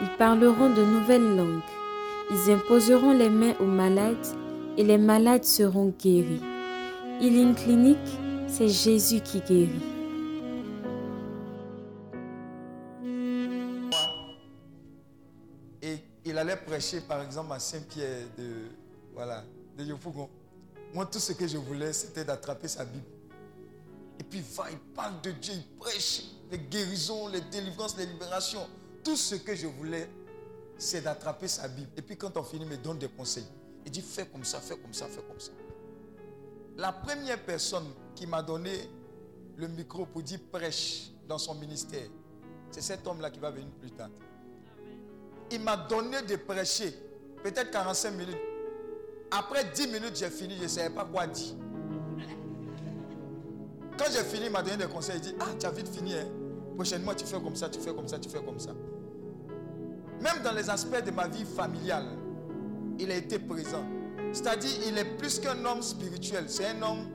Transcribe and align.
Ils 0.00 0.16
parleront 0.16 0.70
de 0.70 0.84
nouvelles 0.84 1.36
langues. 1.36 1.60
Ils 2.30 2.52
imposeront 2.52 3.12
les 3.12 3.30
mains 3.30 3.54
aux 3.58 3.64
malades 3.64 4.26
et 4.76 4.84
les 4.84 4.98
malades 4.98 5.42
seront 5.42 5.92
guéris. 5.98 6.40
Healing 7.20 7.54
Clinic, 7.56 7.98
c'est 8.46 8.68
Jésus 8.68 9.20
qui 9.20 9.40
guérit. 9.40 9.82
Et 15.82 15.98
il 16.24 16.38
allait 16.38 16.56
prêcher 16.56 17.00
par 17.00 17.22
exemple 17.22 17.52
à 17.52 17.58
Saint-Pierre 17.58 18.26
de, 18.38 18.68
voilà, 19.12 19.42
de 19.76 19.84
Yopougon. 19.84 20.28
Moi, 20.94 21.06
tout 21.06 21.18
ce 21.18 21.32
que 21.32 21.48
je 21.48 21.58
voulais, 21.58 21.92
c'était 21.92 22.24
d'attraper 22.24 22.68
sa 22.68 22.84
Bible. 22.84 23.04
Et 24.20 24.22
puis, 24.22 24.38
il 24.38 24.56
va, 24.56 24.70
il 24.70 24.78
parle 24.94 25.20
de 25.22 25.32
Dieu, 25.32 25.54
il 25.54 25.78
prêche 25.78 26.22
les 26.52 26.58
guérisons, 26.58 27.28
les 27.28 27.40
délivrances, 27.40 27.96
les 27.96 28.06
libérations. 28.06 28.66
Tout 29.02 29.16
ce 29.16 29.36
que 29.36 29.54
je 29.54 29.66
voulais, 29.66 30.08
c'est 30.76 31.02
d'attraper 31.02 31.48
sa 31.48 31.68
Bible. 31.68 31.90
Et 31.96 32.02
puis, 32.02 32.16
quand 32.16 32.36
on 32.36 32.42
finit, 32.42 32.64
il 32.64 32.70
me 32.70 32.76
donne 32.76 32.98
des 32.98 33.08
conseils. 33.08 33.46
Il 33.84 33.90
dit, 33.90 34.02
fais 34.02 34.26
comme 34.26 34.44
ça, 34.44 34.60
fais 34.60 34.76
comme 34.76 34.92
ça, 34.92 35.06
fais 35.06 35.22
comme 35.22 35.40
ça. 35.40 35.52
La 36.76 36.92
première 36.92 37.42
personne 37.42 37.86
qui 38.14 38.26
m'a 38.26 38.42
donné 38.42 38.72
le 39.56 39.66
micro 39.68 40.06
pour 40.06 40.22
dire 40.22 40.38
prêche 40.52 41.10
dans 41.26 41.38
son 41.38 41.54
ministère, 41.54 42.08
c'est 42.70 42.82
cet 42.82 43.06
homme-là 43.06 43.30
qui 43.30 43.40
va 43.40 43.50
venir 43.50 43.68
plus 43.80 43.90
tard. 43.90 44.10
Il 45.50 45.60
m'a 45.60 45.76
donné 45.76 46.22
de 46.22 46.36
prêcher, 46.36 46.94
peut-être 47.42 47.70
45 47.70 48.10
minutes. 48.12 48.36
Après 49.30 49.64
10 49.64 49.88
minutes, 49.88 50.16
j'ai 50.16 50.30
fini, 50.30 50.56
je 50.56 50.62
ne 50.62 50.68
savais 50.68 50.90
pas 50.90 51.04
quoi 51.04 51.26
dire. 51.26 51.54
Quand 53.98 54.06
j'ai 54.12 54.22
fini, 54.22 54.46
il 54.46 54.52
m'a 54.52 54.62
donné 54.62 54.76
des 54.76 54.86
conseils. 54.86 55.16
Il 55.16 55.20
dit 55.22 55.34
Ah, 55.40 55.46
tu 55.58 55.66
as 55.66 55.70
vite 55.70 55.88
fini. 55.88 56.14
Hein. 56.14 56.28
Prochainement, 56.78 57.12
tu 57.12 57.24
fais 57.24 57.40
comme 57.40 57.56
ça, 57.56 57.68
tu 57.68 57.80
fais 57.80 57.92
comme 57.92 58.06
ça, 58.06 58.20
tu 58.20 58.28
fais 58.28 58.38
comme 58.38 58.60
ça. 58.60 58.70
Même 60.20 60.44
dans 60.44 60.52
les 60.52 60.70
aspects 60.70 61.04
de 61.04 61.10
ma 61.10 61.26
vie 61.26 61.44
familiale, 61.44 62.06
il 63.00 63.10
a 63.10 63.16
été 63.16 63.40
présent. 63.40 63.82
C'est-à-dire, 64.32 64.70
il 64.86 64.96
est 64.96 65.16
plus 65.16 65.40
qu'un 65.40 65.64
homme 65.64 65.82
spirituel. 65.82 66.44
C'est 66.46 66.66
un 66.66 66.82
homme 66.82 67.08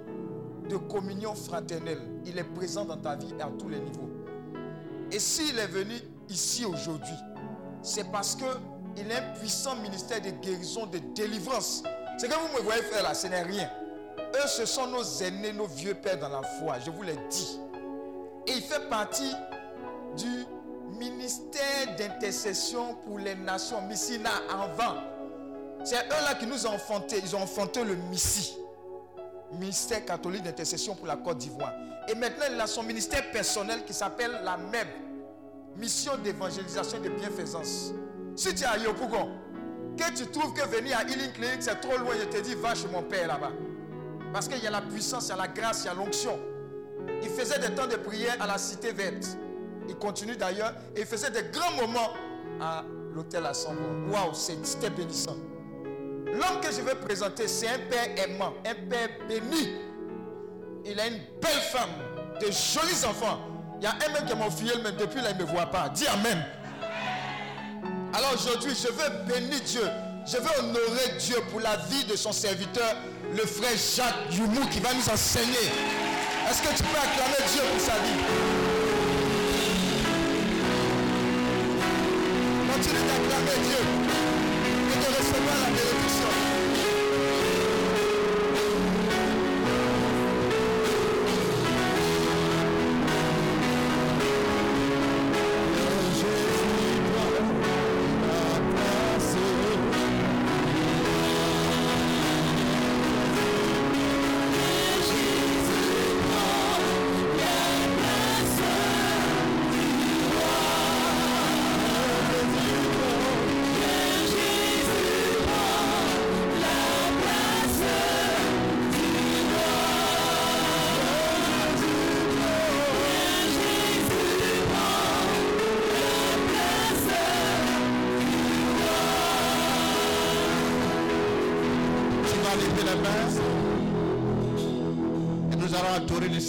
de 0.69 0.75
communion 0.75 1.33
fraternelle. 1.33 2.01
Il 2.25 2.37
est 2.37 2.43
présent 2.43 2.83
dans 2.83 2.97
ta 2.97 3.15
vie 3.15 3.33
à 3.39 3.49
tous 3.57 3.69
les 3.69 3.79
niveaux. 3.79 4.09
Et 5.09 5.19
s'il 5.19 5.57
est 5.57 5.67
venu 5.67 5.93
ici 6.27 6.65
aujourd'hui, 6.65 7.15
c'est 7.81 8.11
parce 8.11 8.35
qu'il 8.35 9.11
a 9.13 9.17
un 9.17 9.33
puissant 9.39 9.77
ministère 9.77 10.19
de 10.19 10.31
guérison, 10.45 10.87
de 10.87 10.99
délivrance. 11.15 11.83
Ce 12.17 12.25
que 12.25 12.33
vous 12.33 12.57
me 12.57 12.63
voyez 12.63 12.81
faire 12.81 13.03
là, 13.03 13.13
ce 13.13 13.27
n'est 13.27 13.43
rien. 13.43 13.69
Eux, 14.17 14.47
ce 14.47 14.65
sont 14.65 14.87
nos 14.87 15.03
aînés, 15.21 15.53
nos 15.53 15.67
vieux 15.67 15.93
pères 15.93 16.19
dans 16.19 16.27
la 16.27 16.43
foi, 16.43 16.79
je 16.85 16.91
vous 16.91 17.03
l'ai 17.03 17.17
dit. 17.29 17.59
Et 18.47 18.51
il 18.51 18.61
fait 18.61 18.89
partie 18.89 19.31
du 20.17 20.45
ministère 20.97 21.95
d'intercession 21.97 22.95
pour 23.05 23.19
les 23.19 23.35
nations, 23.35 23.81
Missina 23.81 24.29
avant. 24.49 24.95
C'est 25.83 25.95
eux-là 25.95 26.35
qui 26.39 26.47
nous 26.47 26.65
ont 26.65 26.71
enfanté. 26.71 27.19
Ils 27.23 27.35
ont 27.35 27.41
enfanté 27.41 27.83
le 27.83 27.95
Missi, 27.95 28.55
ministère 29.51 30.05
catholique 30.05 30.43
d'intercession 30.43 30.95
pour 30.95 31.07
la 31.07 31.17
Côte 31.17 31.37
d'Ivoire. 31.39 31.73
Et 32.07 32.15
maintenant, 32.15 32.45
il 32.51 32.59
a 32.59 32.67
son 32.67 32.83
ministère 32.83 33.31
personnel 33.31 33.83
qui 33.85 33.93
s'appelle 33.93 34.41
la 34.43 34.57
MEB, 34.57 34.87
mission 35.77 36.17
d'évangélisation 36.17 36.99
et 36.99 37.09
de 37.09 37.09
bienfaisance. 37.09 37.93
Si 38.35 38.53
tu 38.53 38.63
es 38.63 38.67
à 38.67 38.77
Yopougon, 38.77 39.29
que 39.97 40.11
tu 40.11 40.25
trouves 40.27 40.53
que 40.53 40.67
venir 40.67 40.97
à 40.97 41.03
Healing 41.03 41.31
Clinic, 41.33 41.61
c'est 41.61 41.79
trop 41.79 41.97
loin, 41.97 42.13
je 42.19 42.25
te 42.25 42.41
dis, 42.41 42.55
va 42.55 42.75
chez 42.75 42.87
mon 42.87 43.03
père 43.03 43.27
là-bas. 43.27 43.51
Parce 44.33 44.47
qu'il 44.47 44.63
y 44.63 44.67
a 44.67 44.71
la 44.71 44.81
puissance, 44.81 45.27
il 45.27 45.29
y 45.29 45.33
a 45.33 45.37
la 45.37 45.47
grâce, 45.47 45.83
il 45.83 45.87
y 45.87 45.89
a 45.89 45.93
l'onction. 45.93 46.39
Il 47.21 47.29
faisait 47.29 47.59
des 47.59 47.73
temps 47.75 47.87
de 47.87 47.95
prière 47.95 48.35
à 48.39 48.47
la 48.47 48.57
cité 48.57 48.91
verte. 48.91 49.37
Il 49.87 49.95
continue 49.95 50.35
d'ailleurs 50.35 50.73
et 50.95 51.01
il 51.01 51.05
faisait 51.05 51.31
des 51.31 51.43
grands 51.51 51.73
moments 51.73 52.13
à 52.61 52.83
l'hôtel 53.13 53.45
Assemblée. 53.45 53.83
Waouh, 54.09 54.33
c'était 54.33 54.89
bénissant. 54.89 55.35
L'homme 56.25 56.61
que 56.61 56.71
je 56.71 56.81
vais 56.81 56.95
présenter, 56.95 57.47
c'est 57.47 57.67
un 57.67 57.79
père 57.89 58.07
aimant, 58.17 58.53
un 58.65 58.89
père 58.89 59.09
béni. 59.27 59.75
Il 60.85 60.99
a 60.99 61.07
une 61.07 61.19
belle 61.41 61.61
femme, 61.71 61.91
de 62.39 62.45
jolis 62.45 63.05
enfants. 63.05 63.39
Il 63.79 63.83
y 63.83 63.87
a 63.87 63.91
un 63.91 64.13
mec 64.13 64.25
qui 64.25 64.35
m'a 64.35 64.49
fille, 64.49 64.71
mais 64.83 64.91
depuis 64.93 65.21
là, 65.21 65.31
il 65.31 65.37
ne 65.37 65.43
me 65.43 65.47
voit 65.47 65.67
pas. 65.67 65.89
Dis 65.89 66.07
Amen. 66.07 66.43
Alors 68.13 68.33
aujourd'hui, 68.33 68.71
je 68.75 68.87
veux 68.87 69.25
bénir 69.27 69.59
Dieu. 69.65 69.83
Je 70.25 70.37
veux 70.37 70.59
honorer 70.59 71.17
Dieu 71.19 71.35
pour 71.51 71.59
la 71.59 71.75
vie 71.75 72.05
de 72.05 72.15
son 72.15 72.31
serviteur, 72.31 72.95
le 73.31 73.45
frère 73.45 73.75
Jacques 73.75 74.31
Youmou, 74.33 74.65
qui 74.67 74.79
va 74.79 74.93
nous 74.93 75.09
enseigner. 75.09 75.67
Est-ce 76.49 76.61
que 76.61 76.75
tu 76.77 76.83
peux 76.83 76.97
acclamer 76.97 77.51
Dieu 77.51 77.61
pour 77.71 77.81
sa 77.81 77.93
vie? 77.99 78.62
Continue 82.83 83.05
d'acclamer 83.07 83.63
Dieu 83.63 83.77
et 84.91 84.99
de 84.99 85.07
recevoir 85.15 85.55
la 85.61 85.67
bénédiction. 85.67 86.02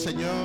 Seigneur 0.05 0.45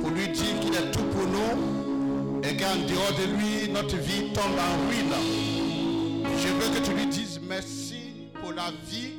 pour 0.00 0.10
lui 0.10 0.26
dire 0.30 0.58
qu'il 0.58 0.74
est 0.74 0.90
tout 0.90 1.04
pour 1.04 1.28
nous 1.28 2.40
et 2.42 2.56
qu'en 2.56 2.74
dehors 2.74 3.12
de 3.16 3.36
lui, 3.38 3.72
notre 3.72 3.96
vie 3.98 4.32
tombe 4.32 4.58
en 4.58 4.88
ruine. 4.88 6.24
Je 6.36 6.48
veux 6.48 6.74
que 6.74 6.84
tu 6.84 6.92
lui 6.92 7.06
dises 7.06 7.40
merci 7.48 8.30
pour 8.40 8.52
la 8.52 8.72
vie 8.88 9.12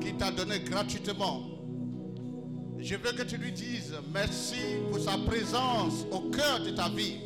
qu'il 0.00 0.16
t'a 0.16 0.32
donnée 0.32 0.58
gratuitement. 0.58 1.42
Je 2.80 2.96
veux 2.96 3.12
que 3.12 3.22
tu 3.22 3.36
lui 3.36 3.52
dises 3.52 3.94
merci 4.12 4.58
pour 4.90 4.98
sa 4.98 5.18
présence 5.18 6.04
au 6.10 6.30
cœur 6.30 6.58
de 6.58 6.70
ta 6.70 6.88
vie. 6.88 7.18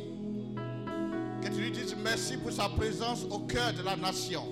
Que 1.41 1.47
tu 1.47 1.61
lui 1.61 1.71
dises 1.71 1.95
merci 2.03 2.37
pour 2.37 2.51
sa 2.51 2.69
présence 2.69 3.25
au 3.31 3.39
cœur 3.39 3.73
de 3.73 3.81
la 3.81 3.95
nation. 3.95 4.43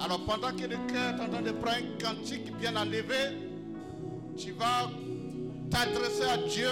Alors 0.00 0.22
pendant 0.26 0.50
que 0.54 0.66
le 0.66 0.76
cœur 0.86 1.16
train 1.16 1.40
de 1.40 1.52
prendre 1.52 1.78
un 1.78 1.98
cantique 1.98 2.54
bien 2.58 2.76
enlevé, 2.76 3.38
tu 4.36 4.50
vas 4.52 4.90
t'adresser 5.74 6.24
à 6.24 6.36
Dieu 6.36 6.70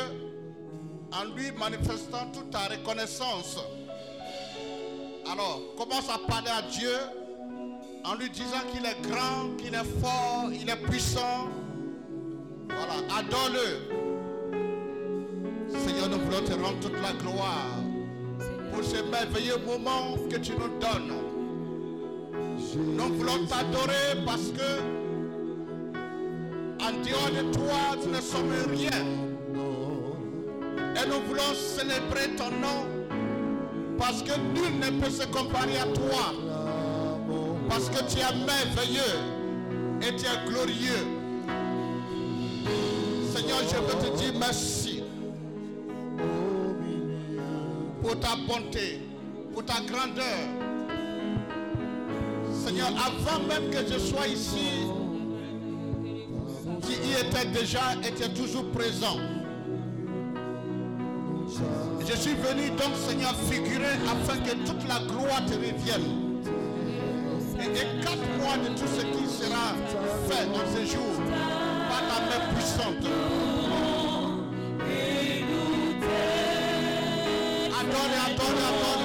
en 1.13 1.25
lui 1.35 1.51
manifestant 1.53 2.31
toute 2.33 2.51
ta 2.51 2.69
reconnaissance. 2.69 3.59
Alors 5.31 5.61
commence 5.77 6.09
à 6.09 6.19
parler 6.27 6.51
à 6.51 6.63
Dieu 6.63 6.95
en 8.05 8.15
lui 8.15 8.31
disant 8.31 8.63
qu'il 8.73 8.85
est 8.87 9.01
grand, 9.09 9.57
qu'il 9.59 9.75
est 9.75 10.01
fort, 10.01 10.51
il 10.53 10.69
est 10.69 10.83
puissant. 10.89 11.49
Voilà, 12.69 12.95
adore-le. 13.19 13.91
Seigneur, 15.79 16.09
nous 16.09 16.19
voulons 16.21 16.43
te 16.45 16.53
rendre 16.53 16.81
toute 16.81 17.01
la 17.01 17.13
gloire 17.13 17.77
pour 18.73 18.85
ce 18.85 19.03
merveilleux 19.03 19.59
moment 19.67 20.17
que 20.31 20.37
tu 20.37 20.53
nous 20.53 20.79
donnes. 20.79 21.13
Nous 22.75 23.15
voulons 23.15 23.47
t'adorer 23.47 24.25
parce 24.25 24.49
que 24.49 25.02
en 26.83 26.93
dehors 27.05 27.31
de 27.31 27.53
toi, 27.53 27.97
nous 28.05 28.11
ne 28.13 28.21
sommes 28.21 28.53
rien. 28.71 28.91
Et 30.95 31.09
nous 31.09 31.21
voulons 31.29 31.55
célébrer 31.55 32.35
ton 32.37 32.51
nom 32.51 32.87
Parce 33.99 34.23
que 34.23 34.37
nul 34.39 34.79
ne 34.81 35.01
peut 35.01 35.11
se 35.11 35.25
comparer 35.27 35.79
à 35.79 35.85
toi. 35.85 36.35
Parce 37.69 37.89
que 37.89 37.99
tu 38.13 38.19
es 38.19 38.47
merveilleux 38.47 39.19
et 40.03 40.17
tu 40.17 40.27
es 40.27 40.49
glorieux. 40.51 41.07
Seigneur, 43.35 43.59
je 43.61 43.77
veux 43.77 44.11
te 44.11 44.19
dire 44.19 44.33
merci 44.39 45.03
pour 48.03 48.19
ta 48.19 48.37
bonté, 48.49 49.01
pour 49.53 49.65
ta 49.65 49.81
grandeur. 49.81 50.25
Seigneur, 52.53 52.89
avant 52.89 53.43
même 53.47 53.71
que 53.71 53.79
je 53.93 53.99
sois 53.99 54.27
ici, 54.27 54.87
qui 56.83 56.93
y 56.93 57.13
était 57.13 57.49
déjà, 57.49 57.95
était 58.05 58.29
toujours 58.29 58.71
présent. 58.73 59.19
Je 62.01 62.17
suis 62.17 62.35
venu 62.35 62.71
donc, 62.71 62.95
Seigneur, 63.09 63.35
figurer 63.51 63.97
afin 64.07 64.39
que 64.39 64.55
toute 64.67 64.89
la 64.89 64.99
gloire 65.07 65.45
te 65.47 65.55
revienne. 65.55 66.33
Et 67.61 67.67
écarte-moi 67.67 68.57
de 68.65 68.75
tout 68.75 68.89
ce 68.89 69.03
qui 69.03 69.27
sera 69.29 69.75
fait 70.29 70.47
dans 70.47 70.67
ce 70.75 70.85
jour 70.93 71.13
par 71.89 72.01
ta 72.09 72.21
main 72.23 72.55
puissante. 72.55 73.07
Adore, 77.79 78.13
adore, 78.27 78.51
adore. 78.51 79.02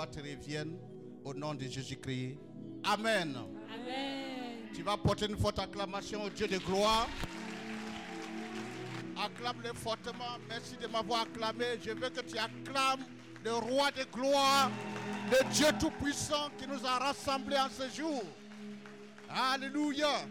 Gloire 0.00 0.10
te 0.10 0.20
revienne 0.20 0.78
au 1.24 1.34
nom 1.34 1.54
de 1.54 1.64
Jésus-Christ. 1.64 2.38
Amen. 2.84 3.36
Tu 4.74 4.82
vas 4.82 4.96
porter 4.96 5.26
une 5.26 5.36
forte 5.36 5.58
acclamation 5.58 6.24
au 6.24 6.30
Dieu 6.30 6.46
de 6.46 6.58
gloire. 6.58 7.08
Acclame-le 9.16 9.74
fortement. 9.74 10.38
Merci 10.48 10.76
de 10.76 10.86
m'avoir 10.86 11.22
acclamé. 11.22 11.78
Je 11.84 11.90
veux 11.90 12.08
que 12.08 12.20
tu 12.20 12.38
acclames 12.38 13.04
le 13.44 13.52
roi 13.52 13.90
de 13.90 14.04
gloire, 14.04 14.70
le 15.30 15.52
Dieu 15.52 15.66
Tout-Puissant 15.78 16.50
qui 16.56 16.66
nous 16.66 16.86
a 16.86 16.98
rassemblés 16.98 17.58
en 17.58 17.68
ce 17.68 17.88
jour. 17.94 18.22
Alléluia. 19.28 20.26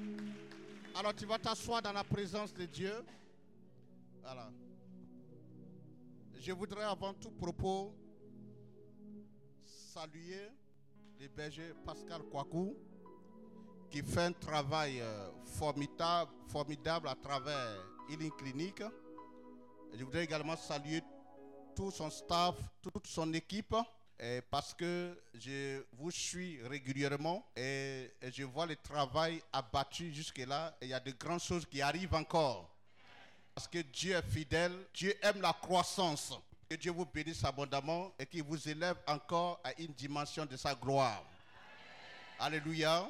Alors 0.95 1.13
tu 1.13 1.25
vas 1.25 1.37
t'asseoir 1.37 1.81
dans 1.81 1.93
la 1.93 2.03
présence 2.03 2.53
de 2.53 2.65
Dieu. 2.65 2.93
Voilà. 4.23 4.49
Je 6.39 6.51
voudrais 6.53 6.85
avant 6.85 7.13
tout 7.13 7.31
propos 7.31 7.93
saluer 9.99 10.49
le 11.19 11.27
berger 11.27 11.73
Pascal 11.85 12.21
Kouakou 12.31 12.73
qui 13.91 14.01
fait 14.01 14.27
un 14.27 14.31
travail 14.31 15.01
euh, 15.01 15.29
formidable, 15.43 16.31
formidable 16.47 17.09
à 17.09 17.15
travers 17.15 17.83
Healing 18.09 18.31
Clinic. 18.31 18.81
Je 19.93 20.01
voudrais 20.05 20.23
également 20.23 20.55
saluer 20.55 21.01
tout 21.75 21.91
son 21.91 22.09
staff, 22.09 22.55
toute 22.81 23.07
son 23.07 23.33
équipe, 23.33 23.75
parce 24.49 24.73
que 24.73 25.21
je 25.33 25.83
vous 25.97 26.11
suis 26.11 26.61
régulièrement 26.63 27.45
et, 27.57 28.09
et 28.21 28.31
je 28.31 28.43
vois 28.43 28.67
le 28.67 28.77
travail 28.77 29.41
abattu 29.51 30.13
jusque-là. 30.13 30.77
Il 30.81 30.87
y 30.87 30.93
a 30.93 31.01
de 31.01 31.11
grandes 31.11 31.41
choses 31.41 31.65
qui 31.65 31.81
arrivent 31.81 32.15
encore. 32.15 32.73
Parce 33.53 33.67
que 33.67 33.79
Dieu 33.79 34.15
est 34.15 34.21
fidèle, 34.21 34.71
Dieu 34.93 35.13
aime 35.21 35.41
la 35.41 35.51
croissance. 35.51 36.39
Que 36.69 36.75
Dieu 36.75 36.91
vous 36.91 37.05
bénisse 37.05 37.43
abondamment 37.43 38.13
et 38.19 38.27
qu'il 38.27 38.43
vous 38.43 38.69
élève 38.69 38.95
encore 39.07 39.59
à 39.63 39.73
une 39.79 39.91
dimension 39.91 40.45
de 40.45 40.55
sa 40.55 40.75
gloire. 40.75 41.23
Alléluia. 42.37 43.09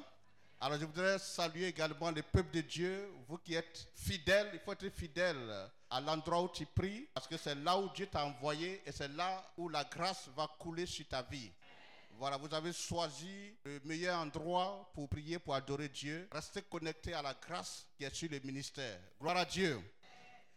Alors 0.62 0.80
je 0.80 0.86
voudrais 0.86 1.20
saluer 1.20 1.68
également 1.68 2.10
le 2.10 2.22
peuple 2.22 2.52
de 2.54 2.62
Dieu, 2.62 3.12
vous 3.28 3.38
qui 3.38 3.56
êtes 3.56 3.86
fidèles, 3.96 4.50
il 4.54 4.60
faut 4.60 4.72
être 4.72 4.90
fidèle 4.90 5.70
à 5.90 6.00
l'endroit 6.00 6.42
où 6.42 6.48
tu 6.48 6.66
pries, 6.66 7.06
parce 7.14 7.28
que 7.28 7.36
c'est 7.36 7.56
là 7.56 7.78
où 7.78 7.90
Dieu 7.90 8.08
t'a 8.08 8.26
envoyé 8.26 8.82
et 8.86 8.94
c'est 8.94 9.10
là 9.10 9.46
où 9.58 9.68
la 9.68 9.84
grâce 9.84 10.30
va 10.38 10.48
couler 10.58 10.86
sur 10.86 11.06
ta 11.10 11.22
vie. 11.22 11.52
Voilà, 12.18 12.38
vous 12.38 12.54
avez 12.54 12.72
choisi 12.72 13.56
le 13.66 13.82
meilleur 13.84 14.22
endroit 14.22 14.90
pour 14.94 15.10
prier, 15.10 15.38
pour 15.38 15.54
adorer 15.54 15.90
Dieu. 15.90 16.30
Restez 16.32 16.62
connectés 16.62 17.14
à 17.14 17.22
la 17.22 17.34
grâce 17.34 17.86
qui 17.98 18.06
est 18.06 18.16
sur 18.16 18.30
le 18.32 18.40
ministère. 18.40 19.02
Gloire 19.20 19.36
à 19.36 19.44
Dieu. 19.44 19.82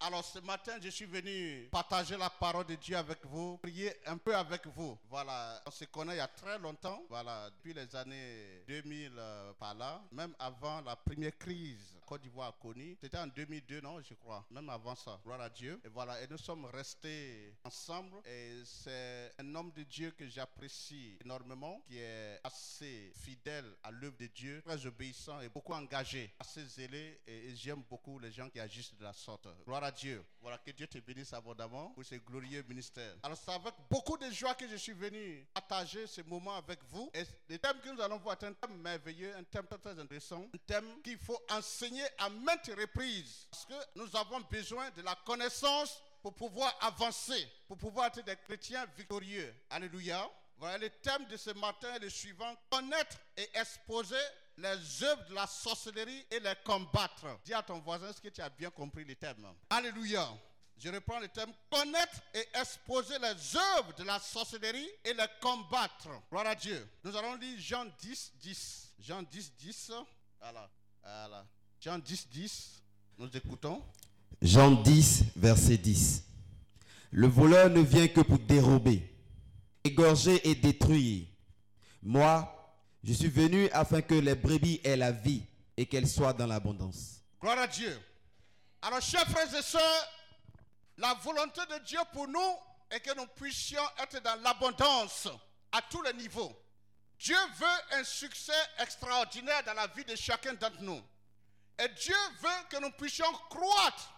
Alors 0.05 0.25
ce 0.25 0.41
matin, 0.41 0.73
je 0.83 0.89
suis 0.89 1.05
venu 1.05 1.69
partager 1.71 2.17
la 2.17 2.29
parole 2.29 2.67
de 2.67 2.75
Dieu 2.75 2.97
avec 2.97 3.25
vous, 3.25 3.57
prier 3.59 3.93
un 4.07 4.17
peu 4.17 4.35
avec 4.35 4.67
vous. 4.67 4.99
Voilà, 5.09 5.63
on 5.65 5.71
se 5.71 5.85
connaît 5.85 6.15
il 6.15 6.17
y 6.17 6.21
a 6.21 6.27
très 6.27 6.59
longtemps, 6.59 7.05
voilà, 7.09 7.49
depuis 7.51 7.73
les 7.73 7.95
années 7.95 8.65
2000 8.67 9.13
euh, 9.17 9.53
par 9.61 9.75
là, 9.75 10.03
même 10.11 10.35
avant 10.41 10.81
la 10.81 10.97
première 10.97 11.39
crise 11.39 11.97
Côte 12.13 12.21
d'Ivoire 12.21 12.49
a 12.49 12.53
connue. 12.61 12.95
C'était 13.01 13.17
en 13.17 13.27
2002, 13.27 13.81
non, 13.81 13.99
je 14.03 14.13
crois, 14.13 14.45
même 14.51 14.69
avant 14.69 14.95
ça. 14.95 15.19
Gloire 15.25 15.41
à 15.41 15.49
Dieu. 15.49 15.81
Et 15.83 15.89
voilà, 15.89 16.21
et 16.21 16.27
nous 16.29 16.37
sommes 16.37 16.67
restés 16.67 17.55
ensemble. 17.65 18.19
Et 18.27 18.61
c'est 18.67 19.33
un 19.39 19.55
homme 19.55 19.73
de 19.73 19.83
Dieu 19.85 20.11
que 20.11 20.29
j'apprécie 20.29 21.17
énormément, 21.25 21.81
qui 21.87 21.97
est 21.97 22.39
assez 22.45 23.11
fidèle 23.15 23.65
à 23.83 23.91
l'œuvre 23.91 24.19
de 24.19 24.27
Dieu, 24.27 24.61
très 24.63 24.85
obéissant 24.85 25.41
et 25.41 25.49
beaucoup 25.49 25.73
engagé, 25.73 26.31
assez 26.39 26.63
zélé. 26.67 27.19
Et, 27.27 27.49
et 27.49 27.57
j'aime 27.57 27.83
beaucoup 27.89 28.19
les 28.19 28.31
gens 28.31 28.51
qui 28.51 28.61
agissent 28.61 28.95
de 28.95 29.05
la 29.05 29.15
sorte. 29.15 29.49
Gloire 29.65 29.85
à 29.85 29.91
Dieu. 29.91 30.23
Voilà, 30.43 30.59
que 30.59 30.71
Dieu 30.73 30.87
te 30.87 30.99
bénisse 30.99 31.33
abondamment 31.33 31.93
pour 31.93 32.05
ce 32.05 32.17
glorieux 32.17 32.63
ministère. 32.69 33.17
Alors, 33.23 33.39
c'est 33.43 33.53
avec 33.53 33.73
beaucoup 33.89 34.19
de 34.19 34.31
joie 34.31 34.55
que 34.55 34.69
je 34.69 34.77
suis 34.77 34.93
venu 34.93 35.47
partager 35.55 36.07
ce 36.07 36.21
moment 36.21 36.57
avec 36.57 36.81
vous. 36.91 37.11
Et 37.15 37.25
le 37.49 37.59
thème 37.59 37.81
que 37.83 37.89
nous 37.89 38.03
allons 38.03 38.19
voir 38.19 38.37
est 38.39 38.45
un 38.45 38.53
thème 38.53 38.77
merveilleux, 38.83 39.35
un 39.35 39.45
thème 39.45 39.67
très, 39.67 39.79
très 39.79 39.99
intéressant, 39.99 40.47
un 40.55 40.59
thème 40.67 41.01
qu'il 41.03 41.17
faut 41.17 41.41
enseigner 41.49 42.02
à 42.19 42.29
maintes 42.29 42.71
reprises. 42.79 43.47
Parce 43.51 43.67
que 43.67 43.75
nous 43.97 44.17
avons 44.17 44.41
besoin 44.43 44.91
de 44.91 45.03
la 45.03 45.15
connaissance 45.27 46.01
pour 46.23 46.35
pouvoir 46.35 46.77
avancer, 46.81 47.49
pour 47.67 47.77
pouvoir 47.77 48.07
être 48.07 48.25
des 48.25 48.37
chrétiens 48.37 48.87
victorieux. 48.97 49.55
Alléluia. 49.71 50.31
Voilà, 50.57 50.79
le 50.79 50.91
thème 50.91 51.27
de 51.27 51.37
ce 51.37 51.51
matin 51.51 51.93
est 51.95 51.99
le 51.99 52.11
suivant. 52.11 52.55
Connaître 52.71 53.17
et 53.37 53.51
exposer 53.59 54.15
les 54.59 55.03
œuvres 55.03 55.25
de 55.29 55.35
la 55.35 55.47
sorcellerie 55.47 56.25
et 56.31 56.39
les 56.39 56.55
combattre. 56.65 57.27
Dis 57.45 57.55
à 57.55 57.63
ton 57.63 57.81
voisin, 57.81 58.11
est-ce 58.11 58.21
que 58.21 58.29
tu 58.29 58.41
as 58.41 58.51
bien 58.51 58.71
compris 58.71 59.05
le 59.05 59.17
thème? 59.17 59.45
Alléluia. 59.71 60.29
Je 60.79 60.89
reprends 60.91 61.19
le 61.19 61.29
thème. 61.29 61.53
Connaître 61.71 62.21
et 62.35 62.49
exposer 62.55 63.19
les 63.19 63.57
œuvres 63.57 63.93
de 63.95 64.05
la 64.05 64.19
sorcellerie 64.21 64.91
et 65.05 65.15
les 65.15 65.27
combattre. 65.41 66.09
Gloire 66.31 66.47
à 66.47 66.55
Dieu. 66.55 66.89
Nous 67.03 67.17
allons 67.17 67.35
lire 67.35 67.59
Jean 67.61 67.85
10, 67.99 68.33
10. 68.37 68.95
Jean 69.01 69.23
10, 69.23 69.53
10. 69.57 69.93
Voilà. 70.41 70.71
Voilà. 71.03 71.47
Jean 71.85 71.99
10, 71.99 72.29
10. 72.31 72.81
Nous 73.19 73.37
écoutons. 73.37 73.83
Jean 74.41 74.71
10, 74.71 75.25
verset 75.35 75.77
10. 75.77 76.23
Le 77.11 77.27
voleur 77.27 77.71
ne 77.71 77.81
vient 77.81 78.07
que 78.07 78.21
pour 78.21 78.39
dérober, 78.39 79.13
égorger 79.83 80.49
et 80.49 80.55
détruire. 80.55 81.27
Moi, 82.01 82.79
je 83.03 83.13
suis 83.13 83.29
venu 83.29 83.69
afin 83.71 84.01
que 84.01 84.15
les 84.15 84.37
brebis 84.37 84.81
aient 84.85 84.97
la 84.97 85.11
vie 85.11 85.43
et 85.77 85.85
qu'elles 85.87 86.07
soient 86.07 86.33
dans 86.33 86.47
l'abondance. 86.47 87.21
Gloire 87.41 87.59
à 87.59 87.67
Dieu. 87.67 88.01
Alors, 88.81 89.01
chers 89.01 89.27
frères 89.27 89.53
et 89.53 89.63
sœurs, 89.63 90.09
la 90.99 91.15
volonté 91.15 91.63
de 91.69 91.85
Dieu 91.85 91.99
pour 92.13 92.29
nous 92.29 92.57
est 92.93 93.01
que 93.01 93.17
nous 93.17 93.27
puissions 93.35 93.83
être 94.01 94.23
dans 94.23 94.41
l'abondance 94.41 95.27
à 95.73 95.83
tous 95.83 96.03
les 96.03 96.13
niveaux. 96.13 96.57
Dieu 97.19 97.37
veut 97.59 97.99
un 97.99 98.05
succès 98.05 98.53
extraordinaire 98.79 99.65
dans 99.67 99.75
la 99.75 99.89
vie 99.89 100.05
de 100.05 100.15
chacun 100.15 100.55
d'entre 100.55 100.81
nous. 100.81 101.03
Et 101.79 101.89
Dieu 101.89 102.17
veut 102.41 102.65
que 102.71 102.77
nous 102.79 102.91
puissions 102.93 103.33
croître 103.51 104.13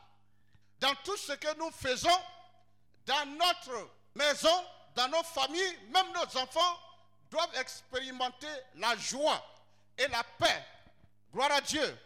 dans 0.80 0.94
tout 1.04 1.16
ce 1.16 1.32
que 1.32 1.56
nous 1.56 1.70
faisons, 1.70 2.20
dans 3.06 3.26
notre 3.26 3.90
maison, 4.14 4.64
dans 4.94 5.08
nos 5.08 5.23
familles, 5.23 5.78
même 5.88 6.12
nos 6.12 6.40
enfants 6.40 6.78
doivent 7.30 7.56
expérimenter 7.56 8.46
la 8.76 8.96
joie 8.96 9.42
et 9.99 10.06
la 10.08 10.23
paix. 10.38 10.64
Gloire 11.32 11.52
à 11.52 11.61
Dieu. 11.61 11.99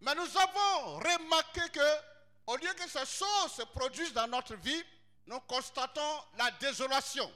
Mais 0.00 0.14
nous 0.14 0.36
avons 0.36 0.98
remarqué 0.98 1.62
que, 1.72 1.96
au 2.46 2.56
lieu 2.56 2.72
que 2.74 2.88
ces 2.88 3.06
choses 3.06 3.52
se 3.56 3.62
produisent 3.62 4.12
dans 4.12 4.26
notre 4.28 4.54
vie, 4.56 4.84
nous 5.26 5.40
constatons 5.40 6.20
la 6.36 6.50
désolation. 6.52 7.30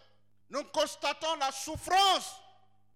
Nous 0.51 0.65
constatons 0.65 1.37
la 1.37 1.51
souffrance 1.53 2.37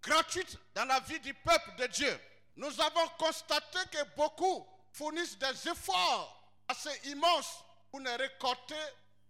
gratuite 0.03 0.59
dans 0.75 0.85
la 0.85 1.01
vie 1.01 1.21
du 1.21 1.33
peuple 1.33 1.75
de 1.77 1.87
Dieu. 1.87 2.21
Nous 2.57 2.81
avons 2.81 3.09
constaté 3.19 3.79
que 3.91 4.05
beaucoup 4.17 4.67
fournissent 4.93 5.39
des 5.39 5.69
efforts 5.69 6.53
assez 6.69 7.09
immenses 7.11 7.65
pour 7.91 8.01
ne 8.01 8.11
récolter 8.11 8.75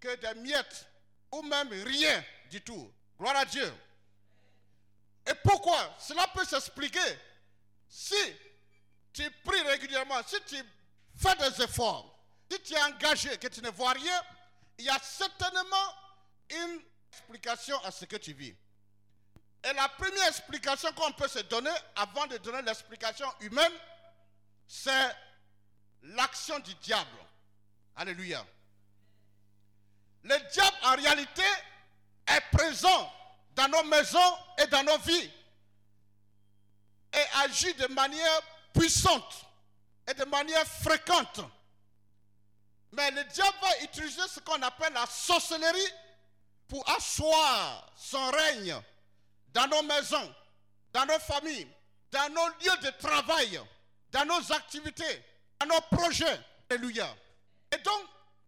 que 0.01 0.15
des 0.17 0.41
miettes 0.41 0.87
ou 1.31 1.43
même 1.43 1.69
rien 1.71 2.25
du 2.51 2.61
tout. 2.61 2.93
Gloire 3.19 3.37
à 3.37 3.45
Dieu. 3.45 3.73
Et 5.27 5.35
pourquoi 5.45 5.95
Cela 5.99 6.27
peut 6.29 6.45
s'expliquer. 6.45 6.99
Si 7.89 8.15
tu 9.13 9.31
pries 9.45 9.61
régulièrement, 9.63 10.21
si 10.27 10.37
tu 10.47 10.57
fais 11.17 11.37
des 11.37 11.63
efforts, 11.63 12.19
si 12.51 12.61
tu 12.63 12.75
es 12.75 12.83
engagé, 12.83 13.37
que 13.39 13.49
tu 13.49 13.61
ne 13.63 13.71
vois 13.71 13.93
rien, 13.93 14.23
il 14.79 14.87
y 14.87 14.89
a 14.89 14.99
certainement 14.99 15.95
une 16.51 16.81
explication 17.11 17.79
à 17.85 17.91
ce 17.91 18.05
que 18.05 18.17
tu 18.17 18.33
vis. 18.33 18.55
Et 19.65 19.73
la 19.75 19.89
première 19.91 20.29
explication 20.29 20.93
qu'on 20.93 21.13
peut 21.13 21.29
se 21.29 21.39
donner, 21.41 21.71
avant 21.97 22.27
de 22.27 22.37
donner 22.39 22.63
l'explication 22.63 23.27
humaine, 23.41 23.73
c'est 24.67 25.17
l'action 26.03 26.59
du 26.61 26.75
diable. 26.77 27.09
Alléluia. 27.97 28.45
Le 30.25 30.37
diable, 30.51 30.77
en 30.85 30.97
réalité, 30.97 31.43
est 32.27 32.41
présent 32.57 33.13
dans 33.55 33.69
nos 33.69 33.85
maisons 33.85 34.37
et 34.59 34.67
dans 34.67 34.83
nos 34.83 34.99
vies 34.99 35.31
et 37.13 37.25
agit 37.45 37.75
de 37.75 37.87
manière 37.89 38.41
puissante 38.73 39.47
et 40.09 40.15
de 40.15 40.25
manière 40.25 40.67
fréquente. 40.67 41.41
Mais 42.93 43.11
le 43.11 43.25
diable 43.25 43.57
va 43.61 43.83
utiliser 43.83 44.27
ce 44.29 44.41
qu'on 44.41 44.61
appelle 44.63 44.93
la 44.93 45.07
sorcellerie 45.07 45.93
pour 46.69 46.89
asseoir 46.91 47.91
son 47.97 48.31
règne 48.31 48.81
dans 49.53 49.67
nos 49.69 49.83
maisons, 49.83 50.35
dans 50.93 51.07
nos 51.07 51.19
familles, 51.19 51.69
dans 52.11 52.33
nos 52.33 52.49
lieux 52.49 52.77
de 52.83 52.91
travail, 52.99 53.61
dans 54.11 54.25
nos 54.25 54.53
activités, 54.53 55.25
dans 55.61 55.67
nos 55.67 55.81
projets. 55.97 56.41
Alléluia. 56.71 57.15
Et 57.73 57.79
donc, 57.79 58.03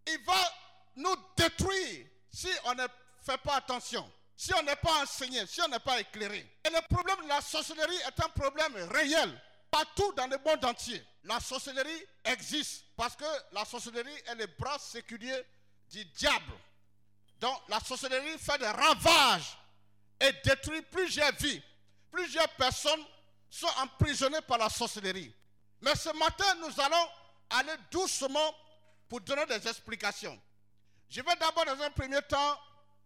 il 0.07 0.19
va 0.25 0.55
nous 0.97 1.17
détruire 1.37 2.07
si 2.33 2.49
on 2.65 2.75
ne 2.75 2.87
fait 3.25 3.39
pas 3.39 3.57
attention, 3.57 4.11
si 4.37 4.53
on 4.55 4.63
n'est 4.63 4.77
pas 4.77 5.03
enseigné, 5.03 5.47
si 5.47 5.61
on 5.63 5.69
n'est 5.69 5.79
pas 5.79 6.01
éclairé. 6.01 6.47
Et 6.65 6.71
le 6.71 6.81
problème 6.95 7.23
de 7.23 7.29
la 7.29 7.41
sorcellerie 7.41 7.97
est 7.97 8.25
un 8.25 8.29
problème 8.29 8.75
réel. 8.93 9.41
Partout 9.71 10.13
dans 10.13 10.29
le 10.29 10.39
monde 10.39 10.65
entier, 10.65 11.03
la 11.25 11.41
sorcellerie 11.41 12.05
existe 12.25 12.85
parce 12.97 13.17
que 13.17 13.25
la 13.53 13.65
sorcellerie 13.65 14.23
est 14.27 14.35
le 14.37 14.47
bras 14.59 14.79
séculier 14.79 15.43
du 15.91 16.05
diable. 16.05 16.53
Donc 17.41 17.59
la 17.69 17.81
sorcellerie 17.81 18.39
fait 18.39 18.59
des 18.59 18.69
ravages 18.69 19.57
et 20.21 20.33
détruit 20.45 20.83
plusieurs 20.83 21.33
vies. 21.37 21.63
Plusieurs 22.11 22.49
personnes 22.51 23.05
sont 23.51 23.71
emprisonnées 23.83 24.41
par 24.43 24.59
la 24.59 24.69
sorcellerie. 24.69 25.35
Mais 25.81 25.95
ce 25.95 26.11
matin, 26.17 26.55
nous 26.61 26.81
allons 26.81 27.09
aller 27.51 27.75
doucement 27.91 28.55
pour 29.09 29.21
donner 29.21 29.47
des 29.47 29.69
explications. 29.69 30.41
Je 31.09 31.21
vais 31.21 31.37
d'abord, 31.37 31.65
dans 31.65 31.81
un 31.83 31.91
premier 31.91 32.23
temps, 32.23 32.59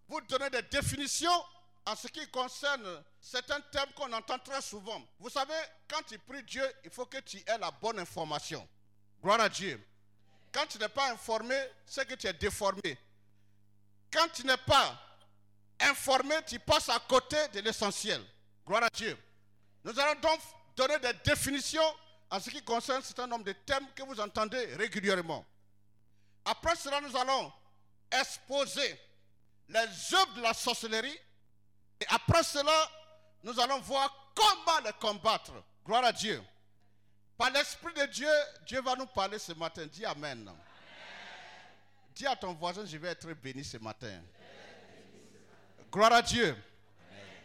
vous 0.09 0.21
donner 0.23 0.49
des 0.50 0.62
définitions 0.62 1.45
en 1.87 1.97
ce 1.97 2.09
qui 2.09 2.27
concerne 2.29 3.03
certains 3.21 3.61
thèmes 3.73 3.93
qu'on 3.95 4.12
entend 4.12 4.38
très 4.38 4.61
souvent. 4.62 5.03
Vous 5.19 5.31
savez, 5.31 5.55
quand 5.88 6.03
tu 6.07 6.19
pries 6.19 6.43
Dieu, 6.43 6.65
il 6.85 6.91
faut 6.91 7.07
que 7.07 7.19
tu 7.19 7.38
aies 7.38 7.59
la 7.59 7.71
bonne 7.71 7.99
information. 7.99 8.67
Gloire 9.23 9.41
à 9.41 9.49
Dieu. 9.49 9.83
Quand 10.53 10.67
tu 10.67 10.79
n'es 10.79 10.88
pas 10.88 11.11
informé, 11.11 11.59
c'est 11.85 12.07
que 12.07 12.15
tu 12.15 12.27
es 12.27 12.33
déformé. 12.33 12.99
Quand 14.11 14.29
tu 14.33 14.47
n'es 14.47 14.57
pas 14.57 14.99
informé, 15.80 16.35
tu 16.47 16.58
passes 16.58 16.88
à 16.88 16.99
côté 17.00 17.37
de 17.54 17.61
l'essentiel. 17.61 18.23
Gloire 18.66 18.85
à 18.85 18.90
Dieu. 18.90 19.16
Nous 19.85 19.99
allons 19.99 20.20
donc 20.20 20.40
donner 20.76 20.99
des 20.99 21.12
définitions 21.25 21.94
en 22.30 22.40
ce 22.40 22.50
qui 22.50 22.62
concerne 22.62 23.02
certain 23.02 23.26
nombre 23.26 23.44
de 23.44 23.52
thèmes 23.52 23.87
que 23.94 24.02
vous 24.02 24.20
entendez 24.20 24.75
régulièrement. 24.76 25.44
Après 26.44 26.76
cela, 26.76 27.00
nous 27.00 27.16
allons 27.16 27.52
exposer 28.11 28.99
les 29.68 30.14
œuvres 30.14 30.35
de 30.37 30.42
la 30.42 30.54
sorcellerie. 30.54 31.18
Et 32.00 32.06
après 32.08 32.42
cela, 32.42 32.90
nous 33.42 33.58
allons 33.61 33.80
voir 33.80 34.32
comment 34.35 34.80
les 34.85 34.92
combattre. 35.00 35.52
Gloire 35.85 36.04
à 36.04 36.12
Dieu. 36.12 36.42
Par 37.37 37.50
l'Esprit 37.50 37.94
de 37.94 38.06
Dieu, 38.06 38.30
Dieu 38.66 38.80
va 38.82 38.97
nous 38.97 39.06
parler 39.06 39.38
ce 39.38 39.52
matin. 39.52 39.87
Dis 39.87 40.04
Amen. 40.04 40.50
Dis 42.14 42.26
à 42.26 42.35
ton 42.35 42.52
voisin, 42.54 42.85
je 42.85 42.97
vais 42.97 43.08
être 43.08 43.32
béni 43.35 43.64
ce 43.64 43.78
matin. 43.78 44.20
Gloire 45.90 46.12
à 46.12 46.23
Dieu. 46.23 46.57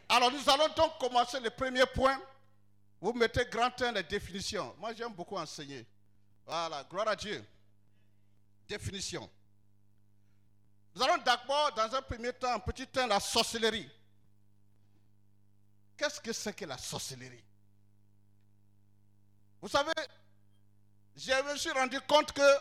Alors 0.09 0.31
nous 0.31 0.49
allons 0.49 0.67
donc 0.75 0.97
commencer 0.99 1.39
le 1.39 1.49
premier 1.49 1.85
point. 1.87 2.19
Vous 2.99 3.13
mettez 3.13 3.45
grand 3.45 3.71
temps 3.71 3.91
les 3.91 4.03
définitions. 4.03 4.75
Moi 4.79 4.93
j'aime 4.93 5.13
beaucoup 5.13 5.37
enseigner. 5.37 5.85
Voilà, 6.45 6.83
gloire 6.83 7.07
à 7.07 7.15
Dieu. 7.15 7.43
Définition. 8.67 9.29
Nous 10.95 11.01
allons 11.01 11.21
d'abord, 11.23 11.73
dans 11.73 11.95
un 11.95 12.01
premier 12.01 12.33
temps, 12.33 12.53
un 12.53 12.59
petit 12.59 12.85
temps, 12.85 13.07
la 13.07 13.19
sorcellerie. 13.19 13.89
Qu'est-ce 15.97 16.19
que 16.19 16.33
c'est 16.33 16.53
que 16.53 16.65
la 16.65 16.77
sorcellerie? 16.77 17.43
Vous 19.61 19.69
savez, 19.69 19.93
je 21.15 21.51
me 21.51 21.55
suis 21.57 21.71
rendu 21.71 21.99
compte 22.01 22.31
que 22.33 22.57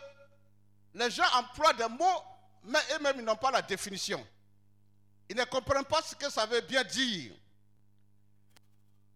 les 0.95 1.11
gens 1.11 1.25
emploient 1.35 1.73
des 1.73 1.87
mots, 1.89 2.23
mais 2.63 2.79
eux-mêmes, 2.95 3.17
ils 3.19 3.25
n'ont 3.25 3.35
pas 3.35 3.51
la 3.51 3.61
définition. 3.61 4.25
Ils 5.29 5.35
ne 5.35 5.43
comprennent 5.45 5.85
pas 5.85 6.01
ce 6.01 6.15
que 6.15 6.29
ça 6.29 6.45
veut 6.45 6.61
bien 6.61 6.83
dire. 6.83 7.33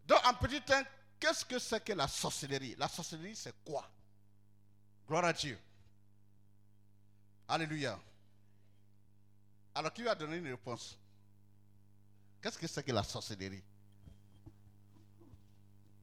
Donc, 0.06 0.26
en 0.26 0.34
petit 0.34 0.62
temps, 0.62 0.84
qu'est-ce 1.20 1.44
que 1.44 1.60
c'est 1.60 1.84
que 1.84 1.94
la 1.94 2.08
sorcellerie? 2.08 2.76
La 2.78 2.88
sorcellerie, 2.88 3.36
c'est 3.36 3.54
quoi? 3.64 3.90
Gloire 5.08 5.26
à 5.26 5.34
Dieu. 5.34 5.60
Alléluia. 7.48 8.00
Alors, 9.76 9.94
qui 9.94 10.04
va 10.04 10.16
donner 10.16 10.38
une 10.38 10.48
réponse? 10.48 10.98
Qu'est-ce 12.42 12.58
que 12.58 12.68
c'est 12.68 12.84
que 12.84 12.92
la 12.92 13.04
sorcellerie? 13.04 13.64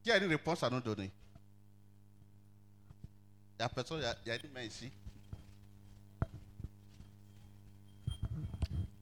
Qui 0.02 0.12
a 0.12 0.18
une 0.18 0.28
réponse 0.28 0.62
à 0.62 0.70
nous 0.70 0.80
donner? 0.80 1.11
Il 3.58 3.62
a 3.62 3.68
personne, 3.68 4.04
il 4.25 4.28
y 4.28 4.30
a 4.30 4.37
une 4.37 4.52
main 4.52 4.62
ici. 4.62 4.92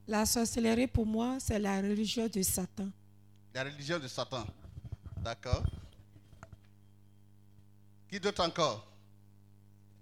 La 0.08 0.26
sorcellerie, 0.26 0.86
pour 0.86 1.06
moi, 1.06 1.38
c'est 1.38 1.58
la 1.58 1.80
religion 1.80 2.28
de 2.28 2.42
Satan. 2.42 2.88
La 3.54 3.64
religion 3.64 3.98
de 3.98 4.08
Satan. 4.08 4.46
D'accord. 5.22 5.62
Qui 8.08 8.18
d'autre 8.18 8.44
encore? 8.44 8.86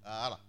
Voilà. 0.03 0.41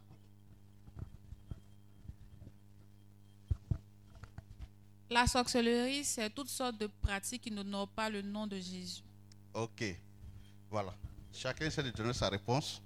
La 5.10 5.28
sorcellerie, 5.28 6.06
c'est 6.06 6.30
toutes 6.30 6.48
sortes 6.48 6.78
de 6.78 6.88
pratiques 6.88 7.42
qui 7.42 7.52
n'honorent 7.52 7.90
pas 7.90 8.10
le 8.10 8.22
nom 8.22 8.48
de 8.48 8.56
Jésus. 8.56 9.04
Ok. 9.54 9.84
Voilà. 10.70 10.96
Chacun 11.34 11.66
essaie 11.66 11.84
de 11.84 11.92
donner 11.92 12.14
sa 12.14 12.30
réponse. 12.30 12.82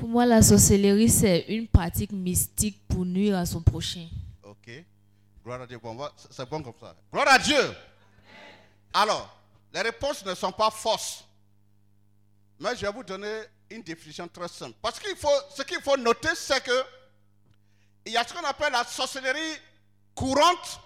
Pour 0.00 0.08
moi, 0.08 0.24
la 0.24 0.40
sorcellerie, 0.40 1.10
c'est 1.10 1.40
une 1.48 1.68
pratique 1.68 2.10
mystique 2.10 2.80
pour 2.88 3.04
nuire 3.04 3.36
à 3.36 3.44
son 3.44 3.60
prochain. 3.60 4.08
Ok. 4.42 4.70
Gloire 5.44 5.60
à 5.60 5.66
Dieu. 5.66 5.78
C'est 6.30 6.48
bon 6.48 6.62
comme 6.62 6.72
ça. 6.80 6.96
Gloire 7.12 7.28
à 7.28 7.38
Dieu. 7.38 7.76
Alors, 8.94 9.38
les 9.74 9.82
réponses 9.82 10.24
ne 10.24 10.34
sont 10.34 10.52
pas 10.52 10.70
fausses. 10.70 11.22
Mais 12.58 12.74
je 12.76 12.86
vais 12.86 12.92
vous 12.92 13.04
donner 13.04 13.42
une 13.68 13.82
définition 13.82 14.26
très 14.26 14.48
simple. 14.48 14.74
Parce 14.80 14.98
qu'il 14.98 15.14
faut, 15.16 15.28
ce 15.54 15.60
qu'il 15.64 15.82
faut 15.82 15.98
noter, 15.98 16.34
c'est 16.34 16.64
que 16.64 16.84
il 18.06 18.12
y 18.12 18.16
a 18.16 18.26
ce 18.26 18.32
qu'on 18.32 18.46
appelle 18.46 18.72
la 18.72 18.84
sorcellerie 18.84 19.58
courante 20.14 20.80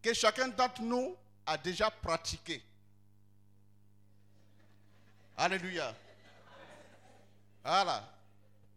que 0.00 0.14
chacun 0.14 0.48
d'entre 0.48 0.80
nous 0.80 1.14
a 1.44 1.58
déjà 1.58 1.90
pratiquée. 1.90 2.62
Alléluia. 5.36 5.94
Voilà. 7.66 8.08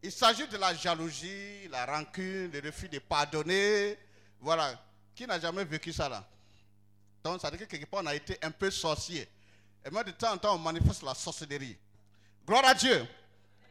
Il 0.01 0.11
s'agit 0.11 0.47
de 0.47 0.57
la 0.57 0.73
jalousie, 0.73 1.67
la 1.67 1.85
rancune, 1.85 2.49
le 2.49 2.59
refus 2.59 2.89
de 2.89 2.97
pardonner. 2.97 3.99
Voilà. 4.39 4.73
Qui 5.13 5.27
n'a 5.27 5.39
jamais 5.39 5.63
vécu 5.63 5.93
ça 5.93 6.09
là? 6.09 6.27
Donc, 7.23 7.39
ça 7.39 7.51
veut 7.51 7.57
dire 7.57 7.67
que 7.67 7.71
quelque 7.71 7.85
part, 7.85 8.01
on 8.01 8.07
a 8.07 8.15
été 8.15 8.39
un 8.41 8.49
peu 8.49 8.71
sorcier. 8.71 9.29
Et 9.85 9.91
même 9.91 10.03
de 10.05 10.11
temps 10.11 10.33
en 10.33 10.37
temps, 10.37 10.55
on 10.55 10.57
manifeste 10.57 11.03
la 11.03 11.13
sorcellerie. 11.13 11.77
Gloire 12.47 12.65
à 12.65 12.73
Dieu. 12.73 13.05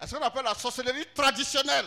C'est 0.00 0.06
ce 0.06 0.14
qu'on 0.14 0.22
appelle 0.22 0.44
la 0.44 0.54
sorcellerie 0.54 1.06
traditionnelle? 1.12 1.86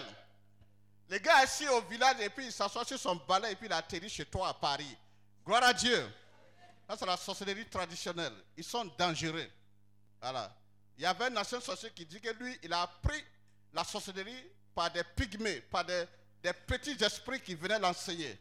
Les 1.10 1.20
gars 1.20 1.38
assis 1.38 1.68
au 1.70 1.82
village 1.84 2.20
et 2.20 2.30
puis 2.30 2.48
il 2.48 2.52
s'assoit 2.52 2.84
sur 2.84 3.00
son 3.00 3.16
balai 3.16 3.54
et 3.54 3.56
puis 3.56 3.68
il 3.68 3.74
atterrit 3.74 4.10
chez 4.10 4.26
toi 4.26 4.50
à 4.50 4.54
Paris. 4.54 4.98
Gloire 5.46 5.64
à 5.64 5.74
Dieu. 5.74 6.06
Ça, 6.90 6.98
c'est 6.98 7.06
la 7.06 7.16
sorcellerie 7.16 7.68
traditionnelle. 7.68 8.34
Ils 8.58 8.64
sont 8.64 8.86
dangereux. 8.98 9.48
Voilà. 10.22 10.54
Il 10.98 11.04
y 11.04 11.06
avait 11.06 11.26
un 11.26 11.38
ancien 11.38 11.60
sorcier 11.60 11.90
qui 11.92 12.06
dit 12.06 12.20
que 12.22 12.30
lui, 12.30 12.58
il 12.64 12.72
a 12.74 12.84
appris 12.84 13.24
la 13.74 13.84
sorcellerie 13.84 14.44
par 14.74 14.92
des 14.92 15.04
pygmées, 15.16 15.62
par 15.62 15.86
des, 15.86 16.06
petits 16.68 16.98
esprits 17.04 17.40
qui 17.42 17.56
venaient 17.56 17.80
l'enseigner. 17.80 18.38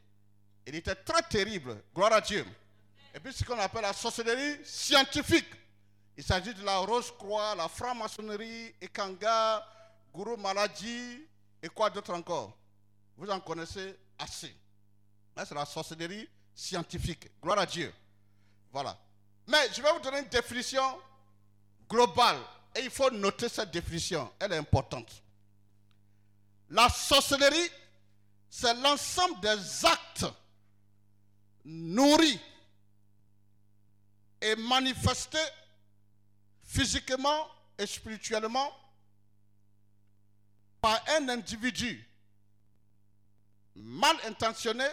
Il 0.66 0.74
était 0.74 0.94
très 0.94 1.22
terrible, 1.22 1.82
gloire 1.94 2.12
à 2.12 2.20
Dieu. 2.20 2.44
Et 3.14 3.20
puis 3.20 3.32
ce 3.32 3.44
qu'on 3.44 3.58
appelle 3.58 3.82
la 3.82 3.92
sorcellerie 3.92 4.64
scientifique. 4.64 5.48
Il 6.16 6.24
s'agit 6.24 6.54
de 6.54 6.62
la 6.64 6.78
Rose-Croix, 6.78 7.54
la 7.54 7.68
franc-maçonnerie, 7.68 8.74
Ekanga, 8.80 9.66
Gourou 10.12 10.36
Maladie 10.36 11.26
et 11.62 11.68
quoi 11.68 11.88
d'autre 11.88 12.12
encore. 12.12 12.56
Vous 13.16 13.28
en 13.30 13.40
connaissez 13.40 13.98
assez. 14.18 14.54
C'est 15.36 15.54
la 15.54 15.64
sorcellerie 15.64 16.28
scientifique. 16.54 17.30
Gloire 17.42 17.60
à 17.60 17.66
Dieu. 17.66 17.92
Voilà. 18.72 18.98
Mais 19.46 19.72
je 19.72 19.80
vais 19.80 19.92
vous 19.92 20.00
donner 20.00 20.18
une 20.18 20.28
définition 20.28 20.82
Et 22.76 22.84
il 22.84 22.90
faut 22.90 23.10
noter 23.10 23.48
cette 23.48 23.70
définition. 23.70 24.30
Elle 24.38 24.52
est 24.52 24.58
importante. 24.58 25.10
La 26.70 26.88
sorcellerie, 26.88 27.70
c'est 28.48 28.74
l'ensemble 28.74 29.40
des 29.40 29.84
actes 29.84 30.26
nourris 31.64 32.40
et 34.40 34.54
manifestés 34.56 35.38
physiquement 36.62 37.46
et 37.76 37.86
spirituellement 37.86 38.70
par 40.80 41.02
un 41.18 41.28
individu 41.28 42.06
mal 43.74 44.16
intentionné 44.26 44.86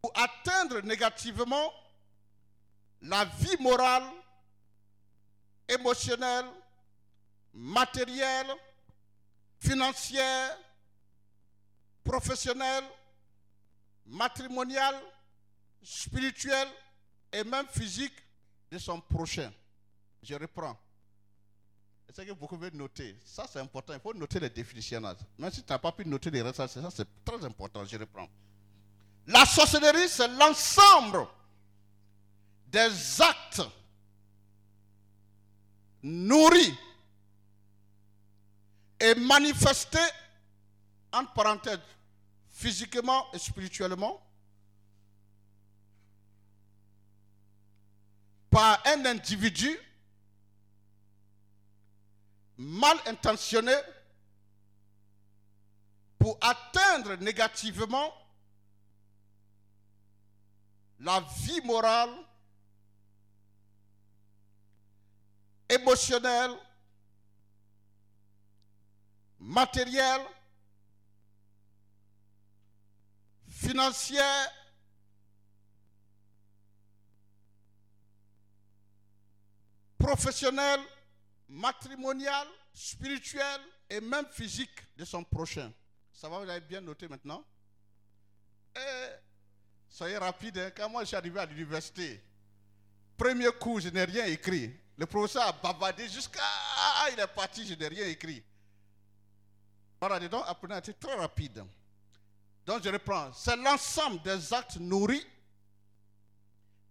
pour 0.00 0.12
atteindre 0.14 0.80
négativement 0.80 1.72
la 3.02 3.24
vie 3.24 3.56
morale, 3.60 4.08
émotionnelle, 5.68 6.46
matérielle, 7.52 8.54
financière, 9.58 10.56
professionnelle, 12.04 12.84
matrimoniale, 14.06 14.96
spirituelle 15.82 16.68
et 17.32 17.44
même 17.44 17.66
physique 17.68 18.14
de 18.70 18.78
son 18.78 19.00
prochain. 19.00 19.52
Je 20.22 20.34
reprends. 20.34 20.78
C'est 22.14 22.24
que 22.24 22.32
vous 22.32 22.46
pouvez 22.46 22.70
noter. 22.70 23.16
Ça, 23.24 23.46
c'est 23.50 23.58
important. 23.58 23.92
Il 23.92 24.00
faut 24.00 24.14
noter 24.14 24.40
les 24.40 24.48
définitions. 24.48 25.00
Même 25.38 25.50
si 25.50 25.62
tu 25.62 25.70
n'as 25.70 25.78
pas 25.78 25.92
pu 25.92 26.06
noter 26.06 26.30
les 26.30 26.40
restes, 26.40 26.66
ça, 26.66 26.90
c'est 26.90 27.24
très 27.24 27.44
important. 27.44 27.84
Je 27.84 27.98
reprends. 27.98 28.28
La 29.26 29.44
sorcellerie, 29.44 30.08
c'est 30.08 30.28
l'ensemble 30.28 31.26
des 32.68 33.20
actes 33.20 33.62
nourris 36.02 36.74
et 39.00 39.14
manifestés, 39.14 39.98
entre 41.12 41.32
parenthèses, 41.32 41.78
physiquement 42.48 43.30
et 43.32 43.38
spirituellement, 43.38 44.22
par 48.50 48.80
un 48.86 49.04
individu 49.04 49.78
mal 52.56 52.96
intentionné 53.06 53.74
pour 56.18 56.38
atteindre 56.40 57.16
négativement 57.16 58.12
la 61.00 61.20
vie 61.20 61.60
morale, 61.62 62.10
émotionnelle, 65.68 66.52
matérielle, 69.38 70.22
financière, 73.48 74.50
professionnelle, 79.98 80.80
matrimoniale, 81.48 82.48
spirituelle 82.72 83.60
et 83.88 84.00
même 84.00 84.26
physique 84.26 84.96
de 84.96 85.04
son 85.04 85.24
prochain. 85.24 85.72
Ça 86.12 86.28
va, 86.28 86.38
vous 86.38 86.48
avez 86.48 86.60
bien 86.60 86.80
noté 86.80 87.08
maintenant 87.08 87.44
Soyez 89.88 90.18
rapide, 90.18 90.58
hein. 90.58 90.70
quand 90.76 90.90
moi 90.90 91.02
je 91.02 91.06
suis 91.08 91.16
arrivé 91.16 91.40
à 91.40 91.46
l'université, 91.46 92.22
premier 93.16 93.50
cours, 93.58 93.80
je 93.80 93.88
n'ai 93.88 94.04
rien 94.04 94.26
écrit. 94.26 94.78
Le 94.96 95.06
professeur 95.06 95.42
a 95.46 95.52
bavardé 95.52 96.08
jusqu'à... 96.08 96.40
Il 97.12 97.20
est 97.20 97.26
parti, 97.26 97.66
je 97.66 97.74
n'ai 97.74 97.88
rien 97.88 98.06
écrit. 98.06 98.42
Apprenez 100.00 100.74
à 100.74 100.78
être 100.78 100.98
très 100.98 101.14
rapide. 101.14 101.64
Donc 102.64 102.82
je 102.82 102.88
reprends. 102.88 103.32
C'est 103.32 103.56
l'ensemble 103.56 104.22
des 104.22 104.52
actes 104.52 104.76
nourris 104.76 105.26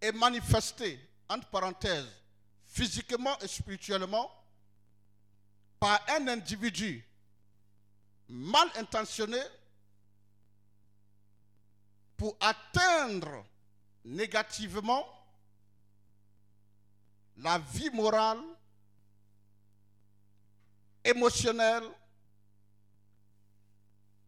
et 0.01 0.11
manifestés, 0.11 0.99
entre 1.27 1.47
parenthèses, 1.49 2.07
physiquement 2.67 3.37
et 3.39 3.47
spirituellement, 3.47 4.31
par 5.79 5.99
un 6.09 6.27
individu 6.27 7.03
mal 8.27 8.67
intentionné 8.77 9.41
pour 12.17 12.37
atteindre 12.39 13.45
négativement 14.03 15.05
la 17.37 17.59
vie 17.59 17.89
morale, 17.89 18.41
émotionnelle, 21.03 21.83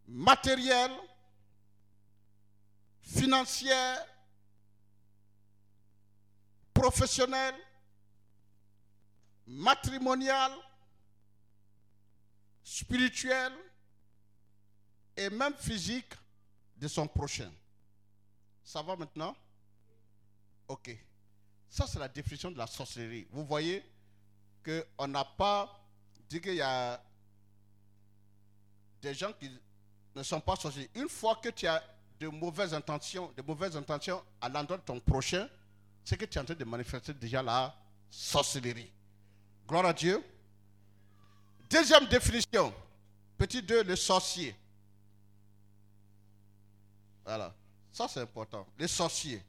matérielle, 0.07 0.95
financière, 3.01 4.05
professionnelle, 6.73 7.55
matrimoniale, 9.47 10.53
spirituelle 12.63 13.53
et 15.15 15.29
même 15.29 15.55
physique 15.55 16.13
de 16.75 16.87
son 16.87 17.07
prochain. 17.07 17.51
Ça 18.63 18.81
va 18.81 18.95
maintenant? 18.95 19.35
Ok. 20.67 21.06
Ça, 21.69 21.85
c'est 21.87 21.99
la 21.99 22.07
définition 22.07 22.51
de 22.51 22.57
la 22.57 22.67
sorcellerie. 22.67 23.27
Vous 23.31 23.45
voyez 23.45 23.83
qu'on 24.63 25.07
n'a 25.07 25.25
pas 25.25 25.79
dit 26.29 26.41
qu'il 26.41 26.55
y 26.55 26.61
a 26.61 27.01
des 29.01 29.13
gens 29.13 29.31
qui 29.33 29.49
ne 30.15 30.23
sont 30.23 30.39
pas 30.39 30.55
sorciers. 30.55 30.89
Une 30.95 31.09
fois 31.09 31.35
que 31.35 31.49
tu 31.49 31.67
as 31.67 31.83
de 32.19 32.27
mauvaises 32.27 32.73
intentions, 32.73 33.31
de 33.35 33.41
mauvaises 33.41 33.77
intentions 33.77 34.23
à 34.41 34.49
l'endroit 34.49 34.77
de 34.77 34.83
ton 34.83 34.99
prochain, 34.99 35.47
c'est 36.03 36.17
que 36.17 36.25
tu 36.25 36.37
es 36.37 36.41
en 36.41 36.45
train 36.45 36.55
de 36.55 36.63
manifester 36.63 37.13
déjà 37.13 37.43
la 37.43 37.75
sorcellerie. 38.09 38.91
Gloire 39.67 39.85
à 39.85 39.93
Dieu. 39.93 40.23
Deuxième 41.69 42.07
définition. 42.07 42.73
Petit 43.37 43.61
2, 43.61 43.83
le 43.83 43.95
sorcier. 43.95 44.55
Voilà. 47.25 47.53
Ça, 47.91 48.07
c'est 48.07 48.21
important. 48.21 48.65
Les 48.79 48.87
sorciers. 48.87 49.43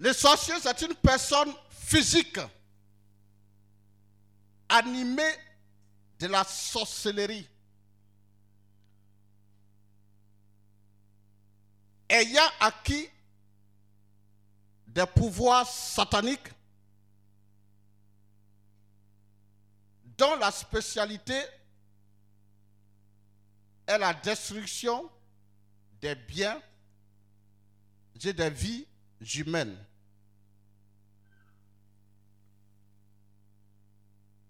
Les 0.00 0.12
sorciers, 0.12 0.58
c'est 0.60 0.82
une 0.82 0.94
personne 0.94 1.52
physique 1.70 2.38
animée 4.68 5.34
de 6.18 6.26
la 6.26 6.44
sorcellerie. 6.44 7.48
Ayant 12.08 12.48
acquis 12.60 13.08
des 14.86 15.06
pouvoirs 15.06 15.66
sataniques 15.66 16.48
dont 20.16 20.36
la 20.36 20.50
spécialité 20.50 21.40
est 23.86 23.98
la 23.98 24.14
destruction 24.14 25.10
des 26.00 26.14
biens 26.14 26.60
et 28.22 28.32
des 28.32 28.50
vies 28.50 28.86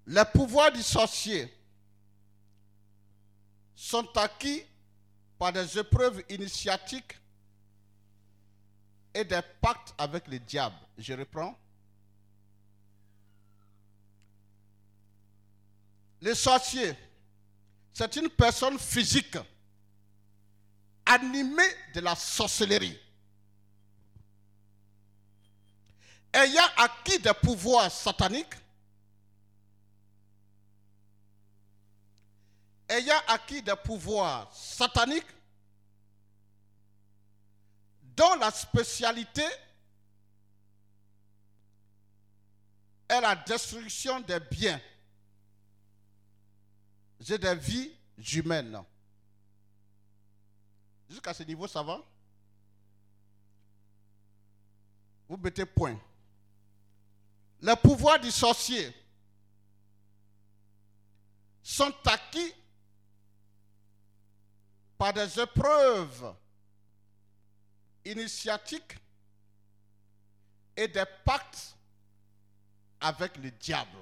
Les 0.07 0.25
pouvoirs 0.33 0.73
du 0.73 0.83
sorcier 0.83 1.53
sont 3.75 4.09
acquis 4.17 4.63
par 5.39 5.53
des 5.53 5.79
épreuves 5.79 6.23
initiatiques 6.29 7.19
et 9.15 9.25
des 9.25 9.41
pactes 9.61 9.95
avec 9.97 10.27
le 10.29 10.39
diable. 10.39 10.77
Je 10.99 11.13
reprends. 11.15 11.59
Les 16.21 16.35
sorciers 16.35 16.97
c'est 17.95 18.17
une 18.17 18.29
personne 18.29 18.77
physique 18.77 19.39
animée 21.07 21.63
de 21.95 22.01
la 22.01 22.17
sorcellerie. 22.17 22.99
Ayant 26.35 26.69
acquis 26.77 27.19
des 27.21 27.33
pouvoirs 27.33 27.91
sataniques, 27.91 28.55
ayant 32.89 33.21
acquis 33.29 33.63
des 33.63 33.77
pouvoirs 33.77 34.53
sataniques, 34.55 35.27
dont 38.17 38.35
la 38.35 38.51
spécialité 38.51 39.45
est 43.09 43.21
la 43.21 43.37
destruction 43.37 44.21
des 44.21 44.41
biens 44.41 44.81
et 47.29 47.39
des 47.39 47.55
vies 47.55 47.93
humaines. 48.35 48.83
Jusqu'à 51.09 51.35
ce 51.35 51.43
niveau, 51.43 51.67
ça 51.67 51.83
va? 51.83 52.01
Vous 55.29 55.37
mettez 55.37 55.65
point. 55.65 55.99
Les 57.65 57.77
pouvoirs 57.77 58.21
du 58.21 58.31
sorcier 58.31 58.95
sont 61.63 61.95
acquis 62.05 62.53
par 64.99 65.15
des 65.15 65.41
épreuves 65.41 66.37
initiatiques 68.05 68.99
et 70.77 70.89
des 70.89 71.07
pactes 71.25 71.75
avec 73.01 73.35
le 73.39 73.51
diable. 73.51 73.97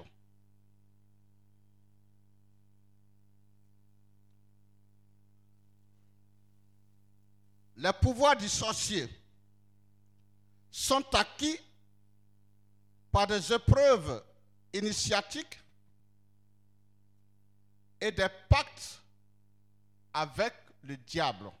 Les 7.77 7.93
pouvoirs 7.93 8.35
du 8.35 8.49
sorcier 8.49 9.07
sont 10.69 11.05
acquis 11.15 11.57
par 13.13 13.27
des 13.27 13.53
épreuves 13.53 14.23
initiatiques 14.73 15.59
et 18.01 18.11
des 18.11 18.27
pactes 18.49 18.99
avec 20.11 20.51
le 20.81 20.97
diable. 20.97 21.51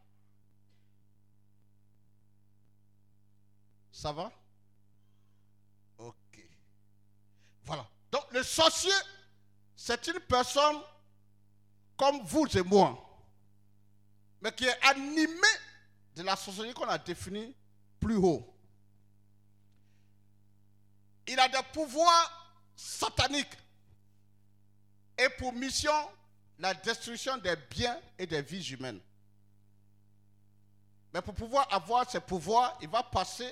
Ça 3.91 4.11
va? 4.11 4.31
Ok. 5.99 6.43
Voilà. 7.63 7.87
Donc 8.11 8.33
le 8.33 8.41
sorcier, 8.41 8.91
c'est 9.75 10.07
une 10.07 10.19
personne 10.21 10.81
comme 11.95 12.23
vous 12.23 12.47
et 12.57 12.63
moi, 12.63 12.97
mais 14.41 14.51
qui 14.51 14.65
est 14.65 14.81
animée 14.81 15.55
de 16.15 16.23
la 16.23 16.35
sorcellerie 16.35 16.73
qu'on 16.73 16.89
a 16.89 16.97
définie 16.97 17.55
plus 17.99 18.15
haut. 18.15 18.52
Il 21.27 21.39
a 21.39 21.47
des 21.47 21.63
pouvoirs 21.71 22.55
sataniques 22.75 23.57
et 25.17 25.29
pour 25.37 25.53
mission 25.53 25.93
la 26.59 26.73
destruction 26.73 27.37
des 27.37 27.55
biens 27.69 27.99
et 28.17 28.25
des 28.25 28.41
vies 28.41 28.71
humaines. 28.71 28.99
Mais 31.13 31.21
pour 31.21 31.33
pouvoir 31.33 31.67
avoir 31.71 32.09
ces 32.09 32.19
pouvoirs, 32.19 32.77
il 32.81 32.89
va 32.89 33.03
passer 33.03 33.51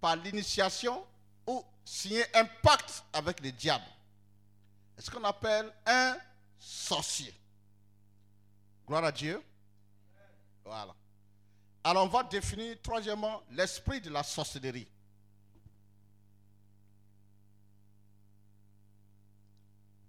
par 0.00 0.16
l'initiation 0.16 1.04
ou 1.46 1.64
signer 1.84 2.24
un 2.34 2.44
pacte 2.62 3.04
avec 3.12 3.40
le 3.40 3.52
diable. 3.52 3.84
C'est 4.96 5.06
ce 5.06 5.10
qu'on 5.10 5.24
appelle 5.24 5.72
un 5.86 6.16
sorcier. 6.58 7.34
Gloire 8.86 9.04
à 9.04 9.12
Dieu. 9.12 9.42
Voilà. 10.64 10.94
Alors 11.84 12.04
on 12.04 12.08
va 12.08 12.22
définir 12.24 12.76
troisièmement 12.82 13.42
l'esprit 13.50 14.00
de 14.00 14.10
la 14.10 14.22
sorcellerie. 14.22 14.88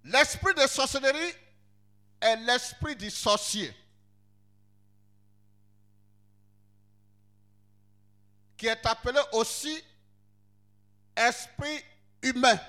L'esprit 0.10 0.56
de 0.56 0.66
sorcellerie 0.66 1.36
est 2.20 2.36
l'esprit 2.38 2.96
du 2.96 3.12
sorcier 3.12 3.72
qui 8.58 8.66
est 8.66 8.86
appelé 8.88 9.20
aussi 9.34 9.84
esprit 11.16 11.84
humain. 12.24 12.60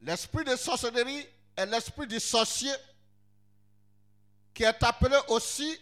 L'esprit 0.00 0.44
de 0.44 0.54
sorcellerie 0.54 1.26
est 1.56 1.66
l'esprit 1.66 2.06
du 2.06 2.20
sorcier 2.20 2.72
qui 4.54 4.62
est 4.62 4.82
appelé 4.84 5.18
aussi 5.26 5.76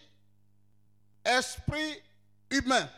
esprit 1.23 2.01
humain. 2.49 2.89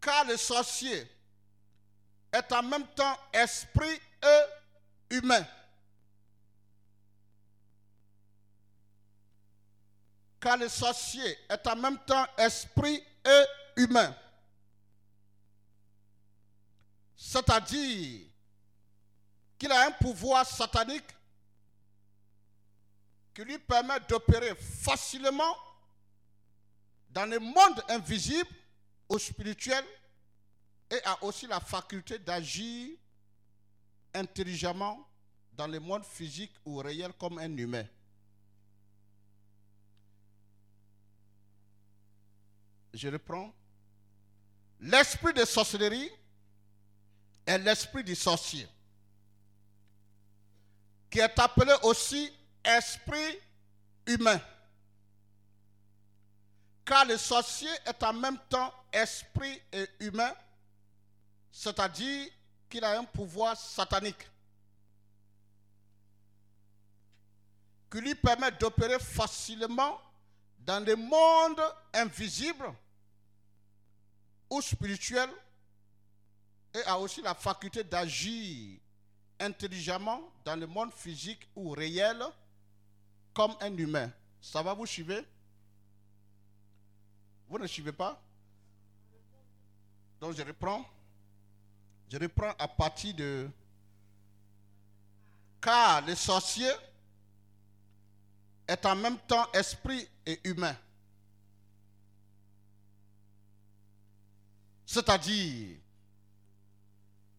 Car 0.00 0.24
le 0.24 0.36
sorcier 0.36 1.06
est 2.32 2.52
en 2.52 2.62
même 2.62 2.86
temps 2.88 3.18
esprit 3.32 4.00
et 4.22 5.16
humain. 5.16 5.46
Car 10.40 10.56
le 10.56 10.68
sorcier 10.68 11.38
est 11.48 11.66
en 11.66 11.76
même 11.76 11.98
temps 11.98 12.26
esprit 12.38 13.04
et 13.24 13.44
humain. 13.76 14.16
C'est-à-dire 17.14 18.26
qu'il 19.58 19.70
a 19.70 19.86
un 19.86 19.90
pouvoir 19.90 20.46
satanique 20.46 21.04
qui 23.34 23.42
lui 23.42 23.58
permet 23.58 24.00
d'opérer 24.08 24.54
facilement 24.54 25.54
dans 27.10 27.26
le 27.26 27.38
monde 27.38 27.84
invisible 27.88 28.48
ou 29.10 29.18
spirituel 29.18 29.84
et 30.88 31.02
a 31.04 31.22
aussi 31.24 31.46
la 31.46 31.60
faculté 31.60 32.18
d'agir 32.18 32.96
intelligemment 34.14 35.06
dans 35.52 35.66
le 35.66 35.80
monde 35.80 36.04
physique 36.04 36.54
ou 36.64 36.76
réel 36.76 37.12
comme 37.14 37.38
un 37.38 37.56
humain. 37.56 37.86
Je 42.94 43.08
reprends. 43.08 43.52
L'esprit 44.80 45.34
de 45.34 45.44
sorcellerie 45.44 46.10
est 47.46 47.58
l'esprit 47.58 48.02
du 48.02 48.14
sorcier, 48.14 48.66
qui 51.10 51.18
est 51.18 51.38
appelé 51.38 51.74
aussi 51.82 52.32
esprit 52.64 53.38
humain. 54.06 54.40
Car 56.84 57.04
le 57.04 57.16
sorcier 57.18 57.70
est 57.86 58.02
en 58.02 58.12
même 58.12 58.38
temps 58.48 58.72
esprit 58.92 59.60
et 59.72 59.88
humain, 60.00 60.32
c'est-à-dire 61.50 62.30
qu'il 62.68 62.84
a 62.84 62.98
un 62.98 63.04
pouvoir 63.04 63.56
satanique 63.56 64.28
qui 67.90 68.00
lui 68.00 68.14
permet 68.14 68.52
d'opérer 68.52 68.98
facilement 68.98 70.00
dans 70.60 70.84
le 70.84 70.94
monde 70.94 71.60
invisible 71.92 72.72
ou 74.48 74.62
spirituel 74.62 75.28
et 76.72 76.82
a 76.82 76.98
aussi 76.98 77.20
la 77.20 77.34
faculté 77.34 77.82
d'agir 77.82 78.78
intelligemment 79.40 80.20
dans 80.44 80.54
le 80.54 80.66
monde 80.66 80.92
physique 80.92 81.48
ou 81.56 81.70
réel 81.70 82.22
comme 83.34 83.56
un 83.60 83.76
humain. 83.76 84.12
Ça 84.40 84.62
va 84.62 84.74
vous 84.74 84.86
suivre? 84.86 85.24
Vous 87.48 87.58
ne 87.58 87.66
suivez 87.66 87.92
pas? 87.92 88.22
Donc 90.20 90.36
je 90.36 90.42
reprends. 90.42 90.84
Je 92.10 92.18
reprends 92.18 92.52
à 92.58 92.68
partir 92.68 93.14
de... 93.14 93.48
Car 95.60 96.02
le 96.02 96.14
sorcier 96.14 96.70
est 98.66 98.84
en 98.86 98.96
même 98.96 99.18
temps 99.18 99.50
esprit 99.52 100.08
et 100.26 100.40
humain. 100.44 100.76
C'est-à-dire 104.86 105.76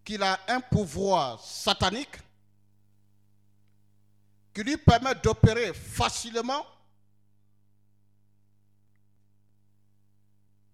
qu'il 0.04 0.24
a 0.24 0.40
un 0.48 0.62
pouvoir 0.62 1.40
satanique 1.44 2.18
qui 4.54 4.64
lui 4.64 4.78
permet 4.78 5.16
d'opérer 5.16 5.74
facilement 5.74 6.66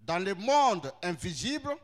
dans 0.02 0.20
le 0.20 0.34
monde 0.36 0.92
invisible 1.04 1.76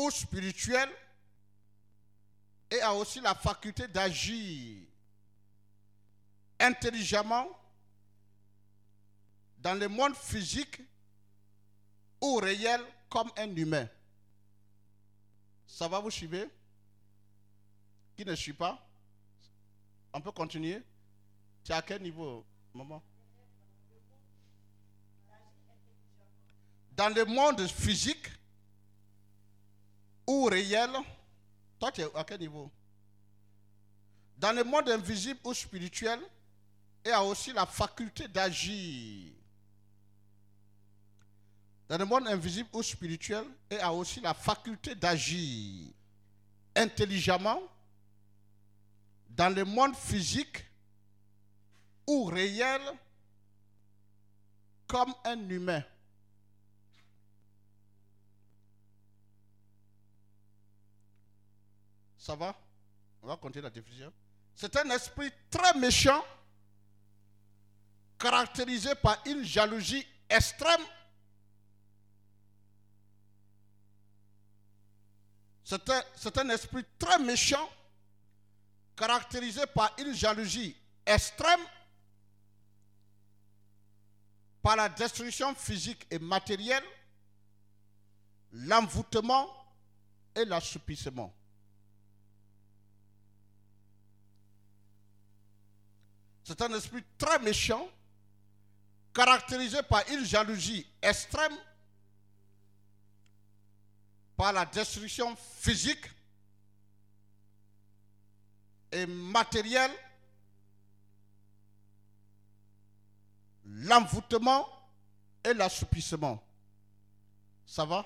ou 0.00 0.10
spirituel 0.10 0.88
et 2.70 2.80
a 2.80 2.94
aussi 2.94 3.20
la 3.20 3.34
faculté 3.34 3.86
d'agir 3.86 4.86
intelligemment 6.58 7.48
dans 9.58 9.74
le 9.74 9.88
monde 9.88 10.14
physique 10.16 10.80
ou 12.20 12.36
réel 12.36 12.80
comme 13.08 13.30
un 13.36 13.54
humain. 13.54 13.88
Ça 15.66 15.86
va 15.88 16.00
vous 16.00 16.10
suivre? 16.10 16.46
Qui 18.16 18.24
ne 18.24 18.34
suit 18.34 18.52
pas? 18.54 18.86
On 20.12 20.20
peut 20.20 20.32
continuer? 20.32 20.82
Es 21.68 21.72
à 21.72 21.82
quel 21.82 22.02
niveau, 22.02 22.44
maman? 22.74 23.02
Dans 26.92 27.14
le 27.14 27.24
monde 27.24 27.66
physique 27.68 28.26
ou 30.30 30.44
réel, 30.44 30.90
toi 31.78 31.90
tu 31.90 32.02
es 32.02 32.16
à 32.16 32.22
quel 32.22 32.38
niveau? 32.38 32.70
Dans 34.36 34.52
le 34.52 34.62
monde 34.62 34.88
invisible 34.88 35.40
ou 35.44 35.52
spirituel, 35.52 36.20
y 37.04 37.10
a 37.10 37.22
aussi 37.24 37.52
la 37.52 37.66
faculté 37.66 38.28
d'agir. 38.28 39.32
Dans 41.88 41.98
le 41.98 42.04
monde 42.04 42.28
invisible 42.28 42.68
ou 42.72 42.82
spirituel, 42.82 43.44
y 43.70 43.74
a 43.74 43.92
aussi 43.92 44.20
la 44.20 44.32
faculté 44.32 44.94
d'agir 44.94 45.90
intelligemment 46.76 47.60
dans 49.30 49.52
le 49.52 49.64
monde 49.64 49.96
physique 49.96 50.64
ou 52.06 52.26
réel 52.26 52.80
comme 54.86 55.12
un 55.24 55.48
humain. 55.48 55.82
Ça 62.30 62.36
va 62.36 62.54
On 63.24 63.26
va 63.26 63.36
continuer 63.36 63.64
la 63.64 63.70
définition. 63.70 64.12
C'est 64.54 64.76
un 64.76 64.88
esprit 64.90 65.32
très 65.50 65.76
méchant, 65.76 66.24
caractérisé 68.16 68.94
par 68.94 69.20
une 69.26 69.42
jalousie 69.42 70.06
extrême. 70.28 70.80
C'est 75.64 75.90
un, 75.90 76.02
un 76.36 76.48
esprit 76.50 76.84
très 77.00 77.18
méchant, 77.18 77.68
caractérisé 78.94 79.66
par 79.74 79.92
une 79.98 80.14
jalousie 80.14 80.76
extrême, 81.04 81.60
par 84.62 84.76
la 84.76 84.88
destruction 84.88 85.52
physique 85.56 86.06
et 86.12 86.20
matérielle, 86.20 86.84
l'envoûtement 88.52 89.48
et 90.36 90.44
l'assoupissement. 90.44 91.34
C'est 96.50 96.62
un 96.62 96.74
esprit 96.74 97.04
très 97.16 97.38
méchant, 97.38 97.88
caractérisé 99.14 99.84
par 99.84 100.02
une 100.08 100.24
jalousie 100.24 100.84
extrême, 101.00 101.56
par 104.36 104.52
la 104.52 104.66
destruction 104.66 105.36
physique 105.36 106.10
et 108.90 109.06
matérielle, 109.06 109.92
l'envoûtement 113.64 114.68
et 115.44 115.54
l'assoupissement. 115.54 116.42
Ça 117.64 117.84
va? 117.84 118.04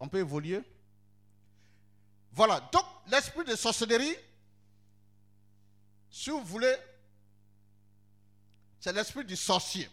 On 0.00 0.08
peut 0.08 0.20
évoluer? 0.20 0.62
Voilà, 2.32 2.60
donc 2.72 2.86
l'esprit 3.08 3.44
de 3.44 3.54
sorcellerie, 3.54 4.16
si 6.10 6.30
vous 6.30 6.42
voulez, 6.44 6.76
c'est 8.80 8.92
l'esprit 8.92 9.24
du 9.24 9.36
sorcier. 9.36 9.90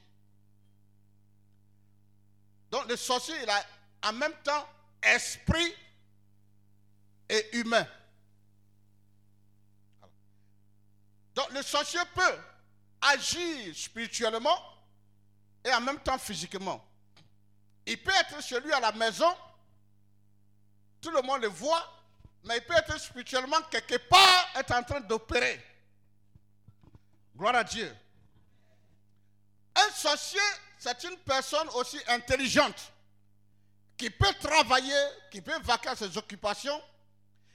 Donc 2.70 2.88
le 2.88 2.96
sorcier, 2.96 3.36
il 3.42 3.50
a 3.50 3.66
en 4.04 4.14
même 4.14 4.34
temps 4.44 4.68
esprit 5.02 5.74
et 7.30 7.58
humain. 7.58 7.88
Donc 11.36 11.52
le 11.52 11.62
sorcier 11.62 12.00
peut 12.14 12.38
agir 13.02 13.76
spirituellement 13.76 14.58
et 15.64 15.74
en 15.74 15.82
même 15.82 16.00
temps 16.00 16.18
physiquement. 16.18 16.84
Il 17.86 18.02
peut 18.02 18.14
être 18.20 18.42
chez 18.42 18.60
lui 18.62 18.72
à 18.72 18.80
la 18.80 18.92
maison, 18.92 19.36
tout 21.02 21.12
le 21.12 21.22
monde 21.22 21.42
le 21.42 21.50
voit, 21.50 21.92
mais 22.44 22.58
il 22.58 22.64
peut 22.64 22.76
être 22.76 22.98
spirituellement 23.00 23.62
quelque 23.70 23.98
part, 24.08 24.48
être 24.56 24.74
en 24.74 24.84
train 24.84 25.02
d'opérer. 25.02 25.62
Gloire 27.36 27.56
à 27.56 27.64
Dieu. 27.64 27.94
Un 29.76 29.90
sorcier, 29.92 30.40
c'est 30.78 31.04
une 31.04 31.18
personne 31.20 31.68
aussi 31.76 32.00
intelligente 32.08 32.92
qui 33.98 34.10
peut 34.10 34.34
travailler, 34.40 35.08
qui 35.32 35.42
peut 35.42 35.60
vaquer 35.62 35.90
à 35.90 35.96
ses 35.96 36.18
occupations. 36.18 36.82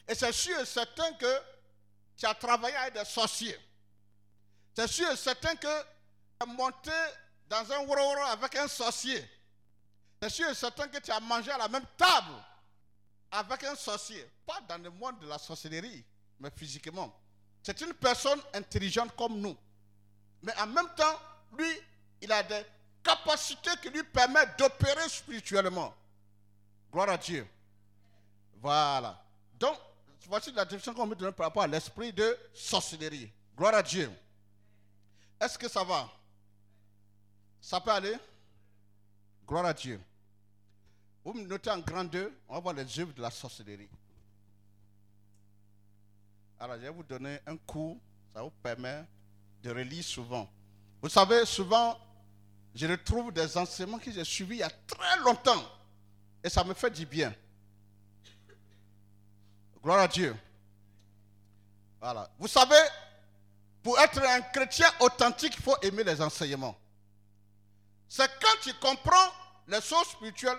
Et 0.09 0.14
c'est 0.14 0.33
sûr 0.33 0.59
et 0.59 0.67
certain 0.67 1.12
que 1.14 1.41
tu 2.17 2.27
as 2.27 2.35
travaillé 2.35 2.75
avec 2.77 2.95
des 2.95 3.05
sorciers. 3.05 3.59
C'est 4.75 4.88
sûr 4.88 5.11
et 5.11 5.17
certain 5.17 5.55
que 5.57 5.81
tu 5.83 6.41
as 6.41 6.47
monté 6.47 6.91
dans 7.49 7.73
un 7.73 7.79
woro 7.81 8.23
avec 8.27 8.57
un 8.57 8.69
sorcier. 8.69 9.25
C'est 10.21 10.31
sûr 10.31 10.49
et 10.49 10.55
certain 10.55 10.88
que 10.88 10.99
tu 10.99 11.11
as 11.11 11.21
mangé 11.21 11.51
à 11.51 11.59
la 11.59 11.69
même 11.69 11.85
table 11.97 12.35
avec 13.31 13.62
un 13.64 13.75
sorcier. 13.77 14.29
Pas 14.47 14.61
dans 14.69 14.79
le 14.83 14.91
monde 14.91 15.21
de 15.21 15.29
la 15.29 15.38
sorcellerie, 15.38 16.05
mais 16.41 16.51
physiquement. 16.57 17.14
C'est 17.62 17.81
une 17.83 17.93
personne 17.95 18.41
intelligente 18.55 19.14
comme 19.17 19.41
nous. 19.41 19.57
Mais 20.42 20.57
en 20.59 20.66
même 20.66 20.88
temps, 20.96 21.18
lui, 21.57 21.68
il 22.20 22.31
a 22.33 22.42
des 22.42 22.64
capacités 23.03 23.70
qui 23.83 23.90
lui 23.90 24.03
permettent 24.05 24.59
d'opérer 24.59 25.09
spirituellement. 25.09 25.94
Gloire 26.92 27.11
à 27.11 27.18
Dieu. 27.18 27.46
Voilà. 28.61 29.22
Donc, 29.59 29.77
voici 30.27 30.53
la 30.53 30.64
définition 30.64 30.94
qu'on 30.94 31.07
me 31.07 31.14
donne 31.14 31.33
par 31.33 31.46
rapport 31.46 31.62
à 31.62 31.66
l'esprit 31.66 32.12
de 32.12 32.37
sorcellerie. 32.55 33.33
Gloire 33.57 33.74
à 33.74 33.83
Dieu. 33.83 34.11
Est-ce 35.40 35.59
que 35.59 35.68
ça 35.68 35.85
va? 35.85 36.11
Ça 37.61 37.81
peut 37.81 37.90
aller? 37.90 38.16
Gloire 39.46 39.66
à 39.66 39.74
Dieu. 39.74 40.01
Vous 41.24 41.35
me 41.35 41.42
notez 41.42 41.70
en 41.70 41.79
grand 41.79 42.05
2, 42.05 42.40
on 42.48 42.55
va 42.55 42.61
voir 42.61 42.74
les 42.74 43.01
œuvres 43.01 43.12
de 43.12 43.20
la 43.20 43.31
sorcellerie. 43.31 43.88
Alors, 46.59 46.77
je 46.77 46.83
vais 46.83 46.90
vous 46.90 47.03
donner 47.03 47.38
un 47.46 47.57
cours, 47.57 47.98
ça 48.35 48.42
vous 48.42 48.51
permet 48.51 49.05
de 49.62 49.71
relire 49.71 50.05
souvent. 50.05 50.49
Vous 51.03 51.09
savez, 51.09 51.44
souvent, 51.44 51.99
je 52.75 52.87
retrouve 52.87 53.33
des 53.33 53.57
enseignements 53.57 53.99
que 53.99 54.11
j'ai 54.11 54.25
suivis 54.25 54.57
il 54.57 54.61
y 54.61 54.62
a 54.62 54.71
très 54.71 55.18
longtemps. 55.21 55.64
Et 56.42 56.49
ça 56.49 56.64
me 56.64 56.75
fait 56.75 56.90
du 56.90 57.07
bien. 57.07 57.35
Gloire 59.83 60.01
à 60.01 60.09
Dieu. 60.09 60.37
Voilà. 62.01 62.31
Vous 62.38 62.49
savez, 62.49 62.81
pour 63.83 63.99
être 63.99 64.23
un 64.23 64.40
chrétien 64.42 64.88
authentique, 65.01 65.55
il 65.57 65.62
faut 65.62 65.77
aimer 65.83 66.05
les 66.05 66.21
enseignements. 66.21 66.77
C'est 68.09 68.31
quand 68.40 68.61
tu 68.62 68.73
comprends 68.75 69.33
les 69.66 69.81
choses 69.81 70.09
spirituelles 70.09 70.59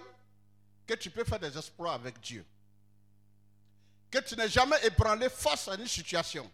que 0.86 0.94
tu 0.94 1.10
peux 1.10 1.24
faire 1.24 1.40
des 1.40 1.58
exploits 1.58 1.94
avec 1.94 2.20
Dieu. 2.20 2.46
Que 4.12 4.20
tu 4.20 4.36
n'es 4.36 4.50
jamais 4.50 4.78
ébranlé 4.84 5.30
face 5.30 5.68
à 5.68 5.76
une 5.76 5.88
situation. 5.88 6.50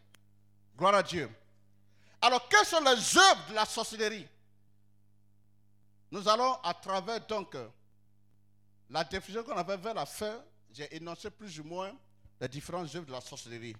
Gloire 0.78 0.96
à 0.96 1.04
Dieu. 1.04 1.30
Alors, 2.26 2.50
quelles 2.50 2.66
sont 2.66 2.82
les 2.82 3.18
œuvres 3.18 3.50
de 3.50 3.54
la 3.54 3.66
sorcellerie? 3.66 4.28
Nous 6.10 6.28
allons, 6.28 6.56
à 6.64 6.74
travers 6.74 7.24
donc 7.28 7.56
la 8.90 9.04
définition 9.04 9.44
qu'on 9.44 9.56
avait 9.56 9.78
vers 9.78 9.94
la 9.94 10.08
fin, 10.08 10.44
j'ai 10.72 10.96
énoncé 10.96 11.30
plus 11.30 11.60
ou 11.60 11.64
moins 11.66 11.96
les 12.42 12.48
différentes 12.48 12.96
œuvres 12.96 13.06
de 13.06 13.12
la 13.12 13.22
sorcellerie. 13.22 13.76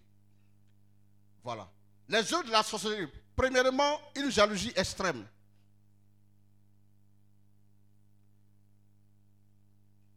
Voilà. 1.44 1.68
Les 2.08 2.32
œuvres 2.36 2.44
de 2.44 2.52
la 2.52 2.62
sorcellerie. 2.62 3.12
Premièrement, 3.36 4.00
une 4.16 4.30
jalousie 4.30 4.74
extrême. 4.76 5.28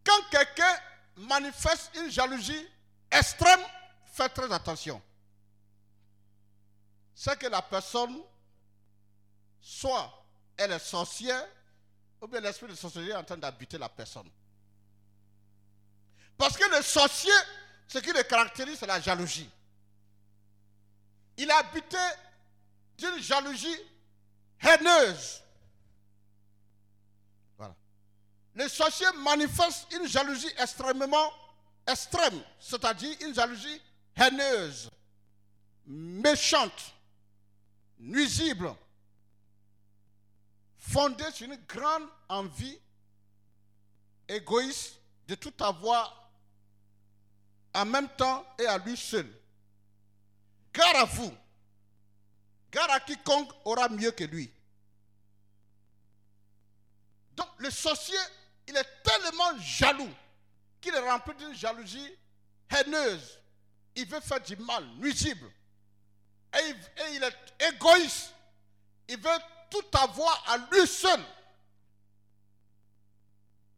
Quand 0.04 0.20
quelqu'un 0.30 0.76
manifeste 1.16 1.92
une 1.96 2.10
jalousie 2.10 2.68
extrême, 3.10 3.60
faites 4.12 4.34
très 4.34 4.52
attention. 4.52 5.00
C'est 7.20 7.37
que 7.37 7.48
la 7.48 7.61
personne, 7.61 8.16
soit 9.61 10.24
elle 10.57 10.70
est 10.70 10.78
sorcière, 10.78 11.44
ou 12.20 12.28
bien 12.28 12.38
l'esprit 12.38 12.68
de 12.68 12.76
sorcellerie 12.76 13.11
est 13.11 13.16
en 13.16 13.24
train 13.24 13.37
d'habiter 13.37 13.76
la 13.76 13.88
personne. 13.88 14.31
Parce 16.37 16.57
que 16.57 16.76
le 16.76 16.81
sorcier, 16.81 17.33
ce 17.88 17.98
qui 17.98 18.12
le 18.12 18.22
caractérise, 18.22 18.78
c'est 18.78 18.87
la 18.87 19.00
jalousie. 19.00 19.50
Il 21.37 21.50
est 21.50 21.54
habité 21.54 21.96
d'une 22.96 23.18
jalousie 23.18 23.81
haineuse. 24.61 25.42
Voilà. 27.57 27.74
Le 28.54 28.68
sorcier 28.68 29.09
manifeste 29.16 29.92
une 29.92 30.07
jalousie 30.07 30.52
extrêmement 30.57 31.33
extrême, 31.85 32.40
c'est-à-dire 32.61 33.16
une 33.22 33.35
jalousie 33.35 33.83
haineuse, 34.14 34.88
méchante, 35.85 36.94
nuisible, 37.98 38.74
fondée 40.76 41.30
sur 41.32 41.46
une 41.46 41.56
grande 41.66 42.08
envie 42.28 42.78
égoïste 44.28 45.00
de 45.26 45.34
tout 45.34 45.52
avoir 45.61 46.30
en 47.74 47.84
même 47.84 48.08
temps 48.16 48.46
et 48.58 48.66
à 48.66 48.78
lui 48.78 48.96
seul. 48.96 49.30
Car 50.72 50.96
à 50.96 51.04
vous, 51.04 51.32
Gare 52.70 52.90
à 52.90 53.00
quiconque 53.00 53.50
aura 53.64 53.88
mieux 53.88 54.11
que 54.11 54.24
lui. 54.24 54.50
Donc 57.34 57.48
le 57.58 57.70
sorcier, 57.70 58.18
il 58.66 58.76
est 58.76 59.02
tellement 59.02 59.58
jaloux 59.61 60.12
qu'il 60.80 60.94
est 60.94 61.11
rempli 61.11 61.34
d'une 61.37 61.54
jalousie 61.54 62.11
haineuse. 62.68 63.38
Il 63.94 64.06
veut 64.06 64.20
faire 64.20 64.40
du 64.40 64.56
mal, 64.56 64.84
nuisible. 64.96 65.50
Et 66.54 66.74
il, 67.14 67.22
est 67.22 67.74
égoïste. 67.74 68.34
Il 69.08 69.18
veut 69.18 69.38
tout 69.70 69.84
avoir 69.92 70.44
à 70.48 70.56
lui 70.56 70.87
seul. 70.87 71.20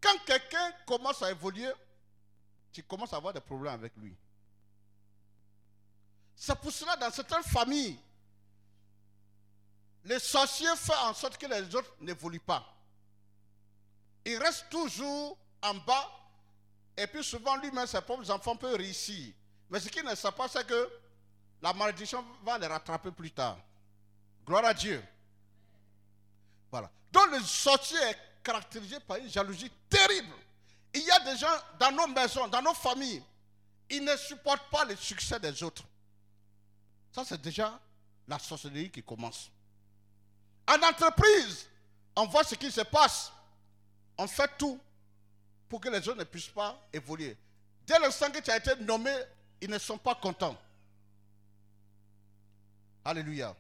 Quand 0.00 0.16
quelqu'un 0.24 0.72
commence 0.87 1.22
à 1.22 1.30
évoluer, 1.30 1.70
tu 2.72 2.83
commences 2.83 3.12
à 3.12 3.16
avoir 3.16 3.33
des 3.33 3.40
problèmes 3.40 3.74
avec 3.74 3.92
lui. 3.96 4.16
C'est 6.35 6.59
pour 6.59 6.72
cela, 6.72 6.96
dans 6.96 7.11
certaines 7.11 7.42
familles, 7.42 7.98
les 10.04 10.18
sorciers 10.18 10.74
font 10.76 10.94
en 11.02 11.12
sorte 11.12 11.37
que 11.37 11.46
les 11.46 11.74
autres 11.74 11.92
n'évoluent 12.00 12.40
pas. 12.40 12.64
Il 14.24 14.38
reste 14.38 14.70
toujours 14.70 15.37
en 15.62 15.74
bas, 15.74 16.11
et 16.96 17.06
puis 17.06 17.22
souvent 17.22 17.56
lui-même, 17.56 17.87
ses 17.87 18.00
propres 18.00 18.30
enfants 18.30 18.56
peuvent 18.56 18.76
réussir. 18.76 19.35
Mais 19.68 19.80
ce 19.80 19.88
qu'il 19.88 20.04
ne 20.04 20.14
sait 20.14 20.33
pas, 20.33 20.48
c'est 20.48 20.66
que 20.66 20.90
la 21.62 21.73
malédiction 21.73 22.25
va 22.42 22.59
les 22.59 22.66
rattraper 22.66 23.11
plus 23.11 23.31
tard. 23.31 23.59
Gloire 24.46 24.64
à 24.64 24.75
Dieu. 24.75 25.03
Voilà. 26.70 26.90
Donc 27.12 27.31
le 27.33 27.40
sorcier 27.40 27.99
est 27.99 28.18
caractérisé 28.42 28.99
par 29.01 29.18
une 29.18 29.29
jalousie 29.29 29.70
terrible. 29.88 30.35
Il 30.94 31.03
y 31.03 31.11
a 31.11 31.20
des 31.20 31.37
gens 31.37 31.46
dans 31.79 31.92
nos 31.92 32.07
maisons, 32.09 32.49
dans 32.49 32.62
nos 32.62 32.75
familles, 32.75 33.23
ils 33.90 34.05
ne 34.05 34.16
supportent 34.16 34.70
pas 34.70 34.85
le 34.85 34.96
succès 34.96 35.38
des 35.38 35.62
autres. 35.62 35.85
Ça, 37.12 37.25
c'est 37.25 37.40
déjà 37.40 37.79
la 38.27 38.38
sorcellerie 38.38 38.90
qui 38.90 39.03
commence. 39.03 39.51
En 40.66 40.81
entreprise, 40.83 41.66
on 42.16 42.27
voit 42.27 42.44
ce 42.44 42.55
qui 42.55 42.70
se 42.70 42.83
passe. 42.83 43.33
On 44.16 44.27
fait 44.27 44.51
tout 44.57 44.79
pour 45.68 45.81
que 45.81 45.88
les 45.88 46.09
autres 46.09 46.18
ne 46.18 46.25
puissent 46.25 46.49
pas 46.49 46.81
évoluer. 46.92 47.37
Dès 47.87 47.99
l'instant 47.99 48.31
que 48.31 48.38
tu 48.38 48.51
as 48.51 48.57
été 48.57 48.77
nommé, 48.77 49.12
ils 49.61 49.70
ne 49.70 49.79
sont 49.79 49.99
pas 49.99 50.14
contents. 50.14 50.57
Alléluia. 53.04 53.54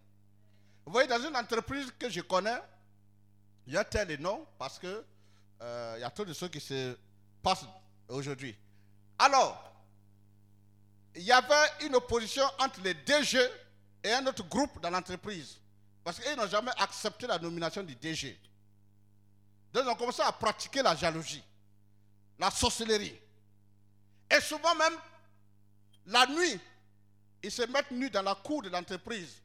Vous 0.84 0.92
voyez, 0.92 1.08
dans 1.08 1.22
une 1.22 1.36
entreprise 1.36 1.92
que 1.98 2.08
je 2.10 2.20
connais, 2.20 2.60
il 3.66 3.74
y 3.74 3.76
a 3.76 3.84
tel 3.84 4.10
et 4.10 4.18
non, 4.18 4.46
parce 4.58 4.78
que 4.78 5.04
euh, 5.62 5.94
il 5.98 6.00
y 6.00 6.04
a 6.04 6.10
trop 6.10 6.24
de 6.24 6.32
choses 6.32 6.50
qui 6.50 6.60
se 6.60 6.96
passent 7.42 7.64
aujourd'hui. 8.08 8.56
Alors, 9.18 9.70
il 11.14 11.22
y 11.22 11.32
avait 11.32 11.86
une 11.86 11.94
opposition 11.94 12.44
entre 12.58 12.80
les 12.82 12.94
DG 12.94 13.38
et 14.02 14.12
un 14.12 14.26
autre 14.26 14.44
groupe 14.44 14.80
dans 14.80 14.90
l'entreprise. 14.90 15.58
Parce 16.02 16.18
qu'ils 16.18 16.36
n'ont 16.36 16.46
jamais 16.46 16.72
accepté 16.78 17.26
la 17.26 17.38
nomination 17.38 17.82
du 17.82 17.94
DG. 17.94 18.38
Donc, 19.72 19.84
ils 19.84 19.90
ont 19.90 19.94
commencé 19.94 20.22
à 20.22 20.32
pratiquer 20.32 20.82
la 20.82 20.96
jalousie, 20.96 21.42
la 22.38 22.50
sorcellerie. 22.50 23.18
Et 24.30 24.40
souvent 24.40 24.74
même, 24.74 24.94
la 26.06 26.26
nuit, 26.26 26.58
ils 27.42 27.50
se 27.50 27.62
mettent 27.62 27.90
nus 27.90 28.10
dans 28.10 28.22
la 28.22 28.34
cour 28.34 28.62
de 28.62 28.68
l'entreprise, 28.68 29.40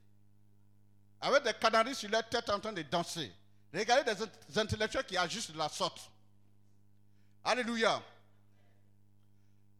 avec 1.22 1.44
des 1.44 1.54
canaris 1.54 1.96
sur 1.96 2.10
leur 2.10 2.28
tête 2.28 2.50
en 2.50 2.60
train 2.60 2.74
de 2.74 2.82
danser. 2.84 3.32
Regardez 3.74 4.14
des 4.14 4.60
intellectuels 4.60 5.06
qui 5.06 5.18
agissent 5.18 5.52
de 5.52 5.58
la 5.58 5.70
sorte. 5.70 6.10
Alléluia. 7.44 8.02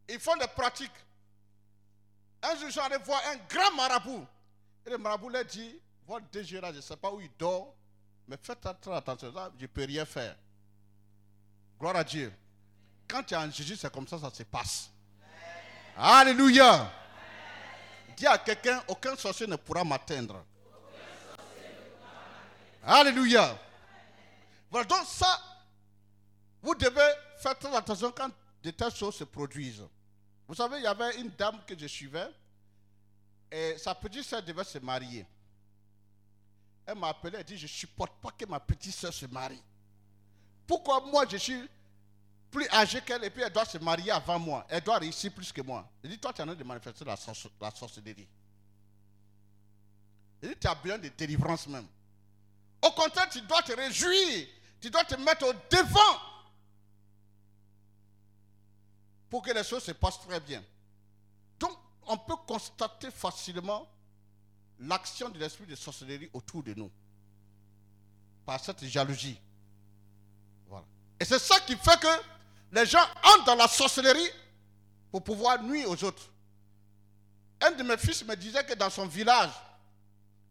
Ils 0.08 0.20
font 0.20 0.36
des 0.36 0.46
pratiques. 0.48 0.90
Un 2.42 2.56
jour, 2.56 2.70
je 2.70 2.80
allé 2.80 2.98
voir 2.98 3.20
un 3.26 3.36
grand 3.48 3.74
marabout. 3.74 4.26
Et 4.84 4.90
le 4.90 4.98
marabout 4.98 5.30
leur 5.30 5.44
dit, 5.44 5.80
votre 6.06 6.26
DG 6.30 6.60
là, 6.60 6.70
je 6.70 6.76
ne 6.76 6.82
sais 6.82 6.96
pas 6.96 7.10
où 7.10 7.20
il 7.20 7.30
dort, 7.38 7.74
mais 8.28 8.36
faites 8.40 8.60
très 8.60 8.94
attention, 8.94 9.32
je 9.56 9.62
ne 9.62 9.66
peux 9.66 9.84
rien 9.84 10.04
faire. 10.04 10.36
Gloire 11.78 11.96
à 11.96 12.04
Dieu. 12.04 12.32
Quand 13.08 13.22
tu 13.22 13.34
es 13.34 13.36
en 13.36 13.50
Jésus, 13.50 13.76
c'est 13.76 13.92
comme 13.92 14.06
ça, 14.06 14.18
ça 14.18 14.30
se 14.30 14.42
passe. 14.44 14.90
Alléluia. 15.96 16.92
Dis 18.16 18.26
à 18.26 18.38
quelqu'un, 18.38 18.82
aucun 18.88 19.14
sorcier 19.16 19.46
ne 19.46 19.56
pourra 19.56 19.84
m'atteindre. 19.84 20.44
Alléluia. 22.82 23.58
Voilà, 24.70 24.86
donc 24.86 25.04
ça, 25.06 25.40
vous 26.62 26.74
devez 26.74 27.12
faire 27.38 27.58
très 27.58 27.74
attention 27.76 28.10
quand 28.10 28.30
de 28.62 28.70
telles 28.70 28.94
choses 28.94 29.16
se 29.16 29.24
produisent. 29.24 29.86
Vous 30.48 30.54
savez, 30.54 30.78
il 30.78 30.84
y 30.84 30.86
avait 30.86 31.20
une 31.20 31.30
dame 31.30 31.60
que 31.66 31.78
je 31.78 31.86
suivais, 31.86 32.28
et 33.50 33.76
sa 33.78 33.94
petite 33.94 34.24
soeur 34.24 34.42
devait 34.42 34.64
se 34.64 34.78
marier. 34.78 35.26
Elle 36.86 36.96
m'a 36.96 37.08
appelé, 37.08 37.36
elle 37.38 37.44
dit, 37.44 37.56
je 37.58 37.64
ne 37.64 37.68
supporte 37.68 38.12
pas 38.22 38.30
que 38.30 38.44
ma 38.46 38.60
petite 38.60 38.94
soeur 38.94 39.12
se 39.12 39.26
marie. 39.26 39.62
Pourquoi 40.66 41.00
moi 41.00 41.24
je 41.28 41.36
suis 41.36 41.68
plus 42.50 42.68
âgé 42.70 43.00
qu'elle 43.02 43.24
et 43.24 43.30
puis 43.30 43.42
elle 43.42 43.52
doit 43.52 43.64
se 43.64 43.78
marier 43.78 44.10
avant 44.10 44.38
moi 44.38 44.66
Elle 44.68 44.82
doit 44.82 44.98
réussir 44.98 45.32
plus 45.32 45.52
que 45.52 45.60
moi. 45.62 45.88
Elle 46.02 46.10
dit, 46.10 46.18
toi 46.18 46.32
tu 46.32 46.40
es 46.40 46.44
en 46.44 46.46
train 46.46 46.54
de 46.54 46.64
manifester 46.64 47.04
la, 47.04 47.16
sorcellerie. 47.16 48.28
Elle 50.42 50.48
dit, 50.50 50.56
tu 50.60 50.66
as 50.66 50.74
besoin 50.74 50.98
de 50.98 51.08
délivrance 51.08 51.66
même. 51.66 51.86
Au 52.82 52.90
contraire, 52.90 53.28
tu 53.28 53.40
dois 53.42 53.62
te 53.62 53.72
réjouir. 53.72 54.46
Tu 54.80 54.90
dois 54.90 55.04
te 55.04 55.14
mettre 55.16 55.46
au 55.48 55.52
devant 55.52 56.20
pour 59.30 59.42
que 59.42 59.50
les 59.50 59.64
choses 59.64 59.82
se 59.82 59.92
passent 59.92 60.20
très 60.20 60.40
bien. 60.40 60.62
Donc, 61.58 61.72
on 62.06 62.16
peut 62.16 62.36
constater 62.46 63.10
facilement 63.10 63.88
l'action 64.78 65.28
de 65.28 65.38
l'esprit 65.38 65.66
de 65.66 65.74
sorcellerie 65.74 66.30
autour 66.32 66.62
de 66.62 66.74
nous. 66.74 66.90
Par 68.44 68.60
cette 68.60 68.84
jalousie. 68.84 69.38
Voilà. 70.68 70.86
Et 71.18 71.24
c'est 71.24 71.38
ça 71.38 71.58
qui 71.60 71.74
fait 71.76 72.00
que 72.00 72.35
les 72.72 72.86
gens 72.86 73.04
entrent 73.22 73.44
dans 73.46 73.54
la 73.54 73.68
sorcellerie 73.68 74.30
pour 75.10 75.22
pouvoir 75.22 75.62
nuire 75.62 75.88
aux 75.90 76.04
autres. 76.04 76.30
Un 77.60 77.70
de 77.72 77.82
mes 77.82 77.96
fils 77.96 78.24
me 78.24 78.34
disait 78.34 78.64
que 78.64 78.74
dans 78.74 78.90
son 78.90 79.06
village, 79.06 79.50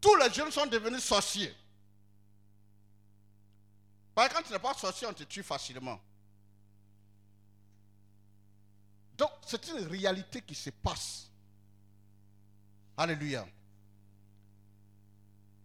tous 0.02 0.16
les 0.16 0.32
jeunes 0.32 0.52
sont 0.52 0.66
devenus 0.66 1.04
sorciers. 1.04 1.54
Parce 4.14 4.30
que 4.30 4.34
quand 4.36 4.44
tu 4.44 4.54
n'es 4.54 4.60
pas 4.60 4.74
sorcier, 4.74 5.08
on 5.08 5.14
te 5.14 5.24
tue 5.24 5.44
facilement. 5.44 6.00
Donc, 9.18 9.32
c'est 9.46 9.68
une 9.68 9.86
réalité 9.88 10.42
qui 10.42 10.56
se 10.56 10.70
passe. 10.70 11.30
Alléluia. 12.98 13.46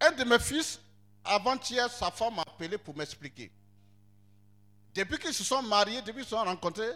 Un 0.00 0.12
de 0.12 0.24
mes 0.24 0.38
fils, 0.38 0.80
avant-hier, 1.24 1.90
sa 1.90 2.10
femme 2.10 2.34
m'a 2.34 2.42
appelé 2.42 2.78
pour 2.78 2.96
m'expliquer. 2.96 3.50
Depuis 4.94 5.18
qu'ils 5.18 5.34
se 5.34 5.44
sont 5.44 5.62
mariés, 5.62 6.02
depuis 6.02 6.20
qu'ils 6.22 6.24
se 6.24 6.30
sont 6.30 6.44
rencontrés, 6.44 6.92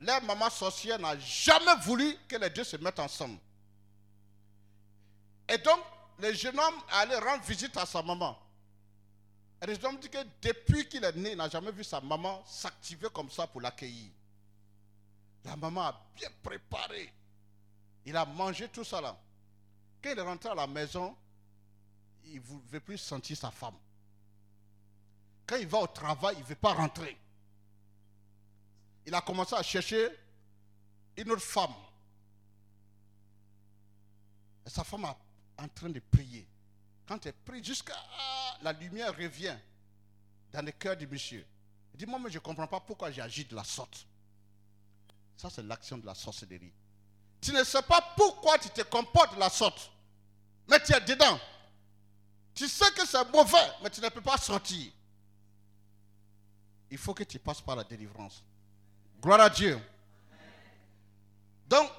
leur 0.00 0.22
maman 0.22 0.50
sorcière 0.50 0.98
n'a 0.98 1.18
jamais 1.18 1.76
voulu 1.82 2.16
que 2.28 2.36
les 2.36 2.50
deux 2.50 2.64
se 2.64 2.76
mettent 2.76 3.00
ensemble. 3.00 3.38
Et 5.48 5.58
donc, 5.58 5.80
le 6.18 6.32
jeune 6.34 6.58
homme 6.58 6.74
allait 6.90 7.18
rendre 7.18 7.42
visite 7.44 7.76
à 7.76 7.86
sa 7.86 8.02
maman. 8.02 8.38
Et 9.62 9.66
le 9.66 9.74
jeune 9.74 9.86
homme 9.86 9.98
dit 9.98 10.10
que 10.10 10.18
depuis 10.42 10.88
qu'il 10.88 11.02
est 11.02 11.16
né, 11.16 11.32
il 11.32 11.36
n'a 11.36 11.48
jamais 11.48 11.72
vu 11.72 11.82
sa 11.82 12.00
maman 12.00 12.44
s'activer 12.46 13.08
comme 13.12 13.30
ça 13.30 13.46
pour 13.46 13.60
l'accueillir. 13.60 14.10
La 15.44 15.56
maman 15.56 15.82
a 15.82 16.06
bien 16.14 16.28
préparé. 16.42 17.12
Il 18.04 18.16
a 18.16 18.24
mangé 18.24 18.68
tout 18.68 18.84
ça 18.84 19.00
là. 19.00 19.18
Quand 20.02 20.10
il 20.10 20.18
est 20.18 20.22
rentré 20.22 20.50
à 20.50 20.54
la 20.54 20.66
maison, 20.66 21.16
il 22.24 22.36
ne 22.36 22.70
veut 22.70 22.80
plus 22.80 22.98
sentir 22.98 23.36
sa 23.36 23.50
femme. 23.50 23.74
Quand 25.48 25.56
il 25.56 25.66
va 25.66 25.78
au 25.78 25.86
travail, 25.86 26.36
il 26.36 26.42
ne 26.42 26.46
veut 26.46 26.54
pas 26.54 26.74
rentrer. 26.74 27.16
Il 29.06 29.14
a 29.14 29.22
commencé 29.22 29.54
à 29.54 29.62
chercher 29.62 30.10
une 31.16 31.32
autre 31.32 31.42
femme. 31.42 31.72
Et 34.66 34.70
sa 34.70 34.84
femme 34.84 35.06
est 35.06 35.62
en 35.62 35.68
train 35.68 35.88
de 35.88 36.00
prier. 36.00 36.46
Quand 37.06 37.24
elle 37.24 37.32
prie, 37.32 37.64
jusqu'à 37.64 37.96
la 38.60 38.74
lumière 38.74 39.16
revient 39.16 39.56
dans 40.52 40.62
le 40.62 40.70
cœur 40.72 40.94
du 40.94 41.06
monsieur. 41.06 41.46
Il 41.94 41.96
dit, 41.96 42.04
moi, 42.04 42.18
mais 42.18 42.30
je 42.30 42.36
ne 42.36 42.42
comprends 42.42 42.66
pas 42.66 42.80
pourquoi 42.80 43.10
j'agis 43.10 43.46
de 43.46 43.56
la 43.56 43.64
sorte. 43.64 44.06
Ça, 45.34 45.48
c'est 45.48 45.62
l'action 45.62 45.96
de 45.96 46.04
la 46.04 46.14
sorcellerie. 46.14 46.74
Tu 47.40 47.52
ne 47.52 47.64
sais 47.64 47.82
pas 47.82 48.02
pourquoi 48.18 48.58
tu 48.58 48.68
te 48.68 48.82
comportes 48.82 49.34
de 49.34 49.40
la 49.40 49.48
sorte. 49.48 49.90
Mais 50.68 50.82
tu 50.82 50.92
es 50.92 51.00
dedans. 51.00 51.40
Tu 52.52 52.68
sais 52.68 52.90
que 52.92 53.06
c'est 53.06 53.24
mauvais, 53.32 53.72
mais 53.82 53.88
tu 53.88 54.02
ne 54.02 54.08
peux 54.10 54.20
pas 54.20 54.36
sortir. 54.36 54.92
Il 56.90 56.98
faut 56.98 57.14
que 57.14 57.24
tu 57.24 57.38
passes 57.38 57.60
par 57.60 57.76
la 57.76 57.84
délivrance. 57.84 58.42
Gloire 59.20 59.40
à 59.40 59.50
Dieu. 59.50 59.78
Donc, 61.68 61.90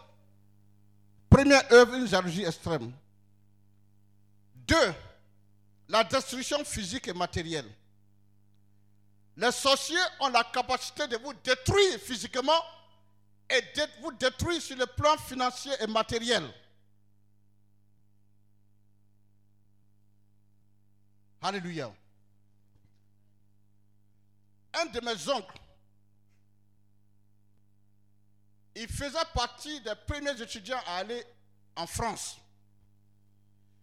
première 1.30 1.72
œuvre, 1.72 1.96
une 1.96 2.08
jalousie 2.08 2.44
extrême. 2.44 2.92
Deux, 4.56 4.94
la 5.88 6.04
destruction 6.04 6.64
physique 6.64 7.08
et 7.08 7.14
matérielle. 7.14 7.70
Les 9.38 9.52
sorciers 9.52 9.98
ont 10.20 10.30
la 10.30 10.44
capacité 10.44 11.08
de 11.08 11.18
vous 11.18 11.34
détruire 11.34 12.00
physiquement 12.00 12.62
et 13.50 13.62
de 13.62 14.02
vous 14.02 14.12
détruire 14.14 14.62
sur 14.62 14.78
le 14.78 14.86
plan 14.86 15.18
financier 15.18 15.72
et 15.80 15.88
matériel. 15.88 16.44
Alléluia. 21.42 21.92
Un 24.74 24.86
de 24.86 25.00
mes 25.02 25.30
oncles, 25.30 25.60
il 28.76 28.88
faisait 28.88 29.18
partie 29.34 29.82
des 29.82 29.96
premiers 30.08 30.40
étudiants 30.42 30.82
à 30.86 30.98
aller 30.98 31.24
en 31.76 31.88
France. 31.88 32.38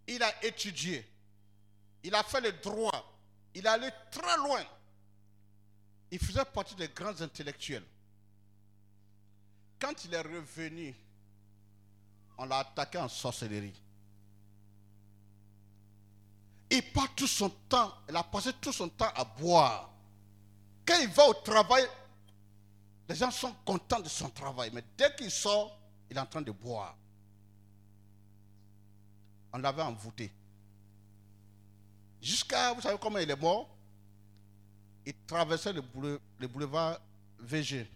Il 0.07 0.23
a 0.23 0.45
étudié. 0.45 1.07
Il 2.03 2.15
a 2.15 2.23
fait 2.23 2.41
le 2.41 2.53
droit. 2.53 3.19
Il 3.55 3.67
est 3.67 3.69
allé 3.69 3.91
très 4.11 4.37
loin. 4.37 4.65
Il 6.11 6.19
faisait 6.19 6.45
partie 6.45 6.77
des 6.77 6.89
grands 6.89 7.21
intellectuels. 7.21 7.85
Quand 9.79 10.05
il 10.05 10.15
est 10.15 10.21
revenu, 10.21 10.95
on 12.39 12.45
l'a 12.45 12.59
attaqué 12.59 12.99
en 12.99 13.09
sorcellerie. 13.09 13.75
Il 16.71 16.93
passe 16.93 17.11
tout 17.17 17.27
son 17.27 17.51
temps, 17.51 17.93
il 18.09 18.17
a 18.17 18.23
passé 18.23 18.53
tout 18.61 18.73
son 18.73 18.89
temps 18.89 19.13
à 19.15 19.25
boire. 19.25 19.96
Quand 20.87 20.99
il 21.01 21.09
va 21.09 21.29
au 21.29 21.35
travail, 21.35 21.85
les 23.09 23.15
gens 23.17 23.31
sont 23.31 23.53
contents 23.65 24.01
de 24.01 24.09
son 24.09 24.31
travail, 24.31 24.71
mais 24.73 24.85
dès 24.97 25.15
qu'il 25.17 25.31
sort, 25.31 25.79
il 26.09 26.17
est 26.17 26.21
en 26.21 26.27
train 26.27 26.43
de 26.43 26.53
boire. 26.53 26.97
On 29.53 29.59
l'avait 29.59 29.83
envoûté. 29.83 30.33
Jusqu'à, 32.21 32.73
vous 32.73 32.81
savez 32.81 32.99
comment 33.01 33.19
il 33.19 33.31
est 33.31 33.41
mort? 33.41 33.69
Il 35.05 35.15
traversait 35.27 35.73
le, 35.73 35.83
le 36.39 36.49
boulevard 36.49 37.01
VG. 37.39 37.89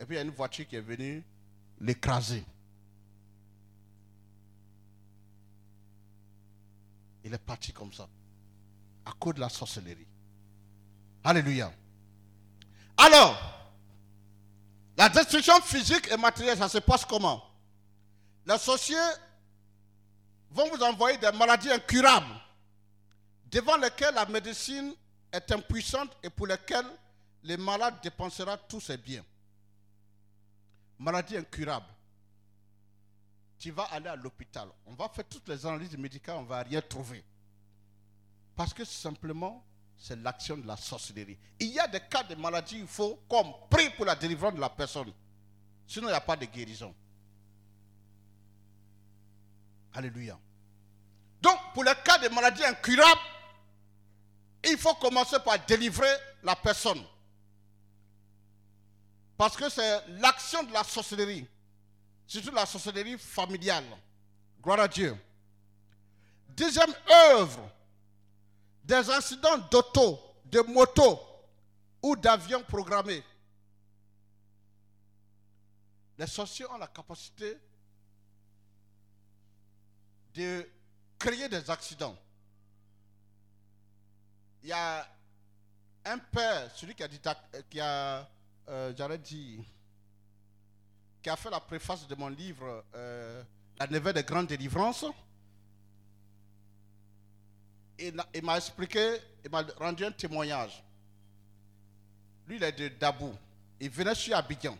Et 0.00 0.04
puis 0.04 0.14
il 0.14 0.16
y 0.16 0.18
a 0.18 0.22
une 0.22 0.30
voiture 0.30 0.66
qui 0.66 0.76
est 0.76 0.80
venue 0.80 1.24
l'écraser. 1.80 2.44
Il 7.24 7.32
est 7.32 7.38
parti 7.38 7.72
comme 7.72 7.92
ça, 7.92 8.08
à 9.04 9.12
cause 9.12 9.34
de 9.34 9.40
la 9.40 9.48
sorcellerie. 9.48 10.06
Alléluia. 11.24 11.72
Alors, 12.98 13.34
la 14.96 15.08
destruction 15.08 15.58
physique 15.62 16.08
et 16.12 16.16
matérielle, 16.18 16.58
ça 16.58 16.68
se 16.68 16.78
passe 16.78 17.04
comment? 17.04 17.42
Les 18.46 18.58
sorciers 18.58 18.96
vont 20.50 20.68
vous 20.68 20.82
envoyer 20.82 21.16
des 21.16 21.32
maladies 21.32 21.70
incurables, 21.70 22.26
devant 23.46 23.76
lesquelles 23.78 24.14
la 24.14 24.26
médecine 24.26 24.94
est 25.32 25.50
impuissante 25.50 26.14
et 26.22 26.28
pour 26.28 26.46
lesquelles 26.46 26.86
les 27.42 27.56
malades 27.56 27.94
dépensera 28.02 28.56
tous 28.58 28.80
ses 28.80 28.98
biens. 28.98 29.24
Maladie 30.98 31.38
incurable. 31.38 31.86
Tu 33.58 33.70
vas 33.70 33.84
aller 33.84 34.08
à 34.08 34.16
l'hôpital. 34.16 34.68
On 34.86 34.94
va 34.94 35.08
faire 35.08 35.24
toutes 35.26 35.48
les 35.48 35.64
analyses 35.64 35.96
médicales, 35.96 36.36
on 36.36 36.42
ne 36.42 36.48
va 36.48 36.62
rien 36.62 36.82
trouver. 36.82 37.24
Parce 38.54 38.74
que 38.74 38.84
simplement, 38.84 39.64
c'est 39.96 40.16
l'action 40.22 40.56
de 40.56 40.66
la 40.66 40.76
sorcellerie. 40.76 41.38
Il 41.58 41.68
y 41.68 41.78
a 41.78 41.86
des 41.86 42.00
cas 42.00 42.22
de 42.22 42.34
maladie, 42.34 42.78
il 42.78 42.86
faut 42.86 43.22
qu'on 43.28 43.52
prie 43.70 43.90
pour 43.90 44.04
la 44.04 44.14
délivrance 44.14 44.54
de 44.54 44.60
la 44.60 44.68
personne. 44.68 45.12
Sinon, 45.86 46.08
il 46.08 46.10
n'y 46.10 46.16
a 46.16 46.20
pas 46.20 46.36
de 46.36 46.46
guérison. 46.46 46.94
Alléluia. 49.94 50.38
Donc, 51.40 51.58
pour 51.72 51.84
les 51.84 51.94
cas 52.04 52.18
de 52.18 52.28
maladies 52.28 52.64
incurables, 52.64 53.20
il 54.64 54.78
faut 54.78 54.94
commencer 54.94 55.38
par 55.44 55.58
délivrer 55.66 56.08
la 56.42 56.56
personne. 56.56 57.02
Parce 59.36 59.56
que 59.56 59.68
c'est 59.68 60.06
l'action 60.20 60.62
de 60.62 60.72
la 60.72 60.84
sorcellerie, 60.84 61.46
surtout 62.26 62.52
la 62.52 62.66
sorcellerie 62.66 63.18
familiale. 63.18 63.84
Gloire 64.62 64.80
à 64.80 64.88
Dieu. 64.88 65.16
Deuxième 66.50 66.94
œuvre, 67.32 67.68
des 68.84 69.10
accidents 69.10 69.58
d'auto, 69.70 70.20
de 70.44 70.60
moto 70.60 71.18
ou 72.02 72.14
d'avion 72.16 72.62
programmés. 72.62 73.24
Les 76.18 76.26
sorciers 76.26 76.66
ont 76.66 76.78
la 76.78 76.86
capacité 76.86 77.58
de 80.34 80.68
créer 81.18 81.48
des 81.48 81.70
accidents. 81.70 82.16
Il 84.62 84.68
y 84.68 84.72
a 84.72 85.06
un 86.04 86.18
père, 86.18 86.70
celui 86.76 86.94
qui 86.94 87.02
a, 87.02 87.08
dit, 87.08 87.20
qui 87.68 87.80
a 87.80 88.28
euh, 88.68 88.92
j'aurais 88.96 89.18
dit, 89.18 89.62
qui 91.22 91.30
a 91.30 91.36
fait 91.36 91.50
la 91.50 91.60
préface 91.60 92.06
de 92.06 92.14
mon 92.14 92.28
livre 92.28 92.84
euh, 92.94 93.42
La 93.78 93.86
neveu 93.86 94.12
des 94.12 94.22
grandes 94.22 94.46
délivrances. 94.46 95.04
Il, 97.98 98.22
il 98.34 98.42
m'a 98.44 98.56
expliqué, 98.56 99.18
il 99.44 99.50
m'a 99.50 99.64
rendu 99.78 100.04
un 100.04 100.12
témoignage. 100.12 100.82
Lui, 102.46 102.56
il 102.56 102.62
est 102.62 102.72
de 102.72 102.88
Dabou. 102.88 103.34
Il 103.80 103.90
venait 103.90 104.14
sur 104.14 104.36
Abidjan. 104.36 104.76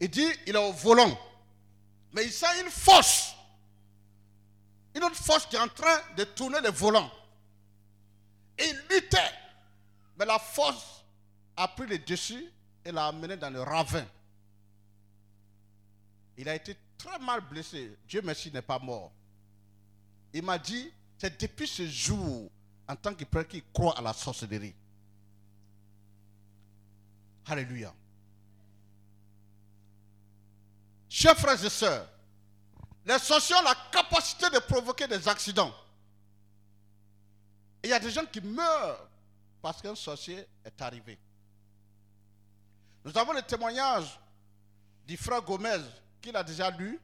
Il 0.00 0.10
dit, 0.10 0.28
il 0.46 0.54
est 0.54 0.58
au 0.58 0.72
volant. 0.72 1.18
Mais 2.12 2.24
il 2.24 2.32
sent 2.32 2.62
une 2.62 2.70
force. 2.70 3.34
Une 4.94 5.04
autre 5.04 5.16
force 5.16 5.46
qui 5.46 5.56
est 5.56 5.60
en 5.60 5.68
train 5.68 6.00
de 6.16 6.24
tourner 6.24 6.60
le 6.60 6.70
volant. 6.70 7.10
Et 8.58 8.64
il 8.64 8.82
luttait. 8.90 9.32
Mais 10.18 10.24
la 10.24 10.38
force 10.38 11.04
a 11.56 11.68
pris 11.68 11.86
le 11.86 11.98
dessus 11.98 12.50
et 12.84 12.92
l'a 12.92 13.06
amené 13.06 13.36
dans 13.36 13.50
le 13.50 13.62
ravin. 13.62 14.06
Il 16.38 16.48
a 16.48 16.54
été 16.54 16.76
très 16.96 17.18
mal 17.18 17.40
blessé. 17.42 17.96
Dieu 18.06 18.22
merci, 18.22 18.50
n'est 18.50 18.62
pas 18.62 18.78
mort. 18.78 19.12
Il 20.32 20.42
m'a 20.42 20.58
dit, 20.58 20.90
c'est 21.18 21.40
depuis 21.40 21.66
ce 21.66 21.86
jour, 21.86 22.50
en 22.88 22.96
tant 22.96 23.14
que 23.14 23.24
prêtre, 23.24 23.48
qu'il 23.48 23.64
croit 23.72 23.98
à 23.98 24.02
la 24.02 24.12
sorcellerie. 24.12 24.74
Alléluia. 27.46 27.94
Chers 31.08 31.36
frères 31.36 31.64
et 31.64 31.70
sœurs, 31.70 32.08
les 33.06 33.18
sorciers 33.18 33.56
ont 33.56 33.62
la 33.62 33.76
capacité 33.90 34.50
de 34.50 34.58
provoquer 34.58 35.06
des 35.06 35.28
accidents. 35.28 35.72
Il 37.82 37.90
y 37.90 37.92
a 37.92 38.00
des 38.00 38.10
gens 38.10 38.26
qui 38.26 38.40
meurent 38.40 39.08
parce 39.62 39.80
qu'un 39.80 39.94
sorcier 39.94 40.44
est 40.64 40.82
arrivé. 40.82 41.18
Nous 43.04 43.16
avons 43.16 43.32
le 43.32 43.42
témoignage 43.42 44.18
du 45.06 45.16
frère 45.16 45.40
Gomez 45.40 45.80
qu'il 46.20 46.36
a 46.36 46.42
déjà 46.42 46.70
lu. 46.70 47.00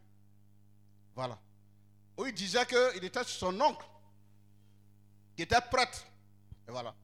Voilà. 1.14 1.38
Où 2.16 2.26
il 2.26 2.34
disait 2.34 2.66
qu'il 2.66 3.04
était 3.04 3.24
son 3.24 3.58
oncle, 3.60 3.86
qui 5.36 5.42
était 5.42 5.60
prêtre. 5.70 6.04
Et 6.68 6.70
voilà. 6.70 6.94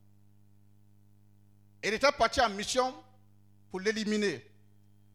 Il 1.83 1.95
était 1.95 2.13
parti 2.13 2.41
en 2.41 2.51
mission 2.51 2.95
pour 3.71 3.81
l'éliminer. 3.81 4.45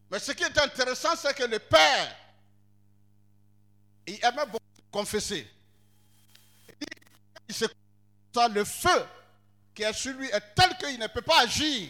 Mais 0.09 0.19
ce 0.19 0.31
qui 0.31 0.43
est 0.43 0.57
intéressant, 0.57 1.15
c'est 1.15 1.33
que 1.35 1.43
le 1.43 1.59
père, 1.59 2.15
il 4.07 4.23
aimait 4.23 4.45
beaucoup 4.45 4.59
confesser. 4.91 5.47
Il 7.47 7.55
se 7.55 7.65
le 8.53 8.63
feu 8.63 9.05
qui 9.75 9.83
est 9.83 9.93
sur 9.93 10.13
lui 10.13 10.27
est 10.27 10.55
tel 10.55 10.75
qu'il 10.77 10.99
ne 10.99 11.07
peut 11.07 11.21
pas 11.21 11.41
agir. 11.41 11.89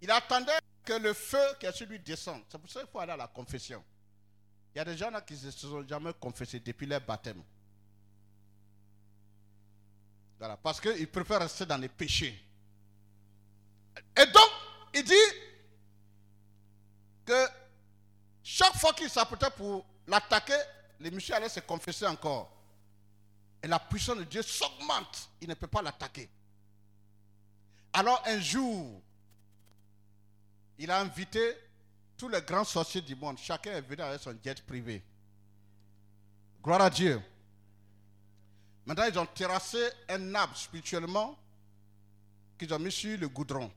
Il 0.00 0.10
attendait 0.10 0.58
que 0.84 0.94
le 0.94 1.12
feu 1.12 1.38
qui 1.60 1.66
est 1.66 1.72
sur 1.72 1.86
lui 1.86 1.98
descende. 1.98 2.42
C'est 2.48 2.58
pour 2.58 2.70
ça 2.70 2.80
qu'il 2.80 2.88
faut 2.90 2.98
aller 2.98 3.12
à 3.12 3.16
la 3.16 3.28
confession. 3.28 3.82
Il 4.74 4.78
y 4.78 4.80
a 4.80 4.84
des 4.84 4.96
gens 4.96 5.10
là 5.10 5.20
qui 5.20 5.34
ne 5.34 5.50
se 5.50 5.50
sont 5.50 5.86
jamais 5.86 6.12
confessés 6.14 6.60
depuis 6.60 6.86
leur 6.86 7.00
baptême. 7.00 7.42
Parce 10.62 10.80
qu'ils 10.80 11.08
préfèrent 11.08 11.40
rester 11.40 11.66
dans 11.66 11.76
les 11.76 11.88
péchés. 11.88 12.38
Et 14.16 14.26
donc, 14.26 14.50
il 14.94 15.04
dit 15.04 15.14
que 17.24 17.46
chaque 18.42 18.74
fois 18.76 18.92
qu'il 18.92 19.08
s'apprêtait 19.08 19.50
pour 19.56 19.84
l'attaquer, 20.06 20.58
les 21.00 21.10
messieurs 21.10 21.34
allaient 21.34 21.48
se 21.48 21.60
confesser 21.60 22.06
encore. 22.06 22.50
Et 23.62 23.68
la 23.68 23.78
puissance 23.78 24.18
de 24.18 24.24
Dieu 24.24 24.42
s'augmente. 24.42 25.30
Il 25.40 25.48
ne 25.48 25.54
peut 25.54 25.68
pas 25.68 25.82
l'attaquer. 25.82 26.28
Alors 27.92 28.22
un 28.26 28.40
jour, 28.40 29.00
il 30.78 30.90
a 30.90 30.98
invité 31.00 31.56
tous 32.16 32.28
les 32.28 32.40
grands 32.40 32.64
sorciers 32.64 33.02
du 33.02 33.14
monde. 33.14 33.38
Chacun 33.38 33.72
est 33.72 33.80
venu 33.82 34.02
avec 34.02 34.20
son 34.20 34.36
jet 34.42 34.60
privé. 34.64 35.02
Gloire 36.62 36.82
à 36.82 36.90
Dieu. 36.90 37.20
Maintenant, 38.86 39.04
ils 39.04 39.18
ont 39.18 39.26
terrassé 39.26 39.78
un 40.08 40.34
arbre 40.34 40.56
spirituellement 40.56 41.38
qu'ils 42.58 42.72
ont 42.74 42.78
mis 42.78 42.92
sur 42.92 43.18
le 43.18 43.28
goudron. 43.28 43.70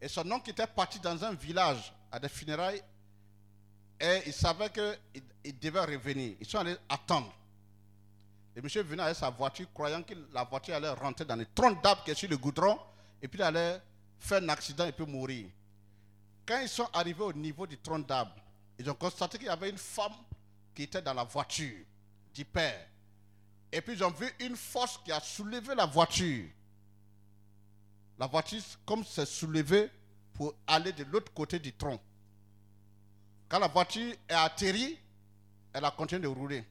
Et 0.00 0.08
son 0.08 0.30
oncle 0.30 0.50
était 0.50 0.66
parti 0.66 0.98
dans 1.00 1.22
un 1.24 1.34
village 1.34 1.92
à 2.10 2.18
des 2.18 2.28
funérailles 2.28 2.82
et 4.00 4.22
il 4.26 4.32
savait 4.32 4.70
qu'il 4.70 5.58
devait 5.58 5.80
revenir. 5.80 6.34
Ils 6.40 6.46
sont 6.46 6.58
allés 6.58 6.76
attendre. 6.88 7.32
Le 8.54 8.62
monsieur 8.62 8.82
venait 8.82 9.02
avec 9.02 9.16
sa 9.16 9.30
voiture, 9.30 9.66
croyant 9.72 10.02
que 10.02 10.14
la 10.32 10.44
voiture 10.44 10.74
allait 10.74 10.90
rentrer 10.90 11.24
dans 11.24 11.36
le 11.36 11.46
tronc 11.54 11.72
d'arbre 11.82 12.02
qui 12.04 12.10
est 12.10 12.14
sur 12.14 12.28
le 12.28 12.36
goudron, 12.36 12.78
et 13.22 13.28
puis 13.28 13.38
il 13.38 13.42
allait 13.42 13.80
faire 14.18 14.42
un 14.42 14.48
accident 14.48 14.86
et 14.86 14.92
puis 14.92 15.06
mourir. 15.06 15.46
Quand 16.46 16.60
ils 16.60 16.68
sont 16.68 16.88
arrivés 16.92 17.22
au 17.22 17.32
niveau 17.32 17.66
du 17.66 17.78
tronc 17.78 18.00
d'arbre, 18.00 18.34
ils 18.78 18.90
ont 18.90 18.94
constaté 18.94 19.38
qu'il 19.38 19.46
y 19.46 19.50
avait 19.50 19.70
une 19.70 19.78
femme 19.78 20.14
qui 20.74 20.84
était 20.84 21.02
dans 21.02 21.14
la 21.14 21.24
voiture 21.24 21.84
du 22.34 22.44
père. 22.44 22.86
Et 23.72 23.80
puis 23.80 24.02
ont 24.02 24.10
vu 24.10 24.30
une 24.40 24.56
force 24.56 24.98
qui 25.04 25.12
a 25.12 25.20
soulevé 25.20 25.74
la 25.74 25.86
voiture. 25.86 26.44
La 28.18 28.26
voiture, 28.26 28.62
comme 28.84 29.04
s'est 29.04 29.26
soulevée 29.26 29.90
pour 30.34 30.54
aller 30.66 30.92
de 30.92 31.04
l'autre 31.04 31.32
côté 31.32 31.58
du 31.58 31.72
tronc. 31.72 32.00
Quand 33.48 33.58
la 33.58 33.68
voiture 33.68 34.14
est 34.28 34.34
atterrie, 34.34 34.98
elle 35.72 35.84
a 35.84 35.90
continué 35.90 36.22
de 36.22 36.28
rouler. 36.28 36.64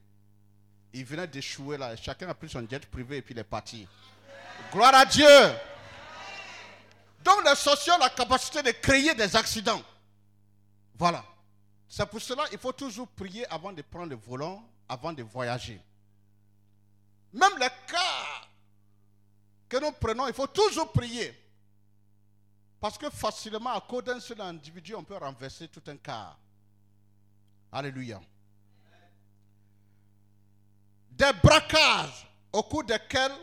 Il 0.93 1.06
venait 1.06 1.28
d'échouer 1.28 1.78
là. 1.78 1.95
Chacun 1.95 2.28
a 2.30 2.34
pris 2.34 2.50
son 2.50 2.68
jet 2.70 2.86
privé 2.86 3.18
et 3.18 3.22
puis 3.22 3.34
il 3.34 3.39
est 3.39 3.43
parti. 3.43 3.88
Gloire 4.72 4.93
à 4.95 5.06
Dieu. 5.06 5.26
Donc 7.24 7.43
les 7.45 7.56
sorciers 7.56 7.93
ont 7.93 7.97
la 7.97 8.10
capacité 8.10 8.62
de 8.62 8.72
créer 8.72 9.14
des 9.14 9.36
accidents. 9.36 9.82
Voilà. 10.97 11.24
C'est 11.88 12.06
pour 12.06 12.22
cela 12.22 12.47
qu'il 12.47 12.60
faut 12.60 12.72
toujours 12.72 13.08
prier 13.08 13.45
avant 13.52 13.72
de 13.72 13.82
prendre 13.82 14.10
le 14.10 14.16
volant, 14.16 14.64
avant 14.88 15.14
de 15.14 15.24
voyager. 15.24 15.82
Même 17.34 17.58
les 17.60 17.70
cas 17.88 18.48
que 19.68 19.78
nous 19.78 19.92
prenons, 19.92 20.28
il 20.28 20.34
faut 20.34 20.48
toujours 20.48 20.92
prier. 20.92 21.34
Parce 22.80 22.98
que 22.98 23.10
facilement, 23.10 23.72
à 23.72 23.82
cause 23.82 24.04
d'un 24.04 24.20
seul 24.20 24.42
individu, 24.42 24.96
on 24.96 25.04
peut 25.04 25.18
renverser 25.18 25.68
tout 25.68 25.84
un 25.88 25.98
cas. 25.98 26.36
Alléluia. 27.72 28.20
Des 31.12 31.32
braquages 31.44 32.28
au 32.52 32.64
cours 32.64 32.86
desquels 32.86 33.36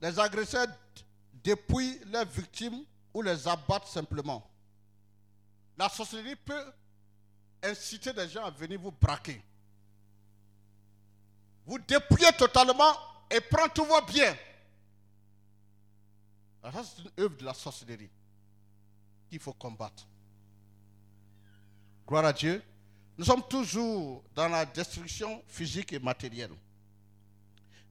les 0.00 0.18
agresseurs 0.18 0.68
dépouillent 1.32 2.00
leurs 2.06 2.26
victimes 2.26 2.84
ou 3.14 3.22
les 3.22 3.48
abattent 3.48 3.86
simplement. 3.86 4.48
La 5.76 5.88
sorcellerie 5.88 6.36
peut 6.36 6.72
inciter 7.62 8.12
des 8.12 8.28
gens 8.28 8.44
à 8.44 8.50
venir 8.50 8.78
vous 8.80 8.92
braquer. 8.92 9.42
Vous 11.68 11.78
dépouillez 11.78 12.32
totalement 12.32 12.96
et 13.30 13.42
prendre 13.42 13.70
tous 13.74 13.84
vos 13.84 14.00
biens. 14.00 14.34
Alors 16.62 16.82
ça, 16.82 16.90
c'est 16.96 17.02
une 17.02 17.24
œuvre 17.24 17.36
de 17.36 17.44
la 17.44 17.52
sorcellerie 17.52 18.08
qu'il 19.28 19.38
faut 19.38 19.52
combattre. 19.52 20.06
Gloire 22.06 22.24
à 22.24 22.32
Dieu. 22.32 22.62
Nous 23.18 23.26
sommes 23.26 23.46
toujours 23.46 24.24
dans 24.34 24.48
la 24.48 24.64
destruction 24.64 25.44
physique 25.46 25.92
et 25.92 25.98
matérielle. 25.98 26.52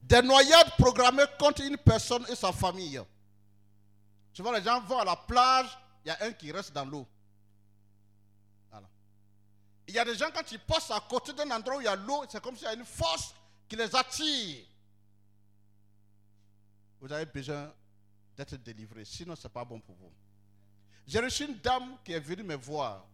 Des 0.02 0.22
noyades 0.22 0.72
programmées 0.76 1.26
contre 1.38 1.62
une 1.62 1.76
personne 1.76 2.26
et 2.28 2.34
sa 2.34 2.50
famille. 2.50 3.00
Souvent, 4.32 4.50
les 4.50 4.62
gens 4.62 4.80
vont 4.80 4.98
à 4.98 5.04
la 5.04 5.14
plage, 5.14 5.78
il 6.04 6.08
y 6.08 6.10
a 6.10 6.24
un 6.24 6.32
qui 6.32 6.50
reste 6.50 6.72
dans 6.72 6.84
l'eau. 6.84 7.06
Voilà. 8.70 8.88
Il 9.86 9.94
y 9.94 10.00
a 10.00 10.04
des 10.04 10.16
gens, 10.16 10.30
quand 10.34 10.50
ils 10.50 10.58
passent 10.58 10.90
à 10.90 10.98
côté 11.08 11.32
d'un 11.32 11.48
endroit 11.52 11.76
où 11.76 11.80
il 11.80 11.84
y 11.84 11.88
a 11.88 11.94
l'eau, 11.94 12.24
c'est 12.28 12.42
comme 12.42 12.56
s'il 12.56 12.64
y 12.64 12.70
a 12.70 12.74
une 12.74 12.84
force 12.84 13.34
qui 13.68 13.76
les 13.76 13.94
attire. 13.94 14.64
Vous 17.00 17.12
avez 17.12 17.26
besoin 17.26 17.72
d'être 18.36 18.56
délivré, 18.56 19.04
sinon 19.04 19.36
ce 19.36 19.46
n'est 19.46 19.52
pas 19.52 19.64
bon 19.64 19.78
pour 19.80 19.94
vous. 19.96 20.12
J'ai 21.06 21.20
reçu 21.20 21.44
une 21.44 21.58
dame 21.58 21.96
qui 22.04 22.12
est 22.12 22.20
venue 22.20 22.42
me 22.42 22.54
voir. 22.54 23.04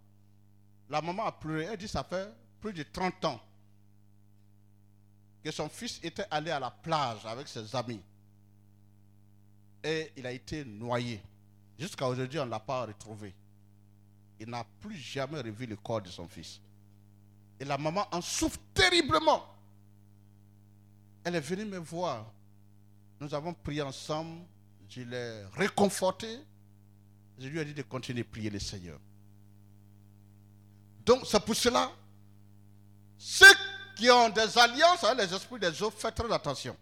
La 0.89 1.01
maman 1.01 1.27
a 1.27 1.33
pleuré. 1.33 1.65
Elle 1.65 1.77
dit 1.77 1.89
ça 1.89 2.03
fait 2.05 2.29
plus 2.61 2.73
de 2.73 2.83
30 2.83 3.25
ans 3.25 3.41
que 5.43 5.51
son 5.51 5.69
fils 5.69 6.01
était 6.03 6.27
allé 6.31 6.51
à 6.51 6.59
la 6.59 6.71
plage 6.71 7.25
avec 7.27 7.47
ses 7.47 7.75
amis. 7.77 8.01
Et 9.83 10.11
il 10.17 10.27
a 10.27 10.33
été 10.33 10.65
noyé. 10.65 11.23
Jusqu'à 11.79 12.09
aujourd'hui, 12.09 12.39
on 12.39 12.47
ne 12.47 12.51
l'a 12.51 12.61
pas 12.61 12.87
retrouvé. 12.87 13.35
Il 14.41 14.49
n'a 14.49 14.65
plus 14.81 14.97
jamais 14.97 15.41
revu 15.41 15.67
le 15.67 15.77
corps 15.77 16.01
de 16.01 16.09
son 16.09 16.27
fils. 16.27 16.61
Et 17.61 17.65
la 17.65 17.77
maman 17.77 18.09
en 18.11 18.23
souffre 18.23 18.59
terriblement. 18.73 19.54
Elle 21.25 21.37
est 21.37 21.41
venue 21.41 21.64
me 21.64 21.79
voir. 21.79 22.31
Nous 23.20 23.35
avons 23.35 23.55
prié 23.55 23.83
ensemble. 23.83 24.41
Je 24.89 25.01
l'ai 25.01 25.45
réconforté. 25.55 26.39
Je 27.39 27.49
lui 27.49 27.59
ai 27.59 27.64
dit 27.64 27.75
de 27.75 27.83
continuer 27.83 28.22
de 28.22 28.29
prier 28.29 28.51
le 28.51 28.61
Seigneur. 28.61 29.01
Donc, 31.05 31.27
c'est 31.27 31.45
pour 31.45 31.57
cela, 31.57 31.91
ceux 33.18 33.53
qui 33.97 34.11
ont 34.11 34.29
des 34.29 34.59
alliances 34.59 35.05
avec 35.05 35.27
les 35.29 35.35
esprits 35.35 35.59
des 35.59 35.83
eaux, 35.83 35.91
faites 35.91 36.14
très 36.14 36.33
attention. 36.33 36.77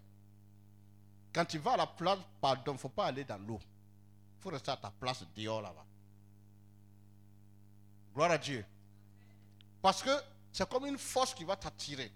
Quand 1.32 1.44
tu 1.44 1.58
vas 1.58 1.72
à 1.72 1.76
la 1.78 1.86
plage, 1.86 2.18
pardon, 2.40 2.72
il 2.72 2.74
ne 2.74 2.78
faut 2.78 2.88
pas 2.88 3.06
aller 3.06 3.24
dans 3.24 3.38
l'eau. 3.38 3.60
Il 4.38 4.42
faut 4.42 4.50
rester 4.50 4.70
à 4.70 4.76
ta 4.76 4.90
place 4.90 5.24
dehors 5.34 5.62
là-bas. 5.62 5.84
Gloire 8.14 8.32
à 8.32 8.38
Dieu. 8.38 8.64
Parce 9.80 10.02
que 10.02 10.10
c'est 10.52 10.68
comme 10.68 10.86
une 10.86 10.98
force 10.98 11.34
qui 11.34 11.44
va 11.44 11.56
t'attirer. 11.56 12.12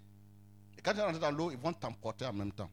Quand 0.87 0.93
tu 0.93 1.01
rentres 1.01 1.19
dans 1.19 1.31
l'eau, 1.31 1.51
ils 1.51 1.57
vont 1.57 1.73
t'emporter 1.73 2.25
en 2.25 2.31
même 2.31 2.53
temps. 2.53 2.69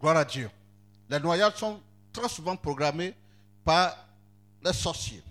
Gloire 0.00 0.16
à 0.16 0.24
Dieu. 0.24 0.50
Les 1.08 1.20
noyades 1.20 1.56
sont 1.56 1.80
très 2.12 2.28
souvent 2.28 2.56
programmées 2.56 3.14
par 3.64 3.96
les 4.64 4.72
sorciers. 4.72 5.22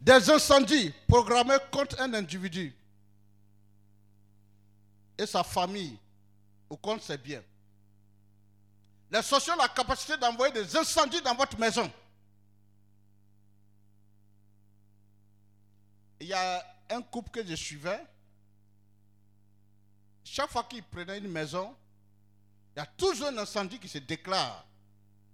Des 0.00 0.28
incendies 0.30 0.92
programmés 1.06 1.58
contre 1.70 2.00
un 2.00 2.12
individu 2.14 2.74
et 5.16 5.24
sa 5.24 5.44
famille 5.44 5.96
ou 6.68 6.76
contre 6.76 7.04
ses 7.04 7.18
biens. 7.18 7.44
Les 9.12 9.22
sorciers 9.22 9.52
ont 9.52 9.58
la 9.58 9.68
capacité 9.68 10.16
d'envoyer 10.16 10.52
des 10.52 10.76
incendies 10.76 11.22
dans 11.22 11.36
votre 11.36 11.56
maison. 11.56 11.88
Il 16.18 16.26
y 16.26 16.32
a 16.32 16.71
un 16.90 17.02
couple 17.02 17.30
que 17.30 17.46
je 17.46 17.54
suivais. 17.54 18.04
Chaque 20.24 20.50
fois 20.50 20.64
qu'ils 20.64 20.82
prenaient 20.82 21.18
une 21.18 21.30
maison, 21.30 21.74
il 22.74 22.78
y 22.78 22.82
a 22.82 22.86
toujours 22.86 23.28
un 23.28 23.38
incendie 23.38 23.78
qui 23.78 23.88
se 23.88 23.98
déclare. 23.98 24.66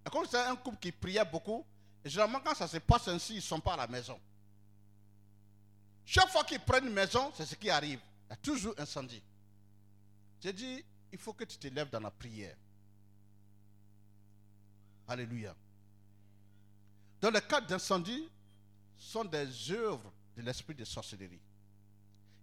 Et 0.06 0.10
comme 0.10 0.26
c'est 0.26 0.38
un 0.38 0.56
couple 0.56 0.78
qui 0.78 0.92
priait 0.92 1.24
beaucoup, 1.24 1.64
et 2.04 2.08
généralement 2.08 2.40
quand 2.40 2.54
ça 2.54 2.66
se 2.66 2.78
passe 2.78 3.08
ainsi, 3.08 3.34
ils 3.34 3.36
ne 3.36 3.42
sont 3.42 3.60
pas 3.60 3.74
à 3.74 3.76
la 3.76 3.86
maison. 3.86 4.18
Chaque 6.04 6.28
fois 6.30 6.44
qu'ils 6.44 6.60
prennent 6.60 6.86
une 6.86 6.92
maison, 6.94 7.30
c'est 7.36 7.44
ce 7.44 7.54
qui 7.54 7.68
arrive. 7.68 8.00
Il 8.26 8.30
y 8.30 8.32
a 8.32 8.36
toujours 8.36 8.74
un 8.78 8.82
incendie. 8.82 9.22
J'ai 10.40 10.52
dit, 10.52 10.84
il 11.12 11.18
faut 11.18 11.32
que 11.32 11.44
tu 11.44 11.58
te 11.58 11.68
lèves 11.68 11.90
dans 11.90 12.00
la 12.00 12.10
prière. 12.10 12.56
Alléluia. 15.06 15.54
Dans 17.20 17.30
le 17.30 17.40
cas 17.40 17.60
d'incendie, 17.60 18.28
sont 18.98 19.24
des 19.24 19.70
œuvres 19.70 20.12
de 20.38 20.42
l'esprit 20.42 20.74
de 20.74 20.84
sorcellerie. 20.84 21.40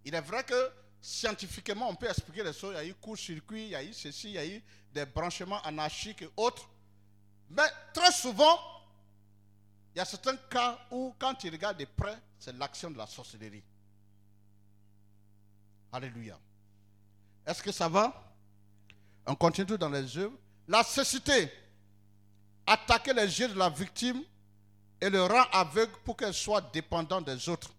Il 0.04 0.14
est 0.14 0.20
vrai 0.20 0.44
que 0.44 0.70
scientifiquement, 1.00 1.88
on 1.88 1.94
peut 1.94 2.08
expliquer 2.08 2.44
les 2.44 2.52
choses. 2.52 2.74
Il 2.74 2.76
y 2.76 2.80
a 2.80 2.84
eu 2.84 2.94
court-circuit, 2.94 3.64
il 3.64 3.70
y 3.70 3.74
a 3.74 3.82
eu 3.82 3.92
ceci, 3.94 4.28
il 4.28 4.34
y 4.34 4.38
a 4.38 4.46
eu 4.46 4.62
des 4.92 5.06
branchements 5.06 5.62
anarchiques 5.62 6.22
et 6.22 6.28
autres. 6.36 6.68
Mais 7.48 7.68
très 7.94 8.12
souvent, 8.12 8.58
il 9.94 9.98
y 9.98 10.00
a 10.00 10.04
certains 10.04 10.36
cas 10.36 10.78
où, 10.90 11.14
quand 11.18 11.34
tu 11.36 11.48
regardes 11.48 11.78
de 11.78 11.86
près, 11.86 12.18
c'est 12.38 12.54
l'action 12.56 12.90
de 12.90 12.98
la 12.98 13.06
sorcellerie. 13.06 13.62
Alléluia. 15.90 16.38
Est-ce 17.46 17.62
que 17.62 17.72
ça 17.72 17.88
va? 17.88 18.34
On 19.24 19.34
continue 19.34 19.78
dans 19.78 19.88
les 19.88 20.18
œuvres. 20.18 20.36
La 20.68 20.82
cécité. 20.82 21.50
Attaquer 22.66 23.14
les 23.14 23.40
yeux 23.40 23.48
de 23.48 23.54
la 23.54 23.70
victime 23.70 24.22
et 25.00 25.08
le 25.08 25.22
rend 25.22 25.44
aveugle 25.52 25.92
pour 26.04 26.16
qu'elle 26.16 26.34
soit 26.34 26.60
dépendante 26.72 27.24
des 27.24 27.48
autres. 27.48 27.70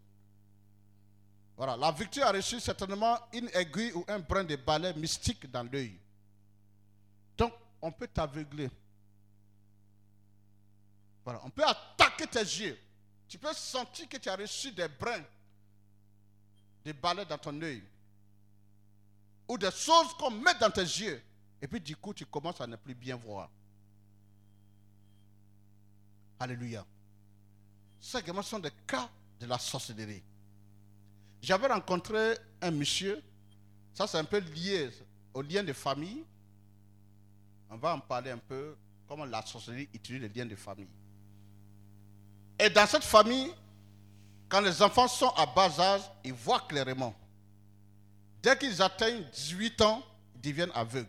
Voilà. 1.58 1.76
La 1.76 1.92
victime 1.92 2.24
a 2.24 2.32
reçu 2.32 2.60
certainement 2.60 3.18
une 3.34 3.50
aiguille 3.54 3.92
ou 3.94 4.06
un 4.08 4.20
brin 4.20 4.44
de 4.44 4.56
balai 4.56 4.94
mystique 4.94 5.50
dans 5.50 5.64
l'œil. 5.64 6.00
Donc, 7.36 7.52
on 7.82 7.92
peut 7.92 8.08
t'aveugler. 8.08 8.70
Voilà. 11.26 11.42
On 11.44 11.50
peut 11.50 11.66
attaquer 11.66 12.28
tes 12.28 12.40
yeux. 12.40 12.80
Tu 13.28 13.40
peux 13.40 13.52
sentir 13.54 14.08
que 14.08 14.18
tu 14.18 14.30
as 14.30 14.36
reçu 14.36 14.72
des 14.72 14.88
brins 14.88 15.24
de 16.86 16.92
balai 16.94 17.26
dans 17.26 17.40
ton 17.40 17.60
œil. 17.62 17.84
Ou 19.48 19.58
des 19.58 19.72
choses 19.72 20.14
qu'on 20.14 20.30
met 20.30 20.54
dans 20.60 20.70
tes 20.70 20.82
yeux. 20.82 21.22
Et 21.60 21.68
puis 21.68 21.82
du 21.82 21.96
coup, 21.96 22.14
tu 22.14 22.26
commences 22.28 22.62
à 22.62 22.68
ne 22.68 22.76
plus 22.76 22.94
bien 22.94 23.16
voir. 23.16 23.50
Alléluia. 26.40 26.86
Ces 28.00 28.22
sont 28.44 28.60
des 28.60 28.72
cas 28.86 29.10
de 29.40 29.48
la 29.48 29.58
sorcellerie. 29.58 30.24
J'avais 31.42 31.68
rencontré 31.68 32.38
un 32.62 32.72
monsieur, 32.72 33.22
ça 33.94 34.08
c'est 34.08 34.18
un 34.18 34.24
peu 34.24 34.40
lié 34.40 34.90
au 35.34 35.42
lien 35.42 35.64
de 35.64 35.74
famille. 35.74 36.24
On 37.70 37.78
va 37.78 37.94
en 37.94 38.00
parler 38.00 38.32
un 38.32 38.38
peu, 38.38 38.76
comment 39.08 39.26
la 39.26 39.46
sorcellerie 39.46 39.90
utilise 39.94 40.22
les 40.22 40.30
liens 40.30 40.46
de 40.46 40.56
famille. 40.56 40.88
Et 42.60 42.70
dans 42.70 42.88
cette 42.88 43.04
famille, 43.04 43.54
quand 44.50 44.62
les 44.62 44.82
enfants 44.82 45.08
sont 45.08 45.30
à 45.30 45.46
bas 45.46 45.80
âge, 45.80 46.02
ils 46.24 46.34
voient 46.34 46.62
clairement. 46.62 47.14
Dès 48.42 48.58
qu'ils 48.58 48.82
atteignent 48.82 49.24
18 49.34 49.82
ans, 49.82 50.04
ils 50.36 50.42
deviennent 50.42 50.72
aveugles. 50.74 51.08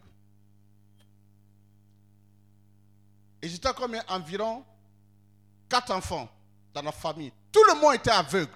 Et 3.41 3.49
j'étais 3.49 3.73
combien 3.75 4.03
Environ 4.09 4.65
4 5.69 5.93
enfants 5.93 6.29
dans 6.75 6.83
la 6.83 6.93
famille. 6.93 7.33
Tout 7.53 7.63
le 7.69 7.81
monde 7.81 7.95
était 7.95 8.11
aveugle. 8.11 8.51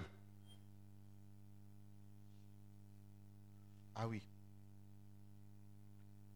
Ah 3.95 4.07
oui. 4.07 4.23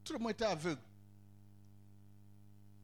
Tout 0.05 0.13
le 0.13 0.19
monde 0.19 0.33
était 0.33 0.45
aveugle. 0.45 0.81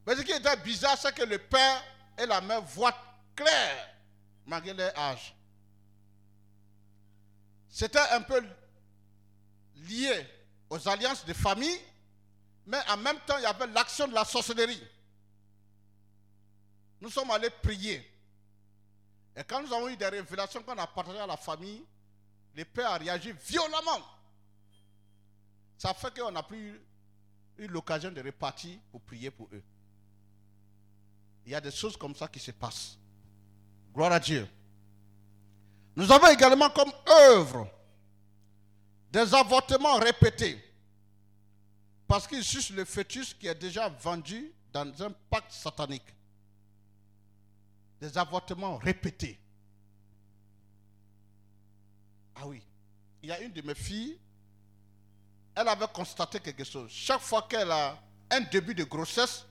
Mais 0.06 0.16
ce 0.16 0.22
qui 0.22 0.32
était 0.32 0.56
bizarre, 0.56 0.98
c'est 0.98 1.14
que 1.14 1.22
le 1.22 1.38
père 1.38 1.82
et 2.18 2.26
la 2.26 2.40
mère 2.40 2.62
voient 2.62 2.96
clair 3.36 3.94
malgré 4.46 4.74
leur 4.74 4.98
âge. 4.98 5.34
C'était 7.68 7.98
un 7.98 8.22
peu 8.22 8.42
lié 9.76 10.26
aux 10.68 10.88
alliances 10.88 11.24
de 11.24 11.32
famille, 11.32 11.78
mais 12.66 12.78
en 12.88 12.96
même 12.96 13.18
temps, 13.26 13.38
il 13.38 13.42
y 13.42 13.46
avait 13.46 13.66
l'action 13.68 14.08
de 14.08 14.14
la 14.14 14.24
sorcellerie. 14.24 14.82
Nous 17.00 17.10
sommes 17.10 17.30
allés 17.30 17.50
prier. 17.50 18.08
Et 19.34 19.42
quand 19.44 19.62
nous 19.62 19.72
avons 19.72 19.88
eu 19.88 19.96
des 19.96 20.06
révélations 20.06 20.62
qu'on 20.62 20.76
a 20.76 20.86
partagées 20.86 21.18
à 21.18 21.26
la 21.26 21.36
famille, 21.36 21.84
le 22.54 22.64
père 22.64 22.90
a 22.90 22.98
réagi 22.98 23.32
violemment. 23.32 24.02
Ça 25.82 25.92
fait 25.94 26.16
qu'on 26.16 26.30
n'a 26.30 26.44
plus 26.44 26.80
eu 27.58 27.66
l'occasion 27.66 28.12
de 28.12 28.22
repartir 28.22 28.78
pour 28.92 29.00
prier 29.00 29.32
pour 29.32 29.48
eux. 29.52 29.64
Il 31.44 31.50
y 31.50 31.56
a 31.56 31.60
des 31.60 31.72
choses 31.72 31.96
comme 31.96 32.14
ça 32.14 32.28
qui 32.28 32.38
se 32.38 32.52
passent. 32.52 32.96
Gloire 33.92 34.12
à 34.12 34.20
Dieu. 34.20 34.48
Nous 35.96 36.12
avons 36.12 36.28
également 36.28 36.70
comme 36.70 36.92
œuvre 37.08 37.68
des 39.10 39.34
avortements 39.34 39.96
répétés. 39.96 40.56
Parce 42.06 42.28
qu'il 42.28 42.44
suce 42.44 42.70
le 42.70 42.84
fœtus 42.84 43.34
qui 43.34 43.48
est 43.48 43.54
déjà 43.56 43.88
vendu 43.88 44.52
dans 44.72 45.02
un 45.02 45.10
pacte 45.30 45.50
satanique. 45.50 46.14
Des 48.00 48.16
avortements 48.16 48.76
répétés. 48.76 49.36
Ah 52.36 52.46
oui. 52.46 52.62
Il 53.20 53.30
y 53.30 53.32
a 53.32 53.40
une 53.40 53.52
de 53.52 53.62
mes 53.62 53.74
filles, 53.74 54.16
elle 55.54 55.68
avait 55.68 55.88
constaté 55.88 56.40
quelque 56.40 56.64
chose. 56.64 56.90
Chaque 56.90 57.20
fois 57.20 57.42
qu'elle 57.42 57.70
a 57.70 57.98
un 58.30 58.40
début 58.40 58.74
de 58.74 58.84
grossesse, 58.84 59.44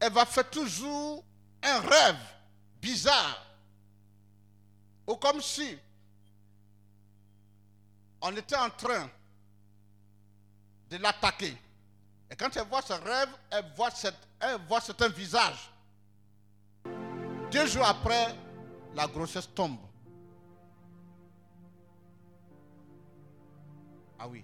elle 0.00 0.12
va 0.12 0.24
faire 0.24 0.48
toujours 0.48 1.24
un 1.62 1.80
rêve 1.80 2.20
bizarre. 2.80 3.44
Ou 5.06 5.16
comme 5.16 5.40
si 5.40 5.76
on 8.20 8.34
était 8.36 8.56
en 8.56 8.70
train 8.70 9.10
de 10.90 10.96
l'attaquer. 10.96 11.56
Et 12.30 12.36
quand 12.36 12.56
elle 12.56 12.66
voit 12.66 12.82
ce 12.82 12.94
rêve, 12.94 13.28
elle 13.50 13.64
voit, 13.76 13.90
un 14.40 15.08
visage. 15.08 15.70
Deux 17.50 17.66
jours 17.66 17.84
après, 17.84 18.34
la 18.94 19.06
grossesse 19.06 19.48
tombe. 19.54 19.78
Ah 24.24 24.28
oui. 24.28 24.42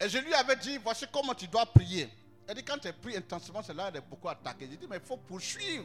Et 0.00 0.08
je 0.08 0.18
lui 0.18 0.32
avais 0.32 0.54
dit, 0.54 0.78
voici 0.78 1.04
comment 1.12 1.34
tu 1.34 1.48
dois 1.48 1.66
prier. 1.66 2.08
Elle 2.46 2.54
dit, 2.54 2.64
quand 2.64 2.78
tu 2.78 2.92
pries 2.92 3.16
intensément, 3.16 3.60
c'est 3.60 3.74
là 3.74 3.86
qu'elle 3.86 3.96
est 3.96 4.06
beaucoup 4.06 4.28
attaquée. 4.28 4.68
J'ai 4.70 4.76
dit, 4.76 4.86
mais 4.88 4.98
il 4.98 5.02
faut 5.02 5.16
poursuivre 5.16 5.84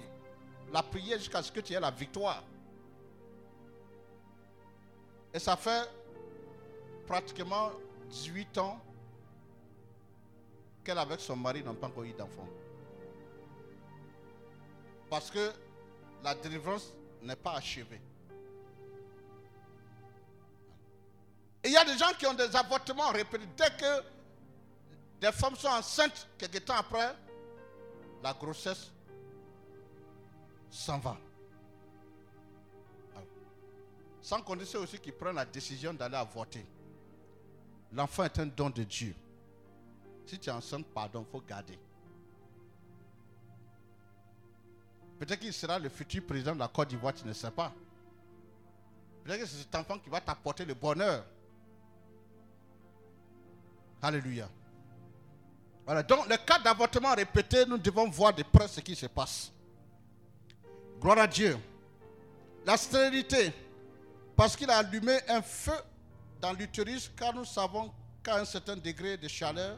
la 0.71 0.83
prière 0.83 1.17
jusqu'à 1.17 1.41
ce 1.41 1.51
que 1.51 1.59
tu 1.59 1.73
aies 1.73 1.79
la 1.79 1.89
victoire. 1.89 2.43
Et 5.33 5.39
ça 5.39 5.57
fait 5.57 5.89
pratiquement 7.07 7.71
18 8.11 8.59
ans 8.59 8.79
qu'elle 10.83 10.99
avec 10.99 11.19
son 11.19 11.35
mari 11.35 11.63
n'a 11.63 11.73
pas 11.73 11.87
encore 11.87 12.03
eu 12.03 12.13
d'enfant. 12.13 12.47
Parce 15.09 15.31
que 15.31 15.51
la 16.23 16.35
délivrance 16.35 16.93
n'est 17.23 17.35
pas 17.35 17.53
achevée. 17.53 18.01
Il 21.63 21.71
y 21.71 21.77
a 21.77 21.85
des 21.85 21.97
gens 21.97 22.11
qui 22.17 22.25
ont 22.27 22.33
des 22.33 22.55
avortements 22.55 23.09
répétés. 23.11 23.47
Dès 23.55 23.69
que 23.77 24.03
des 25.21 25.31
femmes 25.31 25.55
sont 25.55 25.69
enceintes, 25.69 26.27
quelques 26.37 26.65
temps 26.65 26.75
après, 26.75 27.15
la 28.21 28.33
grossesse 28.33 28.91
s'en 30.69 30.99
va. 30.99 31.17
Sans 34.21 34.41
compter 34.41 34.77
aussi 34.77 34.99
qui 34.99 35.11
prennent 35.11 35.35
la 35.35 35.45
décision 35.45 35.93
d'aller 35.93 36.15
avorter. 36.15 36.65
L'enfant 37.91 38.23
est 38.23 38.39
un 38.39 38.45
don 38.45 38.69
de 38.69 38.83
Dieu. 38.83 39.15
Si 40.25 40.39
tu 40.39 40.49
es 40.49 40.53
enceinte, 40.53 40.85
pardon, 40.87 41.25
il 41.27 41.31
faut 41.31 41.41
garder. 41.41 41.77
Peut-être 45.19 45.39
qu'il 45.39 45.53
sera 45.53 45.77
le 45.77 45.89
futur 45.89 46.25
président 46.25 46.53
de 46.53 46.59
la 46.59 46.67
Côte 46.67 46.89
d'Ivoire, 46.89 47.13
tu 47.13 47.25
ne 47.25 47.33
sais 47.33 47.51
pas. 47.51 47.71
Peut-être 49.23 49.41
que 49.41 49.45
c'est 49.45 49.57
cet 49.57 49.75
enfant 49.75 49.99
qui 49.99 50.09
va 50.09 50.19
t'apporter 50.19 50.65
le 50.65 50.73
bonheur. 50.73 51.23
Alléluia. 54.03 54.49
Voilà, 55.85 56.03
donc 56.03 56.27
le 56.29 56.35
cas 56.35 56.59
d'avortement 56.59 57.15
répété, 57.15 57.65
nous 57.65 57.77
devons 57.77 58.09
voir 58.09 58.33
de 58.33 58.43
près 58.43 58.67
ce 58.67 58.81
qui 58.81 58.95
se 58.95 59.05
passe. 59.05 59.49
Gloire 60.99 61.19
à 61.19 61.27
Dieu. 61.27 61.57
La 62.65 62.75
stérilité, 62.75 63.53
parce 64.35 64.57
qu'il 64.57 64.69
a 64.69 64.77
allumé 64.77 65.19
un 65.29 65.41
feu 65.41 65.75
dans 66.41 66.51
l'utérus, 66.51 67.09
car 67.15 67.33
nous 67.33 67.45
savons 67.45 67.93
qu'à 68.21 68.41
un 68.41 68.45
certain 68.45 68.75
degré 68.75 69.15
de 69.15 69.29
chaleur, 69.29 69.77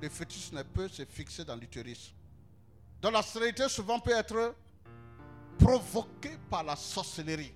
le 0.00 0.08
fœtus 0.08 0.52
ne 0.52 0.62
peut 0.62 0.88
se 0.88 1.04
fixer 1.04 1.44
dans 1.44 1.56
l'utérus. 1.56 2.14
Donc 3.02 3.12
la 3.12 3.22
stérilité 3.22 3.68
souvent 3.68 3.98
peut 3.98 4.12
être 4.12 4.54
provoquée 5.58 6.38
par 6.48 6.62
la 6.62 6.76
sorcellerie. 6.76 7.52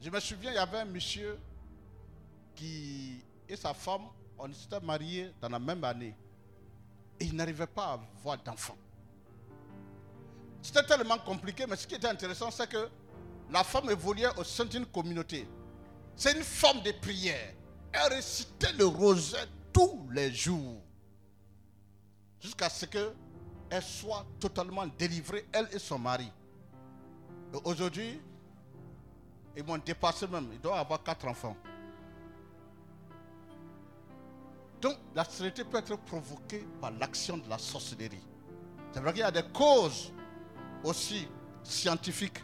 Je 0.00 0.10
me 0.10 0.20
souviens, 0.20 0.52
il 0.52 0.56
y 0.56 0.58
avait 0.58 0.78
un 0.78 0.84
monsieur 0.84 1.38
qui 2.54 3.24
et 3.48 3.56
sa 3.56 3.74
femme, 3.74 4.02
on 4.38 4.52
s'était 4.52 4.80
mariés 4.80 5.32
dans 5.40 5.48
la 5.48 5.58
même 5.58 5.84
année. 5.84 6.14
Et 7.20 7.24
ils 7.26 7.36
n'arrivaient 7.36 7.66
pas 7.66 7.84
à 7.84 8.00
avoir 8.18 8.42
d'enfants. 8.42 8.76
C'était 10.62 10.84
tellement 10.84 11.18
compliqué, 11.18 11.66
mais 11.68 11.76
ce 11.76 11.86
qui 11.86 11.96
était 11.96 12.08
intéressant, 12.08 12.50
c'est 12.50 12.68
que 12.68 12.88
la 13.50 13.62
femme 13.64 13.90
évoluait 13.90 14.34
au 14.38 14.44
sein 14.44 14.64
d'une 14.64 14.86
communauté. 14.86 15.46
C'est 16.16 16.32
une 16.32 16.44
forme 16.44 16.82
de 16.82 16.92
prière. 16.92 17.54
Elle 17.92 18.14
récitait 18.14 18.72
le 18.72 18.86
rosaire 18.86 19.46
tous 19.72 20.08
les 20.10 20.32
jours. 20.32 20.80
Jusqu'à 22.40 22.70
ce 22.70 22.86
qu'elle 22.86 23.82
soit 23.82 24.24
totalement 24.40 24.86
délivrée, 24.86 25.46
elle 25.52 25.68
et 25.72 25.78
son 25.78 25.98
mari. 25.98 26.30
Aujourd'hui, 27.64 28.20
ils 29.56 29.64
m'ont 29.64 29.78
dépassé 29.78 30.26
même. 30.26 30.48
Ils 30.52 30.60
doivent 30.60 30.78
avoir 30.78 31.02
quatre 31.02 31.26
enfants. 31.26 31.56
Donc, 34.82 34.96
la 35.14 35.22
stérilité 35.22 35.62
peut 35.62 35.78
être 35.78 35.96
provoquée 35.96 36.66
par 36.80 36.90
l'action 36.90 37.38
de 37.38 37.48
la 37.48 37.56
sorcellerie. 37.56 38.20
C'est 38.92 38.98
vrai 38.98 39.12
qu'il 39.12 39.20
y 39.20 39.24
a 39.24 39.30
des 39.30 39.44
causes 39.54 40.12
aussi 40.82 41.28
scientifiques. 41.62 42.42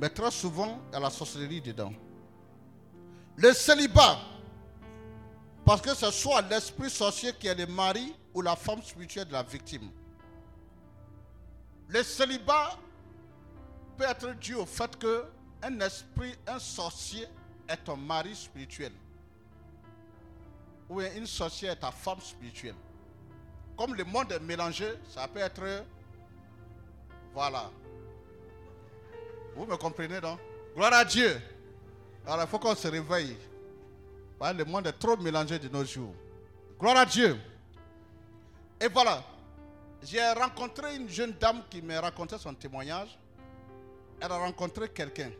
Mais 0.00 0.08
très 0.08 0.30
souvent, 0.30 0.80
il 0.88 0.94
y 0.94 0.96
a 0.96 1.00
la 1.00 1.10
sorcellerie 1.10 1.60
dedans. 1.60 1.92
Le 3.36 3.52
célibat, 3.52 4.18
parce 5.66 5.82
que 5.82 5.94
ce 5.94 6.10
soit 6.10 6.40
l'esprit 6.40 6.88
sorcier 6.88 7.34
qui 7.34 7.46
est 7.46 7.54
le 7.54 7.66
mari 7.66 8.14
ou 8.32 8.40
la 8.40 8.56
femme 8.56 8.82
spirituelle 8.82 9.26
de 9.26 9.32
la 9.32 9.42
victime. 9.42 9.90
Le 11.88 12.02
célibat 12.04 12.70
peut 13.98 14.04
être 14.04 14.32
dû 14.38 14.54
au 14.54 14.64
fait 14.64 14.98
que 14.98 15.24
un 15.62 15.78
esprit, 15.80 16.34
un 16.46 16.58
sorcier 16.58 17.26
est 17.68 17.76
ton 17.84 17.98
mari 17.98 18.34
spirituel. 18.34 18.92
Ou 20.88 21.00
une 21.00 21.26
sorcière 21.26 21.72
est 21.72 21.76
ta 21.76 21.90
femme 21.90 22.20
spirituelle. 22.20 22.74
Comme 23.76 23.94
le 23.94 24.04
monde 24.04 24.32
est 24.32 24.40
mélangé, 24.40 24.94
ça 25.08 25.28
peut 25.28 25.40
être. 25.40 25.84
Voilà. 27.34 27.70
Vous 29.54 29.66
me 29.66 29.76
comprenez, 29.76 30.20
non 30.20 30.38
Gloire 30.74 30.94
à 30.94 31.04
Dieu. 31.04 31.40
Alors 32.26 32.42
il 32.42 32.48
faut 32.48 32.58
qu'on 32.58 32.74
se 32.74 32.88
réveille. 32.88 33.36
le 34.40 34.64
monde 34.64 34.86
est 34.86 34.92
trop 34.92 35.16
mélangé 35.16 35.58
de 35.58 35.68
nos 35.68 35.84
jours. 35.84 36.14
Gloire 36.78 36.96
à 36.96 37.06
Dieu. 37.06 37.38
Et 38.80 38.88
voilà. 38.88 39.22
J'ai 40.02 40.24
rencontré 40.32 40.96
une 40.96 41.08
jeune 41.08 41.32
dame 41.32 41.62
qui 41.68 41.82
m'a 41.82 42.00
raconté 42.00 42.38
son 42.38 42.54
témoignage. 42.54 43.18
Elle 44.20 44.30
a 44.30 44.38
rencontré 44.38 44.88
quelqu'un 44.88 45.30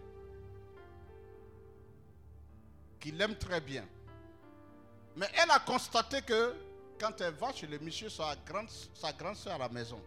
qui 3.01 3.13
l'aime 3.13 3.37
très 3.37 3.61
bien. 3.61 3.85
Mais 5.19 5.29
elle 5.35 5.51
a 5.51 5.59
constaté 5.59 6.23
que 6.23 6.55
quand 6.97 7.21
elle 7.21 7.35
va 7.35 7.53
chez 7.53 7.67
le 7.67 7.81
monsieur, 7.81 8.09
sa 8.09 8.37
grande, 8.47 8.69
soeur 9.37 9.55
à 9.57 9.59
la 9.59 9.69
maison, 9.69 10.01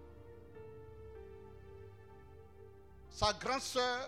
sa 3.10 3.34
grande 3.34 3.60
soeur 3.60 4.08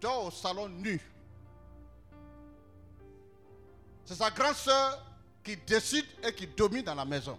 dort 0.00 0.26
au 0.26 0.30
salon 0.30 0.68
nu. 0.68 1.00
C'est 4.04 4.14
sa 4.14 4.30
grande 4.30 4.54
soeur 4.54 5.04
qui 5.42 5.56
décide 5.56 6.06
et 6.22 6.32
qui 6.32 6.46
domine 6.46 6.84
dans 6.84 6.94
la 6.94 7.04
maison. 7.04 7.36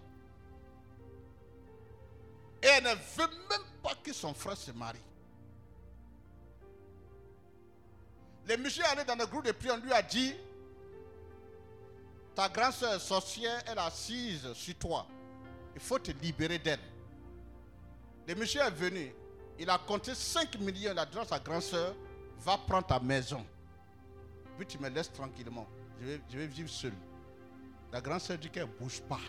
Et 2.62 2.68
elle 2.68 2.84
ne 2.84 2.90
veut 2.90 3.30
même 3.50 3.68
pas 3.82 3.96
que 4.04 4.12
son 4.12 4.34
frère 4.34 4.58
se 4.58 4.72
marie. 4.72 5.00
Le 8.50 8.58
monsieur 8.58 8.84
allé 8.84 9.06
dans 9.06 9.16
le 9.16 9.26
groupe 9.28 9.46
de 9.46 9.54
prière, 9.54 9.76
on 9.76 9.86
lui 9.86 9.94
a 9.94 10.02
dit, 10.02 10.36
ta 12.36 12.50
grande 12.50 12.74
soeur 12.74 13.00
sorcière, 13.00 13.64
elle 13.66 13.78
est 13.78 13.82
assise 13.82 14.54
sur 14.54 14.76
toi. 14.76 15.08
Il 15.74 15.82
faut 15.82 15.98
te 15.98 16.12
libérer 16.12 16.60
d'elle. 16.60 16.80
Le 18.28 18.36
monsieur 18.36 18.62
est 18.62 18.72
venu. 18.72 19.14
Il 19.58 19.70
a 19.70 19.78
compté 19.78 20.14
5 20.14 20.60
millions. 20.60 20.92
Il 20.92 21.00
a 21.00 21.06
dit 21.06 21.18
à 21.18 21.26
sa 21.26 21.40
grande 21.40 21.62
soeur, 21.62 21.96
va 22.40 22.58
prendre 22.58 22.86
ta 22.86 23.00
maison. 23.00 23.46
Puis 24.58 24.68
tu 24.68 24.78
me 24.78 24.90
laisses 24.90 25.12
tranquillement. 25.12 25.66
Je 26.02 26.38
vais, 26.38 26.48
vivre 26.48 26.70
seul. 26.70 26.94
La 27.92 28.02
grande 28.02 28.20
soeur 28.20 28.38
dit 28.38 28.50
qu'elle 28.50 28.68
ne 28.68 28.80
bouge 28.80 29.02
pas. 29.02 29.20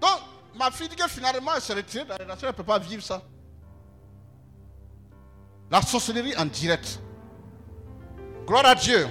Donc, 0.00 0.20
ma 0.56 0.70
fille 0.72 0.88
dit 0.88 0.96
que 0.96 1.06
finalement, 1.08 1.52
elle 1.54 1.62
se 1.62 1.72
retire. 1.72 2.06
La 2.08 2.16
relation, 2.16 2.48
elle 2.48 2.54
ne 2.54 2.56
peut 2.56 2.64
pas 2.64 2.78
vivre 2.78 3.02
ça. 3.02 3.22
La 5.70 5.80
sorcellerie 5.80 6.36
en 6.36 6.46
direct. 6.46 7.00
Gloire 8.46 8.66
à 8.66 8.74
Dieu. 8.74 9.06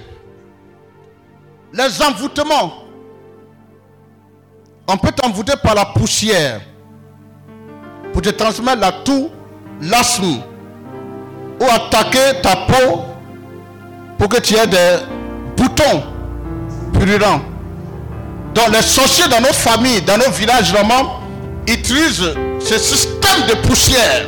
Les 1.72 2.02
envoûtements. 2.02 2.84
On 4.86 4.96
peut 4.96 5.10
t'envoûter 5.12 5.54
par 5.62 5.74
la 5.74 5.86
poussière 5.86 6.60
pour 8.12 8.22
te 8.22 8.28
transmettre 8.28 8.80
la 8.80 8.92
toux, 8.92 9.30
l'asthme 9.80 10.40
ou 11.60 11.64
attaquer 11.64 12.40
ta 12.42 12.54
peau 12.56 13.02
pour 14.18 14.28
que 14.28 14.40
tu 14.40 14.54
aies 14.54 14.66
des 14.66 14.98
boutons 15.56 16.02
purulents. 16.92 17.40
Donc 18.54 18.68
les 18.72 18.82
sorciers 18.82 19.26
dans 19.28 19.40
nos 19.40 19.52
familles, 19.52 20.02
dans 20.02 20.18
nos 20.18 20.30
villages 20.30 20.72
romans, 20.72 21.20
utilisent 21.66 22.34
ce 22.60 22.78
système 22.78 23.46
de 23.48 23.54
poussière 23.66 24.26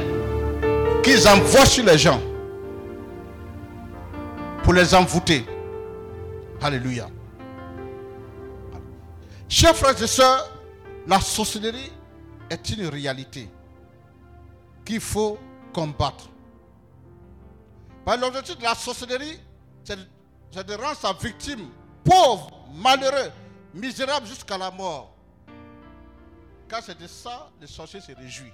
qu'ils 1.04 1.28
envoient 1.28 1.66
sur 1.66 1.84
les 1.84 1.98
gens 1.98 2.20
pour 4.66 4.74
les 4.74 4.96
envoûter. 4.96 5.46
Alléluia. 6.60 7.08
Chers 9.48 9.76
frères 9.76 10.02
et 10.02 10.06
sœurs, 10.08 10.50
la 11.06 11.20
sorcellerie 11.20 11.92
est 12.50 12.68
une 12.70 12.88
réalité 12.88 13.48
qu'il 14.84 15.00
faut 15.00 15.38
combattre. 15.72 16.28
L'objectif 18.20 18.58
de 18.58 18.64
la 18.64 18.74
sorcellerie, 18.74 19.38
c'est 19.84 20.66
de 20.66 20.74
rendre 20.74 20.96
sa 20.96 21.12
victime 21.12 21.68
pauvre, 22.02 22.50
malheureux, 22.74 23.30
misérable 23.72 24.26
jusqu'à 24.26 24.58
la 24.58 24.72
mort. 24.72 25.14
Car 26.68 26.82
c'est 26.82 26.98
de 26.98 27.06
ça 27.06 27.50
le 27.60 27.68
sorcier 27.68 28.00
se 28.00 28.10
réjouit. 28.10 28.52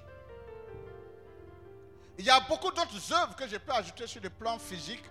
Il 2.19 2.25
y 2.25 2.29
a 2.29 2.39
beaucoup 2.41 2.69
d'autres 2.69 3.13
œuvres 3.13 3.35
que 3.35 3.47
je 3.47 3.57
peux 3.57 3.71
ajouter 3.71 4.05
sur 4.05 4.21
le 4.21 4.29
plan 4.29 4.59
physique 4.59 5.01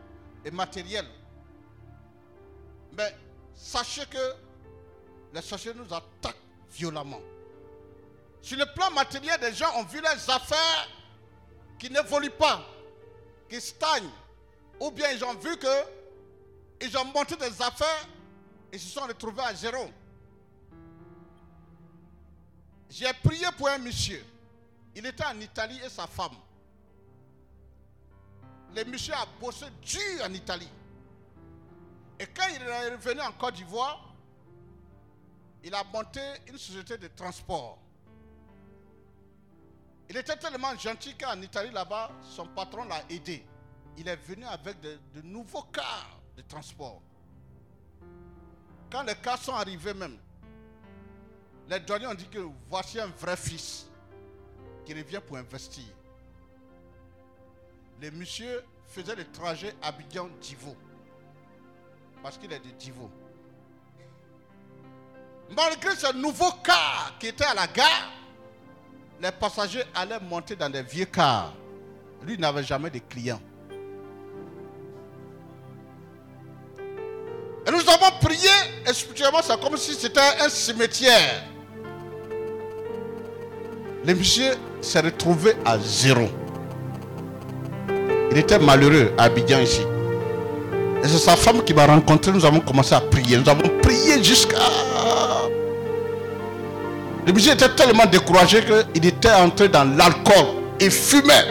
et 0.45 0.51
matériel. 0.51 1.07
Mais 2.97 3.14
sachez 3.55 4.05
que 4.07 4.34
les 5.32 5.43
sorciers 5.43 5.74
nous 5.74 5.93
attaquent 5.95 6.36
violemment. 6.70 7.20
Sur 8.40 8.59
le 8.59 8.66
plan 8.74 8.90
matériel, 8.90 9.38
des 9.40 9.55
gens 9.55 9.72
ont 9.78 9.84
vu 9.84 10.01
leurs 10.01 10.30
affaires 10.30 10.88
qui 11.78 11.90
n'évoluent 11.90 12.30
pas, 12.30 12.64
qui 13.49 13.61
stagnent. 13.61 14.11
Ou 14.80 14.90
bien 14.90 15.11
ils 15.12 15.24
ont 15.24 15.34
vu 15.34 15.57
que 15.57 16.03
ils 16.80 16.99
ont 16.99 17.05
monté 17.05 17.36
des 17.36 17.62
affaires 17.62 18.09
et 18.72 18.78
se 18.78 18.88
sont 18.88 19.03
retrouvés 19.07 19.43
à 19.43 19.55
zéro. 19.55 19.88
J'ai 22.90 23.12
prié 23.24 23.47
pour 23.57 23.68
un 23.68 23.78
monsieur. 23.78 24.24
Il 24.95 25.07
était 25.07 25.24
en 25.24 25.38
Italie 25.40 25.80
et 25.84 25.88
sa 25.88 26.07
femme. 26.07 26.34
Le 28.75 28.85
monsieur 28.85 29.14
a 29.14 29.27
bossé 29.41 29.66
dur 29.83 30.25
en 30.25 30.33
Italie. 30.33 30.68
Et 32.18 32.27
quand 32.27 32.47
il 32.55 32.62
est 32.62 32.91
revenu 32.91 33.20
en 33.20 33.33
Côte 33.33 33.55
d'Ivoire, 33.55 34.14
il 35.64 35.75
a 35.75 35.85
monté 35.85 36.20
une 36.49 36.59
société 36.59 36.97
de 36.97 37.09
transport. 37.09 37.79
Il 40.09 40.16
était 40.16 40.37
tellement 40.37 40.77
gentil 40.77 41.14
qu'en 41.16 41.41
Italie, 41.41 41.70
là-bas, 41.70 42.11
son 42.23 42.47
patron 42.49 42.85
l'a 42.85 43.03
aidé. 43.09 43.45
Il 43.97 44.09
est 44.09 44.16
venu 44.16 44.45
avec 44.45 44.81
de, 44.81 44.99
de 45.14 45.23
nouveaux 45.23 45.62
cars 45.62 46.20
de 46.37 46.43
transport. 46.43 47.01
Quand 48.91 49.03
les 49.05 49.14
cars 49.16 49.39
sont 49.39 49.55
arrivés 49.55 49.95
même, 49.95 50.18
les 51.68 51.81
douaniers 51.81 52.07
ont 52.09 52.14
dit 52.14 52.29
que 52.29 52.41
voici 52.68 53.01
un 53.01 53.07
vrai 53.07 53.37
fils 53.37 53.87
qui 54.85 54.93
revient 54.95 55.20
pour 55.27 55.37
investir. 55.37 55.85
Le 58.03 58.11
monsieur 58.11 58.65
faisait 58.89 59.15
le 59.15 59.25
trajet 59.31 59.73
Abidjan-Divo. 59.81 60.75
Parce 62.21 62.37
qu'il 62.37 62.53
est 62.53 62.59
de 62.59 62.71
Divo. 62.77 63.09
Malgré 65.57 65.95
ce 65.95 66.13
nouveau 66.17 66.51
car 66.65 67.15
qui 67.21 67.29
était 67.29 67.45
à 67.45 67.55
la 67.55 67.69
gare, 67.69 68.11
les 69.21 69.31
passagers 69.31 69.85
allaient 69.95 70.19
monter 70.19 70.57
dans 70.57 70.69
des 70.69 70.83
vieux 70.83 71.05
cars. 71.05 71.55
Lui 72.25 72.37
n'avait 72.39 72.65
jamais 72.65 72.91
de 72.91 72.99
clients. 72.99 73.41
Et 77.65 77.71
nous 77.71 77.89
avons 77.89 78.19
prié, 78.21 78.51
et 78.85 78.93
spirituellement, 78.93 79.43
c'est 79.43 79.61
comme 79.61 79.77
si 79.77 79.95
c'était 79.95 80.19
un 80.41 80.49
cimetière. 80.49 81.45
Le 84.05 84.13
monsieur 84.13 84.57
s'est 84.81 85.01
retrouvé 85.01 85.55
à 85.65 85.79
zéro. 85.79 86.41
Il 88.33 88.39
était 88.39 88.59
malheureux 88.59 89.12
à 89.18 89.24
Abidjan 89.24 89.61
ici. 89.61 89.83
Et 91.05 91.07
c'est 91.09 91.18
sa 91.18 91.37
femme 91.37 91.62
qui 91.64 91.74
m'a 91.74 91.85
rencontré. 91.85 92.33
Nous 92.33 92.47
avons 92.47 92.61
commencé 92.61 92.95
à 92.95 93.01
prier. 93.01 93.37
Nous 93.37 93.47
avons 93.47 93.68
prié 93.83 94.24
jusqu'à. 94.24 94.57
Le 97.26 97.33
monsieur 97.33 97.53
était 97.53 97.68
tellement 97.68 98.07
découragé 98.07 98.62
qu'il 98.64 99.05
était 99.07 99.33
entré 99.33 99.68
dans 99.68 99.85
l'alcool. 99.85 100.47
Il 100.80 100.91
fumait. 100.91 101.45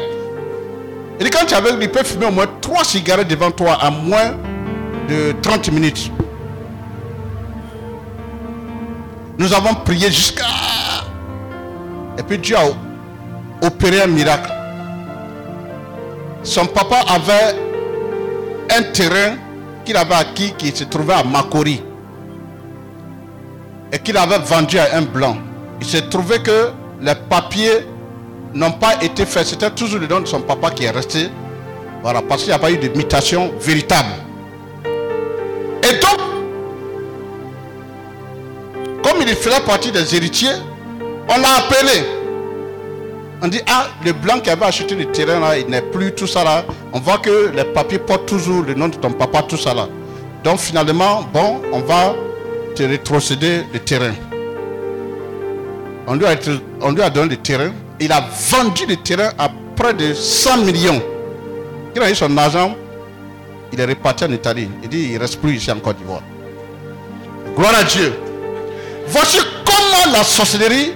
Et 1.19 1.29
quand 1.29 1.45
tu 1.45 1.53
avais, 1.53 1.69
il 1.79 1.91
peut 1.91 2.03
fumer 2.03 2.25
au 2.25 2.31
moins 2.31 2.47
trois 2.59 2.83
cigarettes 2.83 3.27
devant 3.27 3.51
toi 3.51 3.77
à 3.79 3.91
moins 3.91 4.31
de 5.07 5.35
30 5.39 5.71
minutes. 5.71 6.11
Nous 9.37 9.53
avons 9.53 9.75
prié 9.75 10.07
jusqu'à. 10.09 10.45
Et 12.17 12.23
puis 12.23 12.39
Dieu 12.39 12.55
a 12.57 12.63
opéré 13.65 14.01
un 14.01 14.07
miracle. 14.07 14.51
Son 16.43 16.65
papa 16.65 16.97
avait 17.07 17.55
un 18.75 18.83
terrain 18.91 19.35
qu'il 19.85 19.95
avait 19.97 20.15
acquis 20.15 20.53
qui 20.57 20.75
se 20.75 20.83
trouvait 20.85 21.13
à 21.13 21.23
Makori. 21.23 21.81
Et 23.91 23.99
qu'il 23.99 24.17
avait 24.17 24.39
vendu 24.39 24.79
à 24.79 24.95
un 24.97 25.01
blanc. 25.01 25.37
Il 25.79 25.87
s'est 25.87 26.07
trouvé 26.09 26.39
que 26.39 26.69
les 27.01 27.15
papiers 27.29 27.85
n'ont 28.53 28.71
pas 28.71 29.01
été 29.03 29.25
faits. 29.25 29.47
C'était 29.47 29.69
toujours 29.71 29.99
le 29.99 30.07
nom 30.07 30.21
de 30.21 30.25
son 30.25 30.41
papa 30.41 30.71
qui 30.71 30.85
est 30.85 30.91
resté. 30.91 31.29
Voilà, 32.01 32.21
parce 32.21 32.41
qu'il 32.41 32.49
n'y 32.49 32.55
a 32.55 32.59
pas 32.59 32.71
eu 32.71 32.77
de 32.77 32.87
mutation 32.97 33.51
véritable. 33.59 34.09
Et 35.83 35.93
donc, 35.99 36.19
comme 39.03 39.21
il 39.21 39.27
faisait 39.35 39.61
partie 39.61 39.91
des 39.91 40.15
héritiers, 40.15 40.55
on 41.29 41.37
l'a 41.39 41.57
appelé. 41.57 42.20
On 43.43 43.47
dit, 43.47 43.61
ah, 43.67 43.87
le 44.05 44.13
blanc 44.13 44.39
qui 44.39 44.51
avait 44.51 44.65
acheté 44.65 44.93
le 44.95 45.05
terrain 45.11 45.39
là, 45.39 45.57
il 45.57 45.65
n'est 45.67 45.81
plus 45.81 46.13
tout 46.13 46.27
ça 46.27 46.43
là. 46.43 46.63
On 46.93 46.99
voit 46.99 47.17
que 47.17 47.49
les 47.55 47.63
papiers 47.63 47.97
portent 47.97 48.27
toujours 48.27 48.63
le 48.63 48.75
nom 48.75 48.87
de 48.87 48.95
ton 48.95 49.11
papa, 49.11 49.41
tout 49.41 49.57
ça 49.57 49.73
là. 49.73 49.87
Donc 50.43 50.59
finalement, 50.59 51.23
bon, 51.33 51.59
on 51.73 51.79
va 51.79 52.13
te 52.75 52.83
rétrocéder 52.83 53.63
le 53.73 53.79
terrain. 53.79 54.13
On 56.05 56.15
lui, 56.15 56.25
a, 56.25 56.35
on 56.81 56.91
lui 56.91 57.01
a 57.01 57.09
donné 57.09 57.29
le 57.29 57.37
terrain. 57.37 57.71
Il 57.99 58.11
a 58.11 58.23
vendu 58.49 58.85
le 58.85 58.97
terrain 58.97 59.31
à 59.39 59.49
près 59.75 59.93
de 59.95 60.13
100 60.13 60.57
millions. 60.59 61.01
Il 61.95 62.01
a 62.01 62.11
eu 62.11 62.15
son 62.15 62.35
argent. 62.37 62.75
Il 63.73 63.79
est 63.79 63.85
reparti 63.85 64.23
en 64.25 64.31
Italie. 64.31 64.69
Il 64.83 64.89
dit, 64.89 65.03
il 65.09 65.13
ne 65.15 65.19
reste 65.19 65.39
plus 65.39 65.55
ici 65.55 65.71
en 65.71 65.79
Côte 65.79 65.97
d'Ivoire. 65.97 66.21
Gloire 67.55 67.73
à 67.75 67.83
Dieu. 67.85 68.13
Voici 69.07 69.37
comment 69.65 70.13
la 70.13 70.23
sorcellerie 70.23 70.93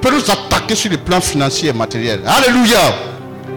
peut 0.00 0.10
nous 0.10 0.30
attaquer 0.30 0.74
sur 0.74 0.90
le 0.90 0.96
plan 0.96 1.20
financier 1.20 1.68
et 1.68 1.72
matériel. 1.72 2.22
Alléluia. 2.26 2.80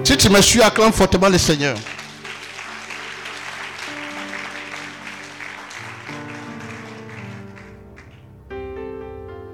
Si 0.03 0.17
tu 0.17 0.29
me 0.29 0.41
suis, 0.41 0.61
acclame 0.61 0.91
fortement 0.91 1.29
le 1.29 1.37
Seigneur. 1.37 1.77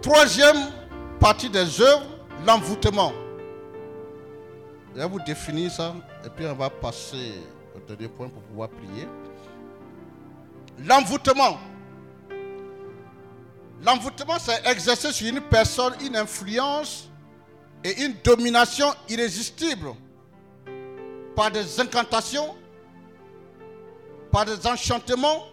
Troisième 0.02 0.58
partie 1.20 1.50
des 1.50 1.82
œuvres, 1.82 2.02
l'envoûtement. 2.48 3.14
Je 4.96 5.02
vais 5.02 5.08
vous 5.08 5.20
définir 5.20 5.72
ça 5.72 5.94
et 6.26 6.30
puis 6.30 6.46
on 6.48 6.56
va 6.56 6.70
passer 6.70 7.34
au 7.76 7.80
dernier 7.88 8.08
point 8.08 8.28
pour 8.28 8.42
pouvoir 8.42 8.70
prier. 8.70 9.08
L'envoûtement. 10.84 11.60
L'envoûtement, 13.82 14.38
c'est 14.40 14.66
exercer 14.68 15.12
sur 15.14 15.28
une 15.28 15.42
personne 15.42 15.94
une 16.02 16.16
influence 16.18 17.08
et 17.84 18.04
une 18.04 18.14
domination 18.24 18.88
irrésistible 19.08 19.94
par 21.36 21.50
des 21.50 21.80
incantations, 21.80 22.56
par 24.32 24.46
des 24.46 24.68
enchantements, 24.68 25.46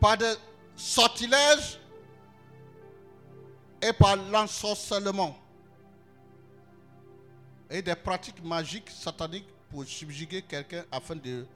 par 0.00 0.16
des 0.18 0.34
sortilèges 0.74 1.78
et 3.80 3.92
par 3.92 4.16
l'ensorcellement. 4.16 5.36
Et 7.70 7.82
des 7.82 7.94
pratiques 7.94 8.42
magiques 8.44 8.90
sataniques 8.90 9.46
pour 9.70 9.84
subjuguer 9.84 10.42
quelqu'un 10.42 10.84
afin 10.90 11.16
de 11.16 11.46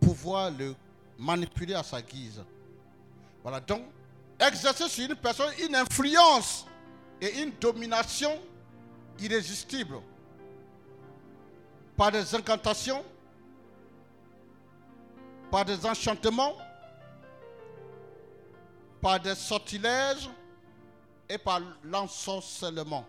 pouvoir 0.00 0.50
le 0.50 0.74
manipuler 1.20 1.74
à 1.74 1.82
sa 1.82 2.00
guise. 2.00 2.42
Voilà, 3.42 3.60
donc, 3.60 3.82
exercer 4.38 4.88
sur 4.88 5.04
une 5.04 5.14
personne 5.14 5.52
une 5.62 5.76
influence 5.76 6.66
et 7.20 7.42
une 7.42 7.52
domination 7.60 8.32
irrésistible 9.18 10.00
par 11.96 12.10
des 12.10 12.34
incantations, 12.34 13.04
par 15.50 15.64
des 15.64 15.84
enchantements, 15.84 16.56
par 19.02 19.20
des 19.20 19.34
sortilèges 19.34 20.30
et 21.28 21.36
par 21.36 21.60
l'ensorcellement. 21.84 23.06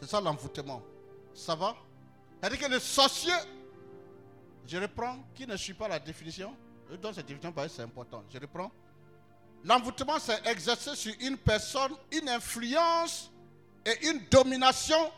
C'est 0.00 0.10
ça 0.10 0.20
l'envoûtement. 0.20 0.82
Ça 1.32 1.54
va? 1.54 1.74
C'est-à-dire 2.40 2.58
que 2.58 2.72
le 2.72 2.78
sorcier, 2.80 3.32
je 4.66 4.78
reprends, 4.78 5.18
qui 5.34 5.46
ne 5.46 5.56
suit 5.56 5.74
pas 5.74 5.88
la 5.88 5.98
définition, 5.98 6.54
je 6.90 6.94
cette 7.12 7.26
définition 7.26 7.52
parce 7.52 7.68
que 7.68 7.74
c'est 7.74 7.82
important. 7.82 8.22
Je 8.32 8.38
reprends. 8.38 8.70
L'envoûtement, 9.64 10.18
c'est 10.18 10.44
exercer 10.46 10.94
sur 10.96 11.14
une 11.20 11.36
personne 11.38 11.92
une 12.10 12.28
influence 12.28 13.30
et 13.86 14.08
une 14.08 14.20
domination 14.30 15.10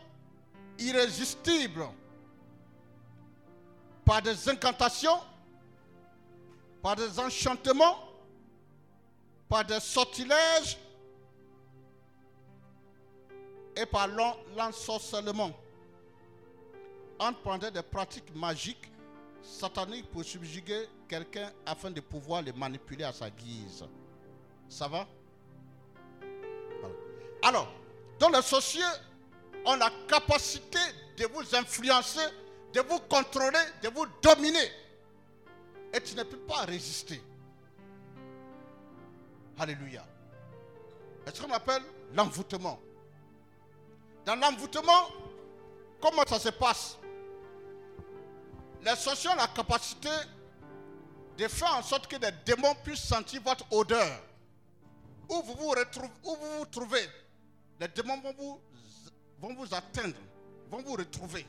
irrésistible 0.79 1.87
par 4.05 4.21
des 4.23 4.49
incantations, 4.49 5.19
par 6.83 6.95
des 6.97 7.19
enchantements, 7.19 7.99
par 9.49 9.65
des 9.65 9.81
sortilèges 9.81 10.79
et 13.77 13.87
par 13.87 14.07
l'en- 14.09 14.37
l'ensorcellement. 14.57 15.51
On 17.19 17.33
prendrait 17.33 17.71
des 17.71 17.83
pratiques 17.83 18.35
magiques, 18.35 18.91
sataniques 19.45 20.11
pour 20.11 20.25
subjuguer 20.25 20.89
quelqu'un 21.09 21.53
afin 21.67 21.91
de 21.91 22.01
pouvoir 22.01 22.43
le 22.43 22.53
manipuler 22.53 23.05
à 23.05 23.13
sa 23.13 23.31
guise. 23.31 23.85
Ça 24.69 24.89
va? 24.89 25.07
Alors, 27.43 27.69
dans 28.19 28.31
les 28.31 28.43
sorciers 28.43 28.83
ont 29.67 29.77
la 29.77 29.91
capacité 30.09 30.79
de 31.19 31.27
vous 31.27 31.55
influencer, 31.55 32.27
de 32.73 32.81
vous 32.81 32.99
contrôler, 33.01 33.59
de 33.83 33.89
vous 33.89 34.07
dominer. 34.23 34.71
Et 35.93 36.01
tu 36.01 36.17
ne 36.17 36.23
peux 36.23 36.39
pas 36.39 36.63
résister. 36.63 37.23
Alléluia. 39.59 40.05
C'est 41.27 41.37
ce 41.37 41.43
qu'on 41.43 41.53
appelle 41.53 41.83
l'envoûtement? 42.15 42.81
Dans 44.25 44.37
l'envoûtement, 44.37 45.09
comment 46.01 46.25
ça 46.27 46.39
se 46.39 46.49
passe? 46.49 46.99
Les 48.85 48.97
sorciers 48.97 49.31
ont 49.31 49.37
la 49.37 49.47
capacité 49.47 50.11
de 51.39 51.49
faire 51.49 51.75
en 51.75 51.83
sorte 51.83 52.07
que 52.07 52.17
les 52.17 52.31
démons 52.45 52.75
puissent 52.85 53.05
sentir 53.05 53.41
votre 53.43 53.65
odeur. 53.73 54.23
Où 55.29 55.43
vous 55.43 55.55
vous, 55.55 55.71
retrouvez, 55.71 56.11
où 56.23 56.37
vous, 56.37 56.59
vous 56.59 56.67
trouvez, 56.67 57.09
les 57.81 57.89
démons 57.89 58.21
vont 58.21 58.35
vous, 58.37 58.61
vont 59.41 59.55
vous 59.55 59.75
atteindre, 59.75 60.17
vont 60.71 60.83
vous 60.83 60.93
retrouver. 60.93 61.47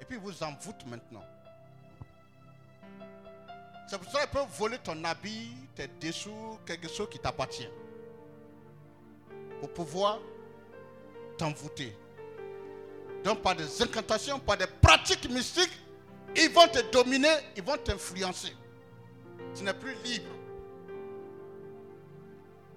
Et 0.00 0.04
puis 0.04 0.16
vous 0.16 0.42
envoûtent 0.42 0.84
maintenant. 0.86 1.22
C'est 3.88 3.98
pour 3.98 4.10
ça 4.10 4.20
qu'ils 4.22 4.30
peuvent 4.30 4.48
voler 4.58 4.78
ton 4.78 5.02
habit, 5.04 5.52
tes 5.76 5.86
dessous, 5.86 6.58
quelque 6.66 6.88
chose 6.88 7.08
qui 7.08 7.20
t'appartient. 7.20 7.68
Pour 9.60 9.72
pouvoir 9.72 10.18
t'envoûter. 11.38 11.96
Donc 13.22 13.42
par 13.42 13.54
des 13.54 13.80
incantations, 13.82 14.40
par 14.40 14.56
des 14.56 14.66
pratiques 14.66 15.30
mystiques, 15.30 15.85
ils 16.34 16.50
vont 16.50 16.66
te 16.68 16.80
dominer, 16.90 17.28
ils 17.56 17.62
vont 17.62 17.76
t'influencer. 17.76 18.52
Tu 19.54 19.62
n'es 19.62 19.74
plus 19.74 19.94
libre. 20.04 20.30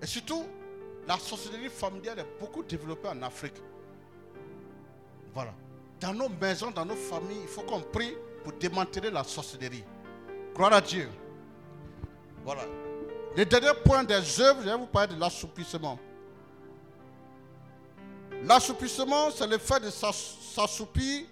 Et 0.02 0.06
surtout, 0.06 0.46
la 1.08 1.18
sorcellerie 1.18 1.70
familiale 1.70 2.20
est 2.20 2.40
beaucoup 2.40 2.64
développée 2.64 3.08
en 3.10 3.22
Afrique. 3.24 3.56
Voilà. 5.34 5.54
Dans 6.00 6.14
nos 6.14 6.30
maisons, 6.30 6.72
dans 6.72 6.86
nos 6.86 6.96
familles, 6.96 7.42
il 7.42 7.48
faut 7.48 7.62
qu'on 7.64 7.82
prie 7.82 8.16
pour 8.44 8.54
démanteler 8.54 9.12
la 9.12 9.24
sorcellerie. 9.24 9.84
Gloire 10.56 10.74
à 10.74 10.82
Dieu. 10.82 11.10
Voilà. 12.46 12.64
Le 13.36 13.46
dernier 13.46 13.72
point 13.84 14.04
des 14.04 14.40
œuvres, 14.42 14.62
je 14.62 14.70
vais 14.70 14.78
vous 14.78 14.86
parler 14.88 15.14
de 15.14 15.20
l'assoupissement. 15.20 16.00
L'assoupissement, 18.44 19.32
c'est 19.32 19.48
le 19.48 19.58
fait 19.58 19.82
de 19.82 19.90
s'ass- 19.90 20.38
s'assoupir 20.56 21.26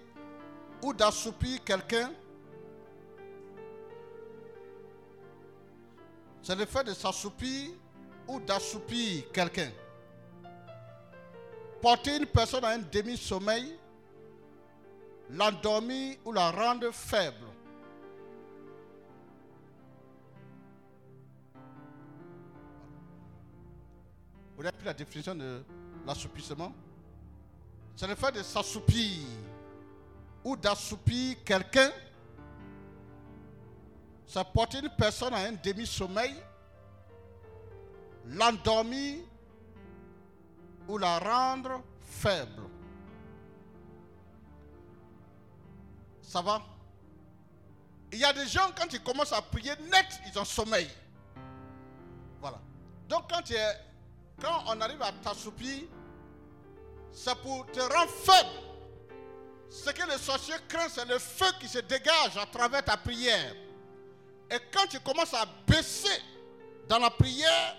ou 0.82 0.92
d'assoupir 0.92 1.62
quelqu'un. 1.64 2.12
C'est 6.42 6.54
le 6.56 6.64
fait 6.64 6.84
de 6.84 6.94
s'assoupir 6.94 7.70
ou 8.26 8.40
d'assoupir 8.40 9.30
quelqu'un. 9.32 9.70
Porter 11.82 12.16
une 12.16 12.26
personne 12.26 12.64
à 12.64 12.70
un 12.70 12.78
demi-sommeil, 12.78 13.78
l'endormir 15.30 16.16
ou 16.24 16.32
la 16.32 16.50
rendre 16.50 16.90
faible. 16.90 17.46
Vous 24.56 24.62
avez 24.66 24.72
pris 24.72 24.86
la 24.86 24.94
définition 24.94 25.36
de 25.36 25.62
l'assoupissement? 26.04 26.72
C'est 27.94 28.08
le 28.08 28.16
fait 28.16 28.32
de 28.32 28.42
s'assoupir 28.42 29.24
ou 30.48 30.56
d'assoupir 30.56 31.36
quelqu'un. 31.44 31.90
C'est 34.26 34.44
porter 34.52 34.78
une 34.78 34.90
personne 34.90 35.34
à 35.34 35.40
un 35.40 35.52
demi-sommeil, 35.52 36.34
l'endormir 38.26 39.18
ou 40.86 40.96
la 40.96 41.18
rendre 41.18 41.82
faible. 42.02 42.62
Ça 46.22 46.40
va? 46.40 46.62
Il 48.12 48.18
y 48.18 48.24
a 48.24 48.32
des 48.32 48.46
gens, 48.46 48.70
quand 48.74 48.90
ils 48.90 49.02
commencent 49.02 49.34
à 49.34 49.42
prier 49.42 49.72
net, 49.90 50.06
ils 50.26 50.38
ont 50.38 50.44
sommeil. 50.46 50.88
Voilà. 52.40 52.58
Donc 53.06 53.30
quand, 53.30 53.42
tu 53.42 53.52
es, 53.52 53.76
quand 54.40 54.64
on 54.68 54.80
arrive 54.80 55.02
à 55.02 55.12
t'assoupir, 55.12 55.84
c'est 57.12 57.34
pour 57.36 57.66
te 57.66 57.80
rendre 57.80 58.10
faible. 58.10 58.67
Ce 59.70 59.90
que 59.90 60.02
le 60.10 60.18
sorcier 60.18 60.54
craint, 60.66 60.88
c'est 60.88 61.04
le 61.04 61.18
feu 61.18 61.46
qui 61.60 61.68
se 61.68 61.78
dégage 61.78 62.36
à 62.36 62.46
travers 62.46 62.84
ta 62.84 62.96
prière. 62.96 63.54
Et 64.50 64.56
quand 64.72 64.86
tu 64.86 64.98
commences 65.00 65.34
à 65.34 65.46
baisser 65.66 66.22
dans 66.88 66.98
la 66.98 67.10
prière, 67.10 67.76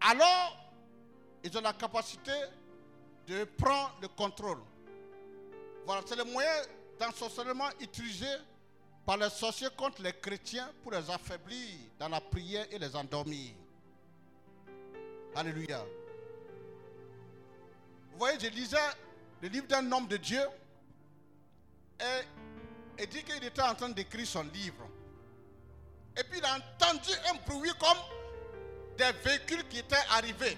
alors 0.00 0.56
ils 1.42 1.56
ont 1.56 1.62
la 1.62 1.72
capacité 1.72 2.32
de 3.26 3.44
prendre 3.44 3.96
le 4.02 4.08
contrôle. 4.08 4.58
Voilà, 5.86 6.02
c'est 6.06 6.16
le 6.16 6.24
moyen 6.24 6.50
d'ensorcellement 6.98 7.68
utilisé 7.80 8.26
par 9.06 9.16
les 9.16 9.30
sorciers 9.30 9.68
contre 9.76 10.02
les 10.02 10.12
chrétiens 10.12 10.70
pour 10.82 10.92
les 10.92 11.10
affaiblir 11.10 11.78
dans 11.98 12.08
la 12.08 12.20
prière 12.20 12.66
et 12.70 12.78
les 12.78 12.94
endormir. 12.94 13.52
Alléluia. 15.34 15.84
Vous 18.12 18.18
voyez, 18.18 18.38
je 18.38 18.46
lisais 18.48 18.76
le 19.42 19.48
livre 19.48 19.66
d'un 19.66 19.90
homme 19.90 20.06
de 20.06 20.16
Dieu 20.16 20.40
et 22.98 23.06
dit 23.06 23.22
qu'il 23.22 23.42
était 23.42 23.62
en 23.62 23.74
train 23.74 23.88
d'écrire 23.88 24.26
son 24.26 24.42
livre. 24.42 24.88
Et 26.16 26.24
puis 26.24 26.38
il 26.38 26.44
a 26.44 26.56
entendu 26.56 27.10
un 27.30 27.34
bruit 27.48 27.72
comme 27.78 27.98
des 28.96 29.12
véhicules 29.24 29.66
qui 29.68 29.78
étaient 29.78 29.96
arrivés. 30.10 30.56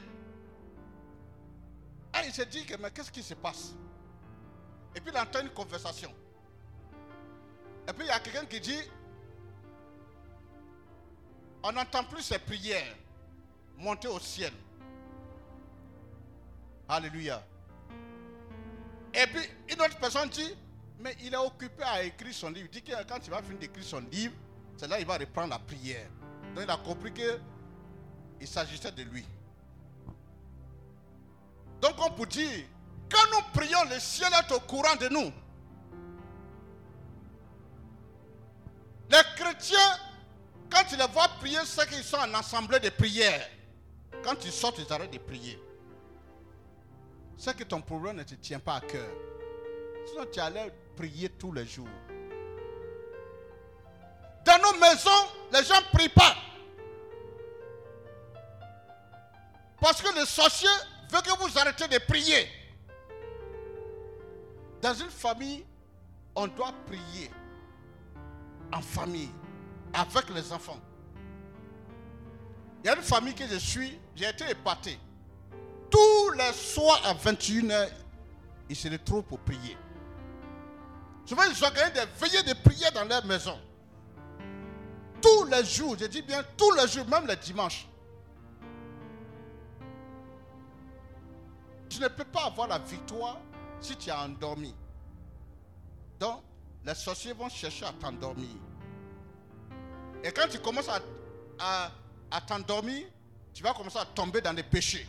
Et 2.14 2.26
il 2.26 2.32
s'est 2.32 2.46
dit 2.46 2.64
que 2.64 2.76
mais 2.76 2.90
qu'est-ce 2.90 3.10
qui 3.10 3.22
se 3.22 3.34
passe? 3.34 3.72
Et 4.94 5.00
puis 5.00 5.12
il 5.12 5.18
entend 5.18 5.40
une 5.40 5.50
conversation. 5.50 6.12
Et 7.88 7.92
puis 7.92 8.04
il 8.04 8.08
y 8.08 8.10
a 8.10 8.20
quelqu'un 8.20 8.46
qui 8.46 8.60
dit 8.60 8.80
on 11.62 11.72
n'entend 11.72 12.04
plus 12.04 12.22
ses 12.22 12.38
prières 12.38 12.94
monter 13.76 14.08
au 14.08 14.20
ciel. 14.20 14.52
Alléluia. 16.88 17.42
Et 19.12 19.26
puis 19.26 19.42
une 19.72 19.80
autre 19.80 19.98
personne 19.98 20.28
dit 20.28 20.54
mais 20.98 21.16
il 21.22 21.32
est 21.34 21.38
occupé 21.38 21.82
à 21.82 22.02
écrire 22.02 22.34
son 22.34 22.50
livre. 22.50 22.68
Il 22.72 22.80
dit 22.80 22.82
que 22.82 22.92
quand 23.04 23.18
il 23.24 23.30
va 23.30 23.42
finir 23.42 23.58
d'écrire 23.58 23.84
son 23.84 24.00
livre, 24.00 24.34
c'est 24.76 24.88
là 24.88 24.98
qu'il 24.98 25.06
va 25.06 25.18
reprendre 25.18 25.50
la 25.50 25.58
prière. 25.58 26.08
Donc 26.54 26.64
il 26.64 26.70
a 26.70 26.76
compris 26.76 27.12
qu'il 27.12 28.48
s'agissait 28.48 28.92
de 28.92 29.02
lui. 29.02 29.26
Donc 31.80 31.94
on 31.98 32.10
peut 32.10 32.26
dire, 32.26 32.64
quand 33.10 33.30
nous 33.32 33.42
prions, 33.52 33.84
le 33.90 34.00
ciel 34.00 34.32
est 34.32 34.52
au 34.52 34.60
courant 34.60 34.96
de 34.96 35.08
nous. 35.08 35.32
Les 39.08 39.22
chrétiens, 39.36 39.78
quand 40.70 40.82
ils 40.90 40.98
les 40.98 41.06
voient 41.08 41.28
prier, 41.38 41.58
c'est 41.64 41.88
qu'ils 41.88 42.02
sont 42.02 42.16
en 42.16 42.34
assemblée 42.34 42.80
de 42.80 42.88
prière. 42.88 43.48
Quand 44.24 44.44
ils 44.44 44.50
sortent, 44.50 44.78
ils 44.78 44.92
arrêtent 44.92 45.12
de 45.12 45.18
prier. 45.18 45.60
C'est 47.36 47.56
que 47.56 47.64
ton 47.64 47.80
problème 47.82 48.16
ne 48.16 48.22
te 48.22 48.34
tient 48.34 48.58
pas 48.58 48.76
à 48.76 48.80
cœur. 48.80 49.08
Sinon, 50.08 50.24
tu 50.32 50.40
allais 50.40 50.72
prier 50.96 51.28
tous 51.28 51.52
les 51.52 51.66
jours. 51.66 51.88
Dans 54.44 54.58
nos 54.62 54.78
maisons, 54.78 55.10
les 55.52 55.64
gens 55.64 55.80
ne 55.80 55.96
prient 55.96 56.08
pas. 56.08 56.34
Parce 59.80 60.00
que 60.00 60.18
le 60.18 60.24
sorcier 60.24 60.68
veut 61.10 61.20
que 61.20 61.38
vous 61.38 61.58
arrêtez 61.58 61.86
de 61.88 61.98
prier. 61.98 62.48
Dans 64.80 64.94
une 64.94 65.10
famille, 65.10 65.64
on 66.34 66.46
doit 66.46 66.72
prier 66.86 67.30
en 68.72 68.80
famille, 68.80 69.30
avec 69.92 70.28
les 70.30 70.52
enfants. 70.52 70.80
Il 72.82 72.86
y 72.86 72.90
a 72.90 72.96
une 72.96 73.02
famille 73.02 73.34
que 73.34 73.46
je 73.46 73.56
suis, 73.56 73.98
j'ai 74.14 74.28
été 74.28 74.48
épaté. 74.50 74.98
Tous 75.90 76.30
les 76.36 76.52
soirs 76.52 77.00
à 77.04 77.14
21h, 77.14 77.88
ils 78.68 78.76
se 78.76 78.88
retrouvent 78.88 79.22
pour 79.24 79.38
prier. 79.40 79.76
Souvent, 81.26 81.42
ils 81.42 81.64
organisent 81.64 81.92
des 81.92 82.06
veillées 82.20 82.42
de 82.44 82.52
prière 82.54 82.92
dans 82.92 83.04
leur 83.04 83.24
maison. 83.26 83.58
Tous 85.20 85.44
les 85.46 85.64
jours, 85.64 85.96
je 85.98 86.06
dis 86.06 86.22
bien 86.22 86.42
tous 86.56 86.70
les 86.72 86.86
jours, 86.86 87.06
même 87.08 87.26
les 87.26 87.36
dimanches. 87.36 87.88
Tu 91.88 92.00
ne 92.00 92.08
peux 92.08 92.24
pas 92.24 92.44
avoir 92.44 92.68
la 92.68 92.78
victoire 92.78 93.38
si 93.80 93.96
tu 93.96 94.08
es 94.08 94.12
endormi. 94.12 94.74
Donc, 96.20 96.42
les 96.84 96.94
sorciers 96.94 97.32
vont 97.32 97.48
chercher 97.48 97.86
à 97.86 97.92
t'endormir. 97.92 98.48
Et 100.22 100.30
quand 100.30 100.46
tu 100.48 100.60
commences 100.60 100.88
à, 101.58 101.90
t'endormir, 102.46 103.06
tu 103.52 103.62
vas 103.62 103.72
commencer 103.72 103.98
à 103.98 104.04
tomber 104.04 104.40
dans 104.40 104.54
des 104.54 104.62
péchés. 104.62 105.06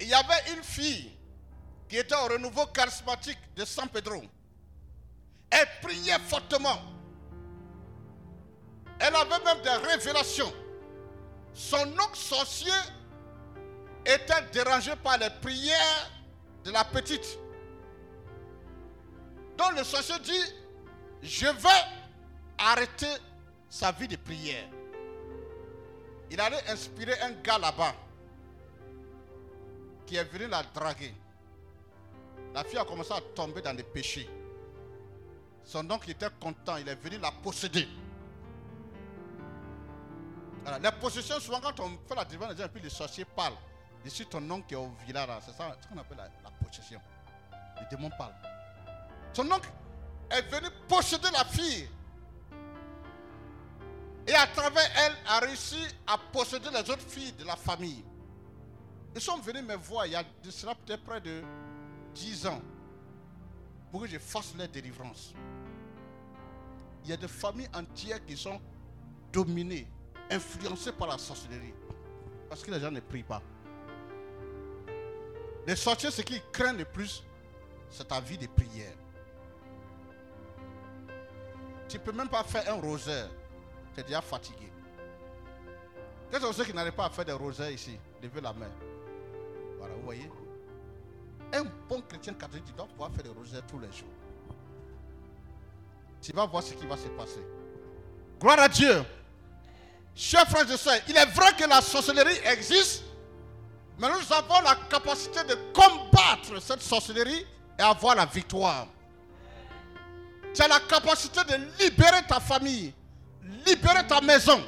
Il 0.00 0.08
y 0.08 0.14
avait 0.14 0.52
une 0.56 0.62
fille 0.62 1.12
qui 1.88 1.96
était 1.96 2.14
au 2.14 2.26
renouveau 2.26 2.66
charismatique 2.66 3.38
de 3.56 3.64
San 3.64 3.88
Pedro. 3.88 4.22
Elle 5.50 5.68
priait 5.82 6.18
fortement. 6.26 6.80
Elle 8.98 9.14
avait 9.14 9.44
même 9.44 9.62
des 9.62 9.88
révélations. 9.88 10.52
Son 11.52 11.76
oncle 11.76 12.16
sorcier 12.16 12.72
était 14.04 14.42
dérangé 14.52 14.94
par 14.96 15.18
les 15.18 15.30
prières 15.40 16.10
de 16.64 16.70
la 16.70 16.84
petite. 16.84 17.38
Donc 19.56 19.76
le 19.76 19.84
sorcier 19.84 20.18
dit, 20.20 20.54
je 21.22 21.46
vais 21.46 21.84
arrêter 22.58 23.12
sa 23.68 23.92
vie 23.92 24.08
de 24.08 24.16
prière. 24.16 24.68
Il 26.30 26.40
allait 26.40 26.68
inspirer 26.68 27.18
un 27.20 27.32
gars 27.42 27.58
là-bas 27.58 27.94
qui 30.06 30.16
est 30.16 30.24
venu 30.24 30.46
la 30.48 30.62
draguer. 30.74 31.14
La 32.54 32.62
fille 32.62 32.78
a 32.78 32.84
commencé 32.84 33.12
à 33.12 33.20
tomber 33.34 33.60
dans 33.60 33.74
des 33.74 33.82
péchés. 33.82 34.30
Son 35.64 35.90
oncle 35.90 36.08
était 36.10 36.28
content, 36.40 36.76
il 36.76 36.88
est 36.88 36.94
venu 36.94 37.18
la 37.18 37.32
posséder. 37.32 37.88
Voilà. 40.62 40.78
Les 40.78 41.00
possessions, 41.00 41.40
souvent 41.40 41.60
quand 41.60 41.80
on 41.80 41.98
fait 42.08 42.14
la 42.14 42.24
délivrance, 42.24 42.52
et 42.52 42.68
puis 42.68 42.80
le 42.80 42.88
sorcier 42.88 43.24
parle. 43.24 43.54
Ici, 44.04 44.24
ton 44.26 44.48
oncle 44.50 44.66
qui 44.68 44.74
est 44.74 44.76
au 44.76 44.90
village, 45.04 45.28
c'est 45.44 45.52
ça 45.56 45.76
ce 45.80 45.88
qu'on 45.88 45.98
appelle 45.98 46.18
la, 46.18 46.24
la 46.44 46.50
possession. 46.64 47.00
Le 47.80 47.96
démon 47.96 48.10
parle. 48.16 48.34
Son 49.32 49.50
oncle 49.50 49.68
est 50.30 50.42
venu 50.42 50.68
posséder 50.86 51.30
la 51.32 51.44
fille. 51.44 51.88
Et 54.26 54.34
à 54.34 54.46
travers 54.46 54.88
elle, 55.04 55.14
a 55.26 55.40
réussi 55.40 55.82
à 56.06 56.16
posséder 56.32 56.68
les 56.70 56.88
autres 56.88 57.08
filles 57.08 57.32
de 57.32 57.44
la 57.44 57.56
famille. 57.56 58.04
Ils 59.14 59.20
sont 59.20 59.38
venus 59.38 59.62
me 59.62 59.74
voir 59.76 60.06
il 60.06 60.12
y 60.12 60.16
a 60.16 60.22
de 60.22 60.50
cela 60.50 60.74
peut-être 60.74 61.04
près 61.04 61.20
de 61.20 61.42
10 62.14 62.46
ans 62.46 62.62
pour 63.90 64.02
que 64.02 64.08
je 64.08 64.18
fasse 64.18 64.54
leur 64.56 64.68
délivrance. 64.68 65.34
Il 67.04 67.10
y 67.10 67.12
a 67.12 67.16
des 67.16 67.28
familles 67.28 67.68
entières 67.74 68.24
qui 68.24 68.36
sont 68.36 68.60
dominées, 69.32 69.86
influencées 70.30 70.92
par 70.92 71.08
la 71.08 71.18
sorcellerie. 71.18 71.74
Parce 72.48 72.62
que 72.62 72.70
les 72.70 72.80
gens 72.80 72.90
ne 72.90 73.00
prient 73.00 73.22
pas. 73.22 73.42
Les 75.66 75.76
sorciers, 75.76 76.10
ce 76.10 76.22
qu'ils 76.22 76.42
craignent 76.52 76.78
le 76.78 76.84
plus, 76.84 77.24
c'est 77.90 78.06
ta 78.06 78.20
vie 78.20 78.38
de 78.38 78.46
prière. 78.46 78.92
Tu 81.88 81.98
ne 81.98 82.02
peux 82.02 82.12
même 82.12 82.28
pas 82.28 82.42
faire 82.44 82.74
un 82.74 82.80
rosaire. 82.80 83.30
Tu 83.94 84.00
es 84.00 84.02
déjà 84.02 84.20
fatigué. 84.20 84.70
Quels 86.30 86.40
sont 86.40 86.52
ceux 86.52 86.64
qui 86.64 86.74
n'arrivent 86.74 86.92
pas 86.92 87.06
à 87.06 87.10
faire 87.10 87.24
des 87.24 87.32
rosaires 87.32 87.70
ici? 87.70 87.98
Levez 88.22 88.40
la 88.40 88.52
main. 88.52 88.70
Voilà, 89.78 89.94
vous 89.94 90.02
voyez? 90.02 90.28
Un 91.52 91.64
bon 91.88 92.00
chrétien 92.02 92.34
catholique, 92.34 92.64
tu 92.66 92.72
dois 92.72 92.86
pouvoir 92.86 93.10
faire 93.12 93.22
des 93.22 93.30
rosaires 93.30 93.62
tous 93.68 93.78
les 93.78 93.92
jours. 93.92 94.08
Tu 96.20 96.32
vas 96.32 96.46
voir 96.46 96.62
ce 96.62 96.72
qui 96.72 96.86
va 96.86 96.96
se 96.96 97.08
passer. 97.08 97.44
Gloire 98.40 98.60
à 98.60 98.68
Dieu. 98.68 99.04
Chers 100.14 100.48
frères 100.48 100.70
et 100.70 100.76
sœurs, 100.76 101.00
il 101.08 101.16
est 101.16 101.26
vrai 101.26 101.52
que 101.58 101.68
la 101.68 101.80
sorcellerie 101.80 102.38
existe, 102.44 103.02
mais 103.98 104.08
nous 104.08 104.32
avons 104.32 104.60
la 104.62 104.76
capacité 104.88 105.42
de 105.44 105.56
combattre 105.72 106.60
cette 106.62 106.82
sorcellerie 106.82 107.44
et 107.78 107.82
avoir 107.82 108.14
la 108.14 108.26
victoire. 108.26 108.86
Tu 110.54 110.62
as 110.62 110.68
la 110.68 110.80
capacité 110.80 111.40
de 111.44 111.82
libérer 111.82 112.22
ta 112.28 112.38
famille, 112.38 112.92
libérer 113.66 114.06
ta 114.06 114.20
maison. 114.20 114.62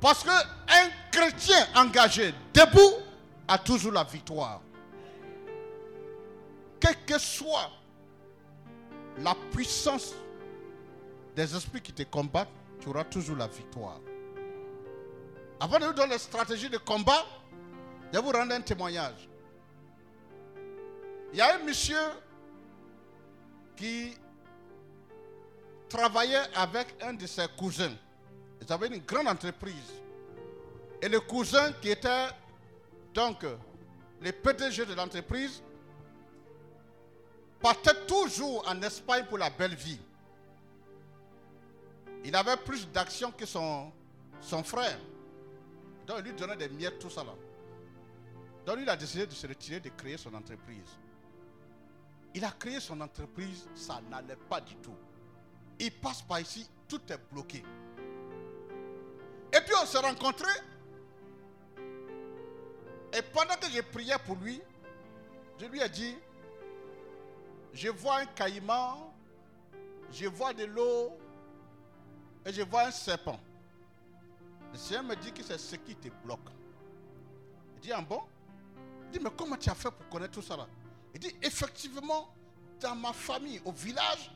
Parce 0.00 0.24
qu'un 0.24 0.88
chrétien 1.12 1.66
engagé, 1.76 2.34
debout, 2.54 2.94
a 3.50 3.58
toujours 3.58 3.90
la 3.92 4.04
victoire. 4.04 4.62
Quelle 6.78 7.04
que 7.04 7.18
soit 7.18 7.68
la 9.18 9.34
puissance 9.50 10.14
des 11.34 11.54
esprits 11.56 11.80
qui 11.82 11.92
te 11.92 12.04
combattent, 12.04 12.48
tu 12.80 12.88
auras 12.88 13.04
toujours 13.04 13.36
la 13.36 13.48
victoire. 13.48 13.98
Avant 15.58 15.80
de 15.80 15.86
vous 15.86 15.92
donner 15.92 16.12
les 16.12 16.18
stratégies 16.18 16.70
de 16.70 16.78
combat, 16.78 17.26
je 18.12 18.18
vais 18.18 18.24
vous 18.24 18.30
rendre 18.30 18.54
un 18.54 18.60
témoignage. 18.60 19.28
Il 21.32 21.38
y 21.38 21.42
a 21.42 21.56
un 21.56 21.64
monsieur 21.64 21.98
qui 23.76 24.16
travaillait 25.88 26.46
avec 26.54 26.94
un 27.02 27.14
de 27.14 27.26
ses 27.26 27.48
cousins. 27.58 27.96
Ils 28.62 28.72
avaient 28.72 28.86
une 28.86 28.98
grande 28.98 29.26
entreprise. 29.26 29.74
Et 31.02 31.08
le 31.08 31.18
cousin 31.18 31.72
qui 31.82 31.90
était 31.90 32.28
donc 33.14 33.44
le 34.20 34.32
PDG 34.32 34.86
de 34.86 34.94
l'entreprise 34.94 35.62
partait 37.60 38.06
toujours 38.06 38.66
en 38.68 38.80
Espagne 38.82 39.24
pour 39.26 39.38
la 39.38 39.50
belle 39.50 39.74
vie. 39.74 40.00
Il 42.24 42.34
avait 42.36 42.56
plus 42.56 42.88
d'actions 42.90 43.32
que 43.32 43.46
son, 43.46 43.90
son 44.40 44.62
frère. 44.62 44.98
Donc 46.06 46.18
il 46.20 46.24
lui 46.26 46.32
donnait 46.32 46.56
des 46.56 46.68
miettes, 46.68 46.98
tout 46.98 47.10
ça 47.10 47.24
là. 47.24 47.32
Donc 48.66 48.76
lui, 48.76 48.82
il 48.84 48.90
a 48.90 48.96
décidé 48.96 49.26
de 49.26 49.32
se 49.32 49.46
retirer, 49.46 49.80
de 49.80 49.88
créer 49.88 50.16
son 50.16 50.32
entreprise. 50.34 50.98
Il 52.34 52.44
a 52.44 52.50
créé 52.50 52.78
son 52.78 53.00
entreprise, 53.00 53.66
ça 53.74 54.00
n'allait 54.08 54.36
pas 54.36 54.60
du 54.60 54.76
tout. 54.76 54.94
Il 55.78 55.92
passe 55.92 56.22
par 56.22 56.40
ici, 56.40 56.68
tout 56.86 57.00
est 57.10 57.18
bloqué. 57.32 57.64
Et 59.52 59.60
puis 59.62 59.74
on 59.82 59.86
s'est 59.86 59.98
rencontrés. 59.98 60.60
Et 63.12 63.22
pendant 63.22 63.56
que 63.56 63.68
je 63.70 63.80
priais 63.80 64.18
pour 64.24 64.36
lui, 64.36 64.60
je 65.58 65.66
lui 65.66 65.80
ai 65.80 65.88
dit, 65.88 66.16
je 67.72 67.88
vois 67.88 68.20
un 68.20 68.26
caïman, 68.26 69.12
je 70.12 70.26
vois 70.26 70.52
de 70.52 70.64
l'eau 70.64 71.12
et 72.44 72.52
je 72.52 72.62
vois 72.62 72.82
un 72.82 72.90
serpent. 72.90 73.38
Le 74.72 74.78
Seigneur 74.78 75.04
me 75.04 75.16
dit 75.16 75.32
que 75.32 75.42
c'est 75.42 75.58
ce 75.58 75.76
qui 75.76 75.96
te 75.96 76.08
bloque. 76.24 76.38
Il 77.76 77.80
dit, 77.80 77.92
ah 77.92 78.00
bon? 78.00 78.22
Il 79.06 79.18
dit, 79.18 79.24
mais 79.24 79.30
comment 79.36 79.56
tu 79.56 79.68
as 79.70 79.74
fait 79.74 79.90
pour 79.90 80.08
connaître 80.08 80.34
tout 80.34 80.42
ça 80.42 80.56
là 80.56 80.66
Il 81.14 81.20
dit, 81.20 81.34
effectivement, 81.42 82.28
dans 82.80 82.94
ma 82.94 83.12
famille, 83.12 83.60
au 83.64 83.72
village, 83.72 84.30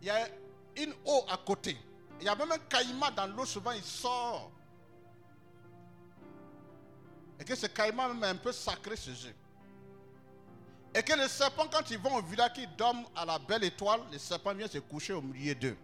il 0.00 0.06
y 0.06 0.10
a 0.10 0.28
une 0.76 0.94
eau 1.04 1.24
à 1.28 1.36
côté. 1.36 1.76
Il 2.20 2.26
y 2.26 2.28
a 2.28 2.36
même 2.36 2.52
un 2.52 2.58
caïman 2.58 3.10
dans 3.14 3.26
l'eau, 3.26 3.44
souvent 3.44 3.72
il 3.72 3.82
sort. 3.82 4.50
Et 7.40 7.44
que 7.44 7.54
ce 7.54 7.66
caïman 7.66 8.08
même 8.08 8.22
est 8.22 8.26
un 8.26 8.36
peu 8.36 8.52
sacré 8.52 8.96
chez 8.96 9.12
eux. 9.12 9.34
Et 10.94 11.02
que 11.02 11.14
les 11.14 11.28
serpents, 11.28 11.66
quand 11.72 11.90
ils 11.90 11.98
vont 11.98 12.16
au 12.16 12.22
village, 12.22 12.52
qui 12.52 12.66
dorment 12.76 13.06
à 13.16 13.24
la 13.24 13.38
belle 13.38 13.64
étoile, 13.64 14.00
les 14.12 14.18
serpents 14.18 14.52
viennent 14.52 14.68
se 14.68 14.78
coucher 14.78 15.14
au 15.14 15.22
milieu 15.22 15.54
d'eux. 15.54 15.76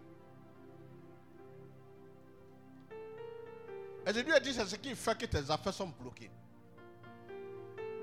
Et 4.05 4.13
je 4.13 4.19
lui 4.19 4.31
ai 4.31 4.39
dit, 4.39 4.53
c'est 4.53 4.65
ce 4.67 4.75
qui 4.75 4.95
fait 4.95 5.17
que 5.17 5.25
tes 5.25 5.49
affaires 5.49 5.73
sont 5.73 5.87
bloquées. 5.99 6.29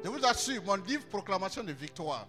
Je 0.02 0.08
vous 0.08 0.24
assure, 0.26 0.62
mon 0.64 0.74
livre 0.74 1.06
Proclamation 1.06 1.62
de 1.62 1.72
victoire, 1.72 2.26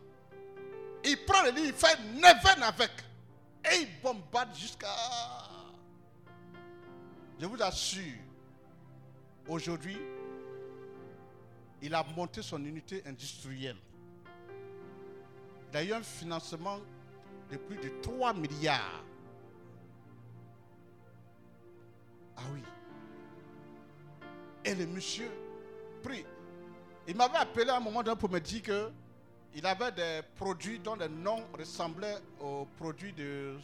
il 1.04 1.18
prend 1.26 1.44
le 1.44 1.52
livre, 1.52 1.68
il 1.68 1.74
fait 1.74 2.00
neuf 2.14 2.46
avec. 2.62 2.92
Et 3.72 3.82
il 3.82 4.02
bombarde 4.02 4.56
jusqu'à... 4.56 4.88
Je 7.40 7.46
vous 7.46 7.62
assure, 7.62 8.14
aujourd'hui, 9.48 9.98
il 11.86 11.94
a 11.94 12.04
monté 12.16 12.42
son 12.42 12.64
unité 12.66 13.04
industrielle. 13.06 13.78
Il 15.72 15.78
a 15.78 15.84
eu 15.84 15.94
un 15.94 16.02
financement 16.02 16.80
de 17.52 17.58
plus 17.58 17.78
de 17.78 18.02
3 18.02 18.34
milliards. 18.34 19.04
Ah 22.38 22.42
oui. 22.52 22.64
Et 24.64 24.74
le 24.74 24.88
monsieur 24.88 25.30
pris. 26.02 26.26
Il 27.08 27.16
m'avait 27.16 27.38
appelé 27.38 27.70
à 27.70 27.78
un 27.78 27.80
moment 27.80 28.02
donné 28.02 28.18
pour 28.18 28.32
me 28.32 28.40
dire 28.40 28.64
que 28.64 28.90
il 29.54 29.66
avait 29.66 29.92
des 29.92 30.22
produits 30.36 30.80
dont 30.80 30.96
le 30.96 31.08
nom 31.08 31.46
ressemblait 31.58 32.18
aux 32.42 32.66
produits 32.78 33.14
de 33.14 33.58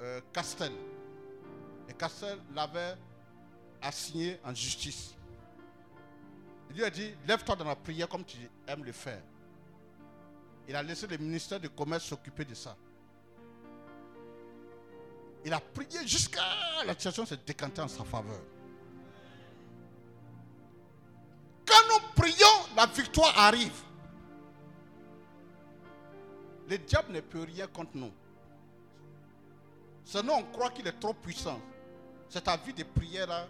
euh, 0.00 0.20
Castel. 0.32 0.72
Et 1.90 1.92
Castel 1.92 2.38
l'avait 2.54 2.96
assigné 3.82 4.38
en 4.44 4.54
justice. 4.54 5.14
Lui 6.70 6.84
a 6.84 6.90
dit, 6.90 7.14
lève-toi 7.26 7.56
dans 7.56 7.64
la 7.64 7.76
prière 7.76 8.08
comme 8.08 8.24
tu 8.24 8.36
aimes 8.66 8.84
le 8.84 8.92
faire. 8.92 9.22
Il 10.66 10.74
a 10.74 10.82
laissé 10.82 11.06
le 11.06 11.16
ministère 11.18 11.60
du 11.60 11.68
Commerce 11.68 12.04
s'occuper 12.04 12.44
de 12.44 12.54
ça. 12.54 12.76
Il 15.44 15.52
a 15.52 15.60
prié 15.60 16.06
jusqu'à 16.06 16.40
la 16.86 16.94
situation 16.94 17.26
s'est 17.26 17.38
décantée 17.46 17.82
en 17.82 17.88
sa 17.88 18.02
faveur. 18.02 18.40
Quand 21.66 21.88
nous 21.90 22.08
prions, 22.14 22.74
la 22.76 22.86
victoire 22.86 23.38
arrive. 23.38 23.82
Le 26.68 26.78
diable 26.78 27.12
ne 27.12 27.20
peut 27.20 27.42
rien 27.42 27.66
contre 27.66 27.90
nous. 27.94 28.12
Sinon, 30.04 30.34
on 30.38 30.42
croit 30.44 30.70
qu'il 30.70 30.86
est 30.86 30.98
trop 30.98 31.12
puissant. 31.12 31.60
C'est 32.28 32.42
ta 32.42 32.56
vie 32.56 32.72
de 32.72 32.84
prière 32.84 33.48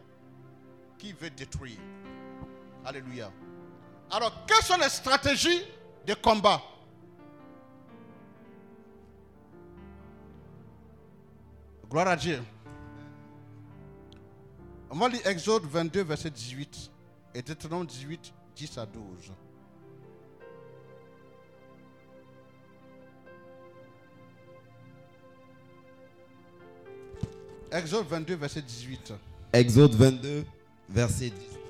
qui 0.99 1.13
veut 1.13 1.31
détruire. 1.31 1.79
Alléluia. 2.85 3.33
Alors, 4.11 4.45
quelles 4.47 4.63
sont 4.63 4.77
les 4.77 4.89
stratégies 4.89 5.63
de 6.07 6.15
combat? 6.15 6.61
Gloire 11.91 12.09
à 12.09 12.17
Dieu. 12.17 12.43
On 14.91 14.97
va 14.97 15.09
lire 15.09 15.27
Exode 15.27 15.65
22, 15.65 16.03
verset 16.03 16.31
18 16.31 16.91
et 17.35 17.43
Deutéronome 17.43 17.87
18, 17.87 18.33
10 18.55 18.79
à 18.79 18.87
12. 18.87 19.33
Exode 27.73 28.07
22, 28.07 28.37
verset 28.37 28.63
18. 28.63 29.13
Exode 29.53 29.95
22, 29.95 30.45
verset 30.89 31.31
18. 31.31 31.64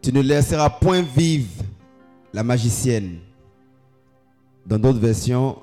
Tu 0.00 0.12
ne 0.12 0.20
laisseras 0.20 0.70
point 0.70 1.02
vivre 1.02 1.62
la 2.32 2.42
magicienne. 2.42 3.18
Dans 4.66 4.78
d'autres 4.78 4.98
versions, 4.98 5.58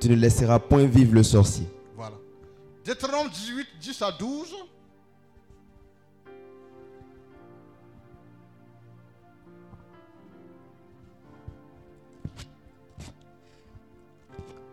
tu 0.00 0.08
ne 0.08 0.14
laisseras 0.16 0.58
point 0.58 0.84
vivre 0.84 1.14
le 1.14 1.22
sorcier. 1.22 1.66
Voilà. 1.96 2.16
Deutéronome 2.84 3.28
18, 3.30 3.66
10 3.80 4.02
à 4.02 4.12
12. 4.12 4.54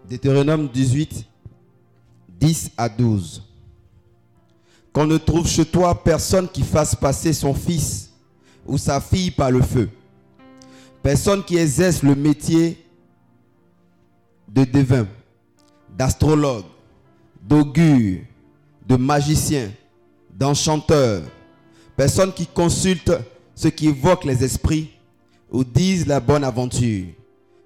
Deutéronome 0.09 0.69
18, 0.69 1.25
10 2.39 2.71
à 2.77 2.87
12. 2.87 3.43
Qu'on 4.93 5.05
ne 5.05 5.17
trouve 5.17 5.47
chez 5.47 5.65
toi 5.65 6.01
personne 6.01 6.47
qui 6.47 6.63
fasse 6.63 6.95
passer 6.95 7.33
son 7.33 7.53
fils 7.53 8.06
ou 8.67 8.77
sa 8.77 8.99
fille 8.99 9.31
par 9.31 9.51
le 9.51 9.61
feu. 9.61 9.89
Personne 11.01 11.43
qui 11.43 11.57
exerce 11.57 12.03
le 12.03 12.15
métier 12.15 12.83
de 14.47 14.63
devin, 14.63 15.07
d'astrologue, 15.97 16.65
d'augure, 17.41 18.19
de 18.85 18.95
magicien, 18.95 19.71
d'enchanteur. 20.29 21.23
Personne 21.95 22.33
qui 22.33 22.45
consulte 22.45 23.11
ce 23.55 23.67
qui 23.69 23.87
évoque 23.87 24.25
les 24.25 24.43
esprits 24.43 24.91
ou 25.51 25.63
dise 25.63 26.05
la 26.05 26.19
bonne 26.19 26.43
aventure. 26.43 27.07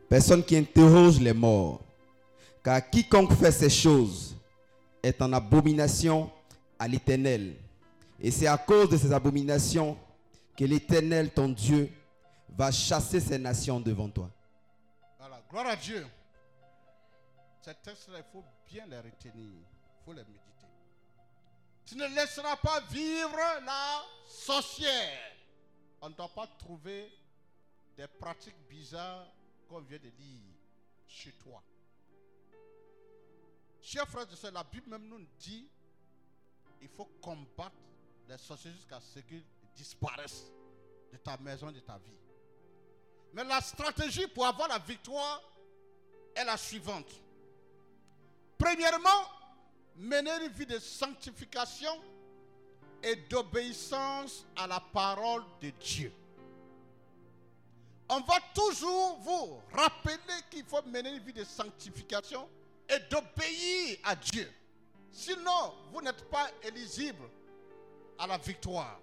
Personne 0.08 0.44
qui 0.44 0.56
interroge 0.56 1.20
les 1.20 1.34
morts. 1.34 1.82
Car 2.64 2.90
quiconque 2.90 3.34
fait 3.34 3.52
ces 3.52 3.70
choses 3.70 4.36
est 5.02 5.22
en 5.22 5.34
abomination 5.34 6.30
à 6.78 6.88
l'Éternel. 6.88 7.54
Et 8.22 8.30
c'est 8.30 8.48
à 8.48 8.58
cause 8.58 8.90
de 8.90 8.98
ces 8.98 9.12
abominations 9.12 9.98
que 10.56 10.66
l'Éternel, 10.66 11.32
ton 11.34 11.50
Dieu, 11.50 11.92
va 12.50 12.72
chasser 12.72 13.20
ces 13.20 13.38
nations 13.38 13.80
devant 13.80 14.10
toi. 14.10 14.30
Voilà. 15.18 15.42
Gloire 15.50 15.68
à 15.68 15.76
Dieu. 15.76 16.06
Ces 17.62 17.76
textes-là, 17.76 18.20
il 18.20 18.32
faut 18.32 18.44
bien 18.68 18.86
les 18.88 18.98
retenir. 18.98 19.34
Il 19.36 20.06
faut 20.06 20.14
les 20.14 20.24
méditer. 20.24 20.42
Tu 21.86 21.96
ne 21.96 22.08
laisseras 22.16 22.56
pas 22.58 22.80
vivre 22.82 23.38
la 23.66 24.02
sorcière. 24.28 25.36
On 26.02 26.10
ne 26.10 26.16
doit 26.16 26.34
pas 26.34 26.48
trouver 26.48 27.12
des 27.98 28.08
pratiques 28.08 28.56
bizarres 28.70 29.28
qu'on 29.68 29.82
vient 29.82 30.00
de 30.00 30.10
lire 30.20 30.42
chez 31.08 31.32
toi. 31.34 31.62
Chers 33.82 34.08
frères 34.08 34.32
et 34.32 34.36
sœurs, 34.36 34.52
la 34.52 34.64
Bible 34.64 34.90
même 34.90 35.08
nous 35.08 35.26
dit 35.40 35.68
il 36.82 36.90
faut 36.90 37.10
combattre 37.22 37.76
les 38.28 38.38
sorciers 38.38 38.72
jusqu'à 38.72 39.00
ce 39.00 39.20
qu'ils 39.20 39.44
disparaissent 39.76 40.52
de 41.12 41.18
ta 41.18 41.38
maison, 41.38 41.72
de 41.72 41.80
ta 41.80 41.98
vie. 41.98 42.18
Mais 43.34 43.44
la 43.44 43.62
stratégie 43.62 44.28
pour 44.28 44.46
avoir 44.46 44.68
la 44.68 44.80
victoire 44.80 45.42
est 46.36 46.44
la 46.44 46.58
suivante. 46.58 47.10
Premièrement, 48.58 49.10
mener 49.96 50.32
une 50.46 50.52
vie 50.52 50.66
de 50.66 50.80
sanctification 50.80 51.92
et 53.04 53.16
d'obéissance 53.16 54.46
à 54.56 54.68
la 54.68 54.80
parole 54.80 55.44
de 55.62 55.70
Dieu. 55.72 56.14
On 58.10 58.20
va 58.20 58.36
toujours 58.54 59.18
vous 59.20 59.62
rappeler 59.74 60.18
qu'il 60.50 60.66
faut 60.66 60.82
mener 60.84 61.12
une 61.12 61.24
vie 61.24 61.34
de 61.34 61.44
sanctification 61.44 62.48
et 62.90 63.00
d'obéir 63.10 64.00
à 64.04 64.16
Dieu. 64.16 64.52
Sinon, 65.12 65.74
vous 65.92 66.02
n'êtes 66.02 66.30
pas 66.30 66.50
éligible 66.64 67.24
à 68.20 68.28
la 68.28 68.38
victoire. 68.38 69.00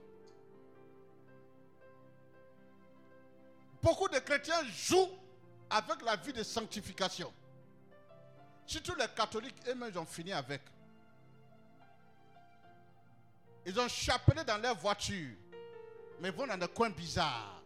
Beaucoup 3.89 4.09
de 4.11 4.19
chrétiens 4.19 4.63
jouent 4.65 5.09
avec 5.71 6.03
la 6.03 6.15
vie 6.17 6.35
de 6.35 6.43
sanctification. 6.43 7.33
Surtout 8.67 8.95
les 8.97 9.09
catholiques, 9.17 9.57
eux-mêmes, 9.67 9.97
ont 9.97 10.05
fini 10.05 10.31
avec. 10.31 10.61
Ils 13.65 13.81
ont 13.81 13.89
chapelé 13.89 14.45
dans 14.45 14.59
leur 14.59 14.77
voiture, 14.77 15.35
mais 16.21 16.29
vont 16.31 16.47
dans 16.47 16.59
des 16.59 16.69
coins 16.69 16.91
bizarres. 16.91 17.63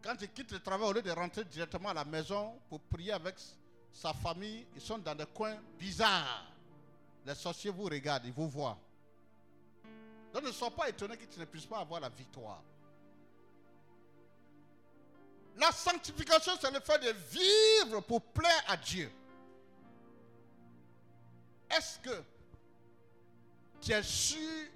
Quand 0.00 0.14
ils 0.20 0.30
quittent 0.30 0.52
le 0.52 0.60
travail, 0.60 0.86
au 0.88 0.92
lieu 0.92 1.02
de 1.02 1.10
rentrer 1.10 1.42
directement 1.42 1.88
à 1.88 1.94
la 1.94 2.04
maison 2.04 2.56
pour 2.68 2.78
prier 2.82 3.10
avec 3.10 3.34
sa 3.90 4.12
famille, 4.14 4.64
ils 4.76 4.80
sont 4.80 4.98
dans 4.98 5.16
des 5.16 5.26
coins 5.26 5.58
bizarres. 5.76 6.52
Les 7.26 7.34
sorciers 7.34 7.72
vous 7.72 7.86
regardent, 7.86 8.26
ils 8.26 8.32
vous 8.32 8.48
voient. 8.48 8.78
Donc 10.32 10.44
ne 10.44 10.52
sois 10.52 10.70
pas 10.70 10.88
étonné 10.88 11.16
que 11.16 11.24
tu 11.24 11.40
ne 11.40 11.46
puisses 11.46 11.66
pas 11.66 11.80
avoir 11.80 12.00
la 12.00 12.08
victoire. 12.08 12.62
La 15.56 15.70
sanctification, 15.70 16.52
c'est 16.60 16.70
le 16.70 16.80
fait 16.80 16.98
de 16.98 17.12
vivre 17.30 18.00
pour 18.00 18.22
plaire 18.22 18.64
à 18.68 18.76
Dieu. 18.76 19.10
Est-ce 21.70 21.98
que 22.00 22.22
tu 23.80 23.92
es 23.92 24.02
sûr 24.02 24.68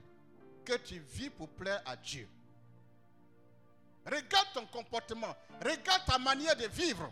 que 0.64 0.74
tu 0.78 0.98
vis 0.98 1.30
pour 1.30 1.48
plaire 1.48 1.82
à 1.86 1.96
Dieu? 1.96 2.28
Regarde 4.04 4.48
ton 4.54 4.66
comportement, 4.66 5.34
regarde 5.60 6.04
ta 6.06 6.18
manière 6.18 6.56
de 6.56 6.66
vivre. 6.68 7.10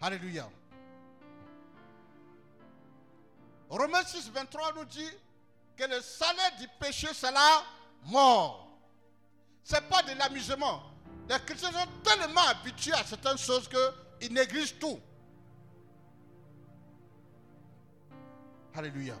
Alléluia. 0.00 0.48
Romains 3.68 4.04
6, 4.04 4.30
23 4.30 4.74
nous 4.74 4.84
dit 4.84 5.10
que 5.76 5.84
le 5.84 6.00
salaire 6.00 6.56
du 6.58 6.68
péché, 6.78 7.08
c'est 7.12 7.32
la 7.32 7.64
mort 8.04 8.65
n'est 9.74 9.80
pas 9.82 10.02
de 10.02 10.18
l'amusement. 10.18 10.82
Les 11.28 11.36
chrétiens 11.44 11.72
sont 11.72 11.88
tellement 12.02 12.46
habitués 12.48 12.92
à 12.92 13.04
certaines 13.04 13.38
choses 13.38 13.68
qu'ils 13.68 14.32
négligent 14.32 14.78
tout. 14.78 15.00
Alléluia. 18.74 19.14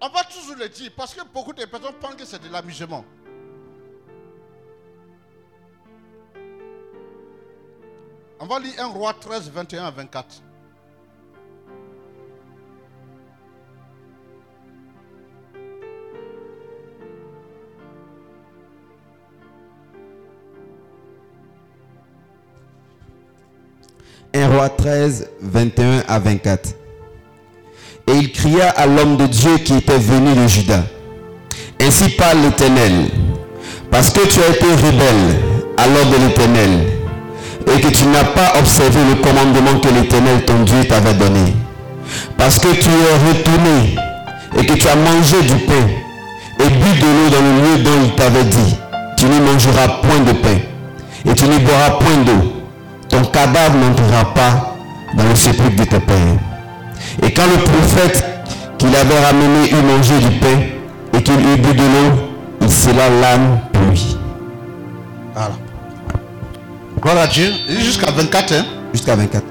On 0.00 0.08
va 0.08 0.24
toujours 0.24 0.56
le 0.56 0.68
dire 0.68 0.92
parce 0.96 1.14
que 1.14 1.24
beaucoup 1.24 1.52
de 1.52 1.64
personnes 1.64 1.94
pensent 1.94 2.16
que 2.16 2.24
c'est 2.24 2.42
de 2.42 2.48
l'amusement. 2.48 3.04
On 8.38 8.46
va 8.46 8.58
lire 8.58 8.74
1 8.78 8.86
roi 8.88 9.14
13, 9.14 9.50
21 9.50 9.84
à 9.84 9.90
24. 9.90 10.42
Un 24.38 24.48
roi 24.48 24.68
13, 24.68 25.30
21 25.40 26.02
à 26.06 26.18
24. 26.18 26.68
Et 28.06 28.12
il 28.12 28.32
cria 28.32 28.68
à 28.68 28.86
l'homme 28.86 29.16
de 29.16 29.26
Dieu 29.26 29.56
qui 29.64 29.72
était 29.78 29.96
venu 29.96 30.34
de 30.34 30.46
Juda. 30.46 30.84
Ainsi 31.80 32.10
parle 32.10 32.40
l'Éternel, 32.42 32.92
parce 33.90 34.10
que 34.10 34.20
tu 34.26 34.38
as 34.42 34.54
été 34.54 34.66
rebelle 34.66 35.36
à 35.78 35.86
l'ordre 35.86 36.18
de 36.18 36.26
l'Éternel, 36.26 36.70
et 37.74 37.80
que 37.80 37.88
tu 37.88 38.04
n'as 38.08 38.24
pas 38.24 38.58
observé 38.58 38.98
le 39.08 39.22
commandement 39.22 39.80
que 39.80 39.88
l'Éternel 39.88 40.44
ton 40.44 40.62
Dieu 40.64 40.84
t'avait 40.86 41.14
donné. 41.14 41.54
Parce 42.36 42.58
que 42.58 42.68
tu 42.74 42.90
es 42.90 43.28
retourné 43.30 43.96
et 44.58 44.66
que 44.66 44.74
tu 44.74 44.86
as 44.86 44.96
mangé 44.96 45.40
du 45.40 45.64
pain 45.64 45.88
et 46.60 46.68
bu 46.68 47.00
de 47.00 47.06
l'eau 47.06 47.30
dans 47.30 47.40
le 47.40 47.62
lieu 47.62 47.82
dont 47.84 48.04
il 48.04 48.14
t'avait 48.16 48.44
dit, 48.44 48.76
tu 49.16 49.24
ne 49.24 49.40
mangeras 49.40 49.88
point 50.02 50.20
de 50.26 50.32
pain 50.32 50.58
et 51.24 51.34
tu 51.34 51.44
ne 51.44 51.56
boiras 51.56 51.90
point 51.92 52.22
d'eau. 52.26 52.55
Ton 53.16 53.24
cadavre 53.30 53.76
n'entrera 53.78 54.34
pas 54.34 54.76
dans 55.14 55.24
le 55.24 55.34
sépulcre 55.34 55.74
de 55.74 55.84
tes 55.84 56.00
pères. 56.00 56.16
Et 57.22 57.32
quand 57.32 57.46
le 57.46 57.62
prophète 57.64 58.22
qu'il 58.76 58.94
avait 58.94 59.18
ramené 59.24 59.70
eut 59.70 59.82
mangé 59.82 60.18
du 60.18 60.38
pain 60.38 60.60
et 61.14 61.22
qu'il 61.22 61.40
eut 61.40 61.56
bu 61.56 61.72
de 61.72 61.82
l'eau, 61.82 62.34
il 62.60 62.70
scella 62.70 63.08
l'âme 63.08 63.60
pour 63.72 63.84
lui. 63.84 64.18
Voilà. 65.34 65.52
Gloire 67.00 67.16
à 67.20 67.26
Dieu. 67.26 67.54
Jusqu'à 67.78 68.10
24. 68.10 68.52
Hein? 68.52 68.66
Jusqu'à 68.92 69.16
24. 69.16 69.42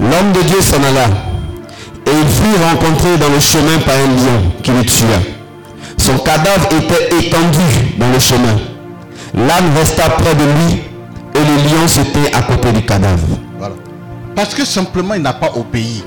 L'homme 0.00 0.32
de 0.32 0.40
Dieu 0.40 0.62
s'en 0.62 0.82
alla. 0.82 1.08
Et 2.06 2.10
il 2.10 2.26
fut 2.26 2.64
rencontré 2.70 3.18
dans 3.18 3.28
le 3.28 3.38
chemin 3.38 3.76
par 3.84 3.96
un 3.96 4.06
lion 4.06 4.50
qui 4.62 4.70
le 4.70 4.82
tua. 4.82 5.08
Son 5.98 6.16
cadavre 6.16 6.68
était 6.70 7.16
étendu 7.18 7.98
dans 7.98 8.10
le 8.10 8.18
chemin. 8.18 8.56
L'âne 9.34 9.76
resta 9.76 10.08
près 10.08 10.34
de 10.34 10.44
lui 10.44 10.91
et 11.34 11.38
le 11.38 11.56
lion 11.68 11.88
se 11.88 12.00
tint 12.00 12.38
à 12.38 12.42
côté 12.42 12.72
du 12.72 12.84
cadavre. 12.84 13.26
Parce 14.34 14.54
que 14.54 14.64
simplement 14.64 15.14
il 15.14 15.22
n'a 15.22 15.32
pas 15.32 15.52
obéi. 15.56 16.02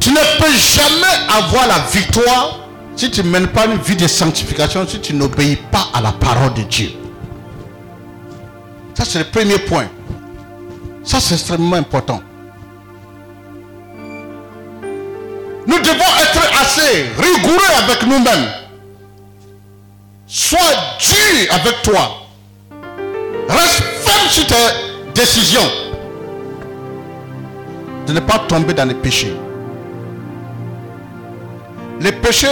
Tu 0.00 0.10
ne 0.10 0.38
peux 0.38 0.52
jamais 0.56 1.14
avoir 1.28 1.66
la 1.66 1.78
victoire 1.92 2.60
si 2.96 3.10
tu 3.10 3.22
ne 3.22 3.28
mènes 3.28 3.48
pas 3.48 3.66
une 3.66 3.78
vie 3.78 3.96
de 3.96 4.06
sanctification, 4.08 4.86
si 4.86 5.00
tu 5.00 5.14
n'obéis 5.14 5.56
pas 5.56 5.88
à 5.94 6.00
la 6.00 6.12
parole 6.12 6.54
de 6.54 6.62
Dieu. 6.62 6.90
Ça, 8.94 9.04
c'est 9.04 9.20
le 9.20 9.26
premier 9.26 9.58
point. 9.58 9.86
Ça, 11.04 11.20
c'est 11.20 11.34
extrêmement 11.34 11.76
important. 11.76 12.20
Nous 15.66 15.78
devons 15.78 16.12
être 16.22 16.60
assez 16.60 17.06
rigoureux 17.16 17.84
avec 17.84 18.02
nous-mêmes. 18.06 18.48
Sois 20.26 20.58
dur 20.98 21.52
avec 21.52 21.82
toi. 21.82 22.27
Sur 24.30 24.46
tes 24.46 24.54
décisions. 25.14 25.60
De 28.06 28.12
ne 28.12 28.20
pas 28.20 28.38
tomber 28.40 28.74
dans 28.74 28.86
les 28.86 28.94
péchés? 28.94 29.34
Les 32.00 32.12
péchés 32.12 32.46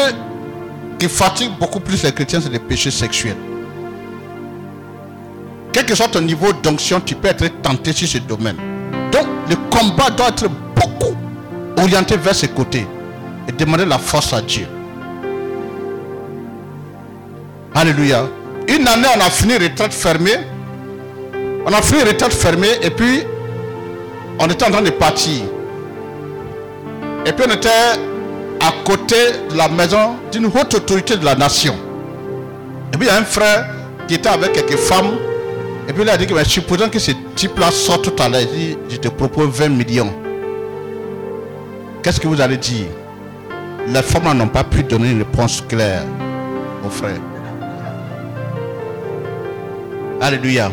qui 0.98 1.08
fatiguent 1.08 1.56
beaucoup 1.60 1.80
plus 1.80 2.02
les 2.02 2.12
chrétiens, 2.12 2.40
c'est 2.40 2.48
les 2.50 2.58
péchés 2.58 2.90
sexuels. 2.90 3.36
Quel 5.72 5.84
que 5.84 5.94
soit 5.94 6.08
ton 6.08 6.22
niveau 6.22 6.52
d'onction, 6.54 7.00
tu 7.00 7.14
peux 7.14 7.28
être 7.28 7.46
tenté 7.60 7.92
sur 7.92 8.08
ce 8.08 8.18
domaine. 8.18 8.56
Donc, 9.12 9.26
le 9.48 9.56
combat 9.70 10.10
doit 10.10 10.28
être 10.28 10.48
beaucoup 10.74 11.14
orienté 11.76 12.16
vers 12.16 12.34
ce 12.34 12.46
côtés 12.46 12.86
et 13.46 13.52
demander 13.52 13.84
la 13.84 13.98
force 13.98 14.32
à 14.32 14.40
Dieu. 14.40 14.66
Alléluia. 17.74 18.26
Une 18.66 18.88
année, 18.88 19.08
on 19.14 19.20
a 19.20 19.30
fini 19.30 19.58
retraite 19.58 19.92
fermée. 19.92 20.38
On 21.68 21.72
a 21.72 21.82
fini 21.82 22.02
retraite 22.02 22.32
fermée 22.32 22.78
et 22.80 22.90
puis 22.90 23.24
on 24.38 24.46
était 24.46 24.64
en 24.64 24.70
train 24.70 24.82
de 24.82 24.90
partir. 24.90 25.42
Et 27.26 27.32
puis 27.32 27.44
on 27.48 27.52
était 27.52 27.68
à 28.60 28.72
côté 28.84 29.16
de 29.50 29.56
la 29.56 29.68
maison 29.68 30.14
d'une 30.30 30.46
haute 30.46 30.74
autorité 30.74 31.16
de 31.16 31.24
la 31.24 31.34
nation. 31.34 31.74
Et 32.94 32.96
puis 32.96 33.08
il 33.08 33.10
y 33.10 33.10
a 33.10 33.18
un 33.18 33.24
frère 33.24 33.66
qui 34.06 34.14
était 34.14 34.28
avec 34.28 34.52
quelques 34.52 34.76
femmes. 34.76 35.18
Et 35.88 35.92
puis 35.92 36.04
il 36.04 36.08
a 36.08 36.16
dit 36.16 36.28
que 36.28 36.44
supposons 36.44 36.88
que 36.88 37.00
ce 37.00 37.10
type-là 37.34 37.72
sort 37.72 38.00
tout 38.00 38.14
à 38.20 38.28
l'heure. 38.28 38.42
Il 38.42 38.48
dit, 38.48 38.76
je 38.88 38.96
te 38.98 39.08
propose 39.08 39.48
20 39.48 39.68
millions. 39.70 40.14
Qu'est-ce 42.00 42.20
que 42.20 42.28
vous 42.28 42.40
allez 42.40 42.58
dire? 42.58 42.86
Les 43.88 44.02
femmes 44.02 44.38
n'ont 44.38 44.46
pas 44.46 44.62
pu 44.62 44.84
donner 44.84 45.10
une 45.10 45.18
réponse 45.18 45.64
claire 45.68 46.04
au 46.84 46.90
frère. 46.90 47.18
Alléluia. 50.20 50.70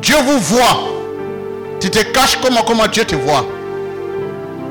Dieu 0.00 0.16
vous 0.24 0.38
voit. 0.38 0.80
Tu 1.80 1.90
te 1.90 1.98
caches 1.98 2.38
comment, 2.42 2.62
comment 2.62 2.86
Dieu 2.86 3.04
te 3.04 3.14
voit. 3.14 3.46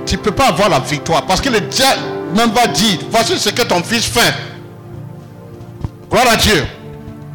Tu 0.06 0.16
ne 0.16 0.22
peux 0.22 0.32
pas 0.32 0.48
avoir 0.48 0.70
la 0.70 0.80
victoire. 0.80 1.26
Parce 1.26 1.42
que 1.42 1.50
le 1.50 1.62
diable 1.62 2.02
même 2.36 2.52
va 2.52 2.68
dire, 2.68 3.00
voici 3.10 3.38
ce 3.40 3.50
que 3.50 3.62
ton 3.62 3.82
fils 3.84 4.06
fait. 4.06 4.34
Gloire 6.10 6.26
à 6.32 6.36
Dieu. 6.36 6.66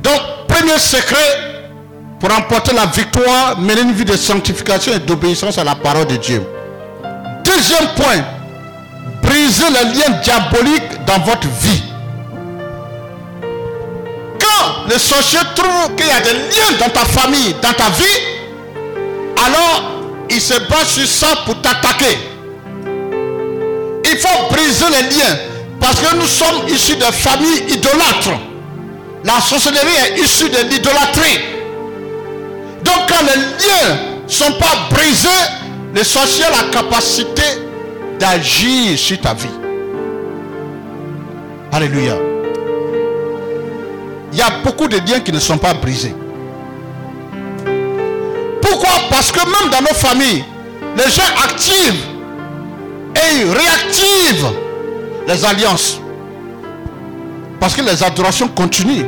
Donc, 0.03 0.21
premier 0.49 0.79
secret 0.79 1.53
pour 2.21 2.31
remporter 2.31 2.75
la 2.75 2.87
victoire, 2.87 3.59
mener 3.59 3.81
une 3.83 3.93
vie 3.93 4.05
de 4.05 4.17
sanctification 4.17 4.93
et 4.95 5.01
d'obéissance 5.01 5.59
à 5.59 5.65
la 5.65 5.75
parole 5.75 6.07
de 6.07 6.17
Dieu. 6.17 6.43
Deuxième 7.45 7.89
point, 7.97 8.23
briser 9.23 9.65
les 9.71 9.95
liens 9.95 10.21
diaboliques 10.23 11.05
dans 11.07 11.19
votre 11.25 11.49
vie. 11.49 11.83
Le 14.93 14.99
sorcier 14.99 15.39
trouve 15.55 15.95
qu'il 15.97 16.07
y 16.07 16.11
a 16.11 16.21
des 16.21 16.33
liens 16.35 16.77
dans 16.79 16.91
ta 16.91 17.05
famille, 17.07 17.55
dans 17.63 17.73
ta 17.73 17.89
vie, 17.91 18.21
alors 19.47 19.93
il 20.29 20.41
se 20.41 20.55
bat 20.69 20.85
sur 20.85 21.07
ça 21.07 21.29
pour 21.47 21.61
t'attaquer. 21.63 22.19
Il 24.05 24.19
faut 24.19 24.49
briser 24.51 24.85
les 24.91 25.17
liens 25.17 25.37
parce 25.81 25.99
que 25.99 26.15
nous 26.15 26.27
sommes 26.27 26.69
issus 26.69 26.97
de 26.97 27.05
familles 27.05 27.65
idolâtres. 27.69 28.39
La 29.25 29.41
sorcellerie 29.41 29.97
est 30.09 30.21
issue 30.21 30.51
de 30.51 30.59
l'idolâtrie. 30.69 31.39
Donc 32.85 33.09
quand 33.09 33.25
les 33.25 33.41
liens 33.41 33.99
ne 34.27 34.31
sont 34.31 34.53
pas 34.53 34.89
brisés, 34.91 35.29
le 35.95 36.05
sorcier 36.05 36.45
a 36.45 36.51
la 36.51 36.71
capacité 36.71 37.43
d'agir 38.19 38.99
sur 38.99 39.21
ta 39.21 39.33
vie. 39.33 39.49
Alléluia. 41.73 42.32
Il 44.33 44.39
y 44.39 44.43
a 44.43 44.51
beaucoup 44.65 44.89
de 44.89 44.97
liens 44.97 45.21
qui 45.21 45.31
ne 45.31 45.39
sont 45.39 45.59
pas 45.59 45.75
brisés. 45.75 46.15
Pourquoi? 48.63 48.91
Parce 49.11 49.31
que 49.31 49.41
même 49.41 49.71
dans 49.71 49.81
nos 49.83 49.95
familles, 49.95 50.45
les 50.97 51.11
gens 51.11 51.23
activent 51.45 52.05
et 53.15 53.45
réactivent 53.45 54.51
les 55.29 55.45
alliances. 55.45 56.01
Parce 57.61 57.75
que 57.77 57.83
les 57.83 58.03
adorations 58.03 58.49
continuent. 58.49 59.05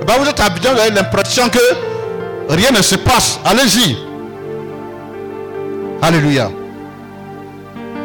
Eh 0.00 0.04
ben, 0.04 0.14
vous 0.20 0.28
êtes 0.28 0.40
habitué, 0.40 0.68
vous 0.72 0.78
avez 0.80 0.90
l'impression 0.90 1.48
que 1.48 1.58
rien 2.50 2.70
ne 2.70 2.82
se 2.82 2.96
passe. 2.96 3.40
Allez-y. 3.44 3.96
Alléluia. 6.02 6.50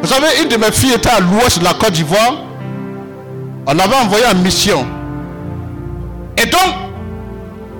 Vous 0.01 0.07
savez, 0.07 0.41
une 0.41 0.49
de 0.49 0.57
mes 0.57 0.71
filles 0.71 0.93
était 0.93 1.09
à 1.09 1.19
l'ouest 1.19 1.59
de 1.59 1.63
la 1.63 1.73
Côte 1.73 1.91
d'Ivoire. 1.91 2.37
On 3.67 3.73
l'avait 3.73 3.95
envoyée 3.95 4.25
en 4.25 4.35
mission. 4.35 4.87
Et 6.41 6.45
donc, 6.47 6.73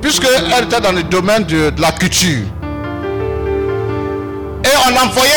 puisqu'elle 0.02 0.64
était 0.64 0.82
dans 0.82 0.92
le 0.92 1.04
domaine 1.04 1.44
de, 1.46 1.72
la 1.80 1.92
culture, 1.92 2.46
et 4.64 4.70
on 4.88 4.90
l'envoyait 4.92 5.32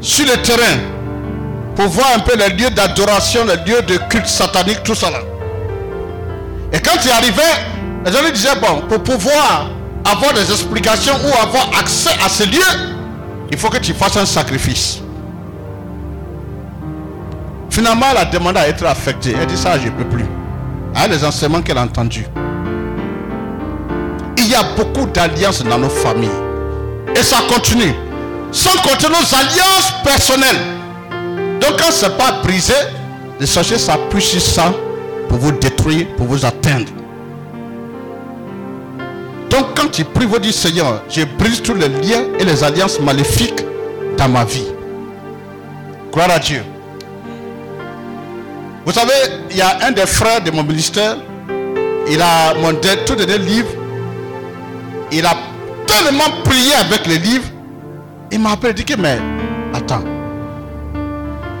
sur 0.00 0.24
le 0.26 0.40
terrain 0.42 0.78
pour 1.74 1.86
voir 1.88 2.08
un 2.14 2.20
peu 2.20 2.36
les 2.36 2.50
lieux 2.50 2.70
d'adoration, 2.70 3.40
les 3.44 3.56
lieux 3.68 3.82
de 3.82 3.96
culte 4.08 4.26
satanique, 4.26 4.84
tout 4.84 4.94
ça. 4.94 5.08
Et 6.72 6.78
quand 6.78 7.04
il 7.04 7.10
arrivait, 7.10 7.42
les 8.06 8.12
gens 8.12 8.22
lui 8.22 8.32
disaient, 8.32 8.54
bon, 8.60 8.82
pour 8.88 9.02
pouvoir 9.02 9.70
avoir 10.04 10.34
des 10.34 10.48
explications 10.52 11.14
ou 11.14 11.42
avoir 11.42 11.70
accès 11.80 12.10
à 12.24 12.28
ces 12.28 12.46
lieux, 12.46 12.60
il 13.50 13.58
faut 13.58 13.70
que 13.70 13.78
tu 13.78 13.92
fasses 13.92 14.16
un 14.16 14.26
sacrifice. 14.26 15.00
Finalement, 17.70 18.06
elle 18.12 18.18
a 18.18 18.24
demandé 18.26 18.60
à 18.60 18.68
être 18.68 18.86
affectée. 18.86 19.34
Elle 19.40 19.46
dit 19.46 19.56
ça, 19.56 19.76
je 19.80 19.86
ne 19.86 19.90
peux 19.90 20.04
plus. 20.04 20.24
À 20.94 21.08
les 21.08 21.24
enseignements 21.24 21.62
qu'elle 21.62 21.78
a 21.78 21.82
entendus. 21.82 22.26
Il 24.38 24.48
y 24.48 24.54
a 24.54 24.62
beaucoup 24.76 25.06
d'alliances 25.06 25.62
dans 25.64 25.78
nos 25.78 25.88
familles. 25.88 26.28
Et 27.16 27.22
ça 27.22 27.38
continue. 27.48 27.94
Sans 28.52 28.76
compter 28.82 29.08
nos 29.08 29.34
alliances 29.36 29.92
personnelles. 30.04 30.60
Donc 31.60 31.78
quand 31.78 31.90
ce 31.90 32.06
n'est 32.06 32.16
pas 32.16 32.40
brisé, 32.42 32.74
les 33.40 33.46
sorciers 33.46 33.78
s'appuient 33.78 34.22
sur 34.22 34.40
ça 34.40 34.72
pour 35.28 35.38
vous 35.38 35.52
détruire, 35.52 36.06
pour 36.16 36.26
vous 36.26 36.44
atteindre. 36.44 36.92
Donc 39.50 39.66
quand 39.76 39.90
tu 39.90 40.04
pries, 40.04 40.26
vous 40.26 40.38
dites 40.38 40.52
Seigneur, 40.54 41.02
je 41.08 41.22
brise 41.38 41.62
tous 41.62 41.74
les 41.74 41.88
liens 41.88 42.24
et 42.38 42.44
les 42.44 42.62
alliances 42.62 43.00
maléfiques 43.00 43.64
dans 44.16 44.28
ma 44.28 44.44
vie. 44.44 44.66
Gloire 46.12 46.30
à 46.30 46.38
Dieu. 46.38 46.62
Vous 48.86 48.92
savez, 48.92 49.12
il 49.50 49.56
y 49.56 49.62
a 49.62 49.78
un 49.86 49.92
des 49.92 50.06
frères 50.06 50.42
de 50.42 50.50
mon 50.50 50.62
ministère, 50.62 51.16
il 52.08 52.20
a 52.20 52.54
mon 52.60 52.72
dé- 52.72 53.04
tout 53.06 53.14
dernier 53.14 53.38
livre. 53.38 53.68
Il 55.10 55.24
a 55.24 55.34
tellement 55.86 56.30
prié 56.44 56.74
avec 56.74 57.06
les 57.06 57.18
livres. 57.18 57.44
Il 58.30 58.40
m'a 58.40 58.52
appelé, 58.52 58.74
que 58.74 58.94
mais 59.00 59.18
attends. 59.72 60.02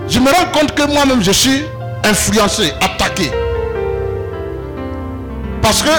Je 0.08 0.18
me 0.18 0.26
rends 0.28 0.50
compte 0.52 0.74
que 0.74 0.82
moi-même 0.92 1.22
je 1.22 1.30
suis 1.30 1.62
influencé, 2.04 2.72
attaqué. 2.80 3.30
Parce 5.62 5.82
que 5.82 5.90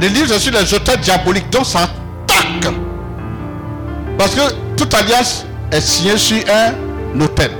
les 0.00 0.08
livres 0.08 0.28
c'est 0.28 0.38
sur 0.38 0.52
les 0.52 0.72
auteurs 0.72 0.96
diaboliques, 0.98 1.50
donc 1.50 1.66
ça 1.66 1.80
attaque. 1.82 2.72
Parce 4.16 4.34
que 4.34 4.40
toute 4.76 4.94
alliance 4.94 5.44
est 5.70 5.80
signée 5.82 6.16
sur 6.16 6.38
un 6.48 7.20
hôtel. 7.20 7.50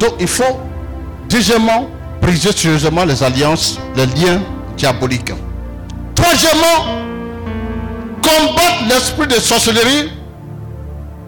Donc 0.00 0.14
il 0.18 0.26
faut, 0.26 0.58
deuxièmement, 1.28 1.88
briser 2.22 2.52
sérieusement 2.52 3.04
les 3.04 3.22
alliances, 3.22 3.78
les 3.94 4.06
liens 4.06 4.40
diaboliques. 4.76 5.32
Troisièmement, 6.14 7.04
combattre 8.22 8.84
l'esprit 8.88 9.26
de 9.26 9.34
sorcellerie 9.34 10.10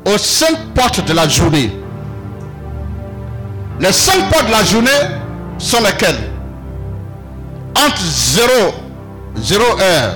aux 0.06 0.18
cinq 0.18 0.56
portes 0.74 1.06
de 1.06 1.12
la 1.12 1.28
journée. 1.28 1.70
Les 3.78 3.92
cinq 3.92 4.28
portes 4.30 4.46
de 4.46 4.52
la 4.52 4.64
journée 4.64 4.90
sont 5.58 5.80
lesquelles? 5.82 6.30
Entre 7.76 8.02
0, 8.02 8.48
0 9.36 9.64
heure 9.80 10.14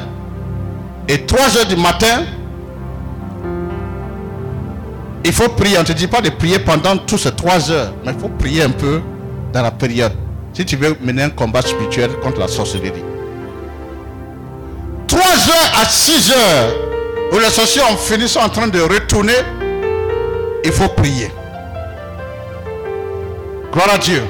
et 1.09 1.25
3 1.25 1.57
heures 1.59 1.67
du 1.67 1.77
matin, 1.77 2.25
il 5.27 5.33
faut 5.33 5.49
prier. 5.49 5.77
On 5.77 5.81
ne 5.81 5.87
te 5.87 5.93
dit 5.93 6.07
pas 6.07 6.21
de 6.21 6.31
prier 6.31 6.59
pendant 6.61 6.97
tous 6.97 7.19
ces 7.19 7.33
3 7.33 7.71
heures, 7.71 7.93
mais 8.05 8.13
il 8.13 8.19
faut 8.19 8.29
prier 8.29 8.63
un 8.63 8.71
peu 8.71 9.03
dans 9.53 9.63
la 9.63 9.73
période. 9.73 10.13
Si 10.53 10.65
tu 10.65 10.77
veux 10.77 10.97
mener 11.01 11.25
un 11.25 11.31
combat 11.31 11.63
spirituel 11.63 12.11
contre 12.23 12.41
la 12.41 12.49
sorcellerie. 12.49 13.05
3 15.09 15.21
heures 15.21 15.81
à 15.83 15.85
6 15.85 16.31
heures, 16.31 16.75
où 17.33 17.39
les 17.39 17.51
sorciers 17.51 17.83
ont 17.83 17.97
fini, 17.97 18.29
sont 18.29 18.41
en 18.41 18.49
train 18.49 18.69
de 18.69 18.81
retourner, 18.81 19.35
il 20.65 20.73
faut 20.73 20.89
prier. 20.89 21.31
Gloire 23.73 23.95
à 23.95 23.99
Dieu. 23.99 24.23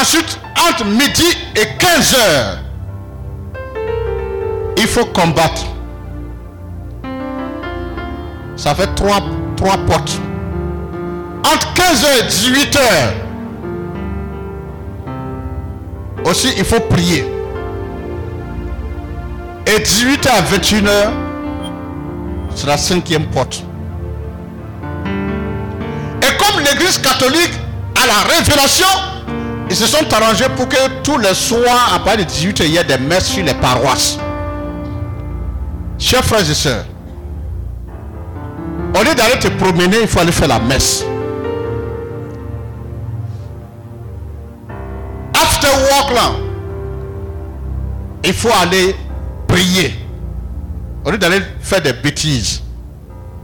Ensuite, 0.00 0.38
entre 0.68 0.84
midi 0.86 1.26
et 1.54 1.66
15 1.78 2.14
heures, 2.14 2.58
il 4.76 4.86
faut 4.86 5.04
combattre. 5.06 5.66
Ça 8.60 8.74
fait 8.74 8.94
trois, 8.94 9.20
trois 9.56 9.78
portes. 9.86 10.20
Entre 11.42 11.72
15h 11.72 12.06
et 12.18 12.24
18h, 12.28 12.78
aussi 16.26 16.48
il 16.58 16.64
faut 16.66 16.80
prier. 16.80 17.24
Et 19.66 19.78
18h 19.78 20.28
à 20.28 20.42
21h, 20.42 21.08
c'est 22.54 22.66
la 22.66 22.76
cinquième 22.76 23.24
porte. 23.28 23.64
Et 26.20 26.36
comme 26.36 26.62
l'église 26.62 26.98
catholique 26.98 27.54
a 27.96 28.06
la 28.06 28.36
révélation, 28.36 28.88
ils 29.70 29.76
se 29.76 29.86
sont 29.86 30.04
arrangés 30.12 30.50
pour 30.54 30.68
que 30.68 31.00
tous 31.02 31.16
les 31.16 31.32
soirs, 31.32 31.94
à 31.94 32.00
partir 32.00 32.26
de 32.26 32.30
18h, 32.30 32.64
il 32.66 32.72
y 32.72 32.76
ait 32.76 32.84
des 32.84 32.98
messes 32.98 33.28
sur 33.30 33.42
les 33.42 33.54
paroisses. 33.54 34.18
Chers 35.98 36.24
frères 36.26 36.40
et 36.50 36.54
sœurs, 36.54 36.84
au 39.00 39.04
lieu 39.04 39.14
d'aller 39.14 39.38
te 39.38 39.48
promener, 39.48 40.02
il 40.02 40.08
faut 40.08 40.20
aller 40.20 40.32
faire 40.32 40.48
la 40.48 40.58
messe. 40.58 41.04
After 45.34 45.68
work 45.68 46.12
là, 46.14 46.32
il 48.24 48.34
faut 48.34 48.50
aller 48.60 48.94
prier. 49.48 49.94
Au 51.04 51.10
lieu 51.10 51.18
d'aller 51.18 51.40
faire 51.60 51.80
des 51.80 51.94
bêtises. 51.94 52.62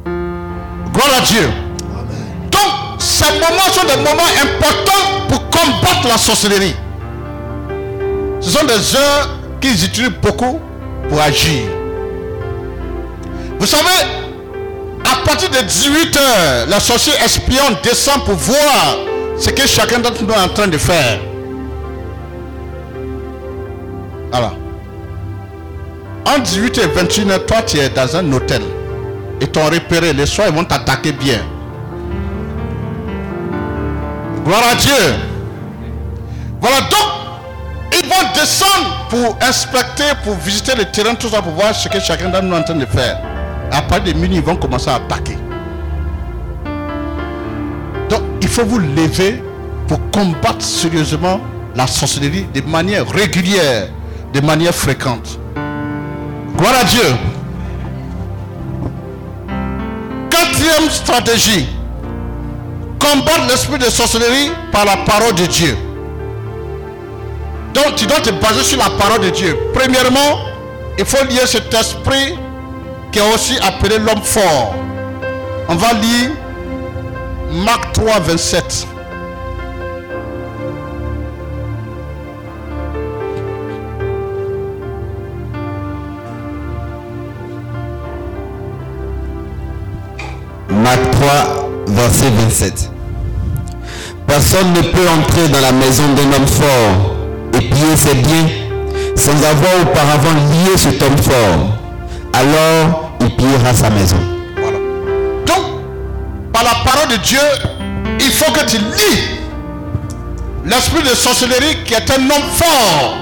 Gloire 0.04 1.08
à 1.18 1.20
Dieu. 1.22 1.48
Donc, 2.50 3.00
ces 3.00 3.32
moments 3.32 3.72
sont 3.72 3.86
des 3.86 3.96
moments 3.96 4.28
importants 4.42 5.26
pour 5.28 5.48
combattre 5.48 6.06
la 6.06 6.18
sorcellerie. 6.18 6.76
Ce 8.40 8.50
sont 8.50 8.66
des 8.66 8.96
heures 8.96 9.30
qu'ils 9.60 9.84
utilisent 9.84 10.12
beaucoup 10.22 10.60
pour 11.08 11.20
agir. 11.20 11.62
Vous 13.58 13.66
savez, 13.66 14.25
à 15.12 15.24
partir 15.24 15.50
de 15.50 15.58
18 15.58 16.16
heures, 16.16 16.66
la 16.68 16.80
sorcière 16.80 17.22
espion 17.24 17.62
descend 17.82 18.24
pour 18.24 18.34
voir 18.34 18.96
ce 19.38 19.50
que 19.50 19.66
chacun 19.66 19.98
d'entre 19.98 20.22
nous 20.24 20.32
est 20.32 20.38
en 20.38 20.48
train 20.48 20.66
de 20.66 20.78
faire. 20.78 21.18
Voilà. 24.30 24.52
En 26.26 26.38
18 26.38 26.78
et 26.78 26.86
21 26.86 27.30
heures, 27.30 27.46
toi 27.46 27.62
tu 27.62 27.78
es 27.78 27.88
dans 27.88 28.16
un 28.16 28.32
hôtel. 28.32 28.62
Ils 29.40 29.48
t'ont 29.48 29.66
repéré. 29.66 30.12
Les 30.12 30.26
soirs, 30.26 30.48
ils 30.48 30.54
vont 30.54 30.64
t'attaquer 30.64 31.12
bien. 31.12 31.40
Gloire 34.44 34.62
à 34.72 34.74
Dieu. 34.74 35.14
Voilà 36.60 36.80
donc, 36.80 38.00
ils 38.00 38.08
vont 38.08 38.32
descendre 38.34 39.06
pour 39.10 39.38
inspecter, 39.40 40.04
pour 40.24 40.34
visiter 40.36 40.74
le 40.74 40.84
terrain, 40.86 41.14
tout 41.14 41.28
ça, 41.28 41.42
pour 41.42 41.52
voir 41.52 41.74
ce 41.74 41.88
que 41.88 42.00
chacun 42.00 42.28
d'entre 42.28 42.44
nous 42.44 42.56
est 42.56 42.58
en 42.58 42.62
train 42.62 42.74
de 42.74 42.86
faire. 42.86 43.35
À 43.70 43.82
partir 43.82 44.14
de 44.14 44.18
minuit, 44.18 44.36
ils 44.36 44.42
vont 44.42 44.56
commencer 44.56 44.90
à 44.90 44.96
attaquer. 44.96 45.36
Donc, 48.08 48.22
il 48.40 48.48
faut 48.48 48.64
vous 48.64 48.78
lever 48.78 49.42
pour 49.88 49.98
combattre 50.10 50.62
sérieusement 50.62 51.40
la 51.74 51.86
sorcellerie 51.86 52.46
de 52.54 52.60
manière 52.62 53.08
régulière, 53.08 53.88
de 54.32 54.40
manière 54.40 54.74
fréquente. 54.74 55.38
Gloire 56.56 56.74
à 56.80 56.84
Dieu. 56.84 57.14
Quatrième 60.30 60.90
stratégie. 60.90 61.68
Combattre 62.98 63.46
l'esprit 63.48 63.78
de 63.78 63.84
sorcellerie 63.84 64.50
par 64.72 64.84
la 64.84 64.96
parole 64.98 65.34
de 65.34 65.46
Dieu. 65.46 65.76
Donc 67.74 67.94
tu 67.96 68.06
dois 68.06 68.20
te 68.20 68.30
baser 68.30 68.62
sur 68.62 68.78
la 68.78 68.88
parole 68.90 69.20
de 69.20 69.30
Dieu. 69.30 69.56
Premièrement, 69.74 70.38
il 70.98 71.04
faut 71.04 71.22
lier 71.26 71.46
cet 71.46 71.72
esprit 71.74 72.34
qui 73.16 73.22
est 73.22 73.34
aussi 73.34 73.56
appelé 73.62 73.96
l'homme 73.98 74.22
fort. 74.22 74.74
On 75.70 75.74
va 75.74 75.94
lire 75.94 76.32
Marc 77.64 77.92
3, 77.94 78.20
27. 78.20 78.86
Marc 90.68 91.10
3, 91.12 91.28
verset 91.86 92.30
27. 92.30 92.90
Personne 94.26 94.72
ne 94.74 94.82
peut 94.82 95.08
entrer 95.18 95.48
dans 95.48 95.60
la 95.60 95.72
maison 95.72 96.02
d'un 96.12 96.36
homme 96.36 96.46
fort 96.46 97.14
et 97.54 97.60
piller 97.60 97.96
ses 97.96 98.14
biens 98.14 98.48
sans 99.14 99.32
avoir 99.32 99.72
auparavant 99.80 100.34
lié 100.34 100.76
cet 100.76 101.02
homme 101.02 101.16
fort. 101.16 101.78
Alors 102.34 103.05
il 103.20 103.30
pillera 103.36 103.74
sa 103.74 103.90
maison. 103.90 104.16
Donc, 105.46 105.64
par 106.52 106.64
la 106.64 106.74
parole 106.84 107.08
de 107.10 107.16
Dieu, 107.16 107.38
il 108.20 108.30
faut 108.30 108.52
que 108.52 108.64
tu 108.66 108.78
lis 108.78 109.36
l'esprit 110.64 111.02
de 111.02 111.14
sorcellerie 111.14 111.84
qui 111.84 111.94
est 111.94 112.10
un 112.10 112.22
homme 112.22 112.50
fort. 112.52 113.16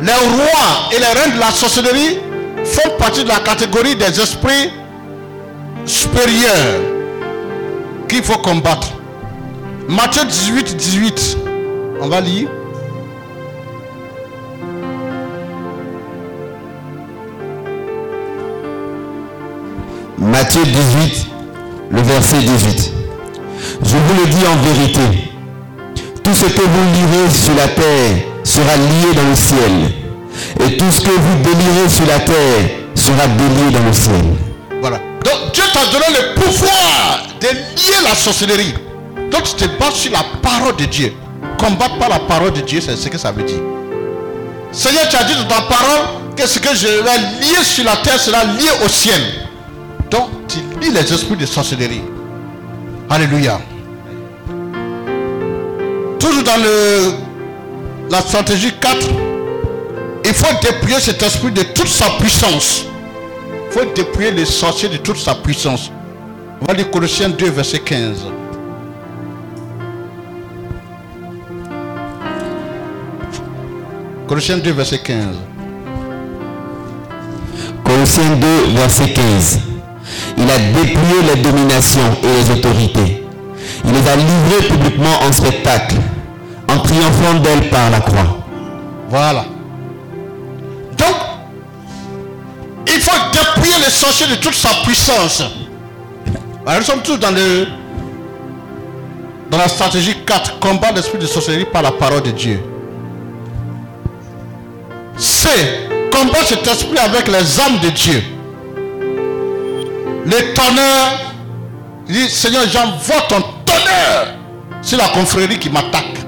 Les 0.00 0.12
rois 0.12 0.90
et 0.94 0.98
les 0.98 1.20
reines 1.20 1.34
de 1.34 1.40
la 1.40 1.50
sorcellerie 1.50 2.18
font 2.64 2.90
partie 2.98 3.24
de 3.24 3.28
la 3.28 3.40
catégorie 3.40 3.96
des 3.96 4.20
esprits 4.20 4.72
supérieurs 5.86 6.80
qu'il 8.08 8.22
faut 8.22 8.38
combattre. 8.38 8.88
Matthieu 9.88 10.24
18, 10.24 10.76
18. 10.76 11.38
On 12.00 12.08
va 12.08 12.20
lire. 12.20 12.48
Matthieu 20.20 20.62
18, 20.64 21.26
le 21.92 22.02
verset 22.02 22.38
18. 22.38 22.92
Je 23.82 23.96
vous 23.96 24.20
le 24.20 24.26
dis 24.26 24.46
en 24.46 24.56
vérité, 24.56 25.30
tout 26.24 26.34
ce 26.34 26.46
que 26.46 26.60
vous 26.60 26.92
lirez 26.92 27.30
sur 27.30 27.54
la 27.54 27.68
terre 27.68 28.16
sera 28.42 28.76
lié 28.76 29.14
dans 29.14 29.28
le 29.28 29.36
ciel, 29.36 29.70
et 30.60 30.76
tout 30.76 30.90
ce 30.90 31.02
que 31.02 31.10
vous 31.10 31.42
délirez 31.44 31.88
sur 31.88 32.06
la 32.06 32.18
terre 32.18 32.70
sera 32.96 33.28
délié 33.28 33.70
dans 33.70 33.84
le 33.84 33.92
ciel. 33.92 34.24
Voilà. 34.80 34.98
Donc 35.24 35.52
Dieu 35.54 35.62
t'a 35.72 35.86
donné 35.86 36.06
le 36.08 36.40
pouvoir 36.40 37.22
de 37.40 37.46
lier 37.46 38.02
la 38.02 38.16
sorcellerie. 38.16 38.74
Donc 39.30 39.44
tu 39.44 39.54
te 39.54 39.66
bases 39.78 39.94
sur 39.94 40.10
la 40.12 40.24
parole 40.42 40.74
de 40.76 40.84
Dieu. 40.86 41.12
Combattre 41.58 41.96
par 41.98 42.08
la 42.08 42.18
parole 42.18 42.52
de 42.52 42.60
Dieu, 42.62 42.80
c'est 42.80 42.96
ce 42.96 43.08
que 43.08 43.18
ça 43.18 43.30
veut 43.30 43.44
dire. 43.44 43.60
Seigneur, 44.72 45.08
tu 45.08 45.16
as 45.16 45.24
dit 45.24 45.34
dans 45.34 45.48
ta 45.48 45.62
parole 45.62 46.34
que 46.36 46.46
ce 46.46 46.58
que 46.58 46.74
je 46.74 46.86
vais 46.88 47.18
lier 47.40 47.62
sur 47.62 47.84
la 47.84 47.96
terre 47.98 48.18
sera 48.18 48.44
lié 48.44 48.68
au 48.84 48.88
ciel. 48.88 49.20
Donc, 50.10 50.28
tu 50.48 50.58
lis 50.80 50.90
les 50.90 51.12
esprits 51.12 51.36
de 51.36 51.46
sorcellerie. 51.46 52.02
Alléluia. 53.10 53.60
Toujours 56.18 56.42
dans 56.42 56.62
la 58.10 58.20
stratégie 58.20 58.72
4, 58.80 59.08
il 60.24 60.34
faut 60.34 60.54
dépouiller 60.62 61.00
cet 61.00 61.22
esprit 61.22 61.52
de 61.52 61.62
toute 61.62 61.88
sa 61.88 62.10
puissance. 62.18 62.84
Il 63.66 63.72
faut 63.72 63.84
dépouiller 63.94 64.30
les 64.30 64.44
sorciers 64.44 64.88
de 64.88 64.96
toute 64.96 65.18
sa 65.18 65.34
puissance. 65.34 65.90
On 66.60 66.64
va 66.66 66.74
lire 66.74 66.90
Colossiens 66.90 67.28
2, 67.28 67.50
verset 67.50 67.80
15. 67.80 68.26
Colossiens 74.26 74.58
2, 74.58 74.72
verset 74.72 74.98
15. 74.98 75.36
Colossiens 77.84 78.36
2, 78.36 78.46
verset 78.74 79.12
15. 79.12 79.67
Il 80.36 80.50
a 80.50 80.58
dépouillé 80.58 81.34
les 81.34 81.40
dominations 81.42 82.16
et 82.22 82.26
les 82.26 82.50
autorités. 82.50 83.24
Il 83.84 83.92
les 83.92 84.08
a 84.08 84.16
livrées 84.16 84.68
publiquement 84.68 85.22
en 85.26 85.32
spectacle, 85.32 85.96
en 86.68 86.78
triomphant 86.78 87.34
d'elles 87.42 87.68
par 87.70 87.90
la 87.90 88.00
croix. 88.00 88.38
Voilà. 89.08 89.44
Donc, 90.96 91.14
il 92.86 93.00
faut 93.00 93.30
dépouiller 93.32 93.78
les 93.84 93.90
sorciers 93.90 94.26
de 94.26 94.34
toute 94.36 94.54
sa 94.54 94.70
puissance. 94.84 95.42
Nous 96.66 96.82
sommes 96.82 97.02
tous 97.02 97.16
dans, 97.16 97.30
le, 97.30 97.66
dans 99.50 99.58
la 99.58 99.68
stratégie 99.68 100.16
4, 100.26 100.58
combat 100.58 100.92
l'esprit 100.92 101.18
de 101.18 101.26
sorcellerie 101.26 101.64
par 101.64 101.82
la 101.82 101.92
parole 101.92 102.22
de 102.22 102.30
Dieu. 102.30 102.60
C'est 105.16 105.88
combattre 106.12 106.46
cet 106.46 106.66
esprit 106.66 106.98
avec 106.98 107.26
les 107.26 107.60
âmes 107.60 107.78
de 107.82 107.88
Dieu. 107.90 108.22
Le 110.28 110.52
tonnerre, 110.52 111.32
il 112.06 112.14
dit 112.14 112.28
Seigneur, 112.28 112.64
j'envoie 112.70 113.22
ton 113.30 113.40
tonnerre 113.64 114.34
sur 114.82 114.98
la 114.98 115.08
confrérie 115.08 115.58
qui 115.58 115.70
m'attaque. 115.70 116.18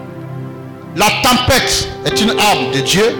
La 0.97 1.05
tempête 1.23 1.87
est 2.07 2.19
une 2.23 2.31
arme 2.31 2.71
de 2.73 2.81
Dieu. 2.81 3.15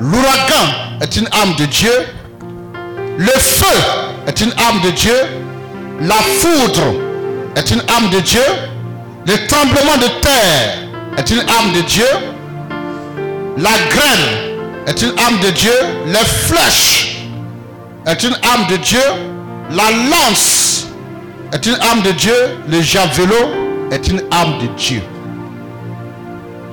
L'ouragan 0.00 0.96
est 1.02 1.16
une 1.16 1.28
arme 1.32 1.54
de 1.56 1.66
Dieu. 1.66 1.92
Le 3.18 3.32
feu 3.38 3.78
est 4.26 4.40
une 4.40 4.52
arme 4.56 4.80
de 4.80 4.90
Dieu. 4.92 5.14
La 6.00 6.14
foudre 6.14 6.94
est 7.54 7.70
une 7.70 7.82
arme 7.94 8.08
de 8.08 8.20
Dieu. 8.20 8.40
Le 9.26 9.46
tremblement 9.48 9.98
de 9.98 10.08
terre 10.22 10.78
est 11.18 11.30
une 11.30 11.40
arme 11.40 11.72
de 11.74 11.82
Dieu. 11.82 12.06
La 13.58 13.70
grêle 13.90 14.56
est 14.86 15.02
une 15.02 15.12
arme 15.18 15.40
de 15.40 15.50
Dieu. 15.50 15.74
Les 16.06 16.24
flèches 16.24 17.18
est 18.06 18.22
une 18.22 18.36
arme 18.50 18.66
de 18.70 18.76
Dieu. 18.78 18.98
La 19.70 19.90
lance 19.90 20.88
est 21.52 21.66
une 21.66 21.76
arme 21.80 22.02
de 22.02 22.10
Dieu. 22.12 22.34
Le 22.68 22.80
javelot 22.80 23.34
est 23.90 24.08
une 24.08 24.22
arme 24.30 24.58
de 24.60 24.66
Dieu. 24.76 25.02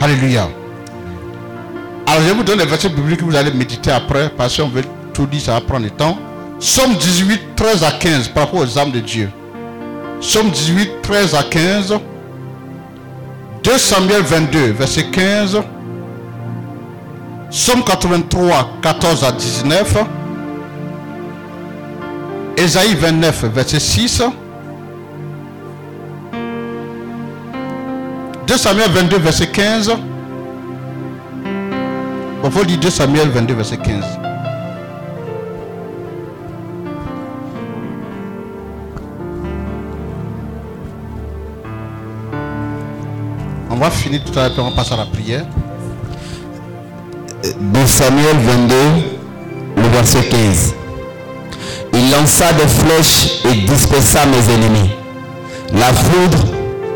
Alléluia. 0.01 0.47
Alors 2.07 2.21
je 2.27 2.33
vous 2.33 2.43
donne 2.43 2.59
les 2.59 2.65
versets 2.65 2.89
bibliques 2.89 3.19
que 3.19 3.25
vous 3.25 3.35
allez 3.35 3.51
méditer 3.51 3.91
après, 3.91 4.29
parce 4.29 4.57
qu'on 4.57 4.67
veut 4.67 4.83
tout 5.13 5.27
dire, 5.27 5.41
ça 5.41 5.53
va 5.53 5.61
prendre 5.61 5.83
le 5.83 5.91
temps. 5.91 6.17
Somme 6.59 6.95
18, 6.95 7.55
13 7.55 7.83
à 7.83 7.91
15, 7.91 8.29
par 8.29 8.45
rapport 8.45 8.61
aux 8.61 8.77
âmes 8.79 8.91
de 8.91 8.99
Dieu. 8.99 9.29
Somme 10.19 10.49
18, 10.49 11.01
13 11.03 11.35
à 11.35 11.43
15. 11.43 11.99
2 13.63 13.77
Samuel 13.77 14.21
22, 14.23 14.71
verset 14.71 15.05
15. 15.11 15.61
Somme 17.51 17.83
83, 17.83 18.69
14 18.81 19.23
à 19.23 19.31
19. 19.31 19.97
Ésaïe 22.59 22.93
29, 22.93 23.45
verset 23.53 23.79
6. 23.79 24.21
2 28.47 28.57
Samuel 28.57 28.91
22, 28.91 29.17
verset 29.19 29.47
15. 29.47 29.93
Il 32.43 32.51
faut 32.51 32.63
lire 32.63 32.79
2 32.79 32.89
Samuel 32.89 33.29
22, 33.29 33.53
verset 33.53 33.77
15. 33.77 34.03
On 43.69 43.75
va 43.75 43.89
finir 43.89 44.21
tout 44.25 44.37
à 44.37 44.49
l'heure, 44.49 44.65
on 44.65 44.71
passe 44.71 44.91
à 44.91 44.97
la 44.97 45.05
prière. 45.05 45.45
2 47.43 47.85
Samuel 47.85 48.35
22, 48.37 48.75
le 49.77 49.87
verset 49.93 50.27
15. 50.27 50.73
Il 51.99 52.11
lança 52.11 52.53
des 52.53 52.67
flèches 52.67 53.41
et 53.43 53.55
dispersa 53.67 54.25
mes 54.25 54.53
ennemis. 54.53 54.89
La 55.73 55.87
foudre 55.93 56.45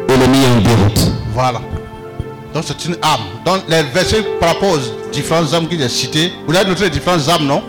et 0.08 0.16
le 0.16 0.28
mit 0.28 0.46
en 0.46 0.62
déroute. 0.62 1.12
Voilà. 1.34 1.60
Donc 2.54 2.64
c'est 2.66 2.86
une 2.86 2.96
arme. 3.02 3.24
Donc 3.46 3.64
les 3.68 3.84
versets 3.84 4.22
aux 4.22 5.12
différentes 5.12 5.54
armes 5.54 5.68
qu'il 5.68 5.84
a 5.84 5.90
citées, 5.90 6.32
vous 6.48 6.56
avez 6.56 6.70
noté 6.70 6.86
les 6.86 6.90
différentes 6.90 7.28
armes, 7.28 7.46
non? 7.46 7.62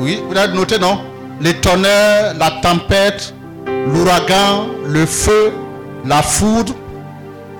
Oui, 0.00 0.20
vous 0.28 0.36
avez 0.36 0.52
noté, 0.52 0.80
non? 0.80 0.98
Les 1.40 1.54
tonnerres, 1.54 2.34
la 2.36 2.50
tempête, 2.60 3.32
l'ouragan, 3.66 4.66
le 4.86 5.06
feu, 5.06 5.52
la 6.04 6.22
foudre, 6.22 6.74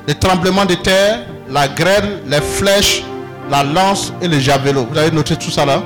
les 0.09 0.15
tremblements 0.15 0.65
de 0.65 0.75
terre, 0.75 1.21
la 1.49 1.69
grêle, 1.69 2.23
les 2.27 2.41
flèches, 2.41 3.05
la 3.49 3.63
lance 3.63 4.13
et 4.21 4.27
le 4.27 4.41
javelot. 4.41 4.89
Vous 4.91 4.99
avez 4.99 5.13
noté 5.13 5.37
tout 5.37 5.51
ça 5.53 5.65
là? 5.65 5.83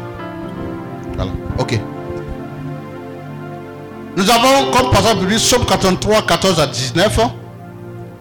Voilà. 1.15 1.31
Ok. 1.59 1.79
Nous 4.17 4.31
avons 4.31 4.71
comme 4.71 4.91
par 4.91 5.01
exemple 5.01 5.39
Somme 5.39 5.65
83, 5.67 6.23
14 6.23 6.61
à 6.61 6.67
19. 6.67 7.19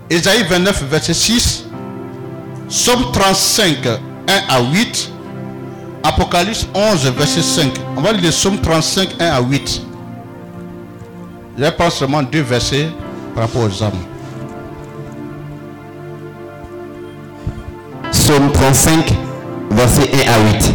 Ésaïe 0.09 0.43
29, 0.49 0.83
verset 0.89 1.13
6. 1.13 1.65
Somme 2.67 3.11
35, 3.11 3.85
1 3.87 3.99
à 4.49 4.61
8. 4.61 5.11
Apocalypse 6.03 6.67
11, 6.73 7.11
verset 7.15 7.41
5. 7.41 7.71
On 7.95 8.01
va 8.01 8.11
lire 8.11 8.33
Somme 8.33 8.59
35, 8.59 9.09
1 9.19 9.25
à 9.25 9.41
8. 9.41 9.81
Je 11.57 11.69
prends 11.69 11.89
seulement 11.91 12.23
deux 12.23 12.41
versets 12.41 12.89
par 13.35 13.43
rapport 13.43 13.63
aux 13.63 13.83
âmes. 13.83 13.91
Psaume 18.11 18.51
35, 18.51 19.13
verset 19.71 20.09
1 20.27 20.31
à 20.31 20.53
8. 20.53 20.73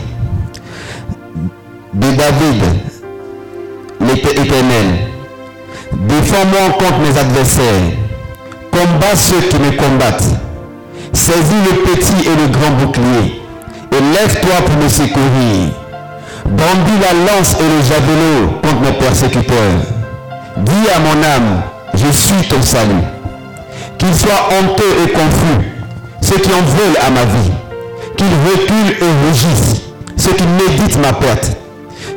De 1.95 2.17
David, 2.17 2.63
éternel, 4.27 4.87
défends-moi 5.93 6.79
contre 6.79 6.99
mes 6.99 7.19
adversaires, 7.19 7.93
combat 8.71 9.17
ceux 9.17 9.41
qui 9.41 9.57
me 9.59 9.71
combattent, 9.73 10.35
saisis 11.13 11.63
le 11.71 11.77
petit 11.83 12.27
et 12.27 12.37
le 12.37 12.49
grand 12.49 12.71
bouclier, 12.79 13.43
et 13.93 14.01
lève-toi 14.01 14.55
pour 14.67 14.77
me 14.83 14.89
secourir. 14.89 15.73
Brandis 16.47 16.99
la 17.01 17.33
lance 17.33 17.57
et 17.61 17.63
le 17.63 17.83
javelot 17.83 18.59
contre 18.63 18.81
mes 18.81 18.93
persécuteurs. 18.93 19.83
Dis 20.57 20.91
à 20.95 20.99
mon 20.99 21.23
âme, 21.23 21.63
je 21.95 22.11
suis 22.11 22.49
ton 22.49 22.63
salut. 22.63 23.05
Qu'ils 23.99 24.15
soient 24.15 24.49
honteux 24.59 25.05
et 25.05 25.13
confus, 25.13 25.69
ceux 26.23 26.39
qui 26.39 26.51
en 26.51 26.63
veulent 26.63 26.99
à 27.07 27.11
ma 27.11 27.25
vie. 27.25 27.53
Qu'ils 28.17 28.27
reculent 28.27 28.97
et 29.01 29.27
rougissent, 29.27 29.83
ceux 30.17 30.33
qui 30.33 30.45
méditent 30.45 30.99
ma 30.99 31.13
perte. 31.13 31.57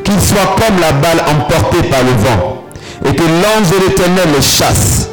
Qu'ils 0.04 0.22
soient 0.22 0.56
comme 0.58 0.80
la 0.80 0.92
balle 0.94 1.22
emportée 1.30 1.88
par 1.90 2.02
le 2.04 2.12
vent, 2.12 2.64
et 3.06 3.16
que 3.16 3.24
l'ange 3.24 3.70
de 3.72 3.88
l'éternel 3.88 4.30
les 4.36 4.42
chasse. 4.42 5.10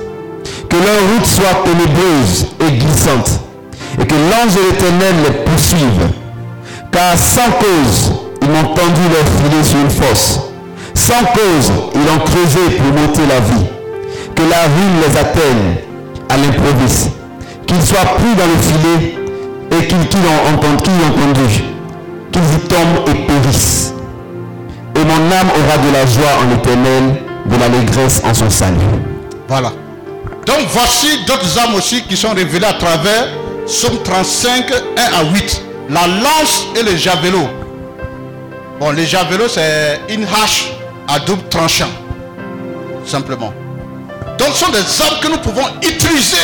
Que 0.69 0.77
leur 0.77 1.01
route 1.15 1.27
soit 1.27 1.65
ténébreuse 1.65 2.47
et 2.60 2.73
glissante, 2.73 3.40
et 4.01 4.06
que 4.06 4.15
l'ange 4.15 4.55
de 4.55 4.70
l'éternel 4.70 5.15
les 5.24 5.44
poursuive. 5.44 6.09
Car 6.93 7.16
sans 7.16 7.51
cause, 7.59 8.12
ils 8.43 8.48
m'ont 8.48 8.74
tendu 8.74 9.02
leur 9.12 9.27
filet 9.39 9.65
sur 9.65 9.78
une 9.78 9.90
fosse. 9.90 10.40
Sans 10.94 11.24
cause, 11.32 11.73
ils 11.94 12.01
ont 12.01 12.19
creusé 12.24 12.77
pour 12.77 12.86
m'ôter 12.86 13.23
la 13.28 13.40
vie. 13.40 13.66
Que 14.35 14.43
la 14.43 14.62
ruine 14.62 15.01
les 15.06 15.16
atteigne 15.19 15.77
à 16.28 16.36
l'improviste. 16.36 17.10
Qu'ils 17.66 17.82
soient 17.82 17.98
pris 17.98 18.35
dans 18.36 18.47
le 18.47 18.56
filet 18.62 19.15
et 19.70 19.86
qu'ils 19.86 19.97
ont 19.97 20.05
qu'ils 20.06 20.20
ont 20.20 21.28
entendu. 21.28 21.65
Qu'ils 22.32 22.43
y 22.43 22.69
tombent 22.69 23.09
et 23.09 23.27
périssent. 23.27 23.94
Et 24.99 25.05
mon 25.05 25.31
âme 25.31 25.49
aura 25.51 25.79
de 25.79 25.93
la 25.93 26.07
joie 26.07 26.43
en 26.43 26.51
l'éternel, 26.51 27.23
de 27.47 27.57
l'allégresse 27.57 28.20
en 28.25 28.35
son 28.35 28.51
salut. 28.51 28.79
Voilà. 29.47 29.73
Donc 30.45 30.66
voici 30.70 31.25
d'autres 31.25 31.57
âmes 31.59 31.75
aussi 31.77 32.03
qui 32.03 32.16
sont 32.16 32.35
révélées 32.35 32.66
à 32.66 32.73
travers 32.73 33.29
Somme 33.66 34.03
35, 34.03 34.73
1 34.97 35.20
à 35.20 35.25
8. 35.33 35.62
La 35.91 36.07
lance 36.07 36.66
et 36.75 36.83
le 36.83 36.97
javelot. 36.97 37.49
Bon, 38.81 38.91
le 38.91 39.05
javelot, 39.05 39.47
c'est 39.49 40.01
une 40.09 40.25
hache 40.25 40.73
à 41.07 41.20
double 41.20 41.43
tranchant. 41.49 41.91
Simplement. 43.07 43.53
Donc 44.39 44.49
ce 44.53 44.65
sont 44.65 44.73
des 44.73 44.79
armes 44.79 45.20
que 45.20 45.29
nous 45.29 45.39
pouvons 45.39 45.66
utiliser 45.83 46.37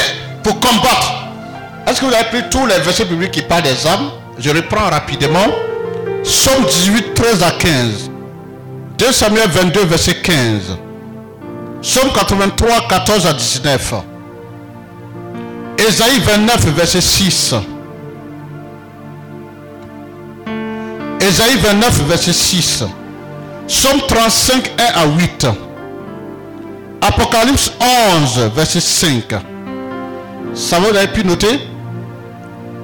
pour 0.42 0.60
combattre. 0.60 1.12
Est-ce 1.86 2.00
que 2.00 2.06
vous 2.06 2.14
avez 2.14 2.24
pris 2.24 2.48
tous 2.50 2.66
les 2.66 2.78
versets 2.78 3.04
bibliques 3.04 3.32
qui 3.32 3.42
parlent 3.42 3.62
des 3.62 3.86
armes 3.86 4.10
Je 4.38 4.50
reprends 4.50 4.90
rapidement. 4.90 5.46
Somme 6.22 6.64
18, 6.64 7.14
13 7.14 7.42
à 7.42 7.50
15. 7.50 8.10
2 8.98 9.12
Samuel 9.12 9.48
22, 9.48 9.84
verset 9.86 10.14
15. 10.22 10.78
Somme 11.82 12.12
83, 12.14 12.88
14 12.88 13.26
à 13.26 13.32
19. 13.32 13.94
Ésaïe 15.78 16.20
29, 16.20 16.66
verset 16.68 17.00
6. 17.00 17.54
Ésaïe 21.20 21.56
29, 21.56 22.02
verset 22.06 22.32
6. 22.32 22.84
Somme 23.66 24.00
35, 24.06 24.72
1 24.78 25.00
à 25.00 25.06
8. 25.06 25.46
Apocalypse 27.00 27.72
11, 28.22 28.50
verset 28.54 28.80
5. 28.80 29.34
Ça 30.54 30.78
vous 30.78 30.96
avez 30.96 31.08
pu 31.08 31.24
noter? 31.24 31.60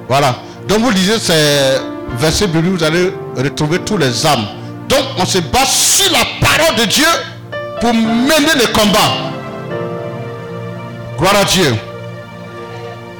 Voilà. 0.07 0.35
Donc 0.67 0.79
vous 0.79 0.91
lisez 0.91 1.17
ces 1.17 1.79
versets 2.19 2.47
bibliques, 2.47 2.79
vous 2.79 2.83
allez 2.83 3.13
retrouver 3.37 3.79
tous 3.79 3.97
les 3.97 4.25
âmes. 4.25 4.45
Donc 4.89 5.03
on 5.17 5.25
se 5.25 5.39
base 5.39 5.69
la 6.11 6.25
parole 6.39 6.75
de 6.75 6.85
Dieu 6.85 7.07
pour 7.79 7.93
mener 7.93 8.53
le 8.55 8.67
combat. 8.73 9.31
Gloire 11.17 11.35
à 11.41 11.45
Dieu. 11.45 11.75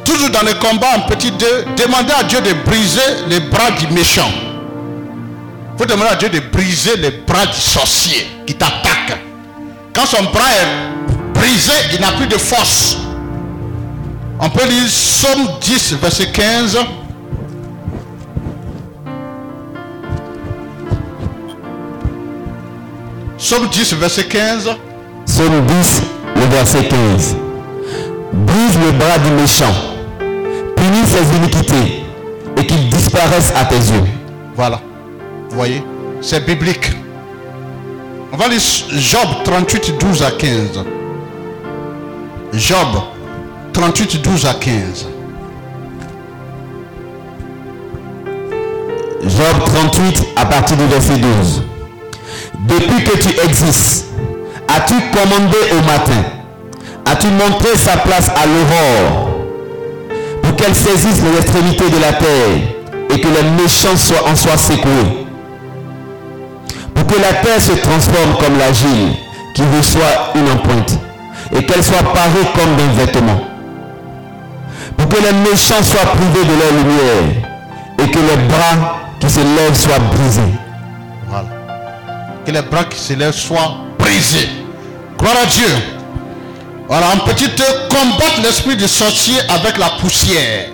Toujours 0.03 0.30
dans 0.30 0.41
le 0.41 0.53
combat, 0.55 0.97
en 0.97 1.01
petit 1.01 1.31
2, 1.31 1.65
demandez 1.77 2.13
à 2.13 2.23
Dieu 2.23 2.41
de 2.41 2.53
briser 2.65 2.99
les 3.27 3.39
bras 3.39 3.72
du 3.72 3.88
méchant. 3.88 4.30
Vous 5.77 5.85
demandez 5.85 6.09
à 6.11 6.15
Dieu 6.15 6.30
de 6.30 6.39
briser 6.39 6.97
les 6.97 7.11
bras 7.11 7.45
du 7.45 7.59
sorcier 7.59 8.27
qui 8.45 8.55
t'attaque. 8.55 9.19
Quand 9.93 10.05
son 10.05 10.23
bras 10.23 10.51
est 10.51 11.34
brisé, 11.34 11.73
il 11.93 12.01
n'a 12.01 12.11
plus 12.13 12.27
de 12.27 12.38
force. 12.38 12.97
On 14.39 14.49
peut 14.49 14.65
lire 14.68 14.89
Somme 14.89 15.47
10, 15.61 15.93
verset 16.01 16.31
15. 16.31 16.77
Somme 23.41 23.68
10, 23.69 23.95
verset 23.95 24.26
15. 24.26 24.69
Somme 25.26 25.65
10, 25.65 26.01
le 26.35 26.41
verset 26.55 26.88
15. 26.88 27.35
Brise 28.34 28.77
le 28.85 28.91
bras 28.91 29.18
du 29.18 29.31
méchant, 29.31 29.73
punis 30.76 31.07
ses 31.07 31.38
iniquités, 31.38 32.03
et 32.55 32.68
qu'il 32.68 32.88
disparaisse 32.89 33.51
à 33.55 33.65
tes 33.65 33.77
yeux. 33.77 34.03
Voilà. 34.55 34.80
Vous 35.49 35.55
voyez 35.55 35.84
C'est 36.22 36.45
biblique. 36.45 36.91
On 38.31 38.38
va 38.38 38.47
lire 38.47 38.61
Job 38.91 39.27
38, 39.43 39.97
12 39.99 40.22
à 40.22 40.31
15. 40.31 40.85
Job 42.53 42.88
38, 43.73 44.22
12 44.22 44.45
à 44.45 44.53
15. 44.53 45.07
Job 49.23 49.63
38 49.65 50.27
à 50.35 50.45
partir 50.45 50.77
du 50.77 50.85
verset 50.85 51.18
12. 51.18 51.63
Depuis 52.67 53.03
que 53.03 53.17
tu 53.17 53.29
existes, 53.43 54.05
as-tu 54.67 54.93
commandé 55.11 55.57
au 55.71 55.81
matin? 55.83 56.23
As-tu 57.05 57.27
montré 57.27 57.75
sa 57.75 57.97
place 57.97 58.29
à 58.29 58.45
l'aurore 58.45 59.29
pour 60.43 60.55
qu'elle 60.55 60.75
saisisse 60.75 61.21
les 61.23 61.39
extrémités 61.39 61.89
de 61.89 61.99
la 61.99 62.13
terre 62.13 62.57
et 63.09 63.19
que 63.19 63.27
les 63.27 63.63
méchants 63.63 63.97
soient, 63.97 64.27
en 64.29 64.35
soient 64.35 64.57
secoués? 64.57 65.25
Pour 66.93 67.07
que 67.07 67.19
la 67.19 67.33
terre 67.41 67.59
se 67.59 67.71
transforme 67.73 68.35
comme 68.39 68.57
l'agile 68.59 69.15
qui 69.55 69.63
reçoit 69.75 70.31
une 70.35 70.49
empreinte 70.51 70.99
et 71.53 71.65
qu'elle 71.65 71.83
soit 71.83 72.13
parée 72.13 72.47
comme 72.53 72.75
d'un 72.75 72.93
vêtement. 73.03 73.41
Pour 74.97 75.09
que 75.09 75.17
les 75.17 75.49
méchants 75.49 75.81
soient 75.81 76.11
privés 76.11 76.45
de 76.45 76.53
leur 76.59 76.71
lumière 76.77 77.49
et 77.97 78.11
que 78.11 78.19
les 78.19 78.47
bras 78.47 78.99
qui 79.19 79.29
se 79.29 79.39
lèvent 79.39 79.75
soient 79.75 79.99
brisés. 80.15 80.60
Que 82.45 82.51
les 82.51 82.61
bras 82.61 82.85
qui 82.85 82.99
se 82.99 83.13
lèvent 83.13 83.34
soient 83.34 83.77
brisés. 83.99 84.49
Gloire 85.18 85.35
à 85.43 85.45
Dieu. 85.45 85.68
Voilà, 86.88 87.07
en 87.11 87.18
petit 87.19 87.49
combattre 87.89 88.41
l'esprit 88.43 88.76
du 88.76 88.88
sorcier 88.88 89.35
avec 89.49 89.77
la 89.77 89.91
poussière. 90.01 90.69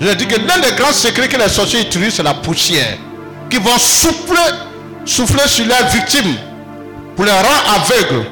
Je 0.00 0.10
dis 0.14 0.26
que 0.26 0.40
l'un 0.40 0.58
des 0.58 0.74
grands 0.76 0.92
secrets 0.92 1.28
que 1.28 1.36
les 1.36 1.48
sorciers 1.48 1.82
utilisent, 1.82 2.14
c'est 2.14 2.22
la 2.22 2.34
poussière. 2.34 2.98
Qui 3.48 3.58
vont 3.58 3.78
souffler, 3.78 4.40
souffler 5.04 5.46
sur 5.46 5.66
leurs 5.66 5.86
victimes 5.88 6.34
pour 7.14 7.24
les 7.24 7.30
rendre 7.30 7.48
aveugles. 7.76 8.26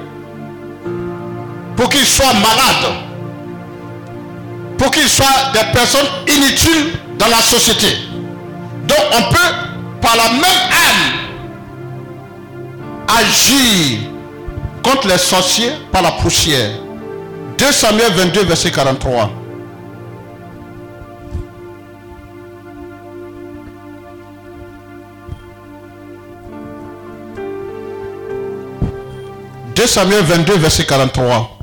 Pour 1.77 1.89
qu'ils 1.89 2.07
soient 2.07 2.33
malades. 2.35 2.97
Pour 4.79 4.91
qu'ils 4.91 5.09
soient 5.09 5.53
des 5.53 5.73
personnes 5.73 6.09
inutiles 6.27 6.99
dans 7.19 7.29
la 7.29 7.41
société. 7.41 7.99
Donc 8.89 8.99
on 9.13 9.33
peut, 9.33 9.55
par 10.01 10.17
la 10.17 10.29
même 10.31 10.43
âme, 10.43 11.22
agir 13.09 14.01
contre 14.83 15.09
les 15.09 15.19
sorciers 15.19 15.73
par 15.91 16.03
la 16.03 16.13
poussière. 16.13 16.71
2 17.59 17.73
Samuel 17.73 18.13
22, 18.13 18.45
verset 18.45 18.71
43. 18.71 19.31
«2 29.75 29.87
Samuel 29.87 30.23
22, 30.25 30.59
verset 30.59 30.85
43. 30.85 31.59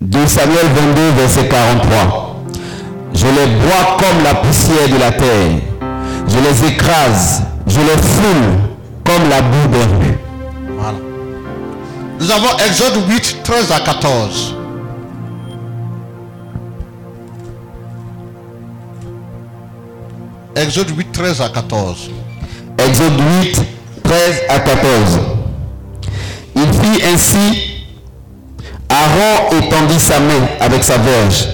2 0.00 0.26
Samuel 0.26 0.66
22, 0.74 1.10
verset 1.16 1.48
43. 1.48 2.36
Je 3.14 3.24
les 3.26 3.46
bois 3.46 3.96
comme 3.98 4.24
la 4.24 4.34
poussière 4.34 4.88
de 4.88 4.98
la 4.98 5.12
terre. 5.12 5.60
Je 6.28 6.38
les 6.38 6.68
écrase. 6.68 7.44
Je 7.66 7.78
les 7.78 7.96
foule 7.96 8.65
comme 9.06 9.28
la 9.28 9.40
boue 9.40 9.68
des 9.68 9.78
rues. 9.78 10.18
Voilà. 10.76 10.98
Nous 12.18 12.30
avons 12.30 12.56
Exode 12.66 13.08
8, 13.08 13.40
13 13.44 13.72
à 13.72 13.80
14. 13.80 14.54
Exode 20.56 20.90
8, 20.96 21.12
13 21.12 21.40
à 21.40 21.48
14. 21.50 22.10
Exode 22.78 23.20
8, 23.42 23.62
13 24.02 24.42
à 24.48 24.58
14. 24.58 25.20
Il 26.56 26.72
fit 26.72 27.04
ainsi, 27.04 27.84
Aaron 28.88 29.58
étendit 29.58 30.00
sa 30.00 30.18
main 30.18 30.48
avec 30.60 30.82
sa 30.82 30.96
verge, 30.96 31.48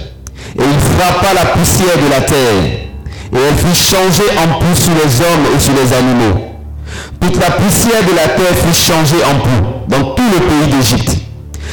et 0.57 0.63
il 0.63 0.81
frappa 0.81 1.35
la 1.35 1.47
poussière 1.47 1.97
de 1.97 2.09
la 2.09 2.21
terre, 2.21 2.63
et 2.65 3.37
elle 3.37 3.57
fut 3.57 3.75
changée 3.75 4.31
en 4.39 4.61
poux 4.61 4.77
sur 4.77 4.93
les 4.95 5.21
hommes 5.21 5.57
et 5.57 5.59
sur 5.59 5.75
les 5.75 5.93
animaux. 5.93 6.52
La 7.43 7.51
poussière 7.51 8.05
de 8.05 8.15
la 8.15 8.29
terre 8.29 8.55
fut 8.55 8.73
changée 8.73 9.17
en 9.25 9.41
poux 9.41 9.67
dans 9.89 10.15
tout 10.15 10.23
le 10.33 10.39
pays 10.39 10.77
d'Égypte. 10.77 11.17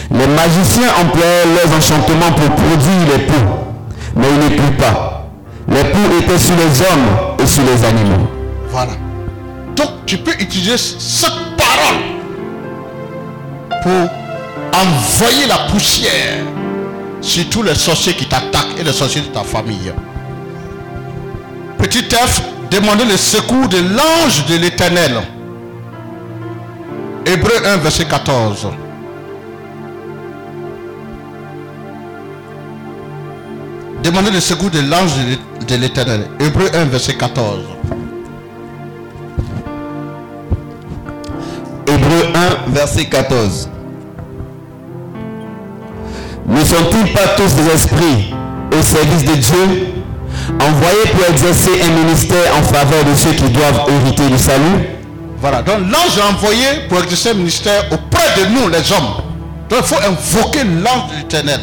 Les 0.10 0.26
magiciens 0.26 0.88
employaient 1.00 1.46
leurs 1.46 1.78
enchantements 1.78 2.32
pour 2.32 2.50
produire 2.56 3.16
les 3.16 3.26
poux, 3.28 3.46
mais 4.16 4.26
il 4.34 4.40
ne 4.46 4.58
plut 4.58 4.78
pas. 4.78 5.30
Les 5.68 5.84
poux 5.84 6.18
étaient 6.20 6.40
sur 6.40 6.56
les 6.56 6.82
hommes 6.82 7.38
et 7.38 7.46
sur 7.46 7.62
les 7.62 7.86
animaux. 7.86 8.28
Voilà. 8.72 8.94
Donc 9.76 9.90
tu 10.08 10.18
peux 10.18 10.34
utiliser 10.40 10.76
cette 10.76 11.30
parole 11.56 12.02
pour 13.84 14.10
envoyer 14.82 15.46
la 15.46 15.72
poussière 15.72 16.46
sur 17.22 17.48
tous 17.50 17.62
les 17.62 17.76
sorciers 17.76 18.16
qui 18.16 18.26
t'attaquent 18.26 18.80
et 18.80 18.84
les 18.84 18.94
sorciers 18.94 19.22
de 19.22 19.28
ta 19.28 19.44
famille. 19.44 19.94
Petit 21.78 22.06
F, 22.10 22.42
demandez 22.72 23.06
le 23.06 23.18
secours 23.18 23.68
de 23.68 23.78
l'ange 23.78 24.48
de 24.48 24.56
l'éternel. 24.56 25.22
Hébreu 27.32 27.64
1, 27.64 27.78
verset 27.78 28.06
14. 28.06 28.70
Demandez 34.04 34.32
le 34.32 34.40
secours 34.40 34.72
de 34.72 34.80
l'ange 34.80 35.12
de 35.68 35.76
l'éternel. 35.76 36.26
Hébreu 36.40 36.66
1, 36.74 36.86
verset 36.86 37.14
14. 37.14 37.60
Hébreu 41.86 42.34
1, 42.68 42.72
verset 42.72 43.06
14. 43.06 43.70
Ne 46.48 46.64
sont-ils 46.66 47.14
pas 47.14 47.28
tous 47.38 47.54
des 47.54 47.70
esprits 47.72 48.34
au 48.76 48.82
service 48.82 49.26
de 49.26 49.36
Dieu, 49.36 49.88
envoyés 50.60 51.12
pour 51.12 51.30
exercer 51.30 51.80
un 51.84 52.06
ministère 52.06 52.56
en 52.58 52.64
faveur 52.64 53.04
de 53.04 53.14
ceux 53.14 53.34
qui 53.34 53.50
doivent 53.52 53.84
hériter 53.88 54.28
du 54.30 54.38
salut 54.40 54.99
Voilà, 55.42 55.62
donc 55.62 55.80
l'ange 55.80 56.18
est 56.18 56.34
envoyé 56.34 56.66
pour 56.90 57.00
exercer 57.00 57.30
un 57.30 57.36
ministère 57.36 57.86
auprès 57.92 58.42
de 58.42 58.50
nous, 58.50 58.68
les 58.68 58.92
hommes. 58.92 59.24
Donc 59.70 59.80
il 59.82 59.86
faut 59.86 59.96
invoquer 59.96 60.64
l'ange 60.66 61.12
de 61.12 61.18
l'éternel 61.18 61.60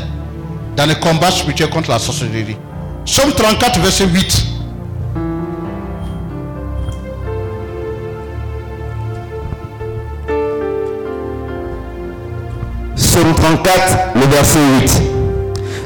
dans 0.77 0.86
le 0.86 0.94
combat 0.94 1.31
spirituel 1.31 1.69
contre 1.69 1.90
la 1.90 1.98
sorcellerie. 1.98 2.57
Somme 3.05 3.32
34, 3.32 3.81
verset 3.81 4.07
8. 4.07 4.47
Somme 12.97 13.35
34, 13.35 13.98
le 14.15 14.27
verset 14.27 14.59
8. 14.81 15.03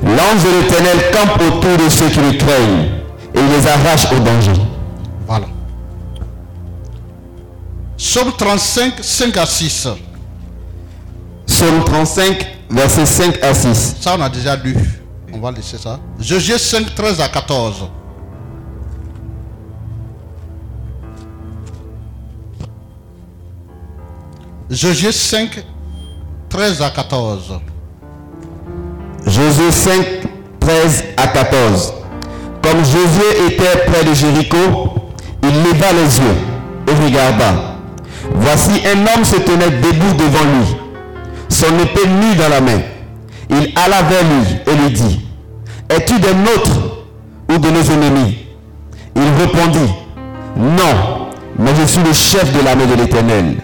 L'ange 0.05 0.45
de 0.45 0.61
l'éternel 0.63 0.99
campe 1.13 1.43
autour 1.43 1.77
de 1.85 1.89
ceux 1.91 2.09
qui 2.09 2.21
le 2.21 2.39
craignent 2.39 2.89
et 3.35 3.41
les 3.41 3.67
arrache 3.67 4.07
au 4.13 4.19
danger. 4.21 4.70
Psaume 8.01 8.33
35, 8.33 8.95
5 9.03 9.37
à 9.37 9.45
6. 9.45 9.89
Psaume 11.47 11.85
35, 11.85 12.47
versets 12.71 13.05
5 13.05 13.45
à 13.45 13.53
6. 13.53 13.97
Ça, 14.01 14.17
on 14.19 14.23
a 14.23 14.29
déjà 14.31 14.57
lu. 14.57 14.75
On 15.35 15.39
va 15.39 15.51
laisser 15.53 15.77
ça. 15.77 16.01
Josué 16.19 16.57
5, 16.57 16.95
13 16.95 17.21
à 17.21 17.29
14. 17.29 17.89
Josué 24.71 25.13
5, 25.13 25.63
13 26.49 26.81
à 26.81 26.91
14. 26.91 27.61
Josué 29.27 29.71
5, 29.71 30.07
13 30.59 31.05
à 31.19 31.27
14. 31.29 31.93
Comme 32.63 32.79
Josué 32.79 33.47
était 33.47 33.85
près 33.87 34.05
de 34.05 34.15
Jéricho, 34.15 34.57
il 35.43 35.51
leva 35.51 35.93
les 35.93 36.19
yeux 36.19 36.37
et 36.89 37.05
regarda. 37.05 37.70
Voici 38.35 38.83
un 38.87 39.01
homme 39.01 39.25
se 39.25 39.37
tenait 39.37 39.71
debout 39.71 40.15
devant 40.17 40.45
lui, 40.45 40.77
son 41.49 41.79
épée 41.79 42.07
nue 42.09 42.35
dans 42.37 42.49
la 42.49 42.61
main. 42.61 42.81
Il 43.51 43.73
alla 43.77 44.03
vers 44.03 44.23
lui 44.23 44.57
et 44.67 44.77
lui 44.77 44.91
dit, 44.91 45.21
Es-tu 45.89 46.19
des 46.21 46.35
nôtres 46.35 47.05
ou 47.51 47.59
de 47.59 47.69
nos 47.69 47.83
ennemis? 47.83 48.39
Il 49.17 49.23
répondit, 49.41 49.93
Non, 50.57 51.29
mais 51.59 51.75
je 51.75 51.85
suis 51.85 52.03
le 52.03 52.13
chef 52.13 52.53
de 52.57 52.65
l'armée 52.65 52.87
de 52.87 52.95
l'Éternel. 52.95 53.57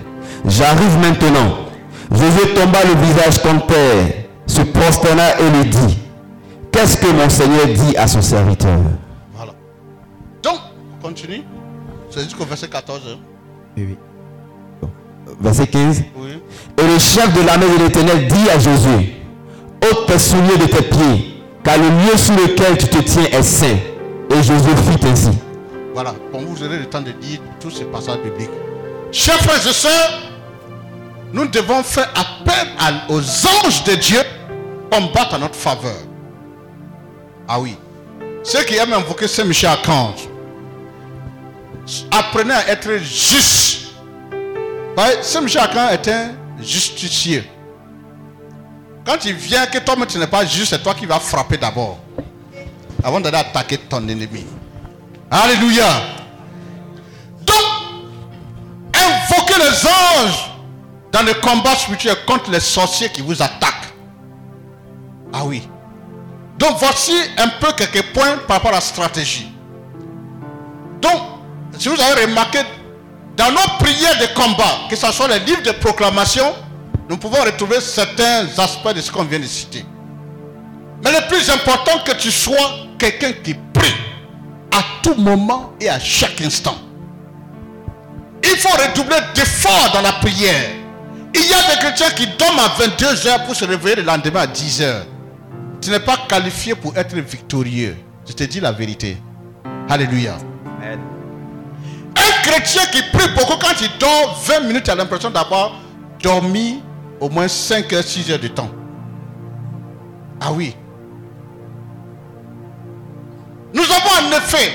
J'arrive 0.44 0.98
maintenant. 1.00 1.58
Josué 2.10 2.54
tomba 2.54 2.78
le 2.84 2.94
visage 3.06 3.42
contre 3.42 3.66
terre, 3.66 4.06
se 4.46 4.62
prosterna 4.62 5.38
et 5.40 5.50
lui 5.50 5.70
dit, 5.70 5.98
Qu'est-ce 6.72 6.96
que 6.98 7.06
mon 7.10 7.28
Seigneur 7.28 7.66
dit 7.68 7.96
à 7.96 8.06
son 8.06 8.20
serviteur? 8.22 8.78
Voilà. 9.34 9.52
Donc, 10.42 10.58
on 11.00 11.06
continue. 11.06 11.42
C'est 12.10 12.24
jusqu'au 12.24 12.44
verset 12.44 12.68
14. 12.68 13.00
hein. 13.08 13.18
Oui, 13.76 13.86
oui. 13.90 13.96
Verset 15.40 15.66
15. 15.66 16.02
Oui. 16.16 16.40
Et 16.78 16.82
le 16.86 16.98
chef 16.98 17.32
de 17.34 17.42
l'armée 17.46 17.66
de 17.78 17.84
l'Éternel 17.84 18.26
dit 18.28 18.48
à 18.50 18.58
Josué, 18.58 19.16
ôte 19.82 20.06
tes 20.06 20.18
souliers 20.18 20.58
de 20.58 20.66
tes 20.66 20.82
pieds, 20.82 21.42
car 21.64 21.76
le 21.78 21.88
lieu 21.88 22.16
sur 22.16 22.34
lequel 22.34 22.78
tu 22.78 22.86
te 22.88 22.98
tiens 22.98 23.24
est 23.32 23.42
saint. 23.42 23.76
Et 24.30 24.42
Josué 24.42 24.72
fit 24.76 25.06
ainsi. 25.06 25.30
Voilà. 25.94 26.14
Bon, 26.32 26.42
vous 26.44 26.62
aurez 26.62 26.78
le 26.78 26.86
temps 26.86 27.00
de 27.00 27.12
dire 27.12 27.40
tous 27.60 27.70
ces 27.70 27.84
passages 27.84 28.18
bibliques. 28.22 28.50
Chers 29.12 29.38
frères 29.40 29.66
et 29.66 29.72
sœurs, 29.72 30.22
nous 31.32 31.46
devons 31.46 31.82
faire 31.82 32.10
appel 32.14 32.68
à- 32.78 33.10
aux 33.12 33.20
anges 33.20 33.84
de 33.84 33.94
Dieu 33.94 34.20
combattre 34.90 35.34
à 35.34 35.38
notre 35.38 35.54
faveur. 35.56 35.96
Ah 37.48 37.58
oui. 37.60 37.76
Ceux 38.42 38.62
qui 38.64 38.76
aiment 38.76 38.92
invoquer 38.92 39.26
Saint-Michel 39.28 39.70
Archange, 39.70 40.28
apprenez 42.10 42.52
à 42.54 42.68
être 42.68 42.96
juste. 42.98 43.85
Ouais, 44.96 45.22
Saint-Michel 45.22 45.62
Archange 45.62 45.92
est 45.92 46.08
un 46.08 46.30
justicier. 46.62 47.50
Quand 49.04 49.24
il 49.24 49.34
vient, 49.34 49.66
que 49.66 49.78
toi-même 49.78 50.06
tu 50.06 50.18
n'es 50.18 50.26
pas 50.26 50.44
juste, 50.46 50.70
c'est 50.70 50.82
toi 50.82 50.94
qui 50.94 51.06
vas 51.06 51.20
frapper 51.20 51.58
d'abord. 51.58 51.98
Avant 53.04 53.20
d'aller 53.20 53.36
attaquer 53.36 53.78
ton 53.78 54.08
ennemi. 54.08 54.46
Alléluia. 55.30 55.86
Donc, 57.44 57.64
invoquez 58.94 59.58
les 59.58 59.86
anges 59.86 60.50
dans 61.12 61.22
le 61.22 61.34
combat 61.34 61.76
spirituel 61.76 62.16
contre 62.26 62.50
les 62.50 62.60
sorciers 62.60 63.10
qui 63.10 63.20
vous 63.20 63.40
attaquent. 63.40 63.92
Ah 65.32 65.44
oui. 65.44 65.68
Donc, 66.58 66.78
voici 66.78 67.12
un 67.36 67.48
peu 67.60 67.72
quelques 67.72 68.12
points 68.12 68.38
par 68.48 68.56
rapport 68.56 68.70
à 68.70 68.76
la 68.76 68.80
stratégie. 68.80 69.52
Donc, 71.02 71.20
si 71.78 71.88
vous 71.88 72.00
avez 72.00 72.24
remarqué, 72.24 72.60
dans 73.36 73.50
nos 73.50 73.76
prières 73.78 74.18
de 74.18 74.34
combat, 74.34 74.88
que 74.88 74.96
ce 74.96 75.10
soit 75.12 75.28
les 75.28 75.40
livres 75.40 75.62
de 75.62 75.72
proclamation, 75.72 76.54
nous 77.08 77.16
pouvons 77.16 77.42
retrouver 77.42 77.80
certains 77.80 78.46
aspects 78.58 78.94
de 78.94 79.00
ce 79.00 79.10
qu'on 79.12 79.24
vient 79.24 79.38
de 79.38 79.44
citer. 79.46 79.84
Mais 81.04 81.12
le 81.12 81.28
plus 81.28 81.48
important 81.50 81.98
que 82.04 82.12
tu 82.12 82.30
sois 82.30 82.86
quelqu'un 82.98 83.32
qui 83.32 83.54
prie 83.72 83.94
à 84.72 84.82
tout 85.02 85.14
moment 85.14 85.72
et 85.80 85.88
à 85.88 86.00
chaque 86.00 86.40
instant. 86.40 86.76
Il 88.42 88.56
faut 88.58 88.70
redoubler 88.70 89.16
d'efforts 89.34 89.90
dans 89.92 90.02
la 90.02 90.12
prière. 90.12 90.70
Il 91.34 91.42
y 91.42 91.52
a 91.52 91.74
des 91.74 91.78
chrétiens 91.80 92.10
qui 92.10 92.26
dorment 92.38 92.60
à 92.60 92.68
22 92.78 93.26
heures 93.26 93.44
pour 93.44 93.54
se 93.54 93.64
réveiller 93.64 93.96
le 93.96 94.02
lendemain 94.02 94.40
à 94.40 94.46
10 94.46 94.82
heures. 94.82 95.06
Tu 95.82 95.90
n'es 95.90 96.00
pas 96.00 96.16
qualifié 96.28 96.74
pour 96.74 96.96
être 96.96 97.14
victorieux. 97.14 97.96
Je 98.26 98.32
te 98.32 98.44
dis 98.44 98.60
la 98.60 98.72
vérité. 98.72 99.18
Alléluia. 99.88 100.36
Chrétien 102.46 102.82
qui 102.86 103.02
prie 103.12 103.28
beaucoup 103.34 103.58
quand 103.58 103.74
il 103.80 103.90
dort 103.98 104.40
20 104.44 104.60
minutes, 104.60 104.84
il 104.86 104.90
a 104.90 104.94
l'impression 104.94 105.30
d'avoir 105.30 105.72
dormi 106.22 106.80
au 107.20 107.28
moins 107.28 107.48
5 107.48 107.92
heures, 107.92 108.04
6 108.04 108.30
heures 108.30 108.38
de 108.38 108.48
temps. 108.48 108.70
Ah 110.40 110.52
oui. 110.52 110.76
Nous 113.74 113.82
avons 113.82 114.28
en 114.28 114.38
effet 114.38 114.72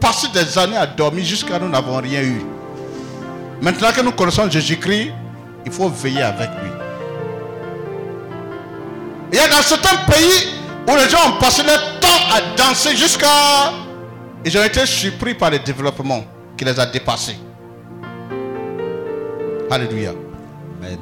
passé 0.00 0.28
des 0.32 0.58
années 0.58 0.76
à 0.76 0.86
dormir 0.86 1.24
jusqu'à 1.24 1.58
nous 1.58 1.68
n'avons 1.68 1.96
rien 1.96 2.22
eu. 2.22 2.42
Maintenant 3.60 3.92
que 3.92 4.00
nous 4.00 4.12
connaissons 4.12 4.48
Jésus-Christ, 4.50 5.12
il 5.66 5.72
faut 5.72 5.88
veiller 5.88 6.22
avec 6.22 6.50
lui. 6.50 6.70
Il 9.32 9.38
y 9.38 9.40
a 9.40 9.48
dans 9.48 9.62
certains 9.62 9.96
pays 10.10 10.48
où 10.86 10.96
les 10.96 11.08
gens 11.08 11.28
ont 11.28 11.38
passé 11.38 11.62
leur 11.62 12.00
temps 12.00 12.08
à 12.34 12.56
danser 12.56 12.96
jusqu'à... 12.96 13.72
Ils 14.44 14.58
ont 14.58 14.64
été 14.64 14.84
surpris 14.84 15.34
par 15.34 15.50
le 15.50 15.60
développement 15.60 16.24
qui 16.62 16.68
les 16.68 16.78
a 16.78 16.86
dépassés. 16.86 17.36
Alléluia. 19.68 20.10
Amen. 20.80 20.98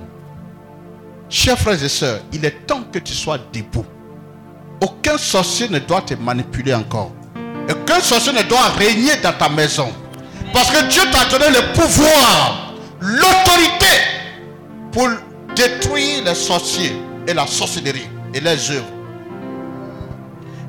Chers 1.28 1.58
frères 1.58 1.82
et 1.82 1.88
sœurs, 1.88 2.20
il 2.32 2.42
est 2.46 2.66
temps 2.66 2.84
que 2.90 2.98
tu 2.98 3.12
sois 3.12 3.38
debout. 3.52 3.84
Aucun 4.80 5.18
sorcier 5.18 5.68
ne 5.68 5.78
doit 5.78 6.00
te 6.00 6.14
manipuler 6.14 6.72
encore. 6.72 7.12
Aucun 7.70 8.00
sorcier 8.00 8.32
ne 8.32 8.42
doit 8.42 8.68
régner 8.78 9.16
dans 9.22 9.34
ta 9.34 9.50
maison. 9.50 9.92
Parce 10.54 10.70
que 10.70 10.82
Dieu 10.86 11.02
t'a 11.12 11.26
donné 11.26 11.50
le 11.50 11.74
pouvoir, 11.74 12.72
l'autorité 13.00 13.86
pour 14.90 15.08
détruire 15.54 16.24
les 16.24 16.34
sorciers 16.34 16.96
et 17.28 17.34
la 17.34 17.46
sorcellerie 17.46 18.08
et 18.32 18.40
les 18.40 18.70
œuvres. 18.70 18.86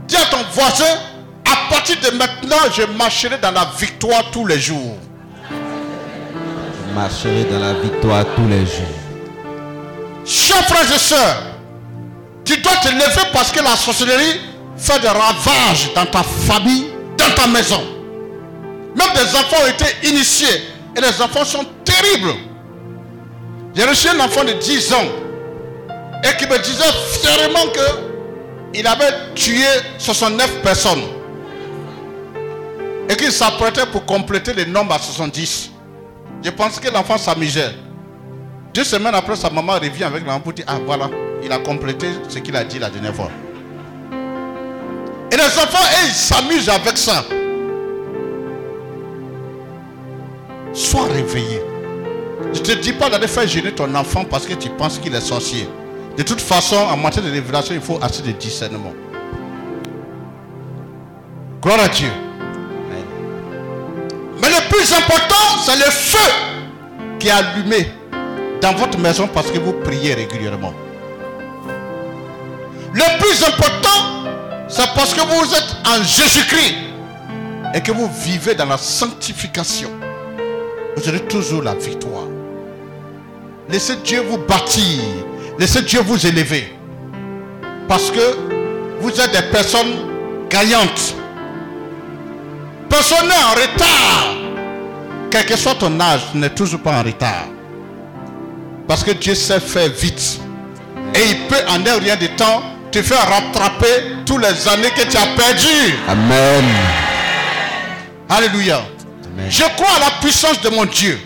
Dis 0.07 0.17
à 0.17 0.25
ton 0.25 0.43
voisin, 0.51 0.99
à 1.51 1.69
partir 1.69 1.97
de 1.99 2.17
maintenant, 2.17 2.57
je 2.75 2.83
marcherai 2.97 3.37
dans 3.37 3.51
la 3.51 3.65
victoire 3.77 4.31
tous 4.31 4.45
les 4.45 4.59
jours. 4.59 4.97
Je 5.49 6.93
marcherai 6.93 7.43
dans 7.45 7.59
la 7.59 7.73
victoire 7.73 8.25
tous 8.35 8.47
les 8.47 8.65
jours. 8.65 8.95
Chers 10.25 10.65
frères 10.67 10.95
et 10.95 10.99
sœurs, 10.99 11.43
tu 12.45 12.57
dois 12.61 12.75
te 12.77 12.89
lever 12.89 13.27
parce 13.33 13.51
que 13.51 13.61
la 13.63 13.75
sorcellerie 13.75 14.39
fait 14.77 14.99
des 14.99 15.07
ravages 15.07 15.93
dans 15.95 16.05
ta 16.05 16.23
famille, 16.23 16.87
dans 17.17 17.29
ta 17.35 17.47
maison. 17.47 17.81
Même 18.95 19.13
des 19.15 19.35
enfants 19.35 19.57
ont 19.63 19.69
été 19.69 20.07
initiés 20.07 20.63
et 20.95 21.01
les 21.01 21.21
enfants 21.21 21.45
sont 21.45 21.65
terribles. 21.83 22.33
J'ai 23.73 23.85
reçu 23.85 24.09
un 24.09 24.19
enfant 24.19 24.43
de 24.43 24.53
10 24.53 24.93
ans 24.93 25.05
et 26.23 26.37
qui 26.37 26.45
me 26.49 26.57
disait 26.59 26.83
fièrement 27.21 27.67
que 27.73 28.11
il 28.73 28.87
avait 28.87 29.33
tué 29.35 29.65
69 29.97 30.61
personnes 30.61 31.01
et 33.09 33.15
qu'il 33.15 33.31
s'apprêtait 33.31 33.85
pour 33.91 34.05
compléter 34.05 34.53
le 34.53 34.65
nombre 34.65 34.93
à 34.93 34.99
70. 34.99 35.71
Je 36.43 36.49
pense 36.49 36.79
que 36.79 36.89
l'enfant 36.89 37.17
s'amusait. 37.17 37.71
Deux 38.73 38.83
semaines 38.83 39.15
après, 39.15 39.35
sa 39.35 39.49
maman 39.49 39.73
revient 39.73 40.03
avec 40.03 40.25
l'enfant 40.25 40.39
pour 40.39 40.53
dire 40.53 40.65
Ah 40.67 40.79
voilà, 40.85 41.09
il 41.43 41.51
a 41.51 41.59
complété 41.59 42.07
ce 42.29 42.39
qu'il 42.39 42.55
a 42.55 42.63
dit 42.63 42.79
la 42.79 42.89
dernière 42.89 43.13
fois. 43.13 43.29
Et 45.31 45.35
les 45.35 45.43
enfants, 45.43 45.87
ils 46.03 46.11
s'amusent 46.11 46.69
avec 46.69 46.97
ça. 46.97 47.25
Sois 50.73 51.05
réveillé. 51.05 51.61
Je 52.53 52.59
ne 52.59 52.65
te 52.65 52.71
dis 52.73 52.93
pas 52.93 53.09
d'aller 53.09 53.27
faire 53.27 53.47
gêner 53.47 53.71
ton 53.71 53.93
enfant 53.95 54.25
parce 54.25 54.45
que 54.45 54.53
tu 54.53 54.69
penses 54.69 54.97
qu'il 54.99 55.13
est 55.13 55.21
sorcier. 55.21 55.67
De 56.17 56.23
toute 56.23 56.41
façon, 56.41 56.75
en 56.75 56.97
matière 56.97 57.23
de 57.23 57.31
révélation, 57.31 57.73
il 57.75 57.81
faut 57.81 57.99
assez 58.01 58.21
de 58.21 58.31
discernement. 58.31 58.93
Gloire 61.61 61.79
à 61.79 61.87
Dieu. 61.87 62.09
Mais 64.41 64.49
le 64.49 64.69
plus 64.69 64.91
important, 64.93 65.61
c'est 65.65 65.75
le 65.75 65.91
feu 65.91 66.31
qui 67.19 67.27
est 67.27 67.31
allumé 67.31 67.91
dans 68.61 68.73
votre 68.73 68.97
maison 68.97 69.27
parce 69.27 69.51
que 69.51 69.59
vous 69.59 69.73
priez 69.73 70.13
régulièrement. 70.13 70.73
Le 72.93 73.19
plus 73.19 73.43
important, 73.43 74.25
c'est 74.67 74.89
parce 74.95 75.13
que 75.13 75.21
vous 75.21 75.53
êtes 75.53 75.75
en 75.87 76.03
Jésus-Christ 76.03 76.75
et 77.73 77.81
que 77.81 77.91
vous 77.91 78.09
vivez 78.23 78.55
dans 78.55 78.65
la 78.65 78.77
sanctification. 78.77 79.91
Vous 80.95 81.07
aurez 81.07 81.21
toujours 81.21 81.63
la 81.63 81.73
victoire. 81.75 82.27
Laissez 83.69 83.95
Dieu 83.97 84.21
vous 84.21 84.39
bâtir. 84.39 85.01
Laissez 85.57 85.81
Dieu 85.83 86.01
vous 86.01 86.25
élever. 86.25 86.75
Parce 87.87 88.11
que 88.11 88.37
vous 88.99 89.19
êtes 89.19 89.31
des 89.31 89.49
personnes 89.51 89.93
gagnantes. 90.49 91.15
Personne 92.91 93.29
n'est 93.29 93.33
en 93.35 93.51
retard. 93.51 94.35
quel 95.31 95.45
que 95.45 95.55
soit 95.55 95.75
ton 95.75 95.97
âge, 96.01 96.23
tu 96.33 96.37
n'es 96.37 96.49
toujours 96.49 96.81
pas 96.81 96.99
en 96.99 97.03
retard. 97.03 97.45
Parce 98.85 99.01
que 99.01 99.11
Dieu 99.11 99.33
sait 99.33 99.61
faire 99.61 99.89
vite. 99.89 100.41
Et 101.15 101.29
il 101.29 101.47
peut 101.47 101.63
en 101.69 101.85
un 101.85 101.99
rien 101.99 102.17
de 102.17 102.27
temps 102.27 102.61
te 102.91 103.01
faire 103.01 103.25
rattraper 103.29 104.17
toutes 104.25 104.41
les 104.41 104.67
années 104.67 104.89
que 104.89 105.09
tu 105.09 105.15
as 105.15 105.27
perdues. 105.37 105.95
Amen. 106.09 106.65
Alléluia. 108.27 108.81
Je 109.49 109.63
crois 109.77 109.95
à 109.95 109.99
la 109.99 110.11
puissance 110.19 110.59
de 110.59 110.69
mon 110.69 110.83
Dieu. 110.83 111.17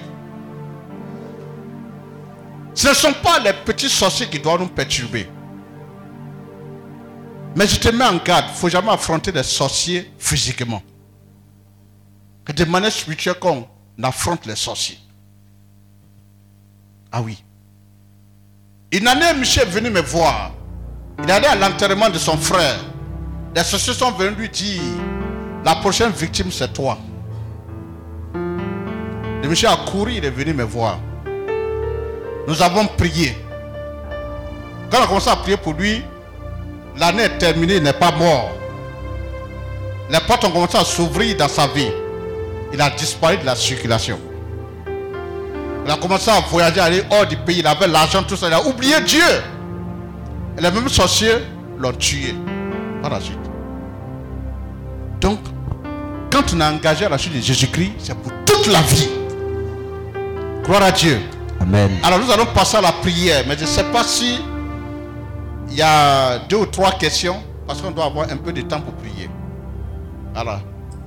Ce 2.75 2.89
ne 2.89 2.93
sont 2.93 3.13
pas 3.13 3.39
les 3.39 3.53
petits 3.53 3.89
sorciers 3.89 4.27
qui 4.27 4.37
doivent 4.37 4.59
nous 4.59 4.67
perturber. 4.67 5.27
Mais 7.55 7.65
je 7.65 7.77
te 7.79 7.89
mets 7.89 8.05
en 8.05 8.17
garde, 8.17 8.45
il 8.49 8.51
ne 8.51 8.57
faut 8.57 8.69
jamais 8.69 8.91
affronter 8.91 9.31
des 9.31 9.43
sorciers 9.43 10.11
physiquement. 10.19 10.83
Que 12.45 12.51
de 12.51 12.65
manière 12.65 12.91
spirituelle 12.91 13.35
qu'on 13.39 13.67
affronte 14.03 14.45
les 14.45 14.55
sorciers. 14.55 14.99
Ah 17.11 17.21
oui. 17.21 17.43
Une 18.91 19.07
année, 19.07 19.33
Michel 19.37 19.67
est 19.67 19.71
venu 19.71 19.89
me 19.89 20.01
voir. 20.01 20.51
Il 21.23 21.31
allait 21.31 21.47
à 21.47 21.55
l'enterrement 21.55 22.09
de 22.09 22.17
son 22.17 22.37
frère. 22.37 22.79
Les 23.55 23.63
sorciers 23.63 23.93
sont 23.93 24.11
venus 24.11 24.37
lui 24.37 24.49
dire, 24.49 24.81
la 25.63 25.75
prochaine 25.75 26.11
victime 26.11 26.51
c'est 26.51 26.71
toi. 26.73 26.97
Le 28.33 29.47
monsieur 29.47 29.69
a 29.69 29.77
couru, 29.77 30.13
il 30.15 30.25
est 30.25 30.29
venu 30.29 30.53
me 30.53 30.63
voir. 30.63 30.99
Nous 32.47 32.61
avons 32.61 32.85
prié. 32.87 33.35
Quand 34.91 34.99
on 34.99 35.03
a 35.03 35.07
commencé 35.07 35.29
à 35.29 35.35
prier 35.35 35.57
pour 35.57 35.73
lui, 35.73 36.03
l'année 36.97 37.23
est 37.23 37.37
terminée, 37.37 37.77
il 37.77 37.83
n'est 37.83 37.93
pas 37.93 38.11
mort. 38.11 38.51
Les 40.09 40.19
portes 40.27 40.43
ont 40.43 40.51
commencé 40.51 40.77
à 40.77 40.83
s'ouvrir 40.83 41.37
dans 41.37 41.47
sa 41.47 41.67
vie. 41.67 41.91
Il 42.73 42.81
a 42.81 42.89
disparu 42.89 43.37
de 43.37 43.45
la 43.45 43.55
circulation. 43.55 44.19
Il 45.85 45.91
a 45.91 45.97
commencé 45.97 46.31
à 46.31 46.39
voyager, 46.41 46.79
aller 46.79 47.03
hors 47.11 47.25
du 47.27 47.37
pays. 47.37 47.59
Il 47.59 47.67
avait 47.67 47.87
l'argent, 47.87 48.23
tout 48.23 48.35
ça. 48.35 48.47
Il 48.47 48.53
a 48.53 48.65
oublié 48.65 48.99
Dieu. 49.01 49.21
Et 50.57 50.61
les 50.61 50.71
mêmes 50.71 50.89
sorciers 50.89 51.37
l'ont 51.77 51.93
tué 51.93 52.33
par 53.01 53.11
la 53.11 53.19
suite. 53.19 53.37
Donc, 55.21 55.39
quand 56.31 56.53
on 56.53 56.61
a 56.61 56.71
engagé 56.71 57.05
à 57.05 57.09
la 57.09 57.17
suite 57.17 57.35
de 57.35 57.41
Jésus-Christ, 57.41 57.93
c'est 57.99 58.15
pour 58.15 58.31
toute 58.45 58.67
la 58.67 58.81
vie. 58.81 59.09
Gloire 60.63 60.83
à 60.83 60.91
Dieu. 60.91 61.19
Amen. 61.61 61.91
Alors 62.03 62.19
nous 62.19 62.31
allons 62.31 62.45
passer 62.47 62.77
à 62.77 62.81
la 62.81 62.91
prière, 62.91 63.43
mais 63.47 63.55
je 63.55 63.61
ne 63.61 63.67
sais 63.67 63.83
pas 63.85 64.03
si 64.03 64.39
il 65.69 65.75
y 65.77 65.81
a 65.81 66.39
deux 66.49 66.57
ou 66.57 66.65
trois 66.65 66.91
questions, 66.91 67.41
parce 67.65 67.81
qu'on 67.81 67.91
doit 67.91 68.05
avoir 68.05 68.29
un 68.29 68.37
peu 68.37 68.51
de 68.51 68.61
temps 68.61 68.81
pour 68.81 68.93
prier. 68.95 69.29
Alors, 70.35 70.59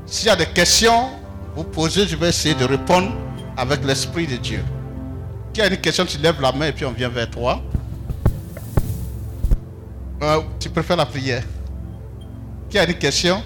s'il 0.06 0.28
y 0.28 0.30
a 0.30 0.36
des 0.36 0.46
questions, 0.46 1.10
vous 1.58 1.64
posez, 1.64 2.06
je 2.06 2.14
vais 2.14 2.28
essayer 2.28 2.54
de 2.54 2.64
répondre 2.64 3.10
avec 3.56 3.84
l'Esprit 3.84 4.28
de 4.28 4.36
Dieu. 4.36 4.62
Qui 5.52 5.60
a 5.60 5.66
une 5.66 5.76
question, 5.78 6.04
tu 6.06 6.16
lèves 6.18 6.40
la 6.40 6.52
main 6.52 6.66
et 6.68 6.72
puis 6.72 6.84
on 6.84 6.92
vient 6.92 7.08
vers 7.08 7.28
toi. 7.28 7.60
Euh, 10.22 10.40
tu 10.60 10.68
préfères 10.70 10.96
la 10.96 11.06
prière 11.06 11.42
Qui 12.70 12.78
a 12.78 12.88
une 12.88 12.94
question 12.94 13.42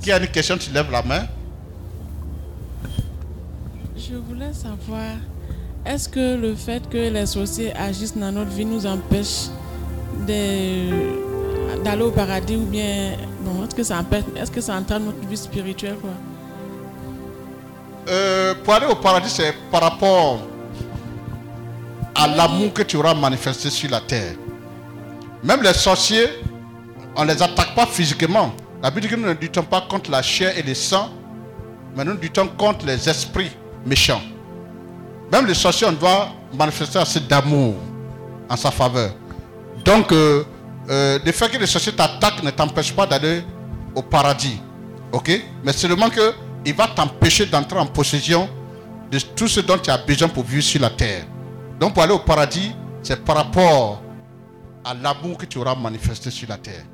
Qui 0.00 0.12
a 0.12 0.18
une 0.20 0.28
question, 0.28 0.56
tu 0.56 0.70
lèves 0.70 0.90
la 0.92 1.02
main. 1.02 1.26
Je 3.96 4.14
voulais 4.14 4.52
savoir, 4.52 5.16
est-ce 5.84 6.08
que 6.08 6.36
le 6.40 6.54
fait 6.54 6.88
que 6.88 6.96
les 7.12 7.26
sorciers 7.26 7.74
agissent 7.76 8.16
dans 8.16 8.30
notre 8.30 8.50
vie 8.52 8.64
nous 8.64 8.86
empêche 8.86 9.48
de- 10.28 11.29
d'aller 11.84 12.02
au 12.02 12.10
paradis 12.10 12.56
ou 12.56 12.64
bien 12.64 13.16
non, 13.44 13.64
est-ce 13.64 13.74
que 13.74 13.82
ça 13.82 13.98
empêche, 13.98 14.24
est-ce 14.36 14.50
que 14.50 14.60
ça 14.60 14.74
entraîne 14.74 15.04
notre 15.04 15.26
vie 15.26 15.36
spirituelle 15.36 15.96
quoi? 16.00 16.10
Euh, 18.08 18.54
pour 18.64 18.74
aller 18.74 18.86
au 18.86 18.96
paradis, 18.96 19.30
c'est 19.30 19.54
par 19.70 19.82
rapport 19.82 20.40
à 22.14 22.26
l'amour 22.26 22.72
que 22.72 22.82
tu 22.82 22.96
auras 22.96 23.14
manifesté 23.14 23.70
sur 23.70 23.90
la 23.90 24.00
terre. 24.00 24.34
Même 25.44 25.62
les 25.62 25.72
sorciers, 25.72 26.28
on 27.16 27.24
ne 27.24 27.32
les 27.32 27.42
attaque 27.42 27.74
pas 27.74 27.86
physiquement. 27.86 28.52
La 28.82 28.90
Bible 28.90 29.02
dit 29.02 29.08
que 29.08 29.16
nous 29.16 29.28
ne 29.28 29.34
luttons 29.34 29.62
pas 29.62 29.82
contre 29.82 30.10
la 30.10 30.22
chair 30.22 30.56
et 30.56 30.62
le 30.62 30.74
sang, 30.74 31.10
mais 31.96 32.04
nous 32.04 32.16
luttons 32.20 32.48
contre 32.58 32.86
les 32.86 33.08
esprits 33.08 33.50
méchants. 33.86 34.22
Même 35.30 35.46
les 35.46 35.54
sorciers, 35.54 35.86
on 35.86 35.92
doit 35.92 36.28
manifester 36.56 36.98
assez 36.98 37.20
d'amour 37.20 37.74
en 38.48 38.56
sa 38.56 38.70
faveur. 38.70 39.12
Donc, 39.84 40.12
euh, 40.12 40.44
euh, 40.90 41.18
le 41.24 41.32
fait 41.32 41.48
que 41.48 41.58
les 41.58 41.66
sorciers 41.66 41.92
t'attaquent 41.94 42.42
ne 42.42 42.50
t'empêche 42.50 42.92
pas 42.92 43.06
d'aller 43.06 43.44
au 43.94 44.02
paradis. 44.02 44.60
Ok? 45.12 45.30
Mais 45.64 45.72
seulement 45.72 46.10
que 46.10 46.34
il 46.64 46.74
va 46.74 46.88
t'empêcher 46.88 47.46
d'entrer 47.46 47.78
en 47.78 47.86
possession 47.86 48.48
de 49.10 49.18
tout 49.18 49.48
ce 49.48 49.60
dont 49.60 49.78
tu 49.78 49.90
as 49.90 49.98
besoin 49.98 50.28
pour 50.28 50.44
vivre 50.44 50.62
sur 50.62 50.80
la 50.80 50.90
terre. 50.90 51.24
Donc, 51.78 51.94
pour 51.94 52.02
aller 52.02 52.12
au 52.12 52.18
paradis, 52.18 52.72
c'est 53.02 53.24
par 53.24 53.36
rapport 53.36 54.02
à 54.84 54.94
l'amour 54.94 55.38
que 55.38 55.46
tu 55.46 55.58
auras 55.58 55.74
manifesté 55.74 56.30
sur 56.30 56.48
la 56.48 56.58
terre. 56.58 56.84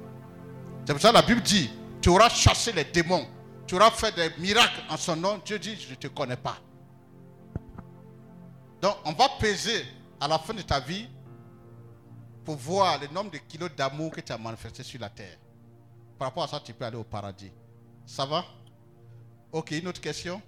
C'est 0.84 0.92
pour 0.92 1.02
ça 1.02 1.10
que 1.10 1.14
la 1.14 1.22
Bible 1.22 1.42
dit, 1.42 1.70
tu 2.00 2.08
auras 2.08 2.28
chassé 2.28 2.72
les 2.72 2.84
démons, 2.84 3.26
tu 3.66 3.74
auras 3.74 3.90
fait 3.90 4.14
des 4.14 4.30
miracles 4.38 4.82
en 4.88 4.96
son 4.96 5.16
nom. 5.16 5.40
Dieu 5.44 5.58
dit, 5.58 5.76
je 5.76 5.90
ne 5.90 5.96
te 5.96 6.06
connais 6.06 6.36
pas. 6.36 6.56
Donc, 8.80 8.96
on 9.04 9.12
va 9.12 9.28
peser 9.40 9.84
à 10.20 10.28
la 10.28 10.38
fin 10.38 10.54
de 10.54 10.62
ta 10.62 10.80
vie 10.80 11.08
pour 12.46 12.54
voir 12.54 13.00
le 13.00 13.08
nombre 13.08 13.32
de 13.32 13.38
kilos 13.38 13.70
d'amour 13.76 14.12
que 14.12 14.20
tu 14.20 14.32
as 14.32 14.38
manifesté 14.38 14.84
sur 14.84 15.00
la 15.00 15.10
terre. 15.10 15.36
Par 16.16 16.28
rapport 16.28 16.44
à 16.44 16.46
ça, 16.46 16.60
tu 16.60 16.72
peux 16.72 16.84
aller 16.84 16.96
au 16.96 17.02
paradis. 17.02 17.50
Ça 18.06 18.24
va? 18.24 18.44
Ok, 19.50 19.72
une 19.72 19.88
autre 19.88 20.00
question? 20.00 20.40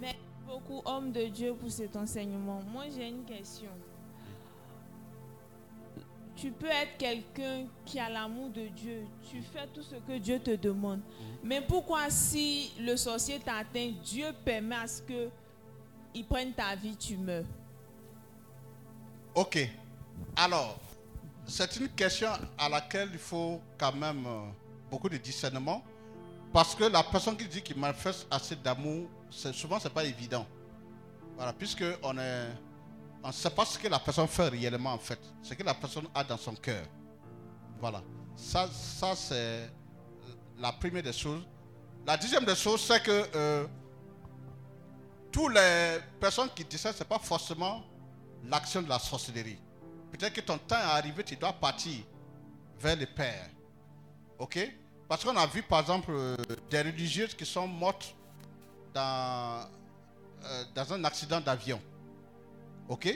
Merci 0.00 0.18
beaucoup, 0.44 0.82
homme 0.84 1.12
de 1.12 1.26
Dieu, 1.26 1.54
pour 1.54 1.70
cet 1.70 1.94
enseignement. 1.94 2.60
Moi, 2.72 2.86
j'ai 2.92 3.08
une 3.08 3.24
question. 3.24 3.70
Tu 6.42 6.50
peux 6.50 6.66
être 6.66 6.96
quelqu'un 6.98 7.66
qui 7.84 8.00
a 8.00 8.10
l'amour 8.10 8.50
de 8.50 8.66
Dieu. 8.66 9.06
Tu 9.30 9.40
fais 9.42 9.64
tout 9.72 9.80
ce 9.80 9.94
que 9.94 10.18
Dieu 10.18 10.40
te 10.40 10.56
demande. 10.56 11.00
Mais 11.44 11.60
pourquoi 11.60 12.10
si 12.10 12.72
le 12.80 12.96
sorcier 12.96 13.38
t'atteint, 13.38 13.92
Dieu 14.02 14.26
permet 14.44 14.74
à 14.74 14.88
ce 14.88 15.02
que 15.02 15.28
il 16.12 16.26
prenne 16.26 16.52
ta 16.52 16.74
vie, 16.74 16.96
tu 16.96 17.16
meurs? 17.16 17.44
Ok. 19.36 19.70
Alors, 20.34 20.80
c'est 21.46 21.76
une 21.76 21.88
question 21.90 22.30
à 22.58 22.68
laquelle 22.68 23.10
il 23.12 23.20
faut 23.20 23.60
quand 23.78 23.94
même 23.94 24.26
euh, 24.26 24.40
beaucoup 24.90 25.08
de 25.08 25.18
discernement. 25.18 25.80
Parce 26.52 26.74
que 26.74 26.82
la 26.82 27.04
personne 27.04 27.36
qui 27.36 27.46
dit 27.46 27.62
qu'il 27.62 27.78
manifeste 27.78 28.26
assez 28.28 28.56
d'amour, 28.56 29.06
souvent, 29.30 29.78
ce 29.78 29.86
n'est 29.86 29.94
pas 29.94 30.04
évident. 30.04 30.44
Voilà, 31.36 31.52
puisque 31.52 31.84
on 32.02 32.18
est. 32.18 32.48
On 33.22 33.28
ne 33.28 33.32
sait 33.32 33.50
pas 33.50 33.64
ce 33.64 33.78
que 33.78 33.88
la 33.88 33.98
personne 33.98 34.26
fait 34.26 34.48
réellement 34.48 34.92
en 34.94 34.98
fait. 34.98 35.20
Ce 35.42 35.54
que 35.54 35.62
la 35.62 35.74
personne 35.74 36.06
a 36.14 36.24
dans 36.24 36.36
son 36.36 36.54
cœur. 36.54 36.84
Voilà. 37.80 38.02
Ça, 38.36 38.68
ça 38.72 39.14
c'est 39.14 39.70
la 40.58 40.72
première 40.72 41.02
des 41.02 41.12
choses. 41.12 41.42
La 42.06 42.16
deuxième 42.16 42.44
des 42.44 42.56
choses, 42.56 42.80
c'est 42.80 43.02
que 43.02 43.28
euh, 43.34 43.66
toutes 45.30 45.54
les 45.54 45.98
personnes 46.20 46.48
qui 46.54 46.64
disent 46.64 46.80
ça, 46.80 46.92
ce 46.92 46.98
n'est 47.00 47.08
pas 47.08 47.18
forcément 47.18 47.82
l'action 48.44 48.82
de 48.82 48.88
la 48.88 48.98
sorcellerie. 48.98 49.58
Peut-être 50.10 50.32
que 50.32 50.40
ton 50.40 50.58
temps 50.58 50.76
est 50.76 50.98
arrivé, 50.98 51.22
tu 51.22 51.36
dois 51.36 51.52
partir 51.52 52.04
vers 52.80 52.96
le 52.96 53.06
Père. 53.06 53.48
Ok? 54.38 54.58
Parce 55.08 55.24
qu'on 55.24 55.36
a 55.36 55.46
vu 55.46 55.62
par 55.62 55.80
exemple 55.80 56.10
euh, 56.10 56.36
des 56.70 56.82
religieuses 56.82 57.34
qui 57.34 57.46
sont 57.46 57.68
mortes 57.68 58.14
dans, 58.92 59.68
euh, 60.44 60.64
dans 60.74 60.92
un 60.92 61.04
accident 61.04 61.40
d'avion. 61.40 61.80
Ok? 62.92 63.08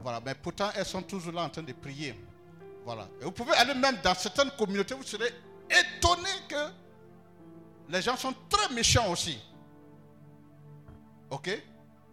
Voilà, 0.00 0.20
mais 0.20 0.34
pourtant 0.34 0.68
elles 0.76 0.84
sont 0.84 1.00
toujours 1.00 1.32
là 1.32 1.44
en 1.44 1.48
train 1.48 1.62
de 1.62 1.72
prier. 1.72 2.14
Voilà. 2.84 3.08
Vous 3.22 3.32
pouvez 3.32 3.54
aller 3.54 3.72
même 3.72 3.96
dans 4.02 4.14
certaines 4.14 4.50
communautés, 4.50 4.92
vous 4.94 5.02
serez 5.02 5.32
étonné 5.70 6.28
que 6.46 6.68
les 7.88 8.02
gens 8.02 8.18
sont 8.18 8.34
très 8.50 8.68
méchants 8.74 9.10
aussi. 9.10 9.38
Ok? 11.30 11.48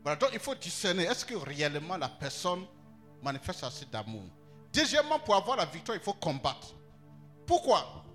Voilà, 0.03 0.15
donc 0.15 0.29
il 0.31 0.39
faut 0.39 0.55
discerner, 0.55 1.03
est-ce 1.03 1.25
que 1.25 1.35
réellement 1.35 1.97
la 1.97 2.07
personne 2.07 2.65
manifeste 3.21 3.65
assez 3.65 3.85
d'amour? 3.88 4.23
Deuxièmement, 4.71 5.19
pour 5.19 5.35
avoir 5.35 5.57
la 5.57 5.65
victoire, 5.65 5.97
il 5.97 6.03
faut 6.03 6.13
combattre. 6.13 6.73
Pourquoi? 7.45 8.05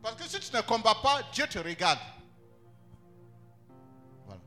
Parce 0.00 0.14
que 0.14 0.28
si 0.28 0.38
tu 0.38 0.56
ne 0.56 0.60
combats 0.60 1.00
pas, 1.02 1.22
Dieu 1.32 1.48
te 1.48 1.58
regarde. 1.58 1.98
Voilà. 4.26 4.40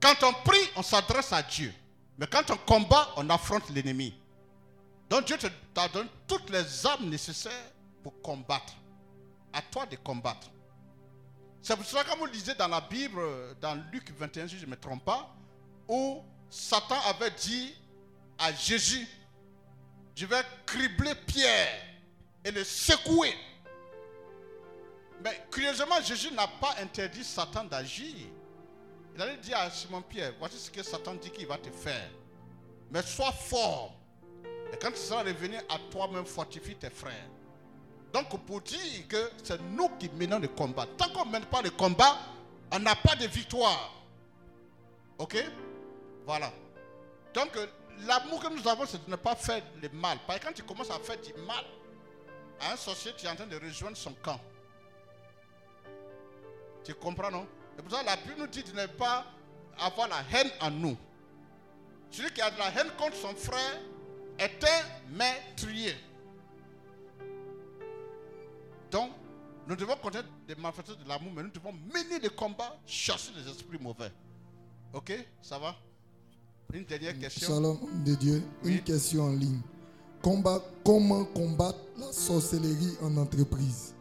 Quand 0.00 0.26
on 0.26 0.32
prie, 0.42 0.68
on 0.74 0.82
s'adresse 0.82 1.32
à 1.32 1.40
Dieu. 1.44 1.72
Mais 2.18 2.26
quand 2.26 2.50
on 2.50 2.56
combat, 2.56 3.08
on 3.16 3.28
affronte 3.30 3.68
l'ennemi. 3.70 4.14
Donc 5.08 5.26
Dieu 5.26 5.36
te 5.36 5.46
t'a 5.74 5.88
donné 5.88 6.08
toutes 6.26 6.50
les 6.50 6.86
armes 6.86 7.08
nécessaires 7.08 7.72
pour 8.02 8.20
combattre. 8.22 8.74
À 9.52 9.62
toi 9.62 9.86
de 9.86 9.96
combattre. 9.96 10.50
C'est 11.62 11.76
pour 11.76 11.84
cela 11.84 12.04
que 12.04 12.16
vous 12.18 12.26
lisez 12.26 12.54
dans 12.54 12.68
la 12.68 12.80
Bible, 12.80 13.20
dans 13.60 13.74
Luc 13.92 14.10
21, 14.16 14.48
si 14.48 14.58
je 14.58 14.66
ne 14.66 14.70
me 14.70 14.76
trompe 14.76 15.04
pas, 15.04 15.34
où 15.88 16.22
Satan 16.48 16.98
avait 17.06 17.30
dit 17.32 17.74
à 18.38 18.52
Jésus, 18.52 19.06
je 20.14 20.26
vais 20.26 20.42
cribler 20.64 21.14
Pierre 21.26 21.68
et 22.44 22.50
le 22.50 22.62
secouer. 22.64 23.34
Mais 25.24 25.44
curieusement, 25.50 26.00
Jésus 26.02 26.32
n'a 26.32 26.46
pas 26.46 26.76
interdit 26.80 27.24
Satan 27.24 27.64
d'agir. 27.64 28.14
Il 29.16 29.22
allait 29.22 29.38
dire 29.38 29.56
à 29.56 29.70
Simon 29.70 30.02
Pierre, 30.02 30.34
voici 30.38 30.58
ce 30.58 30.70
que 30.70 30.82
Satan 30.82 31.14
dit 31.14 31.30
qu'il 31.30 31.46
va 31.46 31.56
te 31.56 31.70
faire. 31.70 32.10
Mais 32.90 33.00
sois 33.00 33.32
fort. 33.32 33.94
Et 34.70 34.76
quand 34.76 34.90
tu 34.90 34.98
seras 34.98 35.22
revenu 35.22 35.56
à 35.56 35.78
toi-même, 35.90 36.26
fortifie 36.26 36.76
tes 36.76 36.90
frères. 36.90 37.26
Donc 38.12 38.28
pour 38.44 38.60
dire 38.60 39.08
que 39.08 39.30
c'est 39.42 39.58
nous 39.72 39.88
qui 39.98 40.10
menons 40.10 40.38
le 40.38 40.48
combat. 40.48 40.86
Tant 40.98 41.08
qu'on 41.08 41.24
ne 41.24 41.32
mène 41.32 41.46
pas 41.46 41.62
le 41.62 41.70
combat, 41.70 42.18
on 42.70 42.78
n'a 42.78 42.94
pas 42.94 43.16
de 43.16 43.26
victoire. 43.26 43.90
Ok? 45.16 45.42
Voilà. 46.26 46.52
Donc 47.32 47.56
l'amour 48.06 48.42
que 48.42 48.48
nous 48.48 48.68
avons, 48.68 48.84
c'est 48.84 49.02
de 49.02 49.10
ne 49.10 49.16
pas 49.16 49.34
faire 49.34 49.62
le 49.80 49.88
mal. 49.88 50.18
Parce 50.26 50.40
que 50.40 50.44
quand 50.44 50.52
tu 50.52 50.62
commences 50.62 50.90
à 50.90 50.98
faire 50.98 51.18
du 51.22 51.32
mal 51.40 51.64
à 52.60 52.72
un 52.72 52.76
sorcier, 52.76 53.12
tu 53.16 53.24
es 53.24 53.30
en 53.30 53.36
train 53.36 53.46
de 53.46 53.56
rejoindre 53.56 53.96
son 53.96 54.12
camp. 54.22 54.40
Tu 56.84 56.94
comprends, 56.94 57.30
non? 57.30 57.46
Et 57.78 57.82
pour 57.82 57.90
ça, 57.90 58.02
la 58.02 58.16
Bible 58.16 58.34
nous 58.38 58.46
dit 58.46 58.62
de 58.62 58.72
ne 58.72 58.86
pas 58.86 59.24
avoir 59.78 60.08
la 60.08 60.22
haine 60.32 60.50
en 60.60 60.70
nous. 60.70 60.96
Celui 62.10 62.30
qui 62.32 62.40
a 62.40 62.50
de 62.50 62.58
la 62.58 62.68
haine 62.70 62.90
contre 62.98 63.16
son 63.16 63.34
frère 63.34 63.80
est 64.38 64.64
un 64.64 65.14
meurtrier. 65.14 65.94
Donc, 68.90 69.10
nous 69.66 69.76
devons 69.76 69.96
connaître 69.96 70.28
des 70.46 70.54
malfaiteurs 70.54 70.96
de 70.96 71.08
l'amour, 71.08 71.32
mais 71.34 71.42
nous 71.42 71.50
devons 71.50 71.72
mener 71.72 72.20
le 72.22 72.30
combat, 72.30 72.78
chasser 72.86 73.32
les 73.36 73.50
esprits 73.50 73.78
mauvais. 73.78 74.12
Ok 74.92 75.12
Ça 75.42 75.58
va? 75.58 75.74
Une 76.72 76.84
dernière 76.84 77.18
question. 77.18 77.48
Shalom 77.48 77.78
de 78.04 78.14
Dieu. 78.14 78.42
Une 78.64 78.80
question 78.82 79.24
en 79.24 79.32
ligne. 79.32 79.60
Combat, 80.22 80.60
comment 80.84 81.24
combattre 81.24 81.78
la 81.98 82.12
sorcellerie 82.12 82.96
en 83.02 83.16
entreprise? 83.16 83.94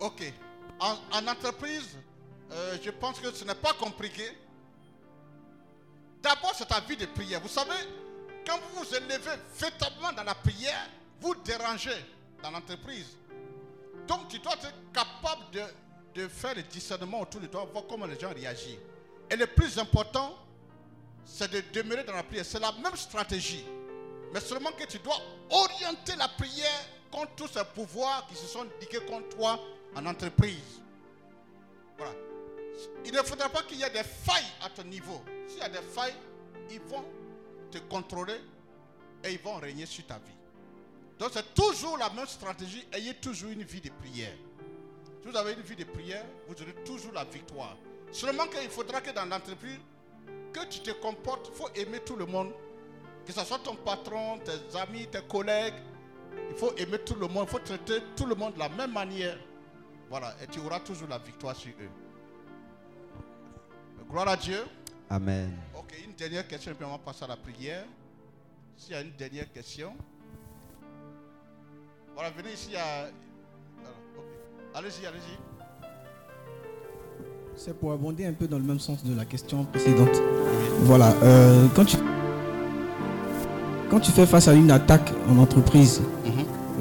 Ok. 0.00 0.32
En, 0.82 0.96
en 1.12 1.28
entreprise, 1.28 1.96
euh, 2.50 2.76
je 2.82 2.90
pense 2.90 3.20
que 3.20 3.30
ce 3.30 3.44
n'est 3.44 3.54
pas 3.54 3.72
compliqué. 3.74 4.24
D'abord, 6.20 6.52
c'est 6.56 6.66
ta 6.66 6.80
vie 6.80 6.96
de 6.96 7.06
prière. 7.06 7.40
Vous 7.40 7.48
savez, 7.48 7.70
quand 8.44 8.58
vous 8.58 8.82
vous 8.82 8.94
élevez 8.96 9.16
véritablement 9.56 10.12
dans 10.12 10.24
la 10.24 10.34
prière, 10.34 10.88
vous 11.20 11.36
dérangez 11.36 12.04
dans 12.42 12.50
l'entreprise. 12.50 13.16
Donc, 14.08 14.26
tu 14.28 14.40
dois 14.40 14.54
être 14.54 14.74
capable 14.92 15.42
de, 15.52 15.62
de 16.20 16.26
faire 16.26 16.56
le 16.56 16.64
discernement 16.64 17.20
autour 17.20 17.40
de 17.40 17.46
toi, 17.46 17.64
voir 17.72 17.84
comment 17.88 18.06
les 18.06 18.18
gens 18.18 18.34
réagissent. 18.34 18.78
Et 19.30 19.36
le 19.36 19.46
plus 19.46 19.78
important, 19.78 20.36
c'est 21.24 21.48
de 21.48 21.62
demeurer 21.72 22.02
dans 22.02 22.14
la 22.14 22.24
prière. 22.24 22.44
C'est 22.44 22.58
la 22.58 22.72
même 22.72 22.96
stratégie. 22.96 23.64
Mais 24.34 24.40
seulement 24.40 24.72
que 24.72 24.84
tu 24.84 24.98
dois 24.98 25.18
orienter 25.48 26.16
la 26.16 26.26
prière 26.26 26.86
contre 27.12 27.32
tous 27.36 27.48
ces 27.48 27.64
pouvoirs 27.72 28.26
qui 28.26 28.34
se 28.34 28.46
sont 28.46 28.62
indiqués 28.62 29.00
contre 29.04 29.28
toi 29.36 29.60
en 29.94 30.06
entreprise. 30.06 30.80
Voilà. 31.96 32.14
Il 33.04 33.12
ne 33.12 33.18
faudra 33.18 33.48
pas 33.48 33.62
qu'il 33.62 33.78
y 33.78 33.82
ait 33.82 33.90
des 33.90 34.02
failles 34.02 34.44
à 34.62 34.70
ton 34.70 34.84
niveau. 34.84 35.22
S'il 35.46 35.58
y 35.58 35.62
a 35.62 35.68
des 35.68 35.82
failles, 35.82 36.14
ils 36.70 36.80
vont 36.80 37.04
te 37.70 37.78
contrôler 37.78 38.40
et 39.24 39.32
ils 39.32 39.38
vont 39.38 39.56
régner 39.56 39.86
sur 39.86 40.06
ta 40.06 40.14
vie. 40.14 40.36
Donc 41.18 41.30
c'est 41.32 41.54
toujours 41.54 41.98
la 41.98 42.10
même 42.10 42.26
stratégie. 42.26 42.84
Ayez 42.92 43.14
toujours 43.14 43.50
une 43.50 43.62
vie 43.62 43.80
de 43.80 43.90
prière. 43.90 44.34
Si 45.22 45.28
vous 45.28 45.36
avez 45.36 45.52
une 45.52 45.60
vie 45.60 45.76
de 45.76 45.84
prière, 45.84 46.24
vous 46.48 46.54
aurez 46.60 46.74
toujours 46.84 47.12
la 47.12 47.24
victoire. 47.24 47.76
Seulement 48.10 48.46
qu'il 48.46 48.68
faudra 48.68 49.00
que 49.00 49.10
dans 49.10 49.24
l'entreprise, 49.24 49.78
que 50.52 50.66
tu 50.66 50.80
te 50.80 50.90
comportes, 50.90 51.50
il 51.52 51.56
faut 51.56 51.68
aimer 51.74 52.00
tout 52.00 52.16
le 52.16 52.26
monde. 52.26 52.52
Que 53.24 53.32
ce 53.32 53.44
soit 53.44 53.60
ton 53.60 53.76
patron, 53.76 54.40
tes 54.40 54.76
amis, 54.76 55.06
tes 55.06 55.22
collègues. 55.22 55.74
Il 56.50 56.56
faut 56.56 56.74
aimer 56.76 56.98
tout 56.98 57.14
le 57.14 57.28
monde. 57.28 57.46
Il 57.48 57.52
faut 57.52 57.60
traiter 57.60 58.02
tout 58.16 58.26
le 58.26 58.34
monde 58.34 58.54
de 58.54 58.58
la 58.58 58.68
même 58.68 58.92
manière. 58.92 59.38
Voilà. 60.12 60.34
Et 60.42 60.46
tu 60.46 60.60
auras 60.60 60.80
toujours 60.80 61.08
la 61.08 61.16
victoire 61.16 61.56
sur 61.56 61.70
eux. 61.70 61.88
Gloire 64.10 64.28
à 64.28 64.36
Dieu. 64.36 64.58
Amen. 65.08 65.50
Ok, 65.74 65.94
une 66.04 66.12
dernière 66.12 66.46
question, 66.46 66.72
et 66.72 66.74
puis 66.74 66.84
on 66.84 66.90
va 66.90 66.98
passer 66.98 67.24
à 67.24 67.28
la 67.28 67.36
prière. 67.36 67.86
S'il 68.76 68.92
y 68.92 68.94
a 68.94 69.00
une 69.00 69.12
dernière 69.12 69.50
question. 69.50 69.94
Voilà, 72.14 72.28
venez 72.28 72.52
ici 72.52 72.76
à. 72.76 73.08
Allez-y, 74.74 75.06
allez-y. 75.06 75.38
C'est 77.56 77.72
pour 77.72 77.92
abonder 77.92 78.26
un 78.26 78.34
peu 78.34 78.46
dans 78.46 78.58
le 78.58 78.64
même 78.64 78.80
sens 78.80 79.02
de 79.02 79.16
la 79.16 79.24
question 79.24 79.64
précédente. 79.64 80.20
Voilà, 80.80 81.14
euh, 81.22 81.68
quand, 81.74 81.86
tu, 81.86 81.96
quand 83.88 84.00
tu 84.00 84.10
fais 84.10 84.26
face 84.26 84.46
à 84.46 84.52
une 84.52 84.70
attaque 84.70 85.10
en 85.26 85.38
entreprise, 85.38 86.02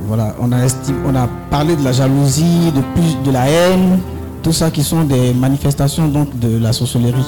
voilà, 0.08 0.36
on 0.40 0.52
a, 0.52 1.28
parlé 1.50 1.76
de 1.76 1.84
la 1.84 1.92
jalousie, 1.92 2.72
de, 2.76 2.82
plus, 2.94 3.18
de 3.24 3.32
la 3.32 3.48
haine, 3.48 4.00
tout 4.44 4.52
ça 4.54 4.72
qui 4.72 4.84
sont 4.84 5.04
des 5.04 5.34
manifestations 5.34 6.08
donc, 6.08 6.38
de 6.40 6.58
la 6.58 6.74
sorcellerie. 6.74 7.26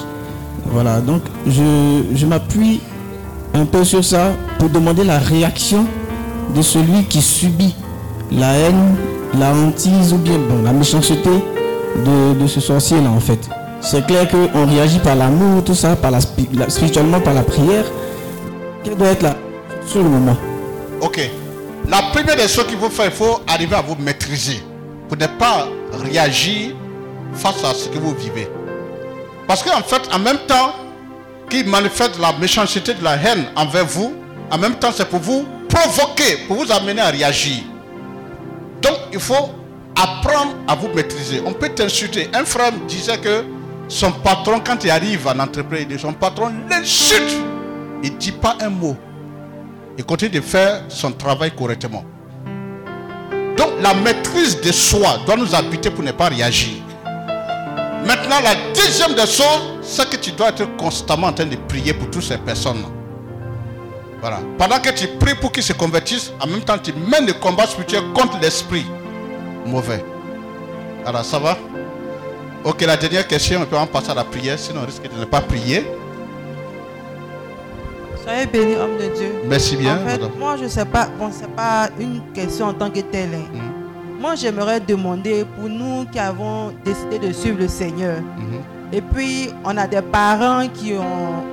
Voilà, 0.66 1.00
donc 1.00 1.22
je, 1.46 2.02
je 2.14 2.26
m'appuie 2.26 2.80
un 3.54 3.64
peu 3.64 3.84
sur 3.84 4.04
ça 4.04 4.32
pour 4.58 4.68
demander 4.68 5.04
la 5.04 5.18
réaction 5.18 5.86
de 6.54 6.62
celui 6.62 7.04
qui 7.04 7.20
subit 7.22 7.74
la 8.32 8.52
haine, 8.54 8.96
la 9.38 9.52
hantise 9.52 10.12
ou 10.12 10.18
bien 10.18 10.38
bon, 10.38 10.62
la 10.62 10.72
méchanceté 10.72 11.30
de, 12.04 12.46
ce 12.46 12.60
sorcier-là 12.60 13.10
en 13.10 13.20
fait. 13.20 13.48
C'est 13.80 14.06
clair 14.06 14.26
qu'on 14.28 14.66
réagit 14.66 14.98
par 14.98 15.14
l'amour, 15.14 15.62
tout 15.62 15.74
ça, 15.74 15.94
par 15.94 16.10
la- 16.10 16.20
spirituellement 16.20 17.20
par 17.20 17.34
la 17.34 17.42
prière. 17.42 17.84
Quelle 18.82 18.96
doit 18.96 19.08
être 19.08 19.22
là 19.22 19.36
sur 19.86 20.02
le 20.02 20.08
moment? 20.08 20.36
Ok. 21.00 21.30
La 21.88 22.02
première 22.02 22.36
des 22.36 22.48
choses 22.48 22.66
qu'il 22.66 22.78
faut 22.78 22.90
faire, 22.90 23.06
il 23.06 23.12
faut 23.12 23.40
arriver 23.46 23.76
à 23.76 23.82
vous 23.82 23.96
maîtriser. 23.96 24.62
Pour 25.08 25.18
ne 25.18 25.26
pas 25.26 25.68
réagir 26.02 26.74
face 27.34 27.62
à 27.64 27.74
ce 27.74 27.88
que 27.88 27.98
vous 27.98 28.14
vivez. 28.14 28.48
Parce 29.46 29.62
qu'en 29.62 29.82
fait, 29.82 30.02
en 30.12 30.18
même 30.18 30.38
temps 30.46 30.74
qu'il 31.50 31.66
manifeste 31.68 32.18
la 32.18 32.32
méchanceté, 32.32 32.94
de 32.94 33.04
la 33.04 33.16
haine 33.16 33.44
envers 33.56 33.84
vous, 33.84 34.14
en 34.50 34.58
même 34.58 34.74
temps, 34.76 34.90
c'est 34.92 35.08
pour 35.08 35.20
vous 35.20 35.46
provoquer, 35.68 36.38
pour 36.48 36.56
vous 36.64 36.72
amener 36.72 37.02
à 37.02 37.10
réagir. 37.10 37.62
Donc, 38.80 38.96
il 39.12 39.20
faut 39.20 39.50
apprendre 39.96 40.54
à 40.66 40.74
vous 40.74 40.88
maîtriser. 40.88 41.42
On 41.44 41.52
peut 41.52 41.68
t'insulter. 41.68 42.28
Un 42.32 42.44
frère 42.44 42.72
disait 42.88 43.18
que 43.18 43.44
son 43.88 44.10
patron, 44.12 44.60
quand 44.64 44.82
il 44.84 44.90
arrive 44.90 45.26
en 45.26 45.38
entreprise, 45.38 45.86
son 46.00 46.12
patron 46.12 46.50
l'insulte. 46.70 47.36
Il 48.02 48.12
ne 48.12 48.18
dit 48.18 48.32
pas 48.32 48.56
un 48.60 48.70
mot. 48.70 48.96
Il 49.96 50.04
continue 50.04 50.30
de 50.30 50.40
faire 50.40 50.82
son 50.88 51.12
travail 51.12 51.52
correctement. 51.54 52.04
Donc 53.56 53.70
la 53.80 53.94
maîtrise 53.94 54.60
de 54.60 54.72
soi 54.72 55.18
doit 55.26 55.36
nous 55.36 55.54
habiter 55.54 55.90
pour 55.90 56.02
ne 56.02 56.12
pas 56.12 56.28
réagir. 56.28 56.82
Maintenant, 58.04 58.40
la 58.42 58.54
deuxième 58.74 59.14
des 59.14 59.26
choses, 59.26 59.78
c'est 59.80 60.08
que 60.10 60.16
tu 60.16 60.32
dois 60.32 60.48
être 60.48 60.76
constamment 60.76 61.28
en 61.28 61.32
train 61.32 61.46
de 61.46 61.56
prier 61.56 61.94
pour 61.94 62.10
toutes 62.10 62.24
ces 62.24 62.36
personnes. 62.36 62.84
Voilà. 64.20 64.40
Pendant 64.58 64.78
que 64.78 64.90
tu 64.90 65.06
pries 65.18 65.34
pour 65.34 65.52
qu'ils 65.52 65.62
se 65.62 65.72
convertissent, 65.72 66.32
en 66.40 66.46
même 66.46 66.60
temps, 66.60 66.76
tu 66.76 66.92
mènes 66.92 67.26
le 67.26 67.32
combat 67.34 67.66
spirituel 67.66 68.02
contre 68.14 68.38
l'esprit 68.40 68.84
mauvais. 69.64 70.04
Alors, 71.06 71.24
ça 71.24 71.38
va? 71.38 71.56
Ok, 72.64 72.82
la 72.82 72.96
dernière 72.96 73.26
question, 73.26 73.60
on 73.62 73.66
peut 73.66 73.76
en 73.76 73.86
passer 73.86 74.10
à 74.10 74.14
la 74.14 74.24
prière, 74.24 74.58
sinon 74.58 74.80
on 74.82 74.86
risque 74.86 75.02
de 75.02 75.20
ne 75.20 75.24
pas 75.26 75.40
prier. 75.40 75.86
Soyez 78.24 78.46
bénis, 78.46 78.76
homme 78.76 78.96
de 78.96 79.14
Dieu. 79.14 79.32
Merci 79.48 79.76
bien, 79.76 79.96
En 79.96 79.98
fait, 79.98 80.18
madame. 80.18 80.30
moi, 80.38 80.56
je 80.56 80.66
sais 80.66 80.84
pas, 80.86 81.06
bon, 81.18 81.28
c'est 81.30 81.50
pas 81.50 81.88
une 82.00 82.20
question 82.32 82.66
en 82.66 82.72
tant 82.72 82.88
que 82.90 83.00
telle. 83.00 83.34
hein. 83.34 83.48
Mm. 83.52 84.20
Moi, 84.20 84.34
j'aimerais 84.36 84.80
demander 84.80 85.44
pour 85.58 85.68
nous 85.68 86.06
qui 86.10 86.18
avons 86.18 86.72
décidé 86.84 87.18
de 87.18 87.32
suivre 87.32 87.58
le 87.60 87.68
Seigneur. 87.68 88.16
Mm-hmm. 88.18 88.96
Et 88.96 89.00
puis, 89.02 89.50
on 89.64 89.76
a 89.76 89.86
des 89.86 90.00
parents 90.00 90.66
qui 90.72 90.94
ont, 90.94 91.44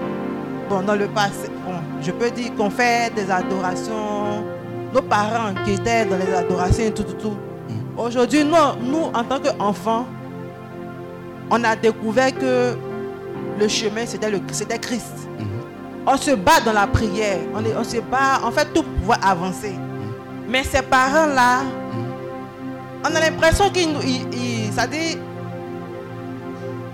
bon, 0.70 0.82
dans 0.82 0.96
le 0.96 1.08
passé, 1.08 1.50
bon, 1.66 1.74
je 2.02 2.12
peux 2.12 2.32
dire 2.32 2.56
qu'on 2.56 2.70
fait 2.70 3.14
des 3.16 3.30
adorations. 3.30 4.46
Nos 4.94 5.02
parents 5.02 5.54
qui 5.66 5.74
étaient 5.74 6.06
dans 6.06 6.18
les 6.18 6.34
adorations 6.34 6.86
et 6.86 6.92
tout, 6.94 7.04
tout, 7.04 7.14
tout. 7.14 7.36
Mm. 7.68 8.00
Aujourd'hui, 8.00 8.46
nous, 8.46 8.56
nous, 8.90 9.06
en 9.14 9.24
tant 9.26 9.40
qu'enfants, 9.40 10.06
on 11.50 11.62
a 11.66 11.76
découvert 11.76 12.34
que 12.34 12.76
le 13.60 13.68
chemin, 13.68 14.06
c'était 14.06 14.32
le- 14.32 14.40
c'était 14.54 14.80
Christ. 14.80 15.28
On 16.08 16.18
se 16.18 16.32
bat 16.32 16.60
dans 16.66 16.74
la 16.74 16.88
prière. 16.88 17.38
On, 17.56 17.64
est- 17.64 17.76
on 17.78 17.84
se 17.84 17.98
bat, 17.98 18.42
en 18.44 18.52
fait, 18.52 18.66
tout 18.74 18.84
pour 18.84 18.94
pouvoir 18.94 19.20
avancer. 19.26 19.74
Mais 20.48 20.64
ces 20.64 20.82
parents-là, 20.82 21.60
on 23.04 23.16
a 23.16 23.20
l'impression 23.20 23.70
qu'ils 23.70 23.92
nous, 23.94 24.02
ils- 24.02 24.28
ils- 24.34 24.74
ça 24.74 24.88
dit, 24.88 25.18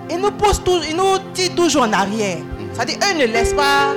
ils 0.09 0.17
nous 0.17 0.31
poussent, 0.31 0.63
tout- 0.63 0.81
ils 0.89 0.95
nous 0.95 1.17
tirent 1.33 1.55
toujours 1.55 1.83
en 1.83 1.93
arrière. 1.93 2.37
Ça 2.73 2.85
dit, 2.85 2.95
eux 2.95 3.17
ne 3.19 3.25
laissent 3.31 3.53
pas 3.53 3.93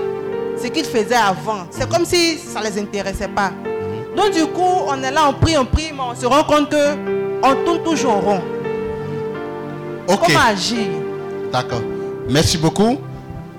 ce 0.60 0.66
qu'ils 0.68 0.84
faisaient 0.84 1.14
avant. 1.14 1.66
C'est 1.70 1.88
comme 1.88 2.04
si 2.04 2.38
ça 2.38 2.60
les 2.62 2.78
intéressait 2.80 3.28
pas. 3.28 3.50
Donc 4.16 4.32
du 4.32 4.44
coup, 4.46 4.62
on 4.88 5.02
est 5.02 5.10
là, 5.10 5.22
on 5.28 5.34
prie, 5.34 5.56
on 5.58 5.64
prie, 5.64 5.90
mais 5.92 6.02
on 6.02 6.14
se 6.14 6.26
rend 6.26 6.42
compte 6.44 6.70
que 6.70 6.94
on 7.42 7.64
tourne 7.64 7.82
toujours 7.84 8.14
rond. 8.14 8.40
Comment 10.06 10.40
agir? 10.48 10.86
D'accord. 11.52 11.82
Merci 12.28 12.58
beaucoup. 12.58 12.98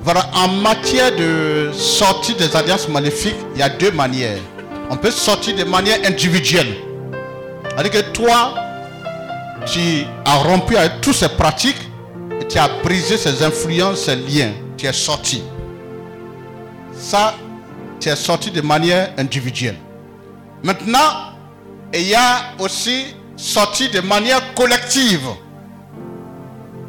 Voilà, 0.04 0.32
en 0.34 0.48
matière 0.48 1.16
de 1.16 1.70
sortie 1.74 2.34
des 2.34 2.56
alliances 2.56 2.88
maléfiques, 2.88 3.36
il 3.54 3.60
y 3.60 3.64
a 3.64 3.70
deux 3.70 3.92
manières. 3.92 4.40
On 4.90 4.98
peut 4.98 5.12
sortir 5.12 5.56
de 5.56 5.64
manière 5.64 6.00
individuelle. 6.04 6.76
C'est-à-dire 7.70 7.92
que 7.92 8.12
toi, 8.12 8.56
tu 9.68 10.04
as 10.26 10.38
rompu 10.38 10.76
avec 10.76 11.02
toutes 11.02 11.16
ces 11.16 11.30
pratiques 11.30 11.80
et 12.40 12.48
tu 12.48 12.58
as 12.58 12.68
brisé 12.84 13.16
ces 13.16 13.44
influences, 13.44 14.02
ces 14.06 14.16
liens. 14.16 14.52
Tu 14.76 14.88
es 14.88 14.94
sorti. 14.94 15.44
Ça, 16.98 17.36
tu 18.00 18.10
es 18.10 18.16
sorti 18.16 18.50
de 18.50 18.62
manière 18.62 19.14
individuelle. 19.20 19.78
Maintenant, 20.64 21.36
il 21.94 22.08
y 22.08 22.16
a 22.16 22.54
aussi 22.58 23.16
sorti 23.38 23.90
de 23.90 24.02
manière 24.02 24.56
collective. 24.56 25.28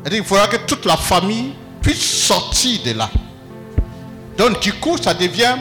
Qu'il 0.08 0.24
faudra 0.24 0.46
que 0.48 0.56
toute 0.56 0.86
la 0.86 0.96
famille 0.96 1.52
puisse 1.82 2.26
sortir 2.26 2.80
de 2.84 2.92
là. 2.92 3.10
Donc 4.38 4.60
du 4.60 4.72
coup, 4.74 4.96
ça 4.96 5.14
devient 5.14 5.56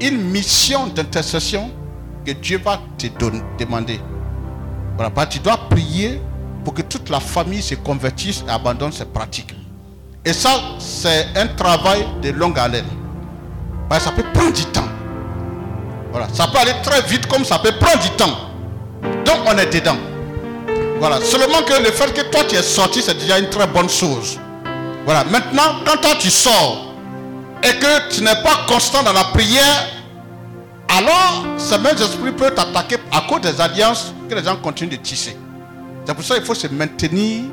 une 0.00 0.20
mission 0.20 0.86
d'intercession 0.86 1.70
que 2.24 2.32
Dieu 2.32 2.60
va 2.64 2.80
te 2.96 3.06
demander. 3.58 4.00
Voilà, 4.94 5.10
bah, 5.10 5.26
tu 5.26 5.38
dois 5.38 5.56
prier 5.70 6.20
pour 6.64 6.74
que 6.74 6.82
toute 6.82 7.08
la 7.08 7.20
famille 7.20 7.62
se 7.62 7.74
convertisse 7.76 8.44
et 8.46 8.50
abandonne 8.50 8.92
ces 8.92 9.04
pratiques. 9.04 9.54
Et 10.24 10.32
ça, 10.32 10.50
c'est 10.78 11.26
un 11.36 11.46
travail 11.48 12.06
de 12.22 12.30
longue 12.30 12.58
haleine. 12.58 12.84
Bah, 13.88 13.98
ça 13.98 14.12
peut 14.12 14.24
prendre 14.34 14.52
du 14.52 14.64
temps. 14.66 14.88
Voilà, 16.10 16.28
ça 16.32 16.46
peut 16.48 16.58
aller 16.58 16.74
très 16.82 17.02
vite 17.02 17.26
comme 17.26 17.44
ça 17.44 17.58
peut 17.58 17.72
prendre 17.80 18.02
du 18.02 18.10
temps. 18.10 18.50
Donc 19.24 19.38
on 19.46 19.56
est 19.58 19.72
dedans. 19.72 19.96
Voilà, 20.98 21.20
seulement 21.20 21.62
que 21.62 21.82
le 21.82 21.90
fait 21.92 22.12
que 22.12 22.22
toi 22.30 22.42
tu 22.48 22.56
es 22.56 22.62
sorti, 22.62 23.02
c'est 23.02 23.18
déjà 23.18 23.38
une 23.38 23.48
très 23.48 23.66
bonne 23.66 23.88
chose. 23.88 24.38
Voilà, 25.08 25.24
maintenant, 25.24 25.80
quand 25.86 25.96
toi 26.02 26.16
tu 26.18 26.30
sors 26.30 26.92
et 27.62 27.78
que 27.78 28.14
tu 28.14 28.20
n'es 28.20 28.42
pas 28.42 28.66
constant 28.68 29.02
dans 29.02 29.14
la 29.14 29.24
prière, 29.24 29.86
alors 30.86 31.46
ce 31.56 31.76
même 31.76 31.96
esprit 31.96 32.30
peut 32.30 32.50
t'attaquer 32.50 32.96
à 33.10 33.22
cause 33.22 33.40
des 33.40 33.58
alliances 33.58 34.12
que 34.28 34.34
les 34.34 34.44
gens 34.44 34.56
continuent 34.56 34.90
de 34.90 34.96
tisser. 34.96 35.34
C'est 36.04 36.12
pour 36.12 36.22
ça 36.22 36.34
qu'il 36.34 36.44
faut 36.44 36.52
se 36.52 36.66
maintenir 36.66 37.44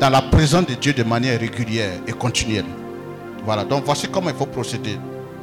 dans 0.00 0.08
la 0.08 0.22
présence 0.22 0.64
de 0.64 0.72
Dieu 0.72 0.94
de 0.94 1.02
manière 1.02 1.38
régulière 1.38 1.98
et 2.06 2.12
continuelle. 2.12 2.64
Voilà, 3.44 3.64
donc 3.64 3.84
voici 3.84 4.08
comment 4.08 4.30
il 4.30 4.36
faut 4.36 4.46
procéder. 4.46 4.98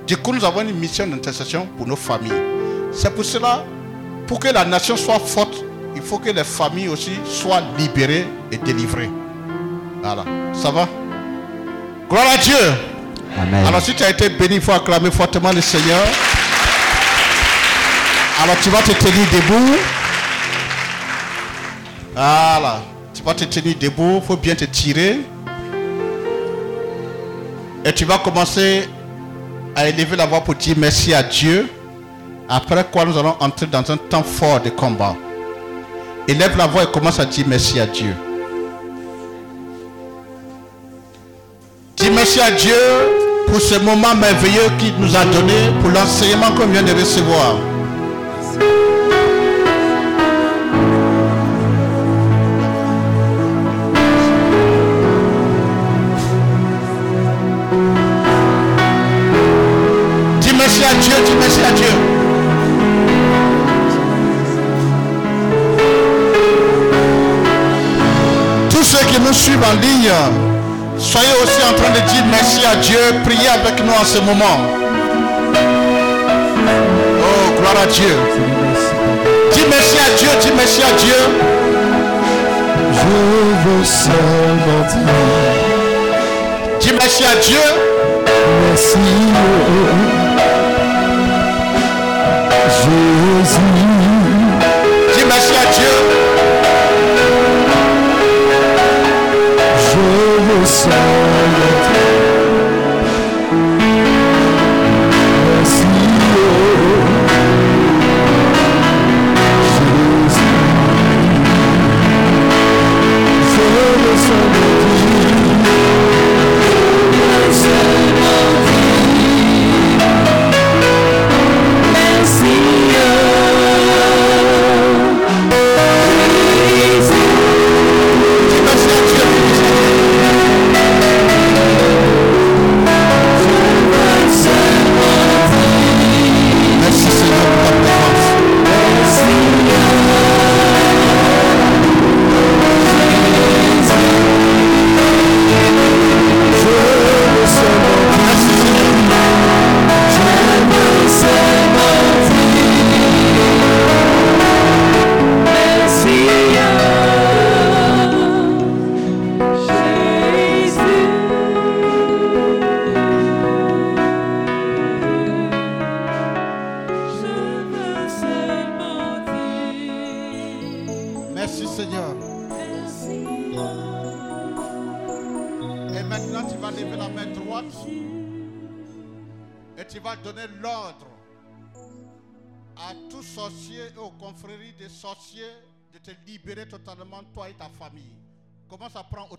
Du 0.07 0.17
coup, 0.17 0.33
nous 0.33 0.43
avons 0.43 0.61
une 0.61 0.73
mission 0.73 1.05
d'intercession 1.05 1.67
pour 1.77 1.85
nos 1.85 1.95
familles. 1.95 2.33
C'est 2.91 3.13
pour 3.13 3.25
cela, 3.25 3.63
pour 4.25 4.39
que 4.39 4.47
la 4.47 4.65
nation 4.65 4.97
soit 4.97 5.19
forte, 5.19 5.63
il 5.95 6.01
faut 6.01 6.17
que 6.17 6.31
les 6.31 6.45
familles 6.45 6.87
aussi 6.87 7.11
soient 7.25 7.61
libérées 7.77 8.25
et 8.51 8.57
délivrées. 8.57 9.11
Voilà, 10.01 10.25
ça 10.51 10.71
va? 10.71 10.87
Gloire 12.09 12.25
à 12.33 12.37
Dieu. 12.37 12.55
Amen. 13.37 13.65
Alors 13.65 13.81
si 13.81 13.93
tu 13.95 14.03
as 14.03 14.09
été 14.09 14.29
béni, 14.29 14.55
il 14.55 14.61
faut 14.61 14.71
acclamer 14.71 15.11
fortement 15.11 15.51
le 15.51 15.61
Seigneur. 15.61 16.05
Alors 18.41 18.55
tu 18.61 18.69
vas 18.69 18.81
te 18.81 18.91
tenir 18.91 19.25
debout. 19.31 19.77
Voilà. 22.13 22.81
Tu 23.13 23.23
vas 23.23 23.33
te 23.33 23.45
tenir 23.45 23.75
debout. 23.79 24.19
Il 24.21 24.27
faut 24.27 24.37
bien 24.37 24.55
te 24.55 24.65
tirer. 24.65 25.21
Et 27.85 27.93
tu 27.93 28.05
vas 28.05 28.17
commencer 28.19 28.87
à 29.75 29.87
élever 29.87 30.15
la 30.15 30.25
voix 30.25 30.41
pour 30.41 30.55
dire 30.55 30.75
merci 30.77 31.13
à 31.13 31.23
Dieu. 31.23 31.69
Après 32.47 32.85
quoi 32.91 33.05
nous 33.05 33.17
allons 33.17 33.35
entrer 33.39 33.65
dans 33.65 33.89
un 33.91 33.97
temps 33.97 34.23
fort 34.23 34.61
de 34.61 34.69
combat. 34.69 35.15
Élève 36.27 36.55
la 36.57 36.67
voix 36.67 36.83
et 36.83 36.87
commence 36.87 37.19
à 37.19 37.25
dire 37.25 37.45
merci 37.47 37.79
à 37.79 37.85
Dieu. 37.85 38.15
Dis 42.03 42.09
merci 42.09 42.41
à 42.41 42.51
Dieu 42.51 42.75
pour 43.47 43.61
ce 43.61 43.79
moment 43.79 44.13
merveilleux 44.13 44.69
qu'il 44.77 44.93
nous 44.99 45.15
a 45.15 45.23
donné, 45.23 45.71
pour 45.79 45.89
l'enseignement 45.89 46.51
qu'on 46.51 46.67
vient 46.67 46.83
de 46.83 46.91
recevoir. 46.91 47.55
Dis 60.41 60.53
merci 60.57 60.83
à 60.83 60.93
Dieu, 60.95 61.13
dis 61.25 61.35
merci 61.39 61.61
à 61.61 61.71
Dieu. 61.71 61.87
Tous 68.69 68.83
ceux 68.83 69.05
qui 69.05 69.21
nous 69.21 69.31
suivent 69.31 69.63
en 69.63 69.79
ligne, 69.79 70.52
soyez 71.03 71.33
aussi 71.43 71.61
en 71.69 71.73
train 71.75 71.91
de 71.91 71.99
dire 72.11 72.23
merci 72.31 72.61
à 72.65 72.75
Dieu, 72.77 72.97
priez 73.23 73.49
avec 73.49 73.83
nous 73.83 73.91
en 73.91 74.05
ce 74.05 74.19
moment. 74.19 74.57
Oh, 77.19 77.59
gloire 77.59 77.83
à 77.83 77.85
Dieu. 77.87 78.15
Dis 79.51 79.65
merci 79.69 79.97
à 79.99 80.09
Dieu, 80.17 80.29
dis 80.41 80.51
merci 80.55 80.81
à 80.81 80.91
Dieu. 80.97 81.21
Je 82.95 83.69
veux 83.69 83.83
seulement 83.83 84.83
dire 84.87 85.13
Dis 86.79 86.93
merci 86.99 87.23
à 87.25 87.35
Dieu. 87.35 87.59
merci. 88.69 88.97
Jésus, 92.83 93.92
so 100.83 101.22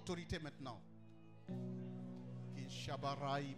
autorité 0.05 0.39
maintenant. 0.39 0.79
Kishabarai, 2.69 3.57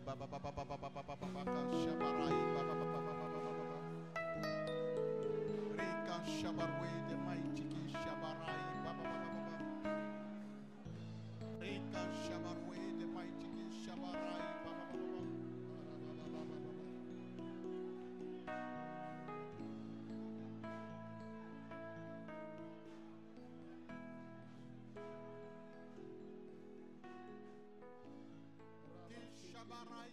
shabarai 29.77 30.11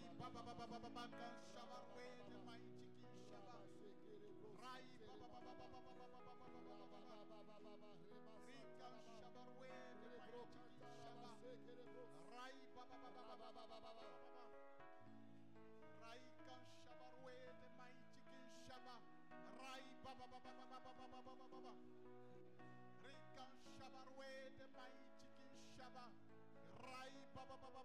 shabarwe 1.53 2.03
the 2.33 2.47
mighty 2.47 2.63
king 25.35 26.32
baba 27.35 27.55
baba 27.57 27.83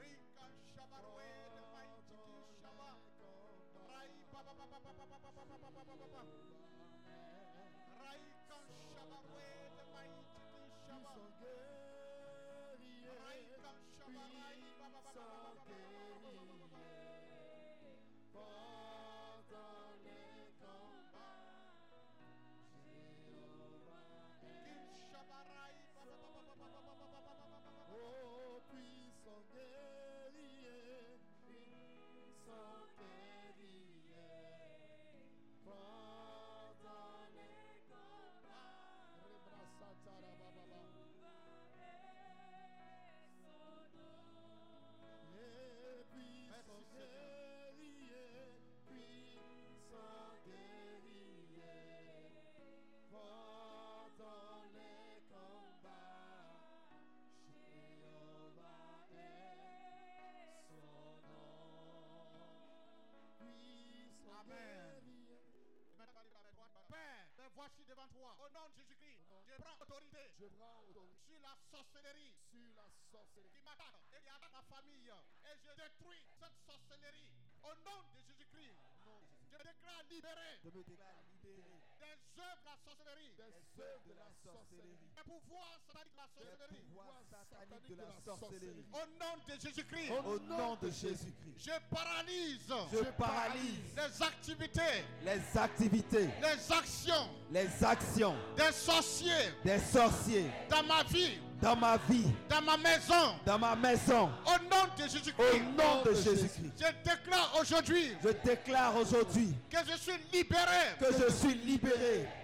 rika 0.00 0.46
shabarwe 0.74 1.26
the 1.54 1.62
mighty 1.72 2.02
king 2.08 2.32
shaba 2.60 2.88
rai 3.88 4.08
Et 74.80 75.58
je 75.64 75.74
détruis 75.74 76.22
cette 76.38 76.54
sorcellerie. 76.64 77.26
Au 77.64 77.74
nom 77.84 78.00
de 78.14 78.20
Jésus-Christ, 78.22 78.78
je 79.50 79.56
déclare 79.56 80.04
libéré 80.08 80.58
des 82.08 82.40
œuvres 82.40 82.62
de 82.62 82.68
la 82.68 82.76
sorcellerie, 82.84 83.30
Des 83.36 83.82
œuvres 83.82 84.04
de 84.08 84.14
la 84.16 84.28
sorcellerie. 84.44 84.98
des 85.16 85.24
pouvoirs 85.28 85.80
sataniques 85.92 86.38
de 86.38 86.44
la 86.44 86.56
des 86.56 86.78
sorcellerie. 86.78 86.84
pouvoirs 86.88 87.22
sataniques 87.28 87.88
de 87.88 87.96
la 88.02 88.18
sorcellerie. 88.24 88.84
Au 88.92 89.04
nom 89.20 89.34
de 89.48 89.54
Jésus-Christ, 89.60 90.10
Au 90.24 90.38
nom 90.48 90.76
de 90.80 90.88
Jésus-Christ, 90.90 91.56
je 91.58 91.74
paralyse. 91.94 92.72
Je 92.92 93.04
paralyse. 93.12 93.90
Les 93.96 94.22
activités, 94.22 95.04
les 95.24 95.58
activités, 95.58 96.28
les 96.40 96.72
actions. 96.72 97.28
Les 97.50 97.84
actions. 97.84 98.36
Des 98.56 98.72
sorciers. 98.72 99.52
Des 99.64 99.78
sorciers. 99.78 100.50
Dans 100.68 100.82
ma 100.84 101.02
vie, 101.04 101.38
dans 101.60 101.74
ma 101.76 101.96
vie, 101.96 102.26
dans 102.48 102.62
ma 102.62 102.76
maison. 102.76 103.34
dans 103.44 103.58
ma 103.58 103.74
maison. 103.74 104.30
Au 104.46 104.58
nom 104.64 104.84
de 104.96 105.02
Au 105.02 105.08
Jésus-Christ, 105.08 105.62
nom 105.76 106.02
de 106.04 106.14
Jésus-Christ, 106.14 106.72
je 106.78 107.10
déclare 107.10 107.52
aujourd'hui 107.60 108.12
je 108.22 108.28
déclare 108.48 108.96
aujourd'hui 108.96 109.54
que 109.70 109.78
je 109.90 109.96
suis 109.96 110.18
libéré. 110.32 110.94
que 111.00 111.06
je 111.12 111.32
suis 111.32 111.54
libéré 111.54 111.97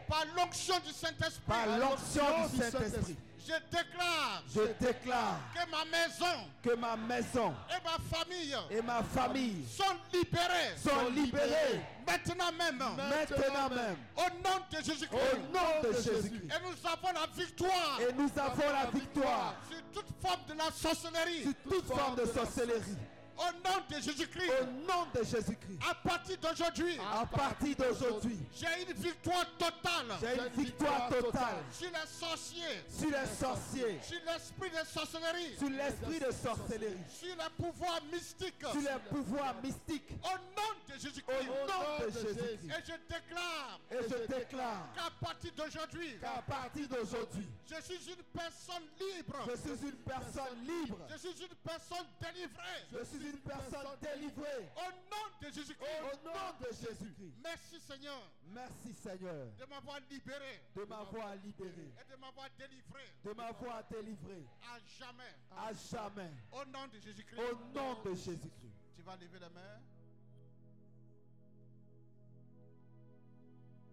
par 0.08 0.24
l'onction 0.36 0.74
du 0.80 0.92
Saint-Esprit. 0.92 1.42
par 1.46 1.66
l'onction 1.78 2.24
du 2.52 2.58
Saint-Esprit. 2.58 3.16
Je 3.46 3.52
déclare 3.70 4.42
Je 4.54 4.60
déclare 4.86 5.38
que 5.54 5.70
ma 5.70 5.84
maison 5.84 6.48
que 6.62 6.74
ma 6.76 6.96
maison 6.96 7.54
et 7.68 7.84
ma 7.84 8.16
famille 8.16 8.56
et 8.70 8.80
ma 8.80 9.02
famille 9.02 9.66
sont 9.68 9.84
libérées 10.14 10.76
sont 10.82 11.10
libérées 11.10 11.80
maintenant 12.06 12.52
même. 12.58 12.78
maintenant 12.78 13.68
même. 13.68 13.96
Au 14.16 14.30
nom 14.42 14.60
de 14.70 14.76
Au 14.78 14.82
Jésus-Christ. 14.82 15.36
nom 15.52 15.82
de 15.88 15.92
Jésus-Christ. 15.92 16.52
Et 16.54 16.62
nous 16.62 16.88
avons 16.90 17.12
la 17.20 17.26
victoire 17.36 18.00
Et 18.00 18.12
nous 18.14 18.30
avons 18.34 18.72
la 18.72 18.90
victoire 18.98 19.54
sur 19.68 19.82
toute 20.02 20.10
forme 20.22 20.40
de 20.48 20.54
la 20.54 20.70
sorcellerie. 20.70 21.42
sur 21.42 21.54
toute 21.70 21.86
forme 21.86 22.16
de 22.16 22.24
sorcellerie. 22.24 22.96
Au 23.36 23.52
nom 23.68 23.80
de 23.88 23.94
Jésus-Christ. 24.02 24.50
Au 24.60 24.64
nom 24.86 25.06
de 25.14 25.24
Jésus-Christ. 25.24 25.78
À 25.90 25.94
partir 25.94 26.36
d'aujourd'hui, 26.38 26.98
À 27.12 27.26
partir 27.26 27.76
d'aujourd'hui, 27.76 28.38
j'ai 28.54 28.82
une 28.86 28.92
victoire 28.96 29.46
totale 29.58 30.06
j'ai 30.20 30.34
une 30.36 30.64
victoire 30.64 31.08
totale 31.08 31.56
sur 31.72 31.88
les 31.90 32.06
sorciers, 32.06 32.84
sur 32.88 33.10
les 33.10 33.26
sorciers, 33.26 33.98
sur 34.02 34.20
l'esprit 34.26 34.70
de 34.70 34.86
sorcellerie, 34.86 35.56
sur 35.58 35.70
l'esprit 35.70 36.20
de 36.20 36.32
sorcellerie, 36.32 36.96
sur 37.08 37.34
les 37.36 37.50
pouvoirs 37.64 38.00
mystiques. 38.12 38.60
sur 38.60 38.80
les 38.80 39.00
pouvoirs 39.10 39.54
mystiques. 39.62 40.10
Au 40.22 40.36
nom 40.56 40.70
de 40.88 40.92
Jésus-Christ. 41.00 41.24
Au 41.28 41.66
nom 41.66 42.06
de 42.06 42.10
Jésus-Christ. 42.10 42.64
Et 42.64 42.82
je 42.86 43.14
déclare 43.14 43.80
Et 43.90 43.96
je 44.02 44.26
déclare 44.38 44.88
qu'à 44.94 45.10
partir 45.24 45.52
d'aujourd'hui, 45.56 46.18
qu'à 46.20 46.42
partir 46.42 46.88
d'aujourd'hui, 46.88 47.48
je 47.66 47.80
suis 47.82 48.10
une 48.12 48.22
personne 48.32 48.84
libre. 49.00 49.36
je 49.50 49.56
suis 49.56 49.88
une 49.88 49.96
personne 49.96 50.58
libre. 50.66 50.98
Je 51.10 51.16
suis 51.18 51.42
une 51.42 51.54
personne 51.64 52.06
délivrée. 52.20 52.80
Je 52.92 53.04
suis 53.04 53.23
une 53.24 53.40
personne 53.40 53.86
délivrée. 54.00 54.70
Au 54.76 54.90
nom 55.10 55.26
de 55.40 55.46
Jésus-Christ. 55.46 56.02
Au 56.02 56.24
nom 56.24 56.58
de 56.60 56.66
Jésus-Christ. 56.66 57.34
Merci 57.42 57.80
Seigneur 57.80 58.30
Merci 58.46 58.92
Seigneur 58.94 59.46
de 59.58 59.64
m'avoir 59.66 60.00
libéré 60.10 60.60
de 60.74 60.84
m'avoir 60.84 61.34
libéré, 61.36 61.92
et 62.00 62.10
de 62.10 62.16
m'avoir 62.20 62.48
délivré 62.58 63.02
de 63.24 63.32
m'avoir 63.32 63.84
délivré 63.88 64.46
à 64.62 64.78
jamais. 64.98 65.34
à 65.50 65.72
jamais. 65.72 66.30
Au 66.52 66.64
nom 66.66 66.86
de 66.92 66.98
Jésus-Christ. 66.98 67.40
Au 67.40 67.56
nom 67.74 68.02
de 68.02 68.14
Jésus-Christ. 68.14 68.74
Tu 68.96 69.02
vas 69.02 69.16
lever 69.16 69.38
la 69.38 69.48
main. 69.50 69.80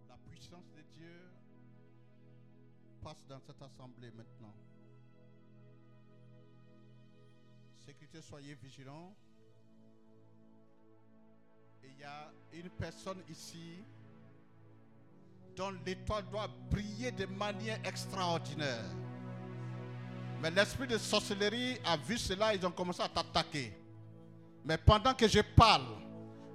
La 0.09 0.17
puissance 0.29 0.69
de 0.75 0.81
Dieu 0.81 1.31
passe 3.03 3.25
dans 3.27 3.39
cette 3.39 3.61
assemblée 3.61 4.11
maintenant. 4.11 4.53
Sécurité, 7.85 8.21
soyez 8.21 8.55
vigilants. 8.55 9.13
Il 11.83 11.97
y 11.99 12.03
a 12.03 12.31
une 12.53 12.69
personne 12.69 13.17
ici 13.29 13.83
dont 15.55 15.73
l'étoile 15.85 16.25
doit 16.29 16.47
briller 16.69 17.11
de 17.11 17.25
manière 17.25 17.79
extraordinaire. 17.83 18.85
Mais 20.41 20.51
l'esprit 20.51 20.87
de 20.87 20.97
sorcellerie 20.97 21.79
a 21.83 21.97
vu 21.97 22.17
cela, 22.17 22.53
ils 22.55 22.65
ont 22.65 22.71
commencé 22.71 23.01
à 23.01 23.09
t'attaquer. 23.09 23.73
Mais 24.63 24.77
pendant 24.77 25.13
que 25.13 25.27
je 25.27 25.41
parle, 25.41 25.85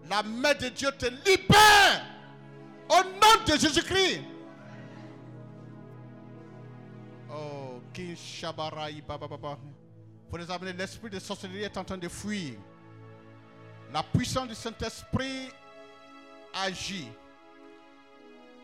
la 0.09 0.23
main 0.23 0.55
de 0.55 0.69
Dieu 0.69 0.91
te 0.97 1.07
libère 1.07 2.07
au 2.89 3.03
nom 3.03 3.45
de 3.47 3.59
Jésus-Christ. 3.59 4.23
Oh, 7.31 7.81
King 7.93 8.17
Shabarai, 8.17 9.03
Baba 9.03 9.27
Baba. 9.27 9.59
Pour 10.29 10.39
les 10.39 10.51
amener, 10.51 10.73
l'esprit 10.73 11.11
de 11.11 11.19
sorcellerie 11.19 11.63
est 11.63 11.77
en 11.77 11.85
train 11.85 11.99
de 11.99 12.09
fuir. 12.09 12.55
La 13.93 14.03
puissance 14.03 14.49
du 14.49 14.55
Saint-Esprit 14.55 15.51
agit. 16.53 17.09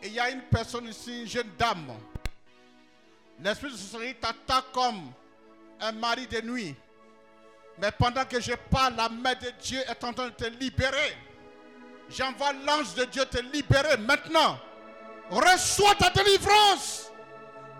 Et 0.01 0.07
il 0.07 0.13
y 0.13 0.19
a 0.19 0.29
une 0.29 0.41
personne 0.41 0.87
ici, 0.87 1.21
une 1.21 1.27
jeune 1.27 1.49
dame. 1.57 1.93
L'esprit 3.39 3.71
de 3.71 3.77
sorcellerie 3.77 4.15
t'attaque 4.15 4.71
comme 4.73 5.11
un 5.79 5.91
mari 5.93 6.27
de 6.27 6.41
nuit. 6.41 6.75
Mais 7.79 7.91
pendant 7.91 8.25
que 8.25 8.39
je 8.39 8.53
parle, 8.69 8.95
la 8.95 9.09
main 9.09 9.33
de 9.33 9.51
Dieu 9.61 9.79
est 9.79 10.03
en 10.03 10.13
train 10.13 10.25
de 10.25 10.33
te 10.33 10.45
libérer. 10.45 11.17
J'envoie 12.09 12.53
l'ange 12.53 12.93
de 12.95 13.05
Dieu 13.05 13.25
te 13.25 13.39
libérer 13.39 13.97
maintenant. 13.97 14.59
Reçois 15.29 15.95
ta 15.95 16.09
délivrance. 16.09 17.11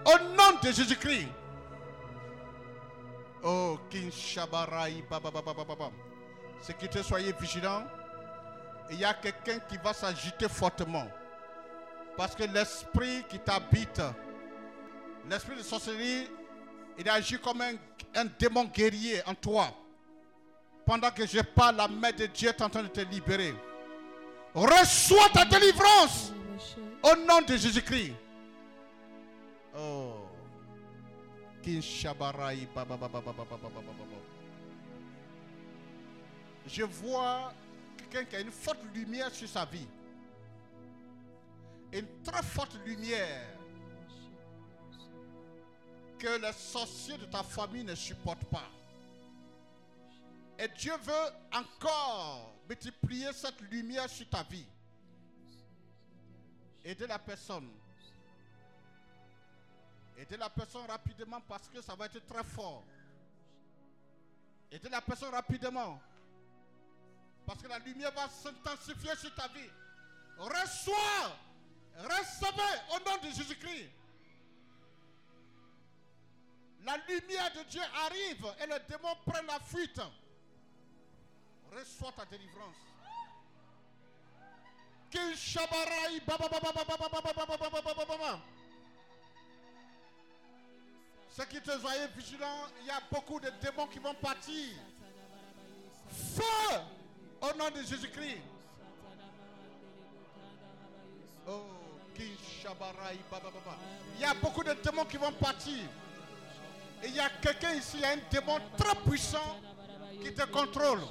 Au 0.06 0.18
nom 0.36 0.60
de 0.62 0.72
Jésus-Christ. 0.72 1.28
Oh, 3.44 3.78
King 3.90 4.10
Shabarai, 4.12 5.04
Baba 5.10 5.30
Baba 5.30 5.54
Baba 5.54 5.76
Baba. 5.76 5.92
Sécurité, 6.62 7.04
soyez 7.04 7.34
vigilants. 7.34 7.84
Il 8.90 9.00
y 9.00 9.06
a 9.06 9.14
quelqu'un 9.14 9.60
qui 9.60 9.78
va 9.78 9.94
s'agiter 9.94 10.48
fortement. 10.48 11.08
Parce 12.16 12.36
que 12.36 12.44
l'esprit 12.44 13.24
qui 13.28 13.40
t'habite, 13.40 14.02
l'esprit 15.30 15.58
de 15.58 15.64
sorcellerie, 15.64 16.28
Il 16.98 17.10
agit 17.10 17.40
comme 17.40 17.62
un 17.62 18.26
démon 18.40 18.66
guerrier 18.66 19.22
en 19.26 19.34
toi. 19.34 19.68
Pendant 20.86 21.10
que 21.12 21.26
je 21.26 21.40
parle, 21.40 21.78
la 21.78 21.88
main 21.88 22.12
de 22.12 22.28
Dieu 22.28 22.50
est 22.50 22.62
en 22.62 22.70
train 22.70 22.84
de 22.84 22.88
te 22.88 23.02
libérer. 23.02 23.56
Reçois 24.54 25.30
ta 25.34 25.46
délivrance 25.46 26.32
au 27.02 27.16
nom 27.16 27.42
de 27.42 27.58
Jésus-Christ. 27.58 28.14
Je 36.68 36.84
vois 36.84 37.54
quelqu'un 37.98 38.26
qui 38.26 38.36
a 38.36 38.40
une 38.42 38.52
forte 38.52 38.84
lumière 38.94 39.32
sur 39.32 39.48
sa 39.48 39.66
vie. 39.66 39.88
Une 41.92 42.08
très 42.24 42.44
forte 42.44 42.76
lumière 42.86 43.48
que 46.18 46.42
les 46.42 46.54
sorciers 46.54 47.18
de 47.18 47.26
ta 47.26 47.44
famille 47.44 47.84
ne 47.84 47.96
supportent 47.96 48.46
pas. 48.46 48.70
Et 50.58 50.68
Dieu 50.78 50.94
veut 51.02 51.34
encore 51.54 52.56
multiplier 52.68 53.32
cette 53.34 53.60
lumière 53.72 54.10
sur 54.10 54.30
ta 54.30 54.44
vie. 54.44 54.66
Aider 56.84 57.08
la 57.08 57.20
personne. 57.20 57.70
Aider 60.18 60.38
la 60.38 60.50
personne 60.50 60.86
rapidement 60.88 61.42
parce 61.42 61.68
que 61.70 61.82
ça 61.82 61.96
va 61.96 62.06
être 62.06 62.26
très 62.28 62.44
fort. 62.44 62.84
Aider 64.72 64.90
la 64.90 65.02
personne 65.02 65.32
rapidement. 65.32 66.00
Parce 67.46 67.62
que 67.62 67.68
la 67.68 67.80
lumière 67.80 68.12
va 68.14 68.30
s'intensifier 68.30 69.16
sur 69.16 69.34
ta 69.36 69.48
vie. 69.50 69.70
Reçois. 70.38 71.38
Recevez 71.96 72.82
au 72.96 73.00
nom 73.10 73.18
de 73.24 73.36
Jésus-Christ. 73.36 73.90
La 76.84 76.98
lumière 77.08 77.54
de 77.54 77.64
Dieu 77.70 77.82
arrive 78.06 78.46
et 78.62 78.68
le 78.68 78.80
démon 78.90 79.16
prend 79.26 79.42
la 79.48 79.60
fuite. 79.60 80.02
Reçois 81.72 82.12
ta 82.12 82.26
délivrance. 82.26 82.76
Ceux 91.36 91.46
qui 91.46 91.60
te 91.62 91.72
soyez 91.80 92.08
vigilants, 92.16 92.68
il 92.82 92.88
y 92.88 92.92
a 92.92 93.02
beaucoup 93.12 93.40
de 93.40 93.50
démons 93.62 93.88
qui 93.88 94.00
vont 94.00 94.14
partir. 94.14 94.70
Feu 96.36 96.78
au 97.42 97.58
nom 97.58 97.70
de 97.72 97.82
Jésus-Christ. 97.82 98.42
Oh. 101.48 101.64
Il 104.16 104.22
y 104.22 104.24
a 104.24 104.34
beaucoup 104.36 104.64
de 104.64 104.74
démons 104.74 105.06
qui 105.06 105.18
vont 105.18 105.32
partir. 105.32 105.84
Et 107.02 107.08
il 107.08 107.16
y 107.16 107.20
a 107.20 107.30
quelqu'un 107.42 107.74
ici, 107.74 107.98
il 107.98 108.02
y 108.02 108.06
a 108.06 108.12
un 108.12 108.18
démon 108.32 108.60
très 108.78 108.96
puissant 108.96 109.60
qui 110.22 110.34
te 110.34 110.44
contrôle. 110.46 111.02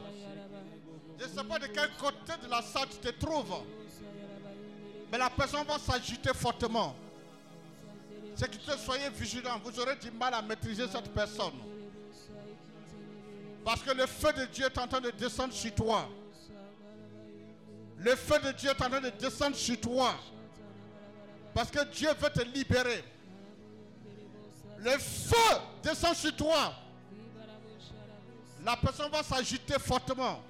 Je 1.19 1.24
ne 1.24 1.31
sais 1.31 1.44
pas 1.44 1.59
de 1.59 1.66
quel 1.66 1.90
côté 1.97 2.32
de 2.43 2.49
la 2.49 2.62
salle 2.62 2.89
tu 2.89 2.99
te 2.99 3.11
trouves. 3.11 3.55
Mais 5.11 5.19
la 5.19 5.31
personne 5.31 5.66
va 5.66 5.78
s'agiter 5.78 6.32
fortement. 6.32 6.94
C'est 8.34 8.50
que 8.50 8.76
soyez 8.78 9.10
vigilants. 9.10 9.60
Vous 9.64 9.78
aurez 9.80 9.96
du 9.96 10.10
mal 10.10 10.34
à 10.34 10.42
maîtriser 10.42 10.86
cette 10.88 11.12
personne. 11.12 11.52
Parce 13.64 13.82
que 13.82 13.92
le 13.92 14.06
feu 14.06 14.32
de 14.32 14.44
Dieu 14.46 14.66
est 14.66 14.78
en 14.78 14.88
train 14.88 15.00
de 15.00 15.10
descendre 15.10 15.52
sur 15.52 15.74
toi. 15.74 16.09
Le 17.98 18.16
feu 18.16 18.38
de 18.40 18.52
Dieu 18.52 18.70
est 18.70 18.82
en 18.82 18.88
train 18.88 19.00
de 19.00 19.10
descendre 19.10 19.56
sur 19.56 19.80
toi. 19.80 20.14
Parce 21.54 21.70
que 21.70 21.84
Dieu 21.84 22.09
veut 22.18 22.30
te 22.30 22.42
libérer. 22.42 23.04
Le 24.78 24.98
feu 24.98 25.60
descend 25.82 26.14
sur 26.16 26.34
toi. 26.34 26.74
La 28.64 28.76
personne 28.76 29.10
va 29.10 29.22
s'agiter 29.22 29.78
fortement. 29.78 30.40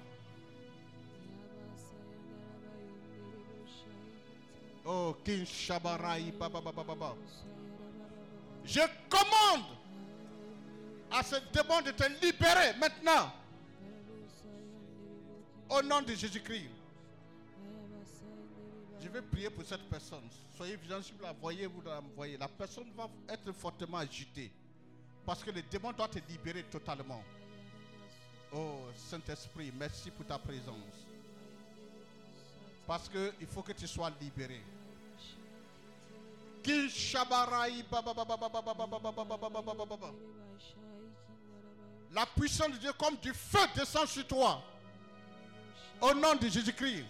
Oh, 4.85 5.15
King 5.23 5.45
Shabarai, 5.45 6.31
ba, 6.37 6.49
ba, 6.49 6.59
ba, 6.59 6.71
ba, 6.71 6.83
ba, 6.83 6.95
ba. 6.95 7.15
Je 8.65 8.81
commande 9.09 9.65
à 11.11 11.21
ce 11.23 11.35
démon 11.51 11.81
de 11.81 11.91
te 11.91 12.03
libérer 12.25 12.73
maintenant. 12.79 13.31
Au 15.69 15.81
nom 15.81 16.01
de 16.01 16.13
Jésus-Christ. 16.13 16.69
Je 19.01 19.09
vais 19.09 19.21
prier 19.21 19.49
pour 19.49 19.65
cette 19.65 19.83
personne. 19.89 20.23
Soyez 20.55 20.75
vigilants 20.75 21.01
si 21.01 21.11
vous 21.11 21.23
la 21.23 21.33
voyez, 21.33 21.67
vous 21.67 21.81
la 21.81 22.01
voyez. 22.15 22.37
La 22.37 22.47
personne 22.47 22.91
va 22.95 23.09
être 23.27 23.51
fortement 23.51 23.97
agitée. 23.97 24.51
Parce 25.25 25.43
que 25.43 25.51
le 25.51 25.61
démon 25.61 25.91
doit 25.91 26.07
te 26.07 26.19
libérer 26.29 26.63
totalement. 26.63 27.23
Oh 28.53 28.81
Saint-Esprit, 28.95 29.73
merci 29.77 30.11
pour 30.11 30.25
ta 30.25 30.37
présence. 30.37 31.07
Parce 32.85 33.09
qu'il 33.09 33.47
faut 33.47 33.61
que 33.61 33.71
tu 33.71 33.87
sois 33.87 34.11
libéré. 34.21 34.61
La 42.11 42.25
puissance 42.27 42.71
de 42.71 42.77
Dieu 42.77 42.93
comme 42.93 43.15
du 43.17 43.33
feu 43.33 43.59
descend 43.75 44.07
sur 44.07 44.25
toi. 44.27 44.63
Au 45.99 46.13
nom 46.13 46.35
de 46.35 46.47
Jésus-Christ. 46.47 47.05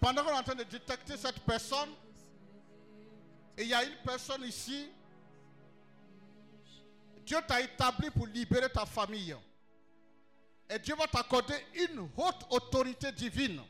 Pendant 0.00 0.22
qu'on 0.22 0.30
est 0.30 0.38
en 0.38 0.42
train 0.42 0.54
de 0.54 0.64
détecter 0.64 1.16
cette 1.16 1.40
personne, 1.40 1.90
il 3.56 3.68
y 3.68 3.74
a 3.74 3.84
une 3.84 3.96
personne 4.04 4.42
ici, 4.42 4.88
Dieu 7.24 7.38
t'a 7.46 7.60
établi 7.60 8.10
pour 8.10 8.26
libérer 8.26 8.68
ta 8.68 8.84
famille. 8.84 9.34
Et 10.68 10.78
Dieu 10.78 10.94
va 10.96 11.06
t'accorder 11.06 11.54
une 11.74 12.08
haute 12.16 12.46
autorité 12.50 13.12
divine. 13.12 13.60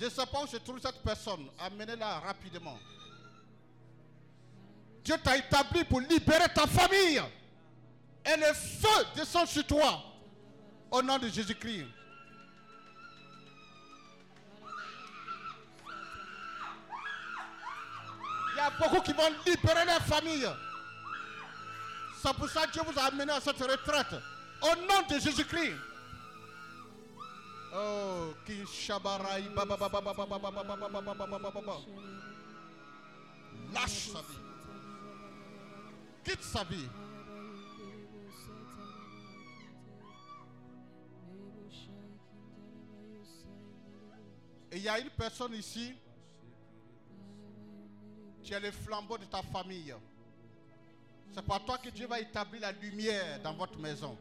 Je 0.00 0.06
ne 0.06 0.10
sais 0.10 0.24
pas 0.24 0.42
où 0.42 0.46
se 0.46 0.56
trouve 0.56 0.80
cette 0.80 1.02
personne. 1.02 1.46
Amenez-la 1.58 2.20
rapidement. 2.20 2.78
Dieu 5.04 5.14
t'a 5.22 5.36
établi 5.36 5.84
pour 5.84 6.00
libérer 6.00 6.48
ta 6.54 6.66
famille. 6.66 7.20
Et 8.24 8.36
le 8.36 8.54
feu 8.54 9.06
descend 9.14 9.46
sur 9.46 9.66
toi. 9.66 10.02
Au 10.90 11.02
nom 11.02 11.18
de 11.18 11.28
Jésus-Christ. 11.28 11.84
Il 18.52 18.56
y 18.56 18.60
a 18.60 18.70
beaucoup 18.70 19.02
qui 19.02 19.12
vont 19.12 19.34
libérer 19.46 19.84
leur 19.84 20.00
famille. 20.00 20.48
C'est 22.22 22.32
pour 22.32 22.48
ça 22.48 22.66
que 22.66 22.72
Dieu 22.72 22.82
vous 22.86 22.98
a 22.98 23.04
amené 23.04 23.32
à 23.32 23.40
cette 23.42 23.60
retraite. 23.60 24.14
Au 24.62 24.74
nom 24.76 25.06
de 25.10 25.18
Jésus-Christ. 25.20 25.74
Oh, 27.72 28.34
Kishabarai, 28.44 29.54
ba, 29.54 29.64
ba, 29.64 29.76
ba, 29.76 29.88
ba, 29.88 30.00
ba, 30.00 30.12
ba, 30.12 30.26
ba, 30.26 30.38
ba, 30.38 30.50
ba, 30.50 30.62
ba, 30.64 30.76
ba, 30.76 30.88
ba, 30.90 31.14
ba, 31.14 31.26
ba, 31.26 31.38
ba, 31.38 31.50
ba, 31.50 31.60
ba. 31.60 31.76
Lâche 33.72 34.10
sa 34.10 34.20
vie. 34.20 34.38
Quitte 36.24 36.42
sa 36.42 36.64
vie. 36.64 36.88
Et 44.72 44.76
il 44.76 44.82
y 44.82 44.88
a 44.88 44.98
une 44.98 45.10
personne 45.10 45.54
ici, 45.54 45.94
tu 48.42 48.52
es 48.52 48.60
le 48.60 48.70
flambeau 48.70 49.18
de 49.18 49.24
ta 49.24 49.42
famille. 49.42 49.94
C'est 51.32 51.42
par 51.42 51.64
toi 51.64 51.78
que 51.78 51.90
Dieu 51.90 52.06
va 52.06 52.20
établir 52.20 52.60
la 52.62 52.72
lumière 52.72 53.40
dans 53.42 53.54
votre 53.54 53.78
maison. 53.78 54.16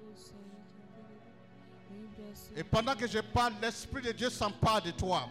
Et 2.56 2.64
pendant 2.64 2.96
que 2.96 3.08
je 3.08 3.20
parle, 3.20 3.54
l'Esprit 3.62 4.02
de 4.02 4.12
Dieu 4.12 4.30
s'empare 4.30 4.82
de 4.82 4.92
toi. 4.92 5.30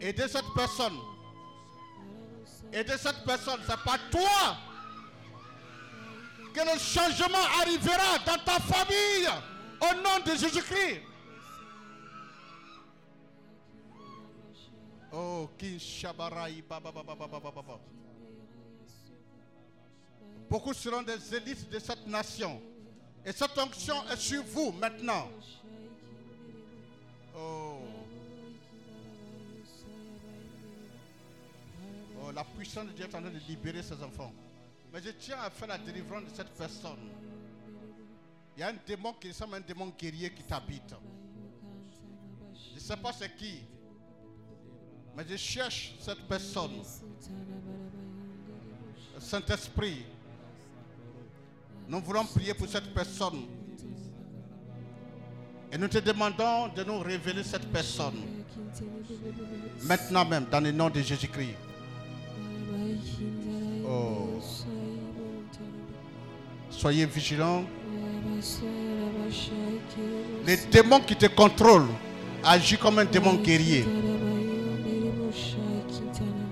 Et 0.00 0.12
de 0.12 0.26
cette 0.26 0.44
personne. 0.54 0.98
Et 2.72 2.84
de 2.84 2.96
cette 2.96 3.24
personne. 3.24 3.60
C'est 3.66 3.82
pas 3.84 3.98
toi 4.10 4.56
que 6.52 6.60
le 6.60 6.78
changement 6.78 7.44
arrivera 7.60 8.18
dans 8.26 8.38
ta 8.44 8.60
famille. 8.60 9.28
Au 9.80 9.94
nom 9.96 10.24
de 10.24 10.38
Jésus-Christ. 10.38 11.00
Oh, 15.12 15.48
Beaucoup 20.50 20.74
seront 20.74 21.02
des 21.02 21.34
élites 21.34 21.68
de 21.70 21.78
cette 21.78 22.06
nation. 22.06 22.60
Et 23.26 23.32
cette 23.32 23.56
onction 23.56 23.96
est 24.10 24.16
sur 24.16 24.42
vous 24.44 24.72
maintenant. 24.72 25.30
Oh. 27.36 27.78
Oh, 32.22 32.30
la 32.32 32.44
puissance 32.44 32.86
de 32.86 32.92
Dieu 32.92 33.04
est 33.04 33.14
en 33.14 33.20
train 33.20 33.30
de 33.30 33.38
libérer 33.48 33.82
ses 33.82 34.02
enfants. 34.02 34.32
Mais 34.92 35.00
je 35.02 35.10
tiens 35.10 35.38
à 35.40 35.50
faire 35.50 35.68
la 35.68 35.78
délivrance 35.78 36.24
de 36.24 36.36
cette 36.36 36.50
personne. 36.50 37.10
Il 38.56 38.60
y 38.60 38.62
a 38.62 38.68
un 38.68 38.76
démon 38.86 39.14
qui 39.14 39.28
ressemble 39.28 39.54
à 39.54 39.56
un 39.56 39.60
démon 39.60 39.92
guerrier 39.98 40.30
qui 40.32 40.42
t'habite. 40.44 40.94
Je 42.70 42.74
ne 42.74 42.80
sais 42.80 42.96
pas 42.96 43.12
c'est 43.12 43.34
qui. 43.34 43.60
Mais 45.16 45.24
je 45.28 45.36
cherche 45.36 45.94
cette 45.98 46.20
personne. 46.28 46.82
Saint-Esprit, 49.18 50.04
nous 51.88 52.00
voulons 52.00 52.24
prier 52.24 52.54
pour 52.54 52.68
cette 52.68 52.92
personne. 52.94 53.42
Et 55.72 55.78
nous 55.78 55.88
te 55.88 55.98
demandons 55.98 56.68
de 56.74 56.84
nous 56.84 56.98
révéler 57.00 57.42
cette 57.42 57.66
personne. 57.72 58.14
Maintenant 59.82 60.24
même, 60.24 60.46
dans 60.50 60.60
le 60.60 60.70
nom 60.72 60.88
de 60.88 61.00
Jésus-Christ. 61.00 61.56
Oh. 63.86 64.40
Soyez 66.70 67.06
vigilants. 67.06 67.64
Les 70.46 70.56
démons 70.70 71.00
qui 71.00 71.16
te 71.16 71.26
contrôlent 71.26 71.88
agissent 72.44 72.78
comme 72.78 72.98
un 72.98 73.04
démon 73.04 73.34
guerrier. 73.34 73.84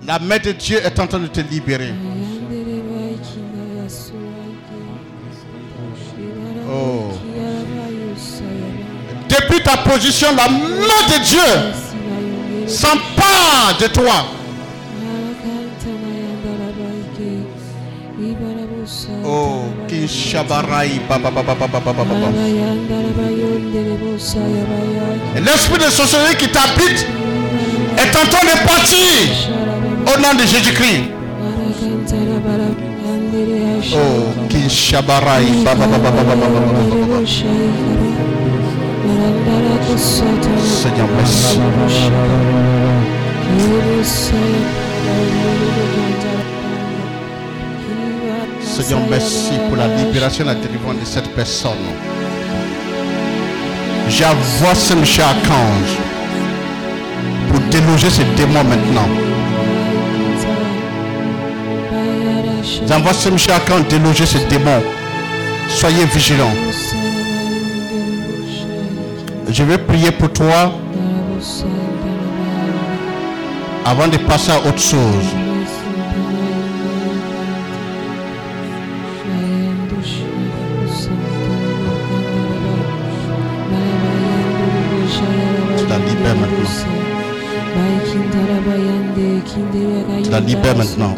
La 0.04 0.18
main 0.18 0.38
de 0.38 0.52
Dieu 0.52 0.78
est 0.78 0.98
en 0.98 1.06
train 1.06 1.20
de 1.20 1.28
te 1.28 1.40
libérer. 1.40 1.92
Oh. 6.72 7.12
Depuis 9.28 9.62
ta 9.62 9.76
position, 9.78 10.28
la 10.36 10.48
main 10.48 11.02
de 11.08 11.24
Dieu 11.24 12.66
s'empare 12.66 13.76
de 13.80 13.86
toi. 13.88 14.24
Oh, 19.24 19.64
L'esprit 25.36 25.78
de 25.78 25.90
sorcellerie 25.90 26.36
qui 26.36 26.48
t'habite 26.48 27.06
est 27.96 28.16
en 28.16 28.28
train 28.28 28.46
de 28.46 28.66
partir 28.66 29.52
au 30.14 30.20
nom 30.20 30.34
de 30.34 30.46
Jésus-Christ. 30.46 31.04
Oh, 33.34 34.46
Kinshabarai. 34.50 35.46
Seigneur, 40.60 41.08
merci. 41.16 41.58
Seigneur, 48.60 49.00
merci 49.08 49.52
pour 49.68 49.78
la 49.78 49.86
libération 49.88 50.44
et 50.44 50.48
la 50.48 50.54
délivrance 50.54 50.96
de 51.00 51.04
cette 51.06 51.34
personne. 51.34 51.72
J'envoie 54.10 54.74
ce 54.74 54.92
monsieur 54.92 55.22
Archange 55.22 55.96
pour 57.48 57.60
déloger 57.70 58.10
ces 58.10 58.24
démons 58.36 58.64
maintenant. 58.64 59.08
J'envoie 62.88 63.12
ce 63.12 63.28
monsieur 63.28 63.52
Archange 63.52 63.88
déloger 63.88 64.26
ces 64.26 64.44
démons. 64.46 64.82
Soyez 65.68 66.04
vigilants. 66.06 66.54
Je 69.50 69.62
vais 69.64 69.78
prier 69.78 70.10
pour 70.10 70.32
toi 70.32 70.72
avant 73.84 74.08
de 74.08 74.16
passer 74.18 74.52
à 74.52 74.58
autre 74.58 74.80
chose. 74.80 75.41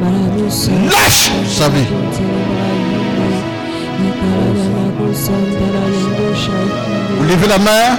Lâche 0.00 1.30
sa 1.48 1.68
vie. 1.70 1.86
Vous 7.16 7.24
levez 7.24 7.46
la 7.48 7.58
main. 7.58 7.98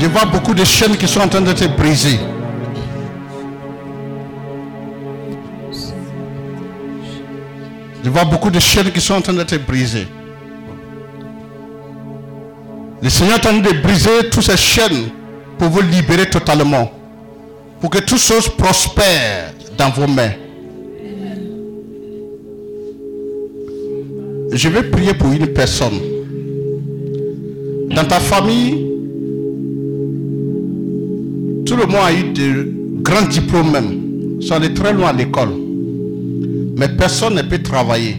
Je 0.00 0.06
vois 0.06 0.24
beaucoup 0.26 0.54
de 0.54 0.64
chaînes 0.64 0.96
qui 0.96 1.08
sont 1.08 1.20
en 1.20 1.28
train 1.28 1.40
d'être 1.40 1.76
brisées. 1.76 2.20
Je 8.04 8.10
vois 8.10 8.24
beaucoup 8.24 8.50
de 8.50 8.60
chaînes 8.60 8.92
qui 8.92 9.00
sont 9.00 9.14
en 9.14 9.20
train 9.20 9.32
d'être 9.32 9.66
brisées. 9.66 10.06
Le 13.02 13.10
Seigneur 13.10 13.38
est 13.38 13.46
en 13.46 13.60
train 13.60 13.72
de 13.72 13.80
briser 13.82 14.30
toutes 14.30 14.44
ces 14.44 14.56
chaînes 14.56 15.08
pour 15.58 15.68
vous 15.70 15.80
libérer 15.80 16.30
totalement. 16.30 16.90
Pour 17.80 17.90
que 17.90 17.98
toutes 17.98 18.20
choses 18.20 18.48
prospèrent 18.48 19.52
dans 19.76 19.90
vos 19.90 20.06
mains. 20.06 20.43
Je 24.54 24.68
vais 24.68 24.84
prier 24.84 25.14
pour 25.14 25.32
une 25.32 25.48
personne. 25.48 25.98
Dans 27.90 28.04
ta 28.04 28.20
famille, 28.20 28.86
tout 31.66 31.74
le 31.74 31.86
monde 31.86 32.00
a 32.04 32.12
eu 32.12 32.32
de 32.32 32.72
grands 33.02 33.26
diplômes 33.26 33.72
même. 33.72 34.38
Ils 34.40 34.46
sont 34.46 34.54
allés 34.54 34.72
très 34.72 34.92
loin 34.92 35.08
à 35.08 35.12
l'école. 35.12 35.48
Mais 36.78 36.88
personne 36.88 37.34
ne 37.34 37.42
peut 37.42 37.58
travailler. 37.58 38.16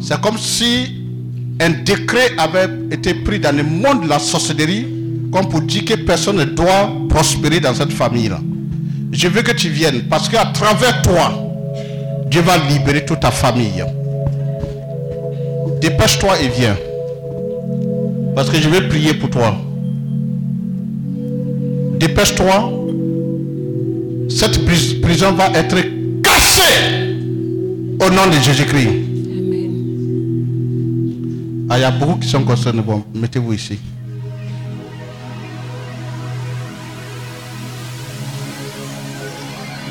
C'est 0.00 0.20
comme 0.20 0.38
si 0.38 1.02
un 1.60 1.70
décret 1.84 2.30
avait 2.38 2.68
été 2.92 3.14
pris 3.14 3.40
dans 3.40 3.56
le 3.56 3.64
monde 3.64 4.04
de 4.04 4.08
la 4.08 4.20
sorcellerie, 4.20 4.86
comme 5.32 5.48
pour 5.48 5.62
dire 5.62 5.84
que 5.84 5.94
personne 5.94 6.36
ne 6.36 6.44
doit 6.44 6.92
prospérer 7.08 7.58
dans 7.58 7.74
cette 7.74 7.92
famille-là. 7.92 8.40
Je 9.10 9.26
veux 9.26 9.42
que 9.42 9.52
tu 9.52 9.68
viennes, 9.68 10.02
parce 10.08 10.28
qu'à 10.28 10.46
travers 10.46 11.02
toi, 11.02 11.32
Dieu 12.30 12.40
va 12.42 12.56
libérer 12.68 13.04
toute 13.04 13.20
ta 13.20 13.32
famille. 13.32 13.84
Dépêche-toi 15.84 16.40
et 16.40 16.48
viens. 16.48 16.76
Parce 18.34 18.48
que 18.48 18.56
je 18.56 18.70
vais 18.70 18.88
prier 18.88 19.12
pour 19.12 19.28
toi. 19.28 19.54
Dépêche-toi. 22.00 22.72
Cette 24.30 24.64
pris- 24.64 24.94
prison 25.02 25.32
va 25.32 25.48
être 25.50 25.76
cassée 26.22 27.12
au 28.00 28.08
nom 28.10 28.26
de 28.28 28.38
Jésus-Christ. 28.42 28.88
Ah, 31.68 31.76
il 31.76 31.82
y 31.82 31.84
a 31.84 31.90
beaucoup 31.90 32.18
qui 32.18 32.28
sont 32.28 32.44
concernés. 32.44 32.80
Bon, 32.80 33.04
mettez-vous 33.14 33.52
ici. 33.52 33.78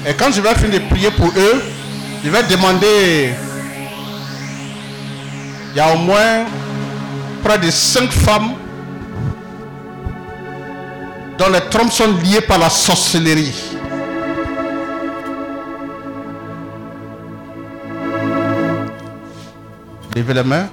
Et 0.09 0.13
quand 0.15 0.31
je 0.31 0.41
vais 0.41 0.55
finir 0.55 0.79
de 0.81 0.85
prier 0.89 1.11
pour 1.11 1.27
eux, 1.37 1.61
je 2.25 2.29
vais 2.31 2.41
demander. 2.49 3.29
Il 5.73 5.77
y 5.77 5.79
a 5.79 5.91
au 5.91 5.97
moins 5.97 6.45
près 7.43 7.57
de 7.57 7.71
cinq 7.71 8.11
femmes 8.11 8.51
dont 11.39 11.49
les 11.49 11.61
trompes 11.71 11.91
sont 11.91 12.11
liées 12.23 12.41
par 12.41 12.59
la 12.59 12.69
sorcellerie. 12.69 13.55
Levez 20.15 20.33
les 20.35 20.43
mains. 20.43 20.67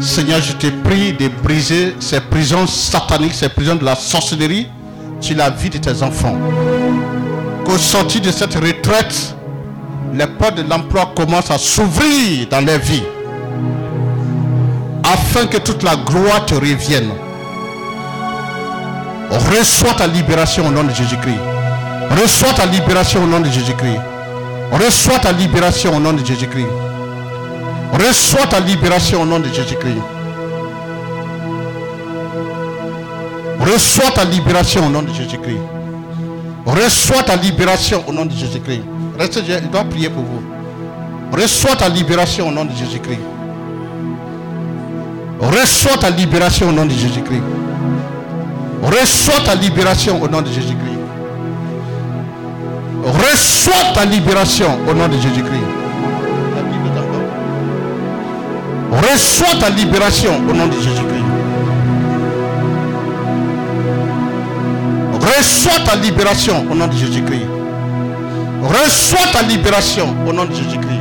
Seigneur, 0.00 0.40
je 0.42 0.54
te 0.54 0.66
prie 0.82 1.12
de 1.12 1.28
briser 1.28 1.94
ces 2.00 2.20
prisons 2.20 2.66
sataniques, 2.66 3.34
ces 3.34 3.48
prisons 3.48 3.76
de 3.76 3.84
la 3.84 3.94
sorcellerie 3.94 4.66
sur 5.20 5.36
la 5.36 5.50
vie 5.50 5.70
de 5.70 5.78
tes 5.78 6.02
enfants. 6.02 6.36
Qu'au 7.64 7.78
sortir 7.78 8.22
de 8.22 8.32
cette 8.32 8.54
retraite, 8.56 9.36
les 10.12 10.26
portes 10.26 10.56
de 10.56 10.62
l'emploi 10.68 11.12
commencent 11.14 11.52
à 11.52 11.58
s'ouvrir 11.58 12.48
dans 12.50 12.60
leur 12.60 12.80
vie. 12.80 13.04
Afin 15.04 15.46
que 15.46 15.58
toute 15.58 15.82
la 15.82 15.96
gloire 15.96 16.46
te 16.46 16.54
revienne. 16.54 17.10
Reçois 19.30 19.94
ta 19.94 20.06
libération 20.06 20.66
au 20.66 20.70
nom 20.70 20.84
de 20.84 20.90
Jésus-Christ. 20.94 21.38
Reçois 22.10 22.52
ta 22.54 22.66
libération 22.66 23.22
au 23.22 23.26
nom 23.26 23.40
de 23.40 23.48
Jésus-Christ. 23.50 24.00
Reçois 24.72 25.18
ta 25.18 25.32
libération 25.32 25.94
au 25.96 26.00
nom 26.00 26.12
de 26.12 26.24
Jésus-Christ. 26.24 26.66
Reçois 27.92 28.46
ta 28.46 28.60
libération 28.60 29.20
au 29.22 29.24
nom 29.26 29.38
de 29.38 29.48
Jésus-Christ. 29.48 29.98
Reçois 33.60 34.10
ta 34.10 34.24
libération 34.24 34.86
au 34.86 34.90
nom 34.90 35.02
de 35.02 35.12
Jésus-Christ. 35.12 35.60
Reçois 36.66 37.22
ta 37.22 37.36
libération 37.36 38.02
au 38.06 38.12
nom 38.12 38.24
de 38.24 38.32
Jésus-Christ. 38.32 38.82
Restez, 39.18 39.40
je 39.46 39.58
dois 39.68 39.84
prier 39.84 40.08
pour 40.08 40.24
vous. 40.24 40.42
Reçois 41.32 41.76
ta 41.76 41.88
libération 41.88 42.48
au 42.48 42.50
nom 42.50 42.64
de 42.64 42.72
Jésus-Christ. 42.74 43.20
Reçois 45.52 45.96
ta 45.98 46.10
libération 46.10 46.68
au 46.68 46.72
nom 46.72 46.86
de 46.86 46.92
Jésus-Christ. 46.92 47.42
Reçois 48.82 49.40
ta 49.44 49.54
libération 49.54 50.20
au 50.22 50.28
nom 50.28 50.42
de 50.42 50.48
Jésus-Christ. 50.48 50.98
Reçois 53.04 53.92
ta 53.94 54.04
libération 54.04 54.78
au 54.88 54.94
nom 54.94 55.08
de 55.08 55.14
Jésus-Christ. 55.14 55.64
Reçois 58.92 59.58
ta 59.60 59.70
libération 59.70 60.30
au 60.48 60.52
nom 60.52 60.66
de 60.66 60.72
Jésus-Christ. 60.72 61.24
Reçois 65.20 65.80
ta 65.84 65.96
libération 65.96 66.64
au 66.70 66.74
nom 66.74 66.86
de 66.86 66.92
Jésus-Christ. 66.92 67.46
Reçois 68.62 69.26
ta 69.32 69.42
libération 69.42 70.06
au 70.26 70.32
nom 70.32 70.44
de 70.44 70.54
Jésus-Christ. 70.54 71.00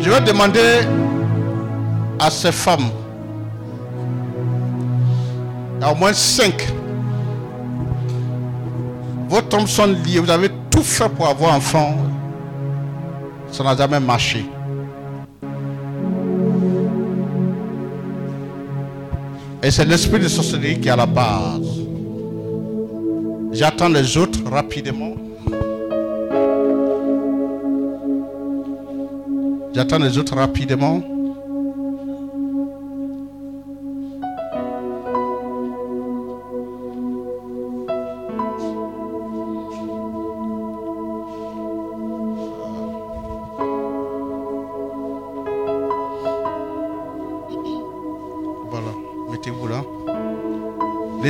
Je 0.00 0.10
vais 0.10 0.20
demander 0.20 0.86
à 2.18 2.30
ces 2.30 2.52
femmes, 2.52 2.90
il 5.76 5.82
y 5.82 5.84
a 5.84 5.92
au 5.92 5.94
moins 5.94 6.12
cinq, 6.12 6.68
vos 9.28 9.40
tombes 9.42 9.66
sont 9.68 9.86
liées, 9.86 10.18
vous 10.18 10.30
avez 10.30 10.50
tout 10.70 10.82
fait 10.82 11.08
pour 11.08 11.28
avoir 11.28 11.54
un 11.54 11.58
enfant, 11.58 11.94
ça 13.52 13.62
n'a 13.64 13.76
jamais 13.76 14.00
marché. 14.00 14.44
Et 19.62 19.70
c'est 19.70 19.84
l'esprit 19.84 20.20
de 20.20 20.28
sorcellerie 20.28 20.80
qui 20.80 20.88
est 20.88 20.92
à 20.92 20.96
la 20.96 21.06
base. 21.06 21.60
J'attends 23.52 23.88
les 23.88 24.16
autres 24.16 24.38
rapidement. 24.48 25.14
J'attends 29.74 29.98
les 29.98 30.16
autres 30.16 30.36
rapidement. 30.36 31.02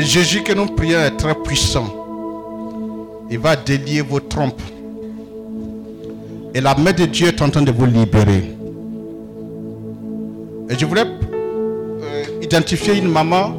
Jésus 0.09 0.43
que 0.43 0.55
nous 0.55 0.65
prions 0.65 1.01
est 1.01 1.19
très 1.19 1.35
puissant. 1.35 1.87
Il 3.31 3.39
va 3.41 3.57
délier 3.57 4.01
vos 4.01 4.21
trompes. 4.21 4.63
Et 6.55 6.63
la 6.63 6.75
main 6.75 6.93
de 6.95 7.05
Dieu 7.05 7.29
est 7.29 7.43
en 7.43 7.51
train 7.51 7.61
de 7.61 7.71
vous 7.71 7.85
libérer. 7.85 8.57
Et 10.71 10.79
je 10.79 10.87
voulais 10.87 11.05
euh, 11.05 12.25
identifier 12.41 12.97
une 12.97 13.09
maman. 13.09 13.59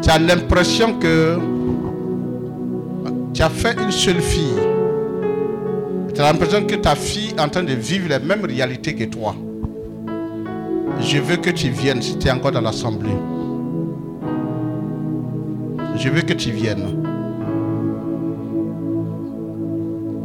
Tu 0.00 0.08
as 0.08 0.18
l'impression 0.18 0.98
que 0.98 1.38
tu 3.34 3.42
as 3.42 3.50
fait 3.50 3.78
une 3.78 3.92
seule 3.92 4.22
fille. 4.22 4.62
Tu 6.14 6.22
as 6.22 6.32
l'impression 6.32 6.64
que 6.64 6.76
ta 6.76 6.94
fille 6.94 7.34
est 7.36 7.40
en 7.40 7.50
train 7.50 7.64
de 7.64 7.74
vivre 7.74 8.08
les 8.08 8.18
mêmes 8.18 8.46
réalités 8.46 8.94
que 8.94 9.04
toi. 9.04 9.36
Je 11.02 11.18
veux 11.18 11.36
que 11.36 11.50
tu 11.50 11.68
viennes 11.68 12.00
si 12.00 12.16
tu 12.16 12.28
es 12.28 12.30
encore 12.30 12.52
dans 12.52 12.62
l'assemblée. 12.62 13.12
Je 16.00 16.08
veux 16.08 16.22
que 16.22 16.32
tu 16.32 16.50
viennes. 16.50 17.04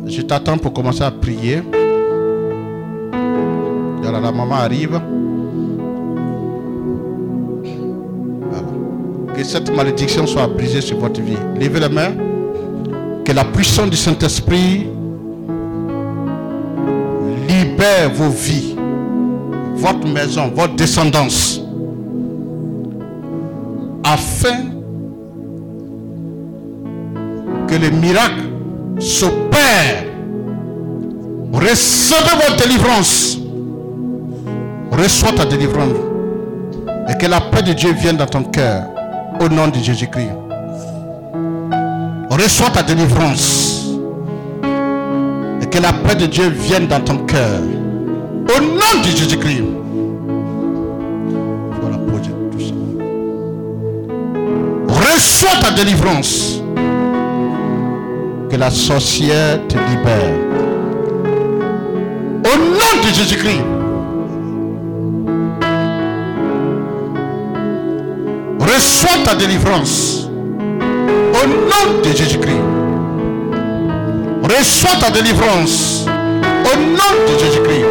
Je 0.08 0.22
t'attends 0.22 0.58
pour 0.58 0.72
commencer 0.72 1.04
à 1.04 1.12
prier. 1.12 1.62
Voilà, 4.02 4.22
la 4.22 4.32
maman 4.32 4.56
arrive. 4.56 5.02
Voilà. 8.42 8.64
Que 9.36 9.44
cette 9.44 9.76
malédiction 9.76 10.26
soit 10.26 10.48
brisée 10.48 10.80
sur 10.80 10.98
votre 10.98 11.20
vie. 11.20 11.36
Levez 11.60 11.82
les 11.82 11.90
mains. 11.90 12.14
Que 13.26 13.34
la 13.34 13.44
puissance 13.44 13.90
du 13.90 13.98
Saint-Esprit 13.98 14.88
libère 17.50 18.14
vos 18.14 18.30
vies, 18.30 18.78
votre 19.76 20.08
maison, 20.08 20.54
votre 20.56 20.76
descendance. 20.78 21.60
Afin 24.06 24.75
que 27.68 27.76
les 27.76 27.92
miracles 27.92 28.50
s'opèrent. 29.00 30.06
Recevez 31.54 32.36
votre 32.36 32.58
délivrance. 32.58 33.38
Reçois 34.92 35.32
ta 35.32 35.46
délivrance. 35.46 35.98
Et 37.10 37.18
que 37.18 37.28
la 37.28 37.42
paix 37.42 37.62
de 37.62 37.74
Dieu 37.74 37.94
vienne 37.94 38.18
dans 38.18 38.26
ton 38.26 38.44
cœur. 38.44 38.84
Au 39.40 39.50
nom 39.50 39.68
de 39.68 39.78
Jésus-Christ. 39.78 40.32
Reçois 42.30 42.70
ta 42.70 42.84
délivrance. 42.84 43.88
Et 45.62 45.66
que 45.68 45.80
la 45.80 45.94
paix 45.94 46.16
de 46.16 46.26
Dieu 46.26 46.50
vienne 46.50 46.88
dans 46.88 47.02
ton 47.02 47.18
cœur. 47.20 47.62
Au 48.56 48.62
nom 48.62 49.02
de 49.02 49.08
Jésus-Christ. 49.08 49.64
Voilà, 51.82 51.98
posez 51.98 52.32
tout 52.52 52.60
ça. 52.60 52.74
Reçois 55.14 55.62
ta 55.62 55.72
délivrance. 55.72 56.55
La 58.58 58.72
sorcière 58.72 59.60
te 59.68 59.78
libère. 59.78 60.34
Au 62.46 62.58
nom 62.58 63.04
de 63.04 63.14
Jésus-Christ. 63.14 63.62
Reçois 68.62 69.24
ta 69.26 69.36
délivrance. 69.36 70.30
Au 70.80 71.48
nom 71.48 72.02
de 72.02 72.16
Jésus-Christ. 72.16 72.64
Reçois 74.44 74.96
ta 75.02 75.10
délivrance. 75.12 76.06
Au 76.08 76.78
nom 76.80 77.14
de 77.28 77.38
Jésus-Christ. 77.38 77.86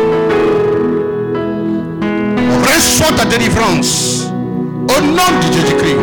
Reçois 2.64 3.12
ta 3.16 3.24
délivrance. 3.26 4.28
Au 4.88 5.00
nom 5.02 5.30
de 5.40 5.52
Jésus-Christ. 5.52 5.98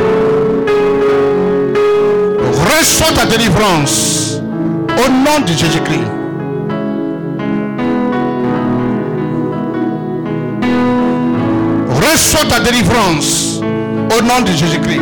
Reçois 2.80 3.12
ta 3.16 3.26
délivrance. 3.26 4.31
Au 5.04 5.10
nom 5.10 5.40
de 5.46 5.52
Jésus-Christ. 5.54 6.12
Reçois 11.90 12.46
ta 12.48 12.60
délivrance. 12.60 13.62
Au 14.16 14.22
nom 14.22 14.42
de 14.42 14.52
Jésus-Christ. 14.52 15.02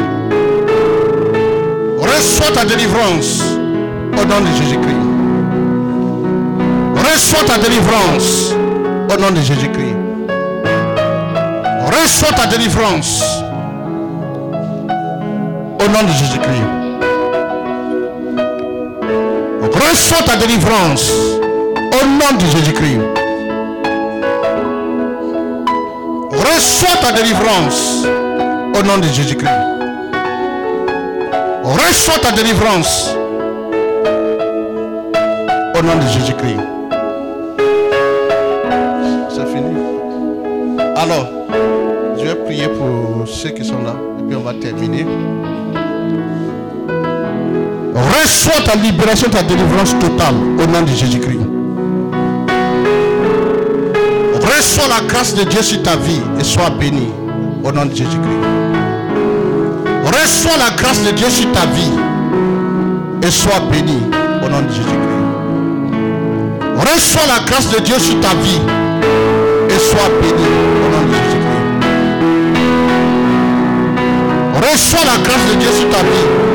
Reçois 1.99 2.51
ta 2.53 2.63
délivrance. 2.63 3.41
Au 4.13 4.25
nom 4.25 4.41
de 4.41 4.55
Jésus-Christ. 4.57 4.95
Reçois 6.95 7.43
ta 7.45 7.57
délivrance. 7.57 8.53
Au 9.13 9.19
nom 9.19 9.31
de 9.31 9.41
Jésus-Christ. 9.41 9.95
Reçois 11.87 12.31
ta 12.31 12.45
délivrance. 12.45 13.23
Au 15.79 15.87
nom 15.89 16.03
de 16.03 16.13
Jésus-Christ. 16.13 16.78
Reçois 19.89 20.21
ta 20.21 20.35
délivrance. 20.35 21.11
Au 21.75 22.05
nom 22.05 22.37
de 22.37 22.45
Jésus-Christ. 22.45 22.99
Reçois 26.31 26.95
ta 27.01 27.11
délivrance. 27.11 28.05
Au 28.77 28.83
nom 28.83 28.99
de 28.99 29.07
Jésus-Christ. 29.07 29.49
Reçois 31.63 32.19
ta 32.21 32.31
délivrance. 32.33 33.15
Au 35.75 35.81
nom 35.81 35.95
de 35.95 36.07
Jésus-Christ. 36.07 36.59
C'est 39.29 39.47
fini. 39.47 39.75
Alors, 40.97 41.27
je 42.15 42.25
vais 42.25 42.35
prier 42.35 42.67
pour 42.67 43.27
ceux 43.27 43.49
qui 43.49 43.65
sont 43.65 43.81
là. 43.81 43.95
Et 44.19 44.23
puis 44.27 44.35
on 44.35 44.41
va 44.41 44.53
terminer. 44.53 45.05
Reçois 47.95 48.61
ta 48.65 48.75
libération, 48.75 49.29
ta 49.29 49.41
délivrance 49.43 49.97
totale 49.99 50.35
au 50.57 50.67
nom 50.67 50.81
de 50.81 50.91
Jésus-Christ. 50.91 51.39
Reçois 54.35 54.87
la 54.87 55.01
grâce 55.07 55.33
de 55.35 55.43
Dieu 55.43 55.61
sur 55.61 55.81
ta 55.83 55.95
vie 55.95 56.21
et 56.39 56.43
sois 56.43 56.69
béni 56.69 57.09
au 57.63 57.71
nom 57.71 57.85
de 57.85 57.95
Jésus-Christ. 57.95 58.43
Reçois 60.05 60.57
la 60.57 60.71
grâce 60.75 61.03
de 61.03 61.11
Dieu 61.11 61.29
sur 61.29 61.51
ta 61.51 61.65
vie 61.67 61.91
et 63.23 63.31
sois 63.31 63.59
béni 63.71 63.99
au 64.45 64.49
nom 64.49 64.61
de 64.61 64.69
Jésus-Christ. 64.69 64.99
Reçois 66.77 67.27
la 67.27 67.39
grâce 67.45 67.69
de 67.71 67.79
Dieu 67.79 67.99
sur 67.99 68.19
ta 68.19 68.33
vie 68.35 68.61
et 69.69 69.79
sois 69.79 70.09
béni 70.21 70.47
au 70.83 70.89
nom 70.91 71.01
de 71.07 71.13
Jésus-Christ. 71.13 71.39
Reçois 74.71 75.05
la 75.05 75.17
grâce 75.23 75.45
de 75.51 75.55
Dieu 75.59 75.71
sur 75.71 75.89
ta 75.89 76.03
vie 76.03 76.48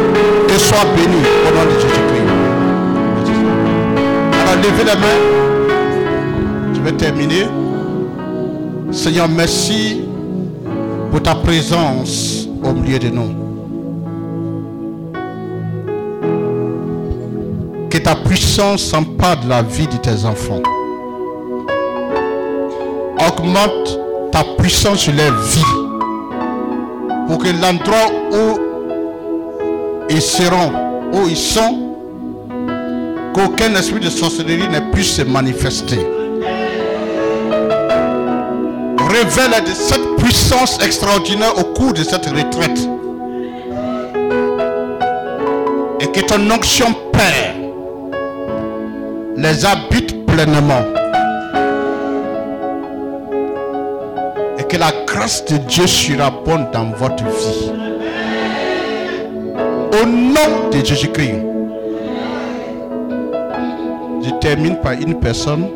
sois 0.65 0.85
béni 0.97 1.23
au 1.47 1.51
nom 1.55 1.65
de 1.67 1.79
Jésus-Christ. 1.81 2.29
Alors 4.41 4.57
levez 4.57 4.85
les 4.85 4.99
mains. 5.01 5.23
Je 6.75 6.81
vais 6.81 6.93
terminer. 6.93 7.47
Seigneur, 8.91 9.29
merci 9.29 10.03
pour 11.11 11.23
ta 11.23 11.35
présence 11.35 12.49
au 12.63 12.73
milieu 12.73 12.99
de 12.99 13.09
nous. 13.09 13.35
Que 17.91 17.99
ta 17.99 18.15
puissance 18.15 18.83
s'empare 18.83 19.41
de 19.41 19.49
la 19.49 19.63
vie 19.63 19.87
de 19.87 19.97
tes 19.99 20.25
enfants. 20.25 20.63
Augmente 23.29 23.99
ta 24.33 24.45
puissance 24.59 25.01
sur 25.01 25.13
leur 25.13 25.33
vie. 25.43 25.75
Pour 27.29 27.39
que 27.39 27.49
l'endroit 27.49 28.11
où 28.33 28.64
ils 30.15 30.23
seront, 30.23 30.73
où 31.13 31.29
ils 31.29 31.37
sont, 31.37 31.97
qu'aucun 33.35 33.75
esprit 33.75 33.99
de 33.99 34.11
sorcellerie 34.11 34.69
ne 34.69 34.93
puisse 34.93 35.17
se 35.17 35.23
manifester. 35.23 35.99
Révèle 38.99 39.65
de 39.65 39.73
cette 39.73 40.17
puissance 40.17 40.79
extraordinaire 40.85 41.59
au 41.59 41.65
cours 41.65 41.93
de 41.93 42.05
cette 42.05 42.27
retraite. 42.27 42.89
Et 46.01 46.07
que 46.07 46.21
ton 46.21 46.49
onction 46.51 46.95
Père 47.13 47.55
les 49.37 49.65
habite 49.67 50.27
pleinement. 50.27 50.85
Et 54.59 54.65
que 54.65 54.77
la 54.77 54.93
grâce 55.07 55.45
de 55.47 55.57
Dieu 55.59 55.87
surabonde 55.89 56.71
dans 56.73 56.91
votre 56.93 57.25
vie. 57.25 57.84
Au 59.95 60.07
nom 60.07 60.71
de 60.73 60.85
Jésus-Christ. 60.85 61.37
Je 64.25 64.31
termine 64.41 64.77
par 64.77 64.93
une 64.95 65.21
personne. 65.21 65.69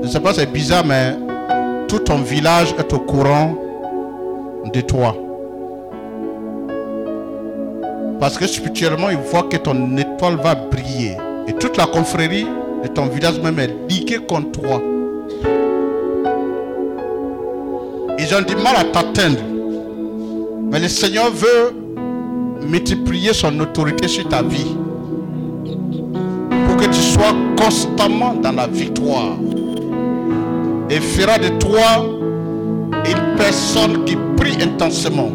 Je 0.00 0.06
ne 0.06 0.12
sais 0.12 0.20
pas, 0.20 0.34
c'est 0.34 0.46
bizarre, 0.52 0.84
mais 0.86 1.16
tout 1.88 1.98
ton 1.98 2.18
village 2.18 2.72
est 2.78 2.92
au 2.92 3.00
courant 3.00 3.56
de 4.72 4.80
toi. 4.82 5.16
Parce 8.20 8.38
que 8.38 8.46
spirituellement, 8.46 9.10
il 9.10 9.16
voit 9.16 9.44
que 9.44 9.56
ton 9.56 9.96
étoile 9.96 10.36
va 10.36 10.54
briller. 10.54 11.16
Et 11.48 11.54
toute 11.54 11.76
la 11.76 11.86
confrérie 11.86 12.46
de 12.84 12.88
ton 12.88 13.06
village 13.06 13.40
même 13.40 13.58
est 13.58 13.74
liguée 13.88 14.20
contre 14.28 14.60
toi. 14.60 14.80
Ils 18.16 18.32
ont 18.32 18.42
du 18.42 18.54
mal 18.54 18.76
à 18.76 18.84
t'atteindre. 18.84 19.40
Mais 20.70 20.78
le 20.78 20.88
Seigneur 20.88 21.30
veut 21.32 21.83
multiplier 22.64 23.32
son 23.32 23.58
autorité 23.60 24.08
sur 24.08 24.28
ta 24.28 24.42
vie. 24.42 24.76
Pour 26.66 26.76
que 26.76 26.86
tu 26.86 27.00
sois 27.00 27.34
constamment 27.56 28.34
dans 28.34 28.52
la 28.52 28.66
victoire. 28.66 29.36
Et 30.90 31.00
fera 31.00 31.38
de 31.38 31.48
toi 31.58 32.04
une 33.06 33.36
personne 33.36 34.04
qui 34.04 34.16
prie 34.36 34.62
intensément. 34.62 35.30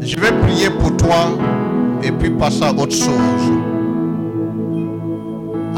Je 0.00 0.16
vais 0.16 0.32
prier 0.42 0.70
pour 0.70 0.96
toi 0.96 1.30
et 2.02 2.10
puis 2.10 2.30
passer 2.30 2.64
à 2.64 2.72
autre 2.72 2.94
chose. 2.94 3.52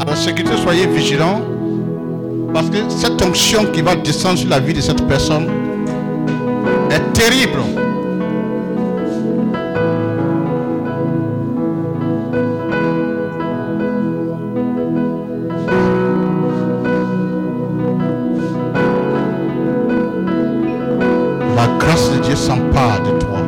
La 0.05 0.15
sécurité, 0.15 0.55
soyez 0.57 0.87
vigilants. 0.87 1.41
Parce 2.53 2.69
que 2.69 2.77
cette 2.87 3.21
onction 3.21 3.65
qui 3.73 3.81
va 3.81 3.95
descendre 3.95 4.37
sur 4.37 4.49
la 4.49 4.59
vie 4.59 4.73
de 4.73 4.79
cette 4.79 5.05
personne 5.07 5.47
est 6.95 7.13
terrible. 7.13 7.59
La 21.55 21.67
grâce 21.79 22.11
de 22.11 22.19
Dieu 22.19 22.35
s'empare 22.35 23.01
de 23.03 23.19
toi. 23.19 23.39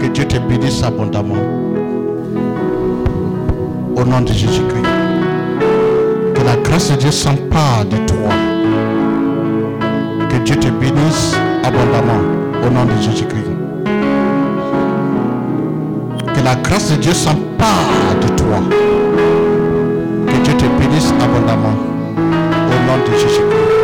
Que 0.00 0.06
Dieu 0.06 0.24
te 0.24 0.38
bénisse 0.38 0.82
abondamment. 0.82 1.34
Au 3.96 4.04
nom 4.04 4.20
de 4.20 4.32
Jésus-Christ. 4.32 4.86
Que 6.34 6.42
la 6.42 6.56
grâce 6.56 6.90
de 6.90 6.96
Dieu 6.96 7.10
s'empare 7.10 7.84
de 7.84 7.96
toi. 8.08 8.30
Que 10.28 10.36
Dieu 10.38 10.56
te 10.56 10.68
bénisse 10.68 10.93
Au 11.96 12.70
nom 12.70 12.84
de 12.86 13.00
Jésus-Christ. 13.00 13.50
Que 16.34 16.44
la 16.44 16.56
grâce 16.56 16.90
de 16.90 16.96
Dieu 16.96 17.12
s'empare 17.12 18.16
de 18.20 18.28
toi. 18.36 18.58
Que 20.26 20.36
Dieu 20.42 20.54
te 20.54 20.64
bénisse 20.80 21.14
abondamment. 21.22 21.78
Au 22.18 22.78
nom 22.86 22.98
de 23.06 23.12
Jésus-Christ. 23.12 23.74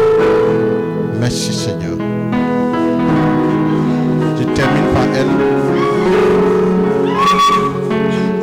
Merci 1.21 1.53
Seigneur. 1.53 1.97
Je 4.39 4.45
termine 4.55 4.89
par 4.93 5.05
elle. 5.15 5.35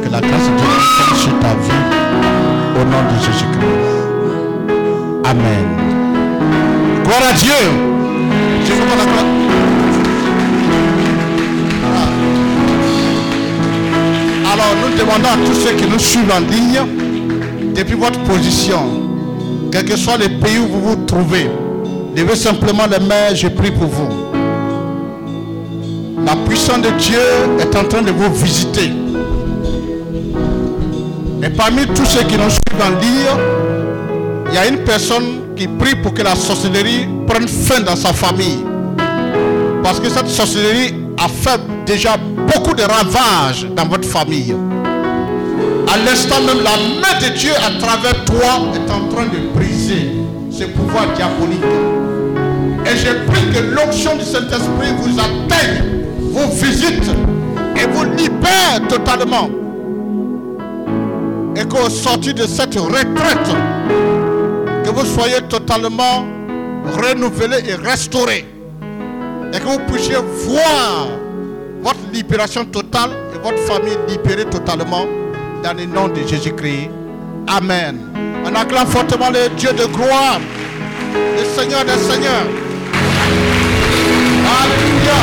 Que 0.02 0.10
la 0.10 0.22
grâce 0.22 0.50
de 0.50 0.56
Dieu 0.56 1.16
sur 1.16 1.40
ta 1.40 1.50
vie 1.56 1.84
au 2.80 2.86
nom 2.86 3.04
de 3.04 3.18
Jésus-Christ. 3.20 3.66
Amen. 5.26 5.68
Gloire 7.04 7.24
à 7.30 7.34
Dieu. 7.34 7.97
Ah. 11.84 12.10
Alors 14.54 14.74
nous 14.82 14.92
demandons 14.98 15.30
à 15.30 15.38
tous 15.46 15.56
ceux 15.56 15.74
qui 15.76 15.86
nous 15.90 16.00
suivent 16.00 16.32
en 16.32 16.40
ligne, 16.40 16.82
depuis 17.76 17.96
votre 17.96 18.20
position, 18.24 18.80
quel 19.72 19.86
que 19.86 19.96
soit 19.96 20.18
le 20.18 20.30
pays 20.40 20.58
où 20.60 20.68
vous 20.68 20.82
vous 20.82 21.06
trouvez, 21.06 21.50
levez 22.16 22.36
simplement 22.36 22.86
les 22.88 23.00
mains, 23.06 23.34
je 23.36 23.48
prie 23.48 23.72
pour 23.72 23.88
vous. 23.88 24.10
La 26.26 26.36
puissance 26.48 26.82
de 26.82 26.90
Dieu 27.00 27.20
est 27.60 27.76
en 27.76 27.84
train 27.86 28.02
de 28.02 28.12
vous 28.12 28.34
visiter. 28.34 28.92
Et 31.44 31.50
parmi 31.50 31.86
tous 31.88 32.06
ceux 32.06 32.24
qui 32.24 32.36
nous 32.36 32.50
suivent 32.50 32.84
en 32.84 33.00
ligne, 33.00 33.28
il 34.50 34.56
y 34.56 34.58
a 34.58 34.68
une 34.68 34.80
personne 34.84 35.24
qui 35.56 35.68
prie 35.68 35.96
pour 35.96 36.14
que 36.14 36.24
la 36.24 36.36
sorcellerie 36.36 37.08
prenne 37.28 37.48
dans 37.76 37.96
sa 37.96 38.14
famille. 38.14 38.64
Parce 39.84 40.00
que 40.00 40.10
cette 40.10 40.28
sorcellerie 40.28 40.94
a 41.18 41.28
fait 41.28 41.60
déjà 41.86 42.16
beaucoup 42.18 42.74
de 42.74 42.84
ravages 42.84 43.68
dans 43.76 43.86
votre 43.86 44.08
famille. 44.08 44.56
À 45.92 45.98
l'instant 45.98 46.42
même, 46.42 46.64
la 46.64 46.78
main 47.02 47.20
de 47.22 47.38
Dieu 47.38 47.52
à 47.56 47.80
travers 47.80 48.26
toi 48.26 48.72
est 48.74 48.92
en 48.92 49.08
train 49.10 49.26
de 49.26 49.54
briser 49.54 50.12
ce 50.50 50.64
pouvoir 50.66 51.08
diabolique. 51.14 51.64
Et 52.86 52.96
je 52.96 53.12
prie 53.30 53.52
que 53.54 53.60
l'onction 53.76 54.16
du 54.16 54.24
Saint-Esprit 54.24 54.94
vous 55.00 55.20
atteigne, 55.20 55.84
vous 56.32 56.52
visite 56.54 57.12
et 57.76 57.86
vous 57.88 58.06
libère 58.16 58.82
totalement. 58.88 59.50
Et 61.56 61.66
qu'au 61.66 61.90
sortir 61.90 62.34
de 62.34 62.44
cette 62.44 62.76
retraite, 62.76 63.56
que 64.86 64.90
vous 64.90 65.06
soyez 65.06 65.42
totalement 65.50 66.37
renouvelé 66.92 67.58
et 67.68 67.76
restauré. 67.76 68.46
Et 69.54 69.60
que 69.60 69.64
vous 69.64 69.80
puissiez 69.92 70.16
voir 70.16 71.08
votre 71.82 72.00
libération 72.12 72.66
totale 72.66 73.12
et 73.34 73.38
votre 73.40 73.60
famille 73.60 73.98
libérée 74.08 74.46
totalement 74.46 75.06
dans 75.64 75.74
le 75.74 75.86
nom 75.86 76.08
de 76.08 76.28
Jésus-Christ. 76.28 76.90
Amen. 77.48 77.98
On 78.46 78.56
acclame 78.56 78.88
fortement 78.88 79.30
le 79.30 79.50
Dieu 79.56 79.72
de 79.74 79.86
gloire, 79.86 80.40
le 81.14 81.44
Seigneur 81.60 81.84
des 81.86 81.98
Seigneurs. 81.98 82.48
Alléluia. 84.48 85.18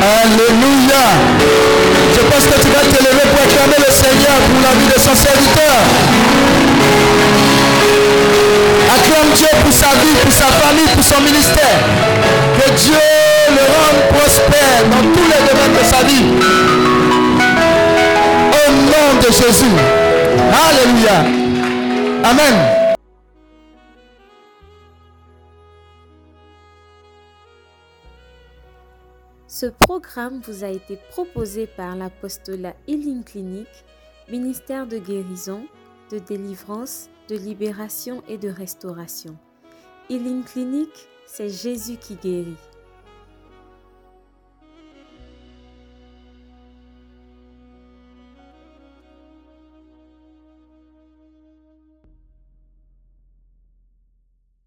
Alléluia. 0.00 1.04
Je 2.14 2.20
pense 2.20 2.46
que 2.46 2.60
tu 2.60 2.68
vas 2.68 2.80
te 2.80 3.02
lever 3.02 3.26
pour 3.30 3.40
acclamer 3.42 3.78
le 3.78 3.92
Seigneur 3.92 4.38
pour 4.50 4.62
la 4.62 4.74
vie 4.78 4.88
son 5.08 5.14
serviteur. 5.14 5.76
Acclame 8.94 9.32
Dieu 9.34 9.46
pour 9.62 9.72
sa 9.72 9.90
vie, 9.96 10.14
pour 10.22 10.32
sa 10.32 10.46
famille, 10.46 10.88
pour 10.94 11.04
son 11.04 11.20
ministère. 11.22 11.78
Que 12.58 12.70
Dieu 12.72 13.04
le 13.50 13.64
rende 13.74 14.02
prospère 14.14 14.84
dans 14.90 15.04
tous 15.14 15.26
les 15.32 15.40
domaines 15.48 15.76
de 15.80 15.84
sa 15.84 16.02
vie. 16.04 16.26
Au 18.52 18.70
nom 18.70 19.20
de 19.22 19.32
Jésus. 19.32 19.76
Alléluia. 20.68 21.18
Amen. 22.24 22.78
Ce 29.46 29.66
programme 29.66 30.40
vous 30.46 30.62
a 30.62 30.68
été 30.68 30.98
proposé 31.10 31.66
par 31.66 31.96
l'apostolat 31.96 32.74
Healing 32.86 33.24
Clinic, 33.24 33.66
ministère 34.30 34.86
de 34.86 34.98
guérison, 34.98 35.66
de 36.10 36.18
délivrance, 36.18 37.08
de 37.28 37.36
libération 37.36 38.22
et 38.28 38.36
de 38.36 38.48
restauration. 38.48 39.36
Healing 40.10 40.44
Clinic, 40.44 40.90
c'est 41.26 41.48
Jésus 41.48 41.96
qui 41.96 42.14
guérit. 42.16 42.56